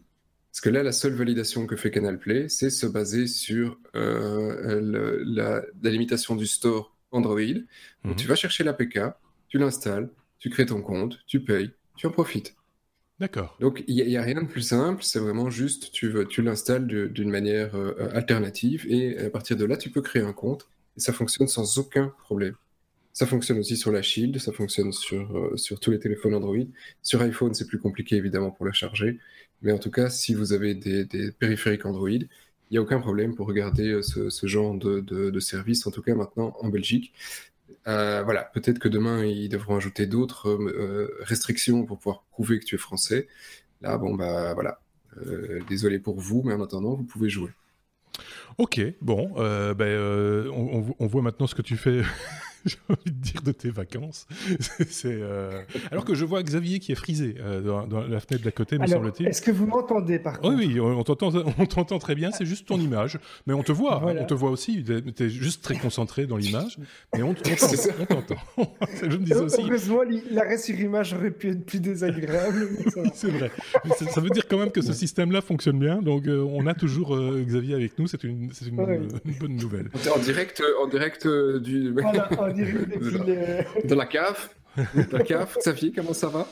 parce 0.51 0.61
que 0.61 0.71
là, 0.71 0.83
la 0.83 0.93
seule 0.93 1.13
validation 1.13 1.67
que 1.67 1.77
fait 1.77 1.91
Canal 1.91 2.19
Play, 2.19 2.49
c'est 2.49 2.71
se 2.71 2.87
baser 2.87 3.27
sur 3.27 3.79
euh, 3.95 5.21
la, 5.25 5.63
limitation 5.83 6.35
du 6.35 6.47
store 6.47 6.97
Android. 7.11 7.41
Donc, 8.05 8.13
mhm. 8.13 8.17
tu 8.17 8.27
vas 8.27 8.35
chercher 8.35 8.65
l'APK, 8.65 9.01
tu 9.49 9.59
l'installes, 9.59 10.09
tu 10.39 10.51
crées 10.51 10.67
ton 10.67 10.81
compte, 10.81 11.19
tu 11.27 11.41
payes, 11.41 11.73
tu 11.97 12.07
en 12.07 12.11
profites. 12.11 12.57
D'accord. 13.19 13.57
Donc 13.61 13.83
il 13.87 13.95
n'y 13.95 14.17
a, 14.17 14.23
rien 14.23 14.43
de 14.43 14.47
plus 14.47 14.61
simple, 14.61 15.03
c'est 15.03 15.19
vraiment 15.19 15.49
juste 15.49 15.91
tu, 15.91 16.13
tu 16.29 16.43
l'installes 16.43 16.87
d'une 16.87 17.31
manière 17.31 17.75
euh, 17.75 18.11
alternative 18.13 18.85
et 18.91 19.19
à 19.19 19.31
partir 19.31 19.57
de 19.57 19.65
là 19.65 19.79
tu 19.79 19.91
peux 19.91 20.03
créer 20.03 20.21
un 20.21 20.35
compte 20.35 20.69
et 20.99 21.01
ça 21.01 21.15
fonctionne 21.15 21.49
sans 21.49 21.79
aucun 21.79 22.13
problème. 22.25 22.55
Ça 23.15 23.27
fonctionne 23.27 23.59
aussi 23.59 23.79
sur 23.79 23.91
la 23.91 24.03
Shield, 24.03 24.39
ça 24.39 24.53
fonctionne 24.53 24.93
sur, 24.93 25.35
euh, 25.35 25.77
tous 25.81 25.91
les 25.91 25.99
téléphones 25.99 26.35
Android. 26.35 26.67
Sur 27.03 27.23
iPhone 27.23 27.55
c'est 27.55 27.67
plus 27.67 27.79
compliqué 27.79 28.17
évidemment 28.17 28.51
pour 28.51 28.67
la 28.67 28.73
charger, 28.73 29.19
mais 29.63 29.73
en 29.73 29.79
tout 29.79 29.91
cas 29.91 30.11
si 30.11 30.35
vous 30.35 30.53
avez 30.53 30.75
des, 30.75 31.33
périphériques 31.33 31.87
Android, 31.87 32.11
il 32.11 32.29
n'y 32.71 32.77
a 32.77 32.83
aucun 32.83 33.01
problème 33.01 33.35
pour 33.35 33.47
regarder 33.47 34.03
ce, 34.03 34.47
genre 34.47 34.75
de, 34.75 35.41
service, 35.41 35.87
en 35.87 35.91
tout 35.91 36.03
cas 36.03 36.15
maintenant 36.15 36.55
en 36.61 36.69
Belgique. 36.69 37.15
Voilà, 37.87 38.51
peut-être 38.55 38.79
que 38.79 38.89
demain, 38.89 39.25
ils 39.25 39.49
devront 39.49 39.77
ajouter 39.77 40.07
d'autres 40.07 40.59
restrictions 41.21 41.85
pour 41.85 41.99
pouvoir 41.99 42.25
prouver 42.31 42.59
que 42.59 42.65
tu 42.65 42.75
es 42.75 42.79
français. 42.79 43.29
Là, 43.83 43.99
bon, 43.99 44.15
bah 44.15 44.55
voilà. 44.55 44.81
désolé 45.69 45.99
pour 45.99 46.19
vous, 46.19 46.43
mais 46.45 46.55
en 46.55 46.63
attendant, 46.63 46.95
vous 46.95 47.05
pouvez 47.05 47.29
jouer. 47.29 47.51
Ok, 48.59 48.81
bon, 49.03 49.33
ben, 49.75 50.51
on, 50.51 51.07
voit 51.07 51.23
maintenant 51.23 51.47
ce 51.47 51.55
que 51.55 51.63
tu 51.63 51.77
fais 51.77 52.03
j'ai 52.71 52.77
envie 52.89 53.13
de 53.13 53.21
dire, 53.21 53.43
de 53.43 53.53
tes 53.53 53.71
vacances. 53.71 54.27
c'est, 54.89 55.19
euh, 55.21 55.63
Alors 55.91 56.05
que 56.05 56.15
je 56.15 56.25
vois 56.25 56.43
Xavier 56.43 56.81
qui 56.81 56.93
est 56.93 56.97
frisé 56.97 57.37
euh, 57.39 57.61
dans, 57.61 58.01
la 58.01 58.21
fenêtre 58.21 58.45
d'à 58.45 58.51
côté, 58.51 58.79
me 58.79 58.87
semble-t-il. 58.87 59.29
Est-ce 59.29 59.43
que 59.43 59.53
vous 59.53 59.67
m'entendez 59.67 60.19
par 60.19 60.41
contre 60.41 60.57
Oui, 60.57 60.67
oui, 60.67 60.81
on 60.81 61.03
t'entend, 61.05 61.31
on 61.59 61.67
t'entend 61.67 61.99
très 61.99 62.15
bien, 62.15 62.33
c'est 62.33 62.45
juste 62.45 62.67
ton 62.67 62.79
image. 62.79 63.19
Mais 63.47 63.55
on 63.55 63.63
te 63.63 63.73
voit, 63.73 64.05
on 64.05 64.25
te 64.25 64.35
voit 64.35 64.51
aussi, 64.51 64.85
tu 64.85 65.25
es 65.25 65.29
juste 65.29 65.63
très 65.63 65.77
concentré 65.77 66.27
dans 66.27 66.37
l'image. 66.37 66.79
Mais 67.15 67.23
on, 67.23 67.35
t'entend. 67.35 68.37
je 69.01 69.07
me 69.07 69.17
disais 69.19 69.37
aussi. 69.37 69.63
Heureusement, 69.63 70.01
l'arrêt 70.31 70.59
sur 70.59 70.79
image 70.79 71.15
aurait 71.15 71.31
pu 71.31 71.51
être 71.51 71.65
plus 71.65 71.81
désagréable. 71.81 72.69
c'est 73.15 73.31
vrai. 73.31 73.51
ça, 74.11 74.21
veut 74.21 74.31
dire 74.31 74.49
quand 74.49 74.59
même 74.59 74.73
que 74.73 74.83
ce 74.83 74.93
système-là 74.93 75.41
fonctionne 75.41 75.79
bien. 75.79 76.03
Donc 76.03 76.27
euh, 76.27 76.43
on 76.43 76.67
a 76.67 76.75
toujours 76.75 77.17
Xavier 77.17 77.75
avec 77.75 77.99
nous, 77.99 78.09
c'est 78.09 78.25
une, 78.25 78.51
c'est 78.53 78.67
une, 78.67 78.77
bonne 78.77 79.57
nouvelle. 79.57 79.89
En 80.15 80.19
direct, 80.19 80.63
en 80.83 80.89
direct 80.89 81.27
du. 81.27 81.93
Voilà, 81.93 82.29
de 83.85 83.95
la 83.95 84.07
cave. 84.07 84.49
De 84.77 85.17
la 85.17 85.25
cave. 85.25 85.57
Xavier, 85.59 85.93
comment 85.93 86.15
ça 86.15 86.29
va? 86.29 86.47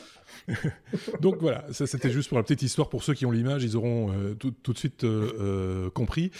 Donc 1.21 1.37
voilà, 1.41 1.65
ça 1.73 1.87
c'était 1.87 2.11
juste 2.11 2.29
pour 2.29 2.39
la 2.39 2.45
petite 2.45 2.63
histoire. 2.63 2.89
Pour 2.89 3.03
ceux 3.03 3.15
qui 3.15 3.27
ont 3.27 3.31
l'image, 3.31 3.65
ils 3.65 3.77
auront 3.77 4.13
euh, 4.13 4.35
tout, 4.35 4.53
tout, 4.63 4.73
de 4.73 4.79
suite 4.79 5.05
euh, 5.05 5.33
euh, 5.41 5.91
compris. 5.91 6.31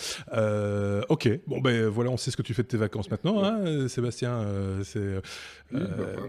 ok, 1.09 1.29
bon 1.47 1.61
ben 1.61 1.89
voilà, 1.89 2.11
on 2.11 2.17
sait 2.17 2.31
ce 2.31 2.37
que 2.37 2.43
tu 2.43 2.55
fais 2.55 2.63
de 2.63 2.69
tes 2.69 2.77
vacances 2.77 3.11
maintenant, 3.11 3.43
hein, 3.43 3.89
Sébastien. 3.89 4.47
c'est 4.85 5.21
bah, 5.73 5.81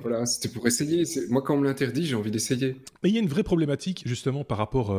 voilà, 0.01 0.25
c'était 0.25 0.49
pour 0.49 0.65
essayer. 0.65 1.03
Moi, 1.29 1.41
quand 1.41 1.55
on 1.55 1.59
me 1.59 1.65
l'interdit, 1.65 2.05
j'ai 2.05 2.15
envie 2.15 2.31
d'essayer. 2.31 2.77
Mais 3.03 3.09
il 3.09 3.15
y 3.15 3.17
a 3.17 3.21
une 3.21 3.27
vraie 3.27 3.43
problématique 3.43 4.03
justement 4.05 4.43
par 4.43 4.57
rapport, 4.57 4.95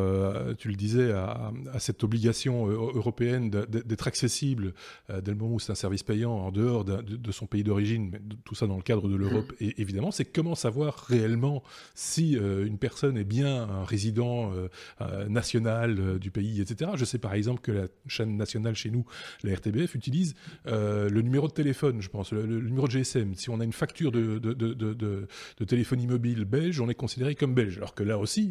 tu 0.59 0.69
le 0.69 0.77
disais, 0.77 1.13
à, 1.13 1.53
cette 1.79 2.05
obligation 2.05 2.67
européenne 2.67 3.51
d'être 3.51 4.07
accessible 4.07 4.75
dès 5.09 5.31
le 5.31 5.37
moment 5.37 5.55
où 5.55 5.61
c'est 5.61 5.73
un 5.73 5.77
service 5.77 6.03
payant 6.03 6.33
en 6.33 6.53
dehors 6.53 6.85
de, 6.85 7.33
son 7.33 7.47
pays 7.47 7.65
d'origine, 7.65 8.11
mais 8.13 8.21
tout 8.45 8.55
ça 8.55 8.67
dans 8.67 8.77
le 8.77 8.83
cadre 8.83 9.09
de 9.09 9.17
l'Europe. 9.17 9.53
Mmh. 9.53 9.65
Et 9.65 9.81
évidemment, 9.81 10.11
c'est 10.11 10.25
comment 10.25 10.55
savoir 10.55 11.07
réellement 11.09 11.63
si 11.95 12.37
une 12.67 12.79
personne 12.79 13.17
est 13.17 13.25
bien 13.25 13.63
un 13.63 13.85
résident 13.85 14.53
euh, 14.53 14.69
euh, 15.01 15.29
national 15.29 15.99
euh, 15.99 16.19
du 16.19 16.31
pays, 16.31 16.61
etc. 16.61 16.91
Je 16.95 17.05
sais 17.05 17.19
par 17.19 17.35
exemple 17.35 17.61
que 17.61 17.73
la 17.73 17.87
chaîne 18.07 18.37
nationale 18.37 18.75
chez 18.75 18.91
nous, 18.91 19.05
la 19.43 19.55
RTBF, 19.55 19.95
utilise 19.95 20.35
le 20.67 21.21
numéro 21.21 21.49
de 21.49 21.53
téléphone, 21.53 22.01
je 22.01 22.09
pense, 22.09 22.33
le, 22.33 22.45
numéro 22.45 22.87
de 22.87 22.93
GSM. 22.93 23.35
Si 23.35 23.51
on 23.51 23.61
a 23.61 23.65
une 23.65 23.73
facture 23.73 24.13
de, 24.13 24.39
de, 24.39 24.53
de, 24.53 24.75
de, 24.75 25.65
téléphonie 25.65 26.07
mobile 26.07 26.45
belge, 26.45 26.81
on 26.81 26.89
est 26.89 26.95
considéré 26.95 27.35
comme 27.35 27.55
belge. 27.55 27.77
Alors 27.79 27.95
que 27.95 28.03
là 28.03 28.19
aussi, 28.19 28.51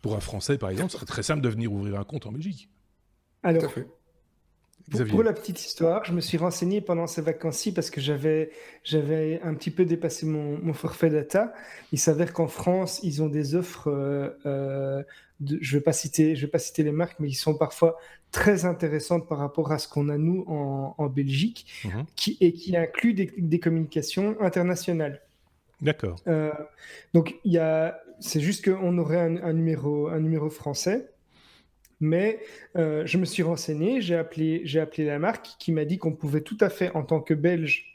pour 0.00 0.16
un 0.16 0.20
Français, 0.20 0.58
par 0.58 0.70
exemple, 0.70 0.90
ce 0.90 0.96
serait 0.96 1.06
très 1.06 1.22
simple 1.22 1.40
de 1.40 1.48
venir 1.48 1.72
ouvrir 1.72 1.98
un 1.98 2.04
compte 2.04 2.26
en 2.26 2.32
Belgique. 2.32 2.68
Alors, 3.42 3.72
pour, 5.10 5.22
la 5.22 5.32
petite 5.32 5.64
histoire, 5.64 6.04
je 6.04 6.12
me 6.12 6.20
suis 6.20 6.36
renseigné 6.36 6.80
pendant 6.80 7.06
ces 7.06 7.22
vacances-ci 7.22 7.72
parce 7.72 7.90
que 7.90 8.00
j'avais, 8.00 8.50
j'avais 8.84 9.40
un 9.42 9.54
petit 9.54 9.70
peu 9.70 9.84
dépassé 9.84 10.26
mon, 10.26 10.58
mon 10.58 10.72
forfait 10.72 11.10
data. 11.10 11.52
Il 11.92 11.98
s'avère 11.98 12.32
qu'en 12.32 12.48
France, 12.48 13.00
ils 13.02 13.22
ont 13.22 13.28
des 13.28 13.54
offres, 13.54 13.88
euh, 13.88 14.30
euh, 14.46 15.02
de, 15.40 15.58
je 15.60 15.74
ne 15.74 15.78
vais, 15.78 15.84
pas 15.84 15.92
citer, 15.92 16.36
je 16.36 16.46
vais 16.46 16.50
pas 16.50 16.58
citer 16.58 16.82
les 16.82 16.92
marques, 16.92 17.18
mais 17.20 17.28
ils 17.28 17.34
sont 17.34 17.54
parfois 17.54 17.98
très 18.30 18.64
intéressantes 18.64 19.28
par 19.28 19.38
rapport 19.38 19.72
à 19.72 19.78
ce 19.78 19.88
qu'on 19.88 20.08
a 20.08 20.18
nous 20.18 20.44
en, 20.48 20.94
en 20.98 21.06
Belgique, 21.06 21.66
mhm. 21.84 22.04
qui, 22.16 22.36
et 22.40 22.52
qui 22.52 22.76
incluent 22.76 23.14
des, 23.14 23.32
des 23.36 23.60
communications 23.60 24.36
internationales. 24.40 25.22
D'accord. 25.80 26.16
Euh, 26.28 26.52
donc, 27.12 27.36
il 27.44 27.52
y 27.52 27.58
a, 27.58 28.00
c'est 28.20 28.40
juste 28.40 28.64
qu'on 28.64 28.98
aurait 28.98 29.20
un, 29.20 29.36
un, 29.42 29.52
numéro, 29.52 30.08
un 30.08 30.20
numéro 30.20 30.48
français 30.48 31.11
mais 32.02 32.40
euh, 32.76 33.06
je 33.06 33.16
me 33.16 33.24
suis 33.24 33.42
renseigné, 33.42 34.02
j'ai 34.02 34.16
appelé, 34.16 34.60
j'ai 34.64 34.80
appelé 34.80 35.06
la 35.06 35.18
marque 35.18 35.50
qui 35.58 35.72
m'a 35.72 35.84
dit 35.84 35.98
qu'on 35.98 36.12
pouvait 36.12 36.40
tout 36.42 36.58
à 36.60 36.68
fait, 36.68 36.90
en 36.94 37.04
tant 37.04 37.20
que 37.20 37.32
Belge, 37.32 37.88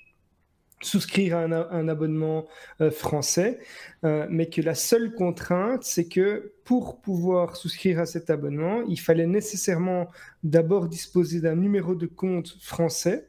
souscrire 0.82 1.36
à 1.36 1.42
un, 1.42 1.88
abonnement 1.88 2.46
euh, 2.82 2.90
français, 2.90 3.60
euh, 4.04 4.28
mais 4.30 4.48
que 4.48 4.62
la 4.62 4.76
seule 4.76 5.14
contrainte, 5.14 5.84
c'est 5.84 6.08
que 6.08 6.54
pour 6.64 7.02
pouvoir 7.02 7.56
souscrire 7.56 8.00
à 8.00 8.06
cet 8.06 8.30
abonnement, 8.30 8.84
il 8.88 9.00
fallait 9.00 9.28
nécessairement 9.28 10.08
d'abord 10.44 10.88
disposer 10.88 11.42
d'un 11.42 11.56
numéro 11.56 11.94
de 11.94 12.06
compte 12.06 12.56
français, 12.62 13.28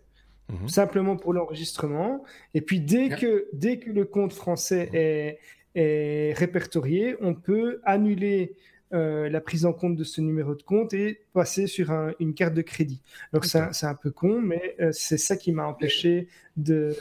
mhm. 0.50 0.68
simplement 0.68 1.16
pour 1.16 1.32
l'enregistrement, 1.32 2.22
et 2.54 2.60
puis 2.60 2.80
dès 2.80 3.08
que, 3.08 3.48
dès 3.52 3.78
que 3.78 3.90
le 3.90 4.04
compte 4.04 4.34
français 4.34 4.90
est, 4.92 5.38
est 5.74 6.34
répertorié, 6.34 7.16
on 7.20 7.34
peut 7.34 7.80
annuler 7.84 8.54
euh, 8.94 9.28
la 9.28 9.40
prise 9.42 9.66
en 9.66 9.74
compte 9.74 9.96
de 9.96 10.04
ce 10.04 10.22
numéro 10.22 10.54
de 10.54 10.62
compte 10.62 10.94
et 10.94 11.20
passer 11.34 11.66
sur 11.66 11.92
une 12.20 12.32
carte 12.32 12.54
de 12.54 12.62
crédit. 12.62 13.02
Donc 13.34 13.44
c'est 13.44 13.58
un, 13.58 13.94
peu 13.94 14.10
con, 14.10 14.40
mais 14.40 14.76
euh, 14.80 14.90
c'est 14.92 15.18
ça 15.18 15.36
qui 15.36 15.52
m'a 15.52 15.66
empêché 15.66 16.28
de, 16.56 16.96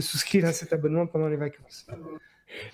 souscrire 0.00 0.46
à 0.46 0.52
cet 0.54 0.72
abonnement 0.72 1.06
pendant 1.06 1.28
les 1.28 1.36
vacances. 1.36 1.86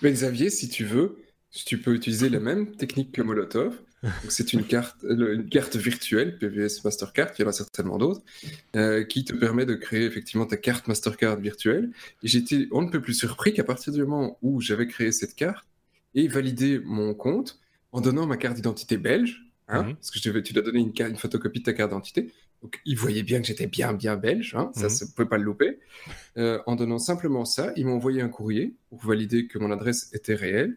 Mais 0.03 0.13
Xavier, 0.13 0.51
si 0.51 0.69
tu 0.69 0.85
veux, 0.85 1.17
tu 1.51 1.79
peux 1.79 1.95
utiliser 1.95 2.29
la 2.29 2.39
même 2.39 2.77
technique 2.77 3.11
que 3.11 3.23
Molotov. 3.23 3.81
C'est 4.29 4.53
une 4.53 4.65
carte, 4.65 4.99
une 5.03 5.49
carte 5.49 5.77
virtuelle, 5.77 6.39
PVS 6.39 6.85
Mastercard, 6.85 7.31
il 7.39 7.43
y 7.43 7.45
en 7.47 7.49
a 7.49 7.53
certainement 7.53 7.97
d'autres, 7.97 8.23
euh, 8.77 9.03
qui 9.03 9.25
te 9.25 9.35
permet 9.35 9.65
de 9.65 9.75
créer 9.75 10.05
effectivement 10.05 10.45
ta 10.45 10.59
carte 10.59 10.87
Mastercard 10.89 11.41
virtuelle. 11.41 11.91
Et 12.23 12.29
j'étais 12.29 12.69
on 12.71 12.83
ne 12.83 12.91
peut 12.91 13.01
plus 13.01 13.15
surpris 13.15 13.53
qu'à 13.55 13.65
partir 13.65 13.93
du 13.93 14.01
moment 14.01 14.39
où 14.43 14.61
j'avais 14.61 14.87
créé 14.87 15.11
cette 15.11 15.35
carte 15.35 15.67
et 16.15 16.29
validé 16.29 16.81
mon 16.85 17.15
compte, 17.15 17.59
en 17.95 18.01
donnant 18.01 18.27
ma 18.27 18.37
carte 18.37 18.57
d'identité 18.57 18.99
belge, 18.99 19.47
hein, 19.69 19.85
mhm. 19.85 19.95
parce 19.95 20.11
que 20.11 20.19
je 20.19 20.29
devais, 20.29 20.43
tu 20.43 20.53
dois 20.53 20.65
donner 20.65 20.81
une, 20.81 20.93
une, 20.99 21.17
photocopie 21.17 21.61
de 21.61 21.65
ta 21.65 21.73
carte 21.73 21.91
d'identité. 21.91 22.33
Donc, 22.61 22.81
ils 22.85 22.99
voyaient 22.99 23.23
bien 23.23 23.41
que 23.41 23.47
j'étais 23.47 23.69
bien, 23.69 23.93
bien 23.93 24.17
belge, 24.17 24.57
hein, 24.57 24.73
ça 24.75 24.89
ne 24.89 24.93
mhm. 24.93 25.13
pouvait 25.15 25.29
pas 25.29 25.39
le 25.39 25.45
louper. 25.45 25.79
Euh, 26.37 26.61
en 26.67 26.75
donnant 26.75 26.99
simplement 26.99 27.45
ça, 27.45 27.73
ils 27.77 27.87
m'ont 27.87 27.95
envoyé 27.95 28.21
un 28.21 28.29
courrier 28.29 28.75
pour 28.91 29.07
valider 29.07 29.47
que 29.47 29.59
mon 29.59 29.71
adresse 29.71 30.13
était 30.13 30.35
réelle. 30.35 30.77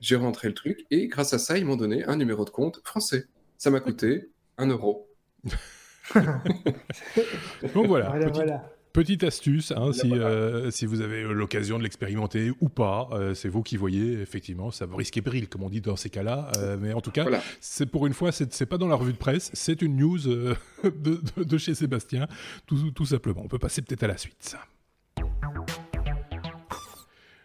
J'ai 0.00 0.16
rentré 0.16 0.48
le 0.48 0.54
truc 0.54 0.84
et 0.90 1.06
grâce 1.06 1.32
à 1.32 1.38
ça, 1.38 1.56
ils 1.56 1.64
m'ont 1.64 1.76
donné 1.76 2.04
un 2.04 2.16
numéro 2.16 2.44
de 2.44 2.50
compte 2.50 2.80
français. 2.84 3.26
Ça 3.56 3.70
m'a 3.70 3.80
coûté 3.80 4.28
un 4.58 4.66
euro. 4.66 5.08
Donc 7.74 7.86
voilà, 7.86 8.18
voilà. 8.32 8.72
Petite 8.92 9.22
astuce, 9.22 9.70
hein, 9.70 9.92
si, 9.92 10.12
euh, 10.12 10.72
si, 10.72 10.84
vous 10.84 11.00
avez 11.00 11.22
l'occasion 11.22 11.78
de 11.78 11.84
l'expérimenter 11.84 12.50
ou 12.60 12.68
pas, 12.68 13.08
euh, 13.12 13.34
c'est 13.34 13.48
vous 13.48 13.62
qui 13.62 13.76
voyez, 13.76 14.20
effectivement, 14.20 14.72
ça 14.72 14.84
risque 14.92 15.16
et 15.16 15.22
péril, 15.22 15.48
comme 15.48 15.62
on 15.62 15.70
dit 15.70 15.80
dans 15.80 15.94
ces 15.94 16.10
cas-là. 16.10 16.50
Euh, 16.58 16.76
mais 16.80 16.92
en 16.92 17.00
tout 17.00 17.12
cas, 17.12 17.26
c'est 17.60 17.86
pour 17.86 18.08
une 18.08 18.14
fois, 18.14 18.32
c'est 18.32 18.66
pas 18.66 18.78
dans 18.78 18.88
la 18.88 18.96
revue 18.96 19.12
de 19.12 19.18
presse, 19.18 19.50
c'est 19.52 19.80
une 19.82 19.96
news 19.96 20.18
de, 20.18 20.56
de, 21.36 21.58
chez 21.58 21.76
Sébastien, 21.76 22.26
tout, 22.66 22.90
tout 22.90 23.06
simplement. 23.06 23.42
On 23.44 23.48
peut 23.48 23.60
passer 23.60 23.80
peut-être 23.80 24.02
à 24.02 24.08
la 24.08 24.16
suite. 24.16 24.56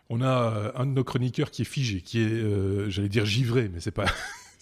On 0.10 0.22
a 0.22 0.72
un 0.76 0.86
de 0.88 0.92
nos 0.92 1.04
chroniqueurs 1.04 1.52
qui 1.52 1.62
est 1.62 1.66
figé, 1.66 2.02
qui 2.02 2.22
est, 2.22 2.90
j'allais 2.90 3.10
dire 3.10 3.26
givré, 3.26 3.70
mais 3.72 3.82
c'est 3.82 3.92
pas, 3.92 4.06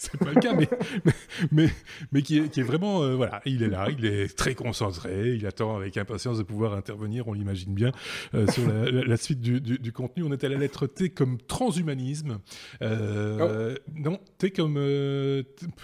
c'est 0.04 0.18
pas 0.18 0.32
le 0.32 0.42
cas, 0.42 0.54
mais, 0.54 0.68
mais, 1.52 1.70
mais, 2.12 2.22
qui, 2.22 2.40
est, 2.40 2.50
qui, 2.50 2.60
est, 2.60 2.64
vraiment, 2.64 3.02
euh, 3.04 3.16
voilà, 3.16 3.42
il 3.46 3.64
est 3.64 3.68
là, 3.68 3.88
il 3.98 4.06
est 4.06 4.36
très 4.36 4.54
concentré, 4.54 5.34
il 5.36 5.46
attend 5.46 5.78
avec 5.78 5.98
impatience 5.98 6.38
de 6.38 6.44
pouvoir 6.44 6.74
intervenir, 6.74 7.28
on 7.28 7.34
l'imagine 7.34 7.74
bien, 7.74 7.92
euh, 8.34 8.46
sur 8.48 8.64
la, 8.68 9.18
suite 9.18 9.40
du, 9.40 9.62
du, 9.62 9.92
contenu. 9.92 10.24
On 10.24 10.32
est 10.32 10.44
à 10.44 10.50
la 10.50 10.58
lettre 10.58 10.88
T 10.88 11.10
comme 11.10 11.38
transhumanisme. 11.38 12.40
Euh, 12.82 13.76
oh. 13.78 13.92
Non, 13.96 14.20
T 14.38 14.52
comme. 14.52 14.76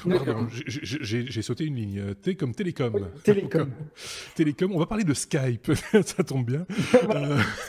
pardon, 0.03 0.47
j'ai 0.49 1.41
sauté 1.41 1.65
une 1.65 1.75
ligne. 1.75 2.15
T 2.15 2.35
comme 2.35 2.53
télécom. 2.53 3.07
télécom. 3.23 3.71
télécom. 4.35 4.71
On 4.73 4.79
va 4.79 4.85
parler 4.85 5.05
de 5.05 5.13
Skype, 5.13 5.71
ça 6.05 6.23
tombe 6.23 6.45
bien. 6.45 6.65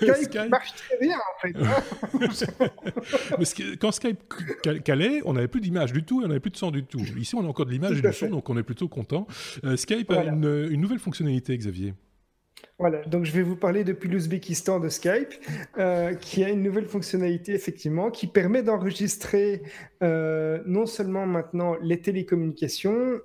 Skype, 0.00 0.50
marche 0.50 0.74
très 0.74 0.98
bien, 1.00 1.16
en 1.16 1.40
fait. 1.40 1.54
Mais 3.38 3.76
quand 3.76 3.92
Skype 3.92 4.18
calait, 4.84 5.20
on 5.24 5.34
n'avait 5.34 5.48
plus 5.48 5.60
d'image 5.60 5.92
du 5.92 6.02
tout, 6.02 6.22
on 6.24 6.39
n'avait 6.40 6.42
plus 6.42 6.50
de 6.50 6.56
son 6.56 6.70
du 6.70 6.84
tout. 6.84 7.00
Ici, 7.18 7.34
on 7.34 7.44
a 7.44 7.48
encore 7.48 7.66
de 7.66 7.72
l'image 7.72 7.98
et 7.98 8.02
du 8.02 8.12
son, 8.12 8.28
donc 8.28 8.48
on 8.50 8.56
est 8.56 8.62
plutôt 8.62 8.88
content. 8.88 9.26
Euh, 9.64 9.76
Skype 9.76 10.10
a 10.10 10.24
une, 10.24 10.80
nouvelle 10.80 10.98
fonctionnalité, 10.98 11.56
Xavier. 11.56 11.94
Voilà, 12.78 13.02
donc 13.04 13.24
je 13.24 13.32
vais 13.32 13.42
vous 13.42 13.56
parler 13.56 13.84
depuis 13.84 14.08
l'Ouzbékistan 14.08 14.80
de 14.80 14.88
Skype, 14.88 15.34
euh, 15.78 16.14
qui 16.14 16.44
a 16.44 16.48
une 16.48 16.62
nouvelle 16.62 16.86
fonctionnalité 16.86 17.52
effectivement 17.52 18.10
qui 18.10 18.26
permet 18.26 18.62
d'enregistrer 18.62 19.62
euh, 20.02 20.62
non 20.66 20.86
seulement 20.86 21.26
maintenant 21.26 21.76
les 21.82 22.00
télécommunications 22.00 23.20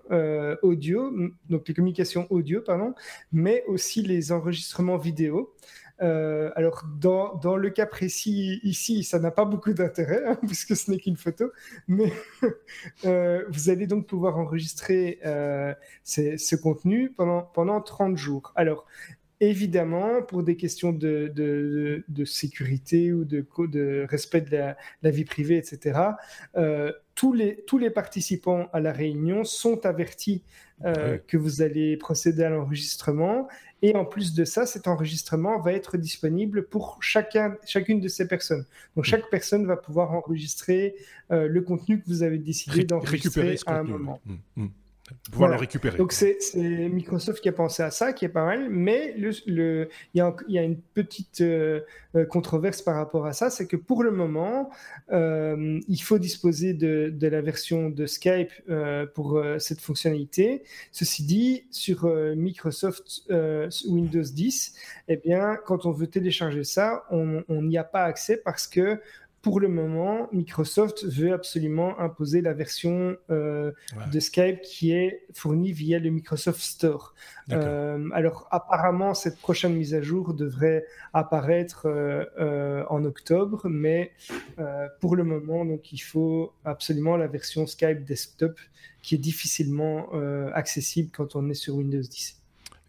audio, 0.61 1.13
donc 1.49 1.67
les 1.67 1.73
communications 1.73 2.27
audio, 2.29 2.61
pardon, 2.61 2.93
mais 3.31 3.63
aussi 3.67 4.01
les 4.01 4.31
enregistrements 4.31 4.97
vidéo. 4.97 5.53
Alors, 5.99 6.83
dans, 6.99 7.35
dans, 7.35 7.55
le 7.55 7.69
cas 7.69 7.85
précis 7.85 8.59
ici, 8.63 9.03
ça 9.03 9.19
n'a 9.19 9.31
pas 9.31 9.45
beaucoup 9.45 9.73
d'intérêt, 9.73 10.23
hein, 10.25 10.37
puisque 10.45 10.75
ce 10.75 10.91
n'est 10.91 10.97
qu'une 10.97 11.17
photo, 11.17 11.51
mais 11.87 12.11
vous 13.49 13.69
allez 13.69 13.87
donc 13.87 14.07
pouvoir 14.07 14.37
enregistrer 14.37 15.19
ce 16.03 16.55
contenu 16.55 17.11
pendant, 17.11 17.41
pendant 17.41 17.81
30 17.81 18.17
jours. 18.17 18.51
Alors, 18.55 18.85
Évidemment, 19.41 20.21
pour 20.21 20.43
des 20.43 20.55
questions 20.55 20.93
de, 20.93 21.29
de, 21.35 22.25
sécurité 22.25 23.11
ou 23.11 23.25
de, 23.25 23.45
de 23.67 24.05
respect 24.09 24.39
de 24.39 24.55
la, 24.55 25.11
vie 25.11 25.25
privée, 25.25 25.57
etc., 25.57 25.99
euh, 26.55 26.93
tous, 27.15 27.33
les, 27.33 27.61
tous 27.67 27.77
les 27.77 27.89
participants 27.89 28.69
à 28.71 28.79
la 28.79 28.93
réunion 28.93 29.43
sont 29.43 29.85
avertis 29.85 30.41
euh, 30.85 31.17
que 31.27 31.35
vous 31.35 31.61
allez 31.61 31.97
procéder 31.97 32.43
à 32.43 32.49
l'enregistrement. 32.49 33.49
Et 33.85 33.95
en 33.95 34.03
plus 34.03 34.33
de 34.33 34.45
ça, 34.45 34.65
cet 34.65 34.87
enregistrement 34.87 35.59
va 35.59 35.71
être 35.71 35.95
disponible 35.95 36.65
pour 36.65 36.97
chacun, 37.01 37.55
chacune 37.67 37.99
de 37.99 38.07
ces 38.07 38.27
personnes. 38.27 38.65
Donc 38.95 39.05
chaque 39.05 39.29
personne 39.29 39.67
va 39.67 39.77
pouvoir 39.77 40.11
enregistrer 40.13 40.95
euh, 41.29 41.47
le 41.47 41.61
contenu 41.61 42.01
que 42.01 42.07
vous 42.07 42.23
avez 42.23 42.39
décidé 42.39 42.83
d'enregistrer 42.83 43.59
à 43.67 43.77
un 43.77 43.83
moment. 43.83 44.19
Mmh, 44.25 44.63
mmh 44.63 44.67
pouvoir 45.31 45.49
le 45.51 45.57
récupérer. 45.57 45.97
Donc 45.97 46.11
c'est 46.11 46.37
Microsoft 46.55 47.41
qui 47.41 47.49
a 47.49 47.51
pensé 47.51 47.83
à 47.83 47.91
ça, 47.91 48.13
qui 48.13 48.25
est 48.25 48.29
pas 48.29 48.45
mal, 48.45 48.69
mais 48.69 49.13
il 49.17 49.31
le, 49.45 49.89
y, 50.13 50.19
a, 50.19 50.35
y, 50.47 50.57
a, 50.57 50.63
une 50.63 50.79
petite 50.79 51.41
euh, 51.41 51.81
euh, 52.15 52.25
controverse 52.25 52.81
par 52.81 52.95
rapport 52.95 53.25
à 53.25 53.33
ça, 53.33 53.49
c'est 53.49 53.67
que 53.67 53.75
pour 53.75 54.03
le 54.03 54.11
moment, 54.11 54.71
euh, 55.11 55.79
il 55.87 56.01
faut 56.01 56.17
disposer 56.17 56.73
de, 56.73 57.13
de, 57.15 57.27
la 57.27 57.41
version 57.41 57.89
de 57.89 58.05
Skype 58.05 58.51
pour 59.13 59.43
cette 59.59 59.81
fonctionnalité. 59.81 60.63
Ceci 60.91 61.23
dit, 61.23 61.65
sur 61.71 62.07
Microsoft 62.35 63.23
Windows 63.87 64.21
10, 64.21 64.75
eh 65.07 65.17
bien, 65.17 65.57
quand 65.65 65.85
on 65.85 65.91
veut 65.91 66.07
télécharger 66.07 66.63
ça, 66.63 67.03
on 67.09 67.43
n'y 67.61 67.77
a 67.77 67.83
pas 67.83 68.03
accès 68.03 68.37
parce 68.37 68.67
que 68.67 68.99
pour 69.45 69.59
le 69.59 69.67
moment, 69.67 70.27
Microsoft 70.31 71.05
veut 71.05 71.31
absolument 71.31 71.99
imposer 71.99 72.41
la 72.41 72.53
version 72.53 73.15
euh, 73.29 73.71
de 74.11 74.19
Skype 74.19 74.61
qui 74.61 74.91
est 74.91 75.21
fournie 75.35 75.71
via 75.71 75.99
le 75.99 76.09
Microsoft 76.09 76.59
Store. 76.61 77.13
Euh, 77.51 78.09
alors 78.11 78.47
apparemment, 78.49 79.13
cette 79.13 79.37
prochaine 79.37 79.75
mise 79.75 79.93
à 79.93 80.01
jour 80.01 80.33
devrait 80.33 80.83
apparaître 81.13 81.85
euh, 81.85 82.83
en 82.89 83.05
octobre, 83.05 83.69
mais 83.69 84.13
pour 84.99 85.15
le 85.15 85.23
moment, 85.23 85.63
donc 85.63 85.93
il 85.93 85.99
faut 85.99 86.51
absolument 86.63 87.15
la 87.15 87.27
version 87.27 87.67
Skype 87.67 88.03
desktop 88.03 88.59
qui 89.03 89.13
est 89.13 89.19
difficilement 89.19 90.09
accessible 90.55 91.11
quand 91.13 91.35
on 91.35 91.51
est 91.51 91.53
sur 91.53 91.75
Windows 91.75 92.01
10. 92.01 92.41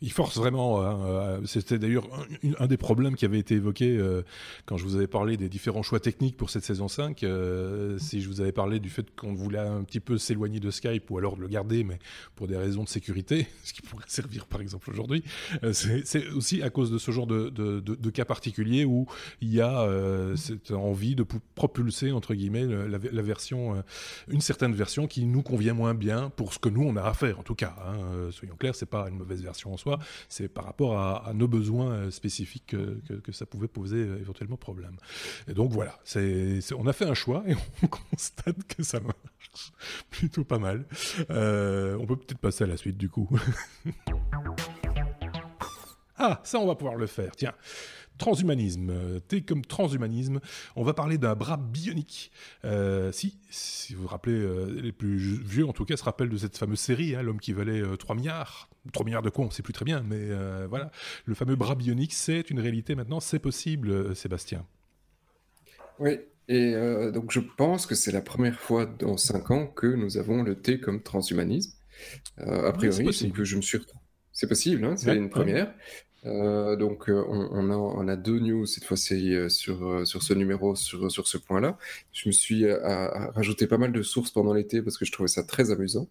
Il 0.03 0.12
force 0.12 0.36
vraiment. 0.36 0.82
Hein, 0.82 1.01
euh, 1.07 1.40
c'était 1.47 1.78
d'ailleurs 1.78 2.07
un, 2.59 2.66
des 2.66 2.76
problèmes 2.76 3.16
qui 3.16 3.24
avait 3.24 3.38
été 3.38 3.55
évoqué 3.55 3.97
euh, 3.97 4.22
quand 4.66 4.76
je 4.76 4.84
vous 4.84 4.94
avais 4.94 5.07
parlé 5.07 5.38
des 5.38 5.49
différents 5.49 5.82
choix 5.82 6.01
techniques 6.01 6.36
pour 6.36 6.51
cette 6.51 6.64
saison 6.64 6.86
5. 6.86 7.22
Euh, 7.22 7.99
si 7.99 8.20
je 8.20 8.28
vous 8.28 8.42
avais 8.42 8.53
parlé 8.53 8.78
du 8.78 8.90
fait 8.90 9.07
qu'on 9.16 9.32
voulait 9.32 9.59
un 9.59 9.82
petit 9.84 10.01
peu 10.01 10.18
s'éloigner 10.18 10.61
de 10.61 10.70
Skype 10.70 11.11
ou 11.11 11.16
alors 11.16 11.38
le 11.38 11.49
garder, 11.49 11.82
mais 11.82 11.99
pour 12.34 12.47
des 12.47 12.59
raisons 12.59 12.84
de 12.84 12.90
sécurité, 12.90 13.47
ce 13.64 13.72
qui 13.72 13.80
pourrait 13.80 14.05
servir 14.07 14.44
par 14.44 14.61
exemple 14.61 14.90
aujourd'hui, 14.90 15.24
c'est 15.72 16.28
aussi 16.28 16.62
à 16.62 16.68
cause 16.68 16.90
de 16.90 16.99
ce 16.99 17.11
genre 17.11 17.26
de, 17.26 18.11
cas 18.11 18.26
particuliers 18.26 18.84
où 18.84 19.07
il 19.40 19.53
y 19.53 19.62
a 19.62 19.88
cette 20.36 20.72
envie 20.72 21.14
de 21.14 21.24
propulser 21.55 22.12
entre 22.12 22.34
guillemets 22.34 22.66
la, 22.66 23.22
version, 23.22 23.82
une 24.28 24.40
certaine 24.40 24.74
version 24.74 25.07
qui 25.07 25.24
nous 25.26 25.42
convient 25.42 25.74
moins 25.74 25.94
bien 25.94 26.30
pour 26.30 26.53
ce 26.53 26.59
que 26.59 26.68
nous 26.68 26.82
on 26.82 26.97
a 26.97 27.03
à 27.03 27.14
faire 27.14 27.38
en 27.38 27.42
tout 27.42 27.55
cas. 27.55 27.74
Hein. 27.86 28.30
soyons 28.30 28.57
clairs, 28.57 28.74
c'est 28.74 28.86
pas 28.86 29.09
une 29.09 29.16
mauvaise 29.16 29.42
version 29.42 29.72
en 29.72 29.76
soi 29.76 29.86
c'est 30.28 30.49
par 30.49 30.64
rapport 30.64 30.99
à, 30.99 31.32
nos 31.34 31.49
besoins 31.49 31.91
euh, 31.93 32.11
spécifiques 32.11 32.74
que, 32.76 33.32
ça 33.32 33.47
pouvait 33.47 33.68
poser 33.68 33.99
euh, 33.99 34.18
éventuellement 34.18 34.57
problème. 34.57 34.97
Et 35.49 35.55
donc 35.55 35.72
voilà, 35.72 35.99
on 36.76 36.87
a 36.87 36.93
fait 36.93 37.05
un 37.05 37.14
choix 37.14 37.45
et 37.47 37.55
on 37.82 37.87
constate 37.87 38.64
que 38.64 38.82
ça 38.82 39.01
marche 39.01 39.72
plutôt 40.11 40.45
pas 40.45 40.59
mal. 40.59 40.84
Euh, 41.30 41.97
on 42.01 42.07
peut 42.07 42.16
peut-être 42.16 42.39
passer 42.39 42.64
à 42.64 42.66
la 42.66 42.76
suite 42.76 42.97
du 42.97 43.09
coup. 43.09 43.28
ah, 46.18 46.41
ça 46.45 46.59
on 46.59 46.66
va 46.66 46.74
pouvoir 46.74 46.97
le 46.97 47.07
faire, 47.07 47.34
tiens. 47.37 47.55
Transhumanisme. 48.19 48.91
Euh, 48.91 49.21
T 49.21 49.43
comme 49.43 49.64
transhumanisme. 49.64 50.41
On 50.75 50.85
va 50.85 50.95
parler 50.95 51.19
d'un 51.19 51.35
bras 51.35 51.57
bionique. 51.57 52.31
Euh, 52.64 53.12
si, 53.12 53.39
si 53.51 53.95
vous 53.95 54.03
vous 54.03 54.09
rappelez, 54.09 54.35
euh, 54.35 54.81
les 54.83 54.93
plus 54.93 55.17
vieux 55.17 55.67
en 55.67 55.73
tout 55.73 55.85
cas 55.85 55.97
se 55.97 56.05
rappellent 56.05 56.31
de 56.31 56.37
cette 56.37 56.57
fameuse 56.57 56.81
série, 56.81 57.14
hein, 57.14 57.23
L'homme 57.23 57.41
qui 57.41 57.53
valait 57.53 57.83
3 57.97 58.14
milliards. 58.17 58.69
3 58.93 59.05
milliards 59.05 59.23
de 59.23 59.31
quoi, 59.31 59.45
on 59.45 59.49
ne 59.49 59.53
sait 59.53 59.62
plus 59.62 59.73
très 59.73 59.85
bien, 59.85 60.05
mais 60.07 60.31
voilà. 60.69 60.93
Le 61.25 61.35
fameux 61.35 61.57
bras 61.57 61.75
bionique, 61.75 62.14
c'est 62.14 62.51
une 62.51 62.61
réalité 62.61 62.95
maintenant, 62.95 63.19
c'est 63.19 63.41
possible, 63.41 64.14
Sébastien. 64.14 64.64
Oui, 65.99 66.21
et 66.47 66.73
donc 67.12 67.33
je 67.33 67.41
pense 67.41 67.87
que 67.87 67.97
c'est 67.97 68.12
la 68.12 68.21
première 68.21 68.61
fois 68.61 68.87
dans 68.87 69.17
5 69.17 69.51
ans 69.51 69.67
que 69.67 69.89
nous 69.89 70.19
avons 70.19 70.45
le 70.45 70.55
T 70.55 70.79
comme 70.79 71.03
transhumanisme. 71.03 71.73
a 72.39 72.71
priori, 72.73 73.12
c'est 73.12 73.31
que 73.31 73.45
je 73.45 73.57
me 73.57 73.62
suis 73.62 73.79
c'est 74.37 74.47
possible, 74.47 74.85
hein, 74.85 74.97
c'est 74.99 75.17
une 75.17 75.31
première. 75.31 75.73
Euh, 76.25 76.77
donc 76.77 77.09
euh, 77.09 77.25
on, 77.29 77.71
a, 77.71 77.77
on, 77.77 78.09
a, 78.09 78.17
deux 78.17 78.41
news 78.41 78.67
cette 78.67 78.85
fois-ci 78.85 79.35
euh, 79.35 79.49
sur, 79.49 80.07
sur 80.07 80.23
ce 80.23 80.35
numéro, 80.35 80.75
sur, 80.75 81.11
sur 81.11 81.29
ce 81.29 81.39
point-là. 81.39 81.79
Je 82.12 82.29
me 82.29 82.33
suis 82.33 82.71
rajouté 82.73 83.67
pas 83.67 83.79
mal 83.79 83.93
de 83.93 84.03
sources 84.03 84.31
pendant 84.31 84.55
l'été 84.55 84.83
parce 84.83 84.99
que 84.99 85.05
je 85.05 85.12
trouvais 85.12 85.29
ça 85.29 85.43
très 85.43 85.71
amusant. 85.71 86.09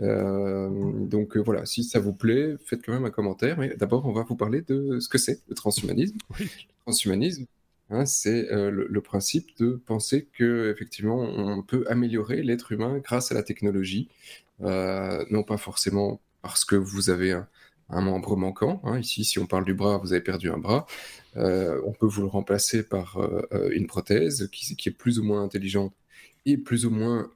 donc 0.00 1.36
voilà, 1.36 1.66
si 1.66 1.84
ça 1.84 1.98
vous 2.00 2.12
plaît, 2.12 2.56
faites 2.64 2.84
quand 2.84 2.92
même 2.92 3.04
un 3.04 3.10
commentaire. 3.10 3.58
Mais 3.58 3.74
d'abord, 3.76 4.06
on 4.06 4.12
va 4.12 4.22
vous 4.22 4.36
parler 4.36 4.62
de 4.62 5.00
ce 5.00 5.08
que 5.08 5.18
c'est 5.18 5.40
le 5.48 5.54
transhumanisme. 5.54 6.16
Le 6.38 6.92
transhumanisme, 6.92 7.46
hein, 7.90 8.06
c'est 8.06 8.48
le, 8.50 8.88
le, 8.88 9.00
principe 9.00 9.56
de 9.60 9.80
penser 9.86 10.26
que 10.36 10.72
effectivement 10.72 11.20
on 11.20 11.62
peut 11.62 11.84
améliorer 11.88 12.42
l'être 12.42 12.72
humain 12.72 12.98
grâce 12.98 13.30
à 13.30 13.36
la 13.36 13.44
technologie, 13.44 14.08
non 14.58 15.44
pas 15.46 15.58
forcément 15.58 16.20
parce 16.42 16.64
que 16.64 16.74
vous 16.74 17.08
avez 17.08 17.30
un, 17.30 17.46
un 17.92 18.00
membre 18.00 18.36
manquant. 18.36 18.80
Hein. 18.84 18.98
Ici, 18.98 19.24
si 19.24 19.38
on 19.38 19.46
parle 19.46 19.64
du 19.64 19.74
bras, 19.74 19.98
vous 19.98 20.12
avez 20.12 20.22
perdu 20.22 20.50
un 20.50 20.58
bras. 20.58 20.86
Euh, 21.36 21.80
on 21.86 21.92
peut 21.92 22.06
vous 22.06 22.22
le 22.22 22.26
remplacer 22.26 22.82
par 22.82 23.18
euh, 23.18 23.42
euh, 23.52 23.70
une 23.72 23.86
prothèse 23.86 24.48
qui, 24.52 24.76
est 24.88 24.92
plus 24.92 25.18
ou 25.18 25.24
moins 25.24 25.42
intelligente 25.42 25.94
et 26.44 26.56
plus 26.56 26.86
ou 26.86 26.90
moins, 26.90 27.30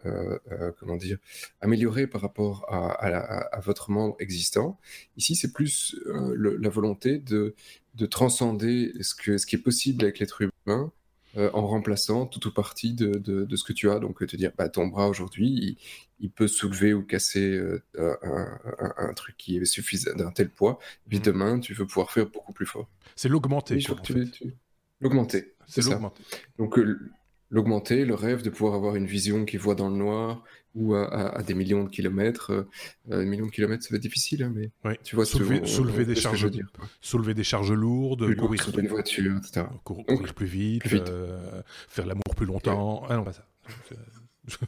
comment 0.81 0.97
dire, 0.97 1.19
améliorée 1.61 2.09
par 2.09 2.21
rapport 2.23 2.67
à, 2.69 3.61
votre 3.61 3.93
membre 3.93 4.17
existant. 4.19 4.81
Ici, 5.17 5.37
c'est 5.37 5.53
plus 5.53 5.97
la 6.07 6.69
volonté 6.69 7.19
de, 7.19 7.55
de 7.95 8.07
transcender 8.07 8.93
ce 9.01 9.15
qui 9.47 9.55
est 9.55 9.63
possible 9.63 10.03
avec 10.03 10.19
l'être 10.19 10.43
humain 10.43 10.93
euh, 11.37 11.51
en 11.53 11.66
remplaçant 11.66 12.26
tout 12.26 12.47
ou 12.49 12.51
partie 12.51 12.95
de, 12.95 13.18
de, 13.18 13.57
ce 13.57 13.64
que 13.64 13.72
tu 13.72 13.91
as. 13.91 13.99
Donc, 13.99 14.26
te 14.26 14.37
dire, 14.37 14.53
bah, 14.57 14.68
ton 14.68 14.87
bras 14.87 15.09
aujourd'hui, 15.09 15.78
il, 16.20 16.30
peut 16.30 16.49
soulever 16.49 16.95
ou 16.95 17.03
casser 17.03 17.41
euh, 17.41 17.82
un, 17.95 19.12
truc 19.14 19.37
qui 19.37 19.57
est 19.59 19.64
suffisant 19.64 20.14
d'un 20.14 20.30
tel 20.30 20.51
poids. 20.51 20.78
Puis 21.09 21.18
mmh. 21.18 21.22
demain, 21.22 21.61
tu 21.61 21.74
veux 21.74 21.87
pouvoir 21.87 22.11
faire 22.11 22.26
beaucoup 22.26 22.53
plus 22.53 22.66
fort. 22.66 22.89
C'est 23.14 23.28
l'augmenter. 23.28 23.78
L'augmenter. 25.01 25.55
C'est 25.66 25.84
l'augmenter. 25.84 26.22
Donc, 26.59 26.78
euh, 26.78 27.11
l'augmenter, 27.51 28.05
le 28.05 28.14
rêve 28.14 28.42
de 28.42 28.51
pouvoir 28.51 28.74
avoir 28.74 28.97
une 28.97 29.07
vision 29.07 29.44
qui 29.44 29.57
voit 29.57 29.74
dans 29.74 29.88
le 29.88 29.97
noir, 29.97 30.42
ou 30.76 30.94
à, 30.94 31.42
des 31.42 31.55
millions 31.55 31.84
de 31.84 31.88
kilomètres. 31.88 32.53
Euh, 32.53 32.68
euh, 33.11 33.24
millions 33.24 33.47
de 33.47 33.51
kilomètres, 33.51 33.82
ça 33.82 33.88
va 33.90 33.97
être 33.97 34.03
difficile, 34.03 34.42
hein, 34.44 34.53
mais 34.55 34.70
tu 35.03 35.16
vois, 35.16 35.24
soulever, 35.24 35.59
des 36.05 36.14
charges, 36.14 36.49
soulever 37.01 37.34
des 37.34 37.44
charges 37.44 37.72
lourdes, 37.72 38.36
courir 38.36 38.62
sur 38.62 38.78
une 38.78 38.88
voiture, 38.88 39.38
etc. 39.38 39.66
courir 39.82 40.34
plus 40.34 40.47
vite, 40.47 40.86
euh, 40.92 41.62
faire 41.88 42.07
l'amour 42.07 42.22
plus 42.36 42.47
longtemps. 42.47 43.05
Ah 43.09 43.16
non, 43.16 43.24
pas 43.24 43.32
ça. 43.32 43.47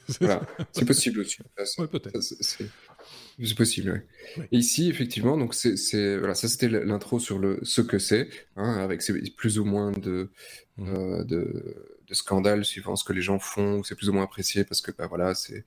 c'est 0.73 0.85
possible 0.85 1.21
aussi. 1.21 1.39
peut-être. 1.55 2.21
C'est 2.21 3.55
possible, 3.55 4.03
oui. 4.37 4.45
Ici, 4.51 4.89
effectivement, 4.89 5.37
donc 5.37 5.55
c'est 5.55 6.17
voilà, 6.17 6.35
ça 6.35 6.49
c'était 6.49 6.69
l'intro 6.69 7.21
sur 7.21 7.39
le 7.39 7.61
ce 7.63 7.83
que 7.83 7.99
c'est, 7.99 8.29
hein, 8.57 8.79
avec 8.79 9.03
plus 9.37 9.59
ou 9.59 9.65
moins 9.65 9.93
de, 9.93 10.31
mmh. 10.79 11.25
de 11.25 11.98
de 12.09 12.15
scandale 12.15 12.65
suivant 12.65 12.97
ce 12.97 13.05
que 13.05 13.13
les 13.13 13.23
gens 13.23 13.39
font, 13.39 13.83
c'est 13.83 13.95
plus 13.95 14.09
ou 14.09 14.13
moins 14.13 14.25
apprécié 14.25 14.65
parce 14.65 14.81
que 14.81 14.91
bah, 14.91 15.07
voilà, 15.07 15.35
c'est, 15.35 15.65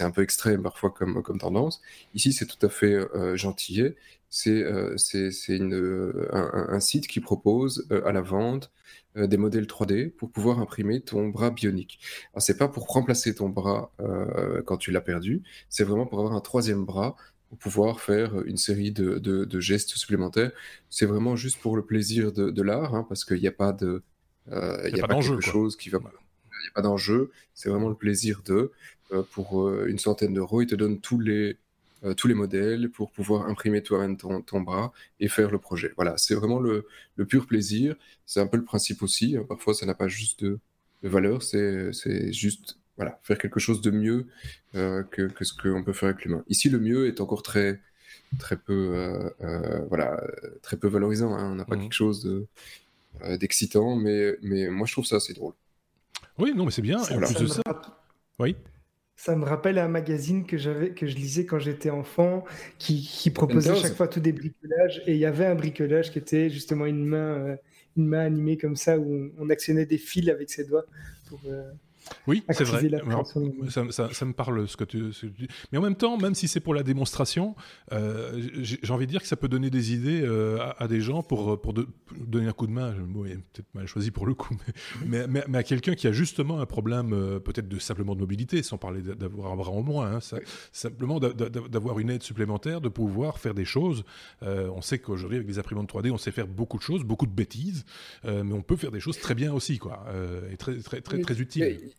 un 0.00 0.10
peu 0.10 0.22
extrême 0.22 0.62
parfois 0.62 0.90
comme, 0.90 1.22
comme 1.22 1.38
tendance. 1.38 1.80
Ici, 2.14 2.32
c'est 2.32 2.46
tout 2.46 2.64
à 2.64 2.70
fait 2.70 2.94
euh, 2.94 3.36
gentillet. 3.36 3.96
C'est, 4.30 4.62
euh, 4.62 4.96
une, 5.48 6.28
un, 6.32 6.80
site 6.80 7.08
qui 7.08 7.20
propose 7.20 7.86
euh, 7.90 8.06
à 8.06 8.12
la 8.12 8.20
vente 8.20 8.70
des 9.16 9.36
modèles 9.36 9.66
3D 9.66 10.10
pour 10.10 10.30
pouvoir 10.30 10.60
imprimer 10.60 11.00
ton 11.00 11.28
bras 11.28 11.50
bionique. 11.50 11.98
Alors, 12.32 12.42
c'est 12.42 12.56
pas 12.56 12.68
pour 12.68 12.86
remplacer 12.86 13.34
ton 13.34 13.48
bras 13.48 13.92
quand 14.66 14.76
tu 14.76 14.92
l'as 14.92 15.00
perdu, 15.00 15.42
c'est 15.68 15.82
vraiment 15.82 16.06
pour 16.06 16.20
avoir 16.20 16.34
un 16.34 16.40
troisième 16.40 16.84
bras 16.84 17.16
pour 17.48 17.58
pouvoir 17.58 18.00
faire 18.00 18.40
une 18.42 18.56
série 18.56 18.92
de, 18.92 19.18
de, 19.18 19.60
gestes 19.60 19.90
supplémentaires. 19.90 20.52
C'est 20.90 21.06
vraiment 21.06 21.34
juste 21.34 21.58
pour 21.58 21.76
le 21.76 21.84
plaisir 21.84 22.30
de, 22.32 22.50
de 22.50 22.62
l'art, 22.62 22.94
hein, 22.94 23.04
parce 23.08 23.24
qu'il 23.24 23.40
n'y 23.40 23.48
a 23.48 23.52
pas 23.52 23.72
de, 23.72 24.04
euh, 24.52 24.82
il 24.88 24.94
n'y 24.94 25.00
a, 25.00 25.06
pas, 25.06 25.20
quelque 25.20 25.40
chose 25.40 25.76
qui 25.76 25.88
va. 25.90 25.98
Il 25.98 26.04
n'y 26.04 26.68
a 26.68 26.72
pas 26.74 26.82
d'enjeu. 26.82 27.30
C'est 27.54 27.68
vraiment 27.68 27.88
le 27.88 27.94
plaisir 27.94 28.42
de. 28.44 28.72
Euh, 29.12 29.22
pour 29.32 29.66
euh, 29.66 29.86
une 29.88 29.98
centaine 29.98 30.34
d'euros, 30.34 30.62
ils 30.62 30.66
te 30.66 30.74
donnent 30.74 31.00
tous 31.00 31.18
les 31.18 31.56
tous 32.16 32.28
les 32.28 32.34
modèles, 32.34 32.88
pour 32.88 33.12
pouvoir 33.12 33.46
imprimer 33.46 33.82
toi-même 33.82 34.16
ton, 34.16 34.40
ton, 34.40 34.62
bras 34.62 34.90
et 35.18 35.28
faire 35.28 35.50
le 35.50 35.58
projet. 35.58 35.92
Voilà, 35.96 36.16
c'est 36.16 36.34
vraiment 36.34 36.58
le, 36.58 36.86
le, 37.16 37.26
pur 37.26 37.46
plaisir. 37.46 37.94
C'est 38.24 38.40
un 38.40 38.46
peu 38.46 38.56
le 38.56 38.64
principe 38.64 39.02
aussi. 39.02 39.36
Hein. 39.36 39.44
Parfois, 39.46 39.74
ça 39.74 39.84
n'a 39.84 39.92
pas 39.92 40.08
juste 40.08 40.42
de, 40.42 40.58
de 41.02 41.08
valeur, 41.10 41.42
c'est 41.42 42.32
juste 42.32 42.78
voilà, 42.96 43.20
faire 43.22 43.36
quelque 43.36 43.60
chose 43.60 43.82
de 43.82 43.90
mieux 43.90 44.26
que, 44.72 45.28
que, 45.28 45.44
ce 45.44 45.52
qu'on 45.52 45.84
peut 45.84 45.92
faire 45.92 46.08
avec 46.08 46.24
l'humain. 46.24 46.42
Ici, 46.48 46.70
le 46.70 46.78
mieux 46.78 47.06
est 47.06 47.20
encore 47.20 47.42
très, 47.42 47.78
très 48.38 48.56
peu, 48.56 49.30
voilà, 49.90 50.24
très 50.62 50.78
peu 50.78 50.88
valorisant. 50.88 51.34
Hein. 51.34 51.52
On 51.52 51.54
n'a 51.54 51.66
pas 51.66 51.76
mmh. 51.76 51.82
quelque 51.82 51.92
chose 51.92 52.24
de, 52.24 52.46
d'excitant, 53.38 53.96
mais, 53.96 54.36
mais 54.42 54.68
moi, 54.70 54.86
je 54.86 54.92
trouve 54.92 55.06
ça 55.06 55.16
assez 55.16 55.34
drôle. 55.34 55.52
Oui, 56.38 56.52
non, 56.54 56.64
mais 56.64 56.70
c'est 56.70 56.82
bien. 56.82 56.98
Ça, 56.98 57.16
Oui. 58.38 58.56
Ça 59.16 59.36
me 59.36 59.44
rappelle 59.44 59.78
un 59.78 59.88
magazine 59.88 60.46
que 60.46 60.56
j'avais, 60.56 60.94
que 60.94 61.06
je 61.06 61.14
lisais 61.14 61.44
quand 61.44 61.58
j'étais 61.58 61.90
enfant, 61.90 62.44
qui, 62.78 63.02
qui 63.02 63.30
proposait 63.30 63.76
chaque 63.76 63.94
fois 63.94 64.08
tout 64.08 64.20
des 64.20 64.32
bricolages, 64.32 65.02
et 65.06 65.12
il 65.12 65.18
y 65.18 65.26
avait 65.26 65.44
un 65.44 65.54
bricolage 65.54 66.10
qui 66.10 66.18
était 66.18 66.48
justement 66.48 66.86
une 66.86 67.04
main, 67.04 67.36
euh, 67.36 67.56
une 67.98 68.06
main 68.06 68.24
animée 68.24 68.56
comme 68.56 68.76
ça, 68.76 68.98
où 68.98 69.30
on, 69.38 69.50
actionnait 69.50 69.84
des 69.84 69.98
fils 69.98 70.30
avec 70.30 70.48
ses 70.48 70.64
doigts 70.64 70.86
pour, 71.28 71.38
euh, 71.46 71.70
oui, 72.26 72.44
c'est 72.50 72.64
vrai. 72.64 72.88
ça, 73.70 74.24
me 74.24 74.32
parle 74.32 74.68
ce 74.68 74.76
que, 74.76 74.84
tu, 74.84 75.10
dis. 75.38 75.48
Mais 75.72 75.78
en 75.78 75.82
même 75.82 75.96
temps, 75.96 76.16
même 76.16 76.34
si 76.34 76.48
c'est 76.48 76.60
pour 76.60 76.74
la 76.74 76.82
démonstration, 76.82 77.54
euh, 77.92 78.40
j'ai 78.60 78.92
envie 78.92 79.06
de 79.06 79.10
dire 79.10 79.22
que 79.22 79.26
ça 79.26 79.36
peut 79.36 79.48
donner 79.48 79.70
des 79.70 79.92
idées 79.92 80.22
euh, 80.22 80.58
à, 80.78 80.88
des 80.88 81.00
gens 81.00 81.22
pour, 81.22 81.60
pour 81.60 81.74
donner 82.16 82.48
un 82.48 82.52
coup 82.52 82.66
de 82.66 82.72
main. 82.72 82.94
Bon, 83.08 83.22
peut-être 83.22 83.74
mal 83.74 83.86
choisi 83.86 84.10
pour 84.10 84.26
le 84.26 84.34
coup, 84.34 84.56
mais, 85.06 85.26
mais, 85.26 85.58
à 85.58 85.62
quelqu'un 85.62 85.94
qui 85.94 86.06
a 86.06 86.12
justement 86.12 86.60
un 86.60 86.66
problème 86.66 87.12
euh, 87.12 87.38
peut-être 87.38 87.68
de 87.68 87.78
simplement 87.78 88.14
de 88.14 88.20
mobilité, 88.20 88.62
sans 88.62 88.78
parler 88.78 89.02
d'avoir 89.02 89.52
un 89.52 89.56
bras 89.56 89.72
en 89.72 89.82
moins, 89.82 90.16
hein, 90.16 90.18
simplement 90.72 91.20
d'avoir 91.20 91.98
une 91.98 92.10
aide 92.10 92.22
supplémentaire, 92.22 92.80
de 92.80 92.88
pouvoir 92.88 93.38
faire 93.38 93.54
des 93.54 93.64
choses. 93.64 94.04
on 94.42 94.82
sait 94.82 94.98
qu'aujourd'hui, 94.98 95.38
avec 95.38 95.48
les 95.48 95.58
imprimantes 95.58 95.92
3D, 95.92 96.10
on 96.10 96.18
sait 96.18 96.32
faire 96.32 96.46
beaucoup 96.46 96.78
de 96.78 96.82
choses, 96.82 97.04
beaucoup 97.04 97.26
de 97.26 97.32
bêtises, 97.32 97.84
mais 98.24 98.52
on 98.52 98.62
peut 98.62 98.76
faire 98.76 98.90
des 98.90 99.00
choses 99.00 99.18
très 99.18 99.34
bien 99.34 99.52
aussi, 99.52 99.78
quoi, 99.78 100.06
et 100.52 100.56
très, 100.56 100.78
très, 100.78 101.00
très, 101.00 101.18
très 101.18 101.40
utiles. 101.40 101.92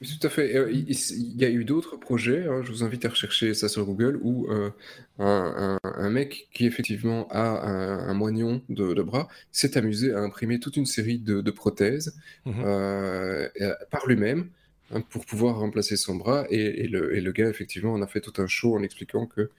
Tout 0.00 0.26
à 0.26 0.30
fait. 0.30 0.54
Euh, 0.54 0.70
il 0.70 1.36
y 1.36 1.44
a 1.44 1.50
eu 1.50 1.64
d'autres 1.64 1.96
projets, 1.96 2.46
hein, 2.46 2.62
je 2.62 2.70
vous 2.70 2.84
invite 2.84 3.04
à 3.04 3.08
rechercher 3.08 3.52
ça 3.52 3.68
sur 3.68 3.84
Google, 3.84 4.20
où 4.22 4.46
euh, 4.48 4.70
un, 5.18 6.10
mec 6.10 6.48
qui 6.52 6.66
effectivement 6.66 7.26
a 7.30 7.66
un, 7.66 8.14
moignon 8.14 8.62
de, 8.68 9.02
bras 9.02 9.28
s'est 9.50 9.76
amusé 9.76 10.12
à 10.12 10.20
imprimer 10.20 10.60
toute 10.60 10.76
une 10.76 10.86
série 10.86 11.18
de, 11.18 11.50
prothèses 11.50 12.14
mmh 12.44 12.62
euh, 12.64 13.48
par 13.90 14.06
lui-même 14.06 14.50
hein, 14.92 15.00
pour 15.00 15.26
pouvoir 15.26 15.58
remplacer 15.58 15.96
son 15.96 16.14
bras. 16.14 16.46
Et, 16.48 16.86
le, 16.86 17.32
gars, 17.32 17.48
effectivement, 17.48 17.92
en 17.92 18.00
a 18.00 18.06
fait 18.06 18.20
tout 18.20 18.40
un 18.40 18.46
show 18.46 18.76
en 18.76 18.84
expliquant 18.84 19.26
que 19.26 19.50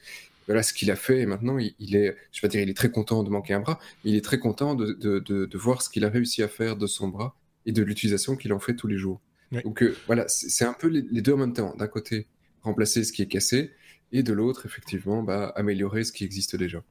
voilà 0.48 0.64
ce 0.64 0.74
qu'il 0.74 0.90
a 0.90 0.96
fait 0.96 1.20
et 1.20 1.26
maintenant 1.26 1.60
il, 1.60 1.96
est, 1.96 2.16
je 2.32 2.42
vais 2.42 2.48
dire, 2.48 2.62
il 2.62 2.70
est 2.70 2.78
très 2.78 2.90
content 2.90 3.24
de 3.24 3.30
manquer 3.30 3.54
un 3.54 3.60
bras, 3.60 3.78
il 4.06 4.16
est 4.16 4.24
très 4.24 4.40
content 4.40 4.74
de, 4.74 4.94
de 4.94 5.58
voir 5.58 5.82
ce 5.82 5.90
qu'il 5.90 6.06
a 6.06 6.10
réussi 6.10 6.42
à 6.44 6.48
faire 6.48 6.78
de 6.78 6.88
son 6.88 7.10
bras 7.10 7.36
et 7.66 7.74
de 7.74 7.84
l'utilisation 7.84 8.38
qu'il 8.38 8.54
en 8.54 8.60
fait 8.60 8.76
tous 8.76 8.88
les 8.88 8.98
jours. 8.98 9.20
Donc 9.52 9.82
euh, 9.82 9.96
voilà, 10.08 10.26
c'est 10.28 10.66
un 10.66 10.74
peu 10.74 10.88
les, 10.88 11.22
deux 11.22 11.34
en 11.34 11.38
même 11.38 11.54
temps. 11.54 11.76
D'un 11.76 11.88
côté, 11.88 12.28
remplacer 12.62 13.04
ce 13.04 13.12
qui 13.12 13.22
est 13.22 13.28
cassé, 13.28 13.72
et 14.12 14.24
de 14.24 14.34
l'autre, 14.34 14.66
effectivement, 14.66 15.24
bah, 15.24 15.52
améliorer 15.56 16.04
ce 16.04 16.12
qui 16.12 16.24
existe 16.24 16.56
déjà. 16.56 16.84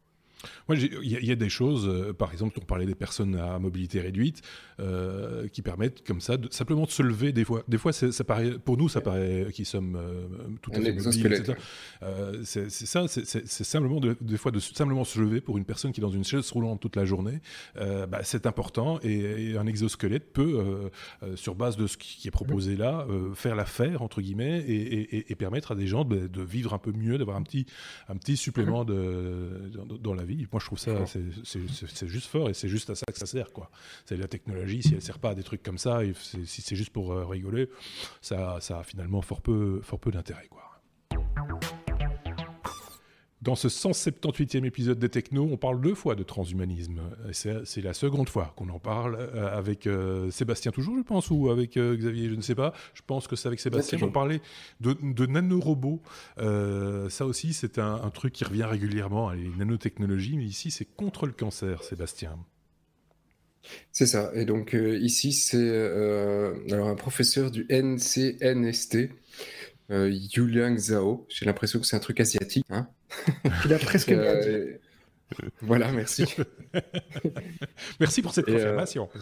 Il 0.70 1.24
y, 1.24 1.32
a 1.32 1.34
des 1.34 1.48
choses, 1.48 1.88
euh, 1.88 2.12
par 2.12 2.32
exemple, 2.32 2.58
on 2.62 2.64
parlait 2.64 2.86
des 2.86 2.94
personnes 2.94 3.36
à 3.36 3.58
mobilité 3.58 4.00
réduite, 4.00 4.42
euh, 4.78 5.48
qui 5.48 5.62
permettent 5.62 6.06
comme 6.06 6.20
ça 6.20 6.36
de, 6.36 6.48
simplement 6.52 6.84
de 6.84 6.90
se 6.90 7.02
lever. 7.02 7.32
Des 7.32 7.44
fois, 7.44 7.64
des 7.66 7.78
fois 7.78 7.92
ça 7.92 8.24
paraît, 8.24 8.58
pour 8.58 8.76
nous, 8.76 8.88
ça 8.88 9.00
paraît 9.00 9.48
qui 9.52 9.64
sommes 9.64 9.96
euh, 9.96 10.26
tout 10.62 10.70
à 10.70 10.80
fait 10.80 10.92
mobiles, 10.92 11.32
etc. 11.32 11.54
c'est 12.44 12.70
ça, 12.70 13.06
c'est 13.08 13.64
simplement 13.64 14.00
des 14.00 14.36
fois 14.36 14.52
de 14.52 14.60
simplement 14.60 15.04
se 15.04 15.18
lever 15.20 15.40
pour 15.40 15.58
une 15.58 15.64
personne 15.64 15.92
qui 15.92 16.00
est 16.00 16.02
dans 16.02 16.10
une 16.10 16.24
chaise 16.24 16.48
roulante 16.50 16.80
toute 16.80 16.96
la 16.96 17.04
journée. 17.04 17.40
Bah, 17.76 18.20
c'est 18.22 18.46
important 18.46 19.00
et, 19.02 19.56
un 19.58 19.66
exosquelette 19.66 20.32
peut, 20.32 20.90
sur 21.34 21.54
base 21.54 21.76
de 21.76 21.86
ce 21.86 21.96
qui 21.96 22.28
est 22.28 22.32
proposé 22.32 22.76
là, 22.76 23.06
faire 23.34 23.56
l'affaire 23.56 24.02
entre 24.02 24.20
guillemets 24.20 24.64
et, 24.68 25.34
permettre 25.34 25.72
à 25.72 25.74
des 25.74 25.86
gens 25.86 26.04
de, 26.04 26.42
vivre 26.42 26.74
un 26.74 26.78
peu 26.78 26.92
mieux, 26.92 27.18
d'avoir 27.18 27.36
un 27.36 27.42
petit, 27.42 27.66
un 28.08 28.16
petit 28.16 28.36
supplément 28.36 28.84
de, 28.84 29.70
dans 30.00 30.14
la 30.14 30.24
moi, 30.52 30.60
je 30.60 30.66
trouve 30.66 30.78
ça, 30.78 31.04
c'est 31.06 32.08
juste 32.08 32.26
fort 32.26 32.50
et 32.50 32.54
c'est 32.54 32.68
juste 32.68 32.90
à 32.90 32.94
ça 32.94 33.06
que 33.06 33.18
ça 33.18 33.26
sert, 33.26 33.52
quoi. 33.52 33.70
C'est 34.04 34.16
la 34.16 34.28
technologie, 34.28 34.82
si 34.82 34.94
elle 34.94 35.02
sert 35.02 35.18
pas 35.18 35.30
à 35.30 35.34
des 35.34 35.42
trucs 35.42 35.62
comme 35.62 35.78
ça, 35.78 36.00
si 36.44 36.62
c'est 36.62 36.76
juste 36.76 36.90
pour 36.90 37.12
euh, 37.12 37.24
rigoler, 37.24 37.68
ça, 38.20 38.58
ça 38.60 38.80
a 38.80 38.82
finalement 38.82 39.22
fort 39.22 39.40
peu, 39.40 39.80
fort 39.82 40.00
peu 40.00 40.10
d'intérêt, 40.10 40.48
quoi. 40.48 40.68
Dans 43.40 43.54
ce 43.54 43.68
178e 43.68 44.64
épisode 44.64 44.98
des 44.98 45.08
Techno, 45.08 45.48
on 45.48 45.56
parle 45.56 45.80
deux 45.80 45.94
fois 45.94 46.16
de 46.16 46.24
transhumanisme. 46.24 47.02
C'est 47.30 47.82
la 47.82 47.94
seconde 47.94 48.28
fois 48.28 48.52
qu'on 48.56 48.68
en 48.68 48.80
parle 48.80 49.16
euh, 49.16 49.56
avec 49.56 49.86
euh, 49.86 50.28
Sébastien 50.32 50.72
toujours, 50.72 50.96
je 50.96 51.02
pense, 51.02 51.30
ou 51.30 51.48
avec 51.48 51.76
euh, 51.76 51.96
Xavier, 51.96 52.30
je 52.30 52.34
ne 52.34 52.40
sais 52.40 52.56
pas. 52.56 52.72
Je 52.94 53.02
pense 53.06 53.28
que 53.28 53.36
c'est 53.36 53.46
avec 53.46 53.60
Sébastien. 53.60 54.00
On 54.02 54.10
parlait 54.10 54.40
de, 54.80 54.96
de 55.00 55.26
nanorobots. 55.26 56.02
ça 56.36 57.26
aussi, 57.26 57.52
c'est 57.52 57.78
un, 57.78 58.10
truc 58.10 58.32
qui 58.32 58.42
revient 58.42 58.64
régulièrement, 58.64 59.30
les 59.30 59.48
nanotechnologies, 59.50 60.36
mais 60.36 60.46
ici, 60.46 60.72
c'est 60.72 60.86
contre 60.96 61.26
le 61.26 61.32
cancer, 61.32 61.84
Sébastien. 61.84 62.36
C'est 63.92 64.06
ça. 64.06 64.32
Et 64.34 64.46
donc 64.46 64.72
ici, 64.72 65.32
c'est 65.32 65.70
alors 66.72 66.88
un 66.88 66.96
professeur 66.96 67.52
du 67.52 67.66
NCNST 67.70 69.10
euh, 69.90 70.10
Yuliang 70.10 70.76
Zhao. 70.76 71.26
J'ai 71.28 71.46
l'impression 71.46 71.80
que 71.80 71.86
c'est 71.86 71.96
un 71.96 72.00
truc 72.00 72.20
asiatique. 72.20 72.66
Hein 72.70 72.88
Il 73.64 73.72
a 73.72 73.78
presque 73.78 74.12
euh, 74.12 74.74
Voilà, 75.60 75.90
merci. 75.92 76.24
merci 78.00 78.22
pour 78.22 78.34
cette 78.34 78.46
confirmation. 78.46 79.08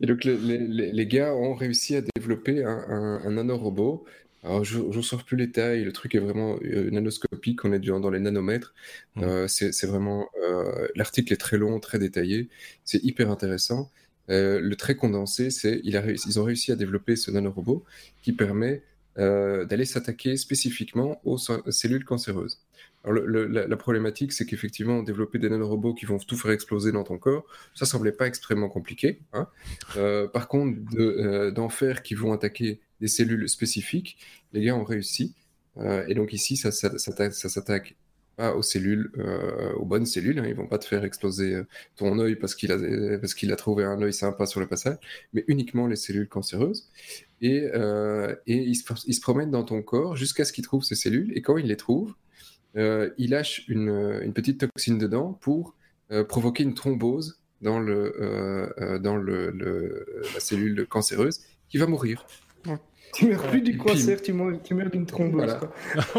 Et 0.00 0.06
donc, 0.06 0.24
les, 0.24 1.06
gars 1.06 1.34
ont 1.34 1.54
réussi 1.54 1.94
à 1.94 2.02
développer 2.16 2.64
un, 2.64 3.30
nanorobot. 3.30 4.04
Alors, 4.42 4.64
je 4.64 4.80
ne 4.80 5.02
sors 5.02 5.22
plus 5.22 5.36
les 5.36 5.52
tailles, 5.52 5.84
le 5.84 5.92
truc 5.92 6.16
est 6.16 6.18
vraiment 6.18 6.58
euh, 6.64 6.90
nanoscopique, 6.90 7.64
on 7.64 7.72
est 7.72 7.78
dans 7.78 8.10
les 8.10 8.18
nanomètres. 8.18 8.74
Mmh. 9.14 9.46
c'est 9.46 9.86
vraiment. 9.86 10.26
L'article 10.96 11.32
est 11.32 11.36
très 11.36 11.58
long, 11.58 11.78
très 11.78 12.00
détaillé, 12.00 12.48
c'est 12.84 13.04
hyper 13.04 13.30
intéressant. 13.30 13.92
Euh, 14.30 14.60
le 14.60 14.76
trait 14.76 14.94
condensé, 14.94 15.50
c'est 15.50 15.80
ils 15.84 16.40
ont 16.40 16.44
réussi 16.44 16.72
à 16.72 16.76
développer 16.76 17.16
ce 17.16 17.30
nanorobot 17.30 17.84
qui 18.22 18.32
permet 18.32 18.82
euh, 19.18 19.64
d'aller 19.64 19.84
s'attaquer 19.84 20.36
spécifiquement 20.36 21.20
aux 21.24 21.38
cellules 21.38 22.04
cancéreuses. 22.04 22.60
La, 23.04 23.76
problématique, 23.76 24.32
c'est 24.32 24.46
qu'effectivement, 24.46 25.02
développer 25.02 25.40
des 25.40 25.50
nanorobots 25.50 25.92
qui 25.92 26.06
vont 26.06 26.18
tout 26.18 26.36
faire 26.36 26.52
exploser 26.52 26.92
dans 26.92 27.02
ton 27.02 27.18
corps, 27.18 27.44
ça 27.74 27.84
semblait 27.84 28.12
pas 28.12 28.28
extrêmement 28.28 28.68
compliqué. 28.68 29.18
Hein. 29.32 29.48
Euh, 29.96 30.28
par 30.28 30.46
contre, 30.46 30.78
d'en 31.50 31.68
faire 31.68 32.02
qui 32.02 32.14
vont 32.14 32.32
attaquer 32.32 32.80
des 33.00 33.08
cellules 33.08 33.48
spécifiques, 33.48 34.18
les 34.52 34.62
gars 34.62 34.76
ont 34.76 34.84
réussi. 34.84 35.34
et 36.06 36.14
donc 36.14 36.32
ici, 36.32 36.56
ça 36.56 36.70
s'attaque 36.70 37.96
pas 38.36 38.54
aux 38.54 38.62
cellules, 38.62 39.10
euh, 39.18 39.72
aux 39.74 39.84
bonnes 39.84 40.06
cellules. 40.06 40.38
Hein. 40.38 40.46
Ils 40.46 40.54
vont 40.54 40.66
pas 40.66 40.78
te 40.78 40.84
faire 40.84 41.04
exploser 41.04 41.54
euh, 41.54 41.66
ton 41.96 42.18
œil 42.18 42.36
parce 42.36 42.54
qu'il 42.54 42.72
a, 42.72 43.18
parce 43.18 43.34
qu'il 43.34 43.52
a 43.52 43.56
trouvé 43.56 43.84
un 43.84 44.00
œil 44.02 44.12
sympa 44.12 44.46
sur 44.46 44.60
le 44.60 44.66
passage, 44.66 44.96
mais 45.32 45.44
uniquement 45.48 45.86
les 45.86 45.96
cellules 45.96 46.28
cancéreuses. 46.28 46.90
Et, 47.40 47.68
euh, 47.74 48.34
et 48.46 48.56
ils, 48.56 48.76
se, 48.76 49.20
promènent 49.20 49.50
dans 49.50 49.64
ton 49.64 49.82
corps 49.82 50.16
jusqu'à 50.16 50.44
ce 50.44 50.52
qu'ils 50.52 50.64
trouvent 50.64 50.84
ces 50.84 50.94
cellules. 50.94 51.32
Et 51.36 51.42
quand 51.42 51.56
ils 51.56 51.66
les 51.66 51.76
trouvent, 51.76 52.14
ils 52.74 53.30
lâchent 53.30 53.64
une, 53.68 54.20
une, 54.22 54.32
petite 54.32 54.60
toxine 54.60 54.96
dedans 54.96 55.38
pour 55.42 55.74
provoquer 56.28 56.62
une 56.62 56.72
thrombose 56.72 57.42
dans, 57.60 57.78
le, 57.78 58.98
dans 59.02 59.16
le, 59.16 60.06
la 60.32 60.40
cellule 60.40 60.86
cancéreuse 60.86 61.40
qui 61.68 61.76
va 61.76 61.86
mourir. 61.86 62.24
Tu 63.16 63.26
meurs 63.26 63.46
plus 63.48 63.60
du 63.60 63.76
cancer, 63.76 64.22
tu 64.22 64.32
meurs, 64.32 64.62
tu 64.62 64.74
meurs 64.74 64.90
d'une 64.90 65.04
thrombose. 65.04 65.54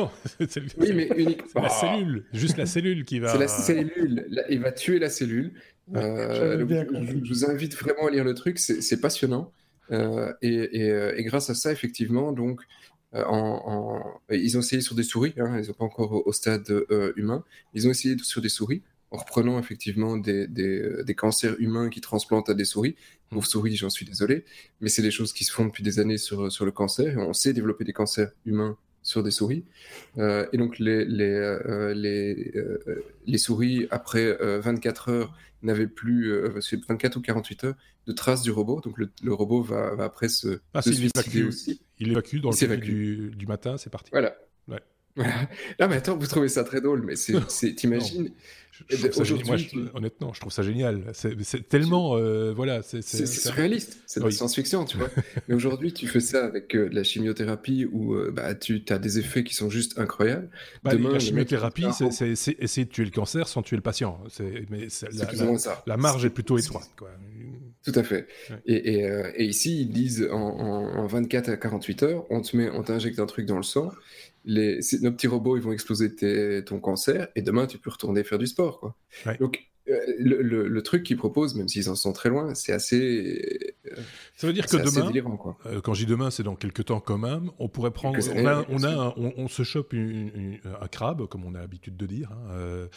oui, 0.78 0.92
mais 0.94 1.10
uniquement. 1.18 1.64
la 1.64 1.70
cellule, 1.70 2.26
juste 2.34 2.58
la 2.58 2.68
cellule 2.68 3.04
qui 3.04 3.20
va. 3.20 3.30
C'est 3.30 3.40
la 3.40 3.48
cellule. 3.48 4.28
il 4.50 4.60
va 4.60 4.72
tuer 4.72 5.00
la 5.00 5.10
cellule. 5.10 5.54
Euh, 5.96 6.60
je, 6.60 7.28
vous 7.28 7.46
invite 7.46 7.76
vraiment 7.76 8.08
à 8.08 8.12
lire 8.12 8.24
le 8.24 8.34
truc, 8.34 8.60
c'est 8.60 9.02
passionnant. 9.02 9.52
Euh, 9.92 10.32
et, 10.42 10.92
euh, 10.92 11.14
et, 11.18 11.24
grâce 11.24 11.50
à 11.50 11.56
ça, 11.56 11.72
effectivement, 11.72 12.32
donc, 12.32 12.62
en, 13.14 14.02
ils 14.32 14.58
ont 14.58 14.62
essayé 14.62 14.82
sur 14.82 14.96
des 14.96 15.04
souris, 15.04 15.34
hein, 15.38 15.52
ils 15.56 15.58
ne 15.58 15.64
sont 15.64 15.74
pas 15.74 15.86
encore 15.86 16.26
au, 16.26 16.32
stade 16.32 16.66
humain, 17.16 17.44
ils 17.74 17.88
ont 17.88 17.92
essayé 17.92 18.16
sur 18.20 18.42
des 18.42 18.50
souris 18.50 18.82
en 19.14 19.18
reprenant 19.18 19.60
effectivement 19.60 20.18
des, 20.18 20.48
des, 20.48 21.04
des, 21.04 21.16
cancers 21.16 21.56
humains 21.60 21.90
qui 21.90 22.02
transplantent 22.02 22.50
à 22.50 22.56
des 22.56 22.66
souris. 22.66 22.96
Pauvres 23.30 23.46
souris, 23.46 23.76
j'en 23.76 23.92
suis 23.92 24.06
désolé, 24.06 24.44
mais 24.82 24.90
c'est 24.90 25.04
des 25.04 25.12
choses 25.12 25.34
qui 25.34 25.44
se 25.44 25.52
font 25.52 25.66
depuis 25.66 25.84
des 25.84 26.00
années 26.00 26.18
sur, 26.18 26.52
sur 26.52 26.66
le 26.66 26.72
cancer. 26.72 27.14
Et 27.14 27.18
on 27.18 27.32
sait 27.32 27.54
développer 27.54 27.84
des 27.84 27.94
cancers 27.94 28.32
humains 28.46 28.76
sur 29.04 29.22
des 29.22 29.30
souris. 29.30 29.66
Euh, 30.18 30.48
et 30.52 30.58
donc 30.58 30.80
les, 30.80 31.06
les, 31.06 31.26
euh, 31.26 31.94
les, 31.94 32.54
euh, 32.56 33.04
les, 33.28 33.38
souris, 33.38 33.88
après 33.92 34.36
24 34.42 35.10
heures, 35.10 35.38
n'avaient 35.62 35.88
plus, 35.88 36.34
24 36.90 37.18
ou 37.18 37.22
48 37.22 37.64
heures, 37.66 37.76
de 38.08 38.14
traces 38.14 38.42
du 38.42 38.52
robot. 38.52 38.82
Donc 38.82 38.98
le, 38.98 39.12
le 39.22 39.34
robot 39.34 39.62
va, 39.62 39.94
va, 39.94 40.06
après 40.06 40.28
se, 40.28 40.60
ah, 40.74 40.82
se 40.82 40.92
suicider 40.92 41.44
aussi. 41.44 41.82
Il 42.00 42.12
évacue 42.12 42.38
dans 42.38 42.50
le 42.50 42.78
du, 42.78 43.32
du 43.36 43.46
matin, 43.46 43.78
c'est 43.78 43.92
parti. 43.92 44.10
Voilà. 44.12 44.36
Ouais. 44.68 44.82
Non, 45.80 45.88
mais 45.88 45.96
attends, 45.98 46.18
vous 46.18 46.28
trouvez 46.28 46.50
ça 46.50 46.64
très 46.64 46.82
drôle, 46.82 47.04
mais 47.04 47.16
c'est, 47.16 47.76
t'imagines 47.76 48.32
Aujourd'hui, 49.18 49.70
honnêtement, 49.94 50.34
je 50.34 50.40
trouve 50.40 50.52
ça 50.52 50.64
génial. 50.64 51.04
C'est 51.14 51.70
tellement, 51.70 52.18
euh, 52.18 52.54
voilà, 52.54 52.82
c'est 52.82 53.02
surréaliste, 53.04 54.00
c'est 54.08 54.20
de 54.20 54.26
la 54.26 54.32
science-fiction, 54.32 54.86
tu 54.86 54.98
vois. 54.98 55.10
Mais 55.48 55.54
aujourd'hui, 55.54 55.94
tu 55.94 56.08
fais 56.08 56.20
ça 56.20 56.44
avec 56.44 56.76
euh, 56.76 56.90
la 56.92 57.04
chimiothérapie 57.04 57.86
où 57.92 58.16
euh, 58.16 58.32
bah, 58.32 58.56
tu 58.56 58.84
as 58.90 58.98
des 58.98 59.20
effets 59.20 59.44
qui 59.44 59.54
sont 59.54 59.70
juste 59.70 60.00
incroyables. 60.00 60.50
Bah, 60.84 60.94
la 60.96 61.20
chimiothérapie, 61.20 61.86
c'est 61.94 62.30
essayer 62.30 62.86
de 62.86 62.92
tuer 62.92 63.06
le 63.06 63.12
cancer 63.12 63.48
sans 63.48 63.62
tuer 63.62 63.76
le 63.76 63.84
patient. 63.84 64.20
Mais 64.70 64.88
la, 65.12 65.58
ça. 65.60 65.84
la 65.86 65.98
marge 65.98 66.26
est 66.26 66.32
plutôt 66.32 66.58
étroite. 66.58 66.90
Quoi. 66.98 67.12
Tout 67.86 67.94
à 67.96 68.04
fait. 68.04 68.28
Et, 68.66 69.04
et, 69.04 69.44
ici, 69.44 69.82
ils 69.82 69.92
disent 69.92 70.28
en, 70.32 70.38
en, 70.38 71.06
24 71.06 71.50
à 71.50 71.58
48 71.58 72.04
heures, 72.04 72.26
on 72.30 72.42
te 72.42 72.56
met, 72.56 72.70
on 72.72 72.82
t'injecte 72.82 73.20
un 73.20 73.26
truc 73.26 73.46
dans 73.46 73.58
le 73.58 73.64
sang 73.64 73.92
les, 74.46 74.80
nos 75.02 75.12
petits 75.12 75.28
robots, 75.28 75.58
ils 75.58 75.64
vont 75.64 75.72
exploser 75.72 76.14
ton 76.64 76.80
cancer, 76.80 77.28
et 77.36 77.42
demain, 77.42 77.68
tu 77.68 77.78
peux 77.78 77.90
retourner 77.90 78.24
faire 78.24 78.40
du 78.40 78.48
sport. 78.48 78.80
Quoi. 78.80 78.96
Donc, 79.40 79.70
euh, 79.90 80.00
le, 80.18 80.82
truc 80.82 81.04
qu'ils 81.04 81.18
proposent, 81.18 81.56
même 81.56 81.68
s'ils 81.68 81.90
en 81.90 81.96
sont 81.96 82.14
très 82.14 82.30
loin, 82.30 82.56
c'est 82.56 82.72
assez. 82.72 83.74
Euh, 83.86 83.96
ça 84.38 84.48
veut 84.48 84.54
dire 84.54 84.66
que 84.66 84.78
demain, 84.78 85.12
euh, 85.66 85.82
quand 85.82 85.94
je 85.94 86.06
dis 86.06 86.10
demain, 86.10 86.32
c'est 86.32 86.44
dans 86.44 86.56
quelques 86.56 86.86
temps 86.86 87.02
quand 87.02 87.18
même, 87.18 87.52
on 87.60 87.68
pourrait 87.68 87.92
prendre. 87.92 88.18
on, 88.34 88.46
a, 88.46 88.66
on, 88.70 88.84
a 88.84 89.14
on, 89.18 89.48
se 89.50 89.64
chope 89.64 89.94
un 89.94 90.88
crabe, 90.88 91.28
comme 91.28 91.44
on 91.44 91.54
a 91.54 91.60
l'habitude 91.60 91.98
de 91.98 92.06
dire, 92.06 92.32
hein, 92.32 92.88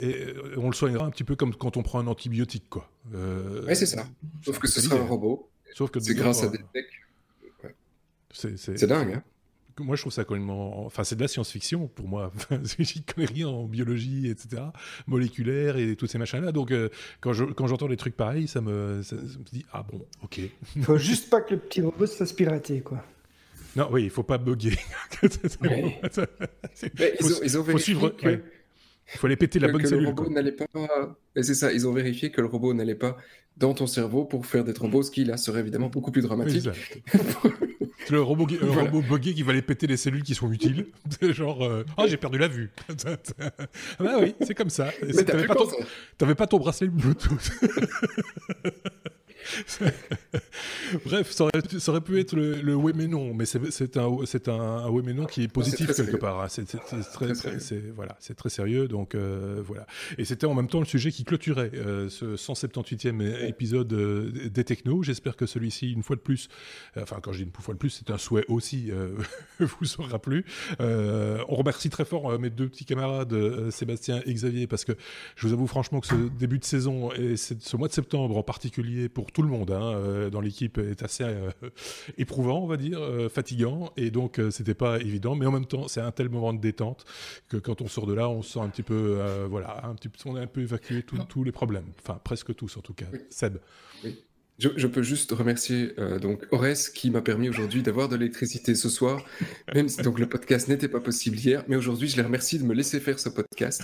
et 0.00 0.26
on 0.56 0.68
le 0.68 0.74
soignera 0.74 1.04
un 1.04 1.10
petit 1.10 1.24
peu 1.24 1.34
comme 1.34 1.56
quand 1.56 1.76
on 1.76 1.82
prend 1.82 1.98
un 1.98 2.06
antibiotique. 2.06 2.68
quoi. 2.68 2.88
oui, 3.12 3.74
c'est 3.74 3.86
ça. 3.86 4.06
Sauf 4.44 4.60
que 4.60 4.68
ce 4.68 4.80
sera 4.80 4.96
un 4.96 5.06
robot. 5.06 5.50
Sauf 5.74 5.90
que 5.90 5.98
c'est 5.98 6.14
grâce 6.14 6.44
à 6.44 6.48
des 6.48 6.58
techs. 6.72 6.86
C'est 8.32 8.86
dingue, 8.86 9.14
hein 9.14 9.24
moi, 9.80 9.96
je 9.96 10.02
trouve 10.02 10.12
ça 10.12 10.24
complètement. 10.24 10.84
Enfin, 10.84 11.04
c'est 11.04 11.16
de 11.16 11.20
la 11.20 11.28
science-fiction 11.28 11.88
pour 11.88 12.08
moi. 12.08 12.32
J'y 12.78 13.02
connais 13.02 13.26
rien 13.26 13.48
en 13.48 13.64
biologie, 13.64 14.28
etc., 14.28 14.62
moléculaire 15.06 15.76
et 15.76 15.96
tous 15.96 16.06
ces 16.06 16.18
machins-là. 16.18 16.52
Donc, 16.52 16.70
euh, 16.70 16.88
quand 17.20 17.32
j'entends 17.32 17.88
des 17.88 17.96
trucs 17.96 18.16
pareils, 18.16 18.48
ça 18.48 18.60
me, 18.60 19.02
ça, 19.02 19.16
me 19.16 19.44
dit 19.52 19.64
ah 19.72 19.84
bon, 19.90 20.04
ok. 20.22 20.40
Il 20.76 20.82
faut 20.82 20.98
juste 20.98 21.30
pas 21.30 21.40
que 21.40 21.54
le 21.54 21.60
petit 21.60 21.82
robot 21.82 22.06
se 22.06 22.16
fasse 22.16 22.32
pirater, 22.32 22.80
quoi. 22.80 23.04
Non, 23.76 23.88
oui, 23.92 24.04
il 24.04 24.10
faut 24.10 24.24
pas 24.24 24.38
bugger. 24.38 24.76
ouais. 25.62 26.00
ils, 27.20 27.26
ont, 27.26 27.38
ils 27.42 27.58
ont 27.58 27.78
suivre. 27.78 28.08
Que... 28.10 28.42
Il 29.12 29.18
faut 29.18 29.26
aller 29.26 29.36
péter 29.36 29.58
la 29.58 29.68
bonne 29.68 29.82
que 29.82 29.88
cellule. 29.88 30.04
Le 30.04 30.08
robot 30.10 30.30
n'allait 30.30 30.52
pas. 30.52 30.66
C'est 31.36 31.54
ça, 31.54 31.72
ils 31.72 31.86
ont 31.86 31.92
vérifié 31.92 32.30
que 32.30 32.40
le 32.40 32.46
robot 32.46 32.74
n'allait 32.74 32.94
pas 32.94 33.16
dans 33.56 33.74
ton 33.74 33.86
cerveau 33.86 34.24
pour 34.24 34.46
faire 34.46 34.64
des 34.64 34.72
thromboses, 34.72 35.10
qui 35.10 35.24
là 35.24 35.36
serait 35.36 35.60
évidemment 35.60 35.88
beaucoup 35.88 36.10
plus 36.10 36.22
dramatique. 36.22 36.68
Le 38.10 38.22
robot, 38.22 38.46
robot 38.62 39.02
buggé 39.02 39.34
qui 39.34 39.42
va 39.42 39.52
aller 39.52 39.62
péter 39.62 39.86
les 39.86 39.96
cellules 39.96 40.22
qui 40.22 40.34
sont 40.34 40.50
utiles. 40.52 40.86
Genre, 41.22 41.64
euh, 41.64 41.84
ah, 41.96 42.06
j'ai 42.06 42.16
perdu 42.16 42.38
la 42.38 42.48
vue. 42.48 42.70
bah 43.98 44.16
oui, 44.20 44.34
c'est 44.40 44.54
comme 44.54 44.70
ça. 44.70 44.90
T'avais 45.26 45.46
pas, 45.46 45.54
ton... 45.54 46.34
pas 46.34 46.46
ton 46.46 46.58
bracelet 46.58 46.88
Bluetooth. 46.88 47.50
Bref, 51.04 51.30
ça 51.30 51.44
aurait, 51.44 52.00
pu 52.00 52.20
être 52.20 52.34
le, 52.34 52.74
oui 52.74 52.92
mais 52.94 53.06
non, 53.06 53.34
mais 53.34 53.44
c'est 53.46 53.96
un, 53.96 54.02
un, 54.02 54.88
oui 54.88 55.02
mais 55.04 55.14
non 55.14 55.26
qui 55.26 55.44
est 55.44 55.48
positif 55.48 55.92
quelque 55.94 56.16
part. 56.16 56.40
Hein. 56.40 56.46
C'est 56.48 56.66
très, 56.66 57.32
voilà, 57.94 58.16
c'est 58.20 58.34
très 58.34 58.50
sérieux, 58.50 58.88
donc 58.88 59.14
euh, 59.14 59.62
voilà. 59.64 59.86
Et 60.18 60.24
c'était 60.24 60.46
en 60.46 60.54
même 60.54 60.68
temps 60.68 60.80
le 60.80 60.86
sujet 60.86 61.10
qui 61.10 61.24
clôturait 61.24 61.70
euh, 61.74 62.08
ce 62.08 62.36
178e 62.36 63.46
épisode 63.46 63.92
euh, 63.92 64.48
des 64.48 64.64
Technos. 64.64 65.02
J'espère 65.02 65.36
que 65.36 65.46
celui-ci, 65.46 65.92
une 65.92 66.02
fois 66.02 66.16
de 66.16 66.20
plus, 66.20 66.48
enfin 66.96 67.18
quand 67.22 67.32
je 67.32 67.38
dis 67.38 67.44
une 67.44 67.52
fois 67.62 67.74
de 67.74 67.78
plus, 67.78 67.90
c'est 67.90 68.10
un 68.10 68.18
souhait 68.18 68.44
aussi, 68.48 68.90
vous 69.60 69.84
sera 69.84 70.18
plu. 70.18 70.44
on 70.78 71.54
remercie 71.54 71.90
très 71.90 72.04
fort 72.04 72.38
mes 72.38 72.50
deux 72.50 72.68
petits 72.68 72.84
camarades, 72.84 73.70
Sébastien 73.70 74.22
et 74.26 74.34
Xavier, 74.34 74.66
parce 74.66 74.84
que 74.84 74.92
je 75.36 75.46
vous 75.46 75.52
avoue 75.52 75.66
franchement 75.66 76.00
que 76.00 76.06
ce 76.06 76.28
début 76.38 76.58
de 76.58 76.64
saison 76.64 77.12
et 77.12 77.36
ce 77.36 77.76
mois 77.76 77.88
de 77.88 77.92
septembre 77.92 78.36
en 78.36 78.42
particulier 78.42 79.08
pour 79.08 79.29
tout 79.32 79.42
le 79.42 79.48
monde 79.48 79.70
hein, 79.70 79.92
euh, 79.94 80.30
dans 80.30 80.40
l'équipe 80.40 80.78
est 80.78 81.02
assez 81.02 81.24
euh, 81.24 81.50
éprouvant, 82.18 82.60
on 82.60 82.66
va 82.66 82.76
dire, 82.76 83.00
euh, 83.00 83.28
fatigant, 83.28 83.92
et 83.96 84.10
donc 84.10 84.40
c'était 84.50 84.74
pas 84.74 84.98
évident. 84.98 85.34
Mais 85.34 85.46
en 85.46 85.52
même 85.52 85.66
temps, 85.66 85.88
c'est 85.88 86.00
un 86.00 86.12
tel 86.12 86.28
moment 86.28 86.52
de 86.52 86.60
détente 86.60 87.04
que 87.48 87.56
quand 87.56 87.80
on 87.80 87.88
sort 87.88 88.06
de 88.06 88.14
là, 88.14 88.28
on 88.28 88.42
se 88.42 88.52
sent 88.52 88.60
un 88.60 88.68
petit 88.68 88.82
peu, 88.82 89.20
voilà, 89.48 89.86
un 89.86 89.94
petit, 89.94 90.10
on 90.24 90.36
a 90.36 90.40
un 90.40 90.46
peu 90.46 90.62
évacué 90.62 91.02
tous 91.02 91.44
les 91.44 91.52
problèmes, 91.52 91.86
enfin 92.00 92.20
presque 92.22 92.54
tous 92.54 92.76
en 92.76 92.80
tout 92.80 92.94
cas. 92.94 93.06
Seb. 93.30 93.58
Je, 94.60 94.86
peux 94.86 95.02
juste 95.02 95.32
remercier 95.32 95.94
euh, 95.98 96.18
donc 96.18 96.44
Ores 96.50 96.92
qui 96.94 97.10
m'a 97.10 97.22
permis 97.22 97.48
aujourd'hui 97.48 97.82
d'avoir 97.82 98.10
de 98.10 98.16
l'électricité 98.16 98.74
ce 98.74 98.90
soir, 98.90 99.24
même 99.74 99.88
si 99.88 100.02
donc 100.02 100.18
le 100.18 100.28
podcast 100.28 100.68
n'était 100.68 100.88
pas 100.88 101.00
possible 101.00 101.38
hier, 101.38 101.64
mais 101.66 101.76
aujourd'hui 101.76 102.08
je 102.08 102.16
les 102.16 102.22
remercie 102.22 102.58
de 102.58 102.64
me 102.64 102.74
laisser 102.74 103.00
faire 103.00 103.18
ce 103.18 103.30
podcast 103.30 103.82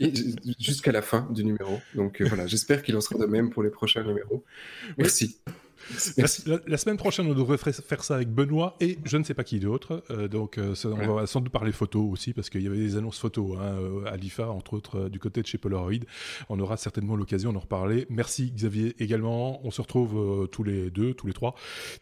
et 0.00 0.12
jusqu'à 0.58 0.92
la 0.92 1.02
fin 1.02 1.28
du 1.30 1.44
numéro. 1.44 1.78
Donc 1.94 2.22
euh, 2.22 2.24
voilà, 2.26 2.46
j'espère 2.46 2.82
qu'il 2.82 2.96
en 2.96 3.02
sera 3.02 3.18
de 3.18 3.26
même 3.26 3.50
pour 3.50 3.62
les 3.62 3.70
prochains 3.70 4.02
numéros. 4.02 4.44
Merci. 4.96 5.40
La, 6.66 6.76
semaine 6.76 6.96
prochaine, 6.96 7.26
on 7.26 7.34
devrait 7.34 7.58
faire 7.58 8.04
ça 8.04 8.16
avec 8.16 8.28
Benoît 8.28 8.76
et 8.80 8.98
je 9.04 9.16
ne 9.16 9.24
sais 9.24 9.34
pas 9.34 9.44
qui 9.44 9.60
d'autre. 9.60 10.02
Euh, 10.10 10.28
donc, 10.28 10.58
euh, 10.58 10.74
on 10.84 11.14
va 11.14 11.26
sans 11.26 11.40
doute 11.40 11.52
parler 11.52 11.72
photos 11.72 12.06
aussi, 12.10 12.32
parce 12.32 12.50
qu'il 12.50 12.62
y 12.62 12.66
avait 12.66 12.76
des 12.76 12.96
annonces 12.96 13.18
photos 13.18 13.58
hein, 13.58 13.76
euh, 13.78 14.04
à 14.06 14.16
l'IFA, 14.16 14.48
entre 14.48 14.74
autres, 14.74 15.08
du 15.08 15.18
côté 15.18 15.42
de 15.42 15.46
chez 15.46 15.58
Polaroid. 15.58 15.92
On 16.48 16.58
aura 16.60 16.76
certainement 16.76 17.16
l'occasion 17.16 17.52
d'en 17.52 17.60
reparler. 17.60 18.06
Merci 18.10 18.52
Xavier 18.52 18.94
également. 18.98 19.64
On 19.66 19.70
se 19.70 19.80
retrouve 19.80 20.48
tous 20.50 20.62
les 20.62 20.90
deux, 20.90 21.14
tous 21.14 21.26
les 21.26 21.32
trois, 21.32 21.54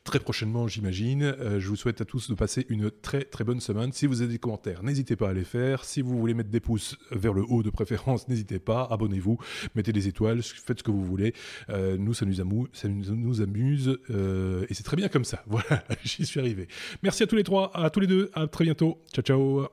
très 0.04 0.18
prochainement, 0.18 0.68
j'imagine. 0.68 1.34
je 1.58 1.68
vous 1.68 1.76
souhaite 1.76 2.00
à 2.00 2.04
tous 2.04 2.30
de 2.30 2.34
passer 2.34 2.66
une 2.68 2.90
très 2.90 3.24
très 3.24 3.44
bonne 3.44 3.60
semaine. 3.60 3.92
Si 3.92 4.06
vous 4.06 4.22
avez 4.22 4.32
des 4.32 4.38
commentaires, 4.38 4.82
n'hésitez 4.82 5.16
pas 5.16 5.30
à 5.30 5.32
les 5.32 5.44
faire. 5.44 5.84
Si 5.84 6.02
vous 6.02 6.18
voulez 6.18 6.34
mettre 6.34 6.50
des 6.50 6.60
pouces 6.60 6.96
vers 7.10 7.32
le 7.32 7.44
haut 7.48 7.62
de 7.62 7.70
préférence, 7.70 8.28
n'hésitez 8.28 8.58
pas. 8.58 8.86
Abonnez-vous, 8.90 9.38
mettez 9.74 9.92
des 9.92 10.08
étoiles, 10.08 10.42
faites 10.42 10.78
ce 10.78 10.82
que 10.82 10.90
vous 10.90 11.04
voulez. 11.04 11.34
nous, 11.68 12.14
ça 12.14 12.26
nous, 12.26 12.40
amuse, 12.40 12.68
ça 12.72 12.88
nous 12.88 13.40
amuse 13.40 13.71
euh, 14.10 14.66
et 14.68 14.74
c'est 14.74 14.82
très 14.82 14.96
bien 14.96 15.08
comme 15.08 15.24
ça. 15.24 15.42
Voilà, 15.46 15.84
j'y 16.04 16.24
suis 16.24 16.40
arrivé. 16.40 16.68
Merci 17.02 17.22
à 17.22 17.26
tous 17.26 17.36
les 17.36 17.44
trois, 17.44 17.70
à 17.74 17.90
tous 17.90 18.00
les 18.00 18.06
deux, 18.06 18.30
à 18.34 18.46
très 18.46 18.64
bientôt. 18.64 18.98
Ciao, 19.12 19.22
ciao. 19.22 19.68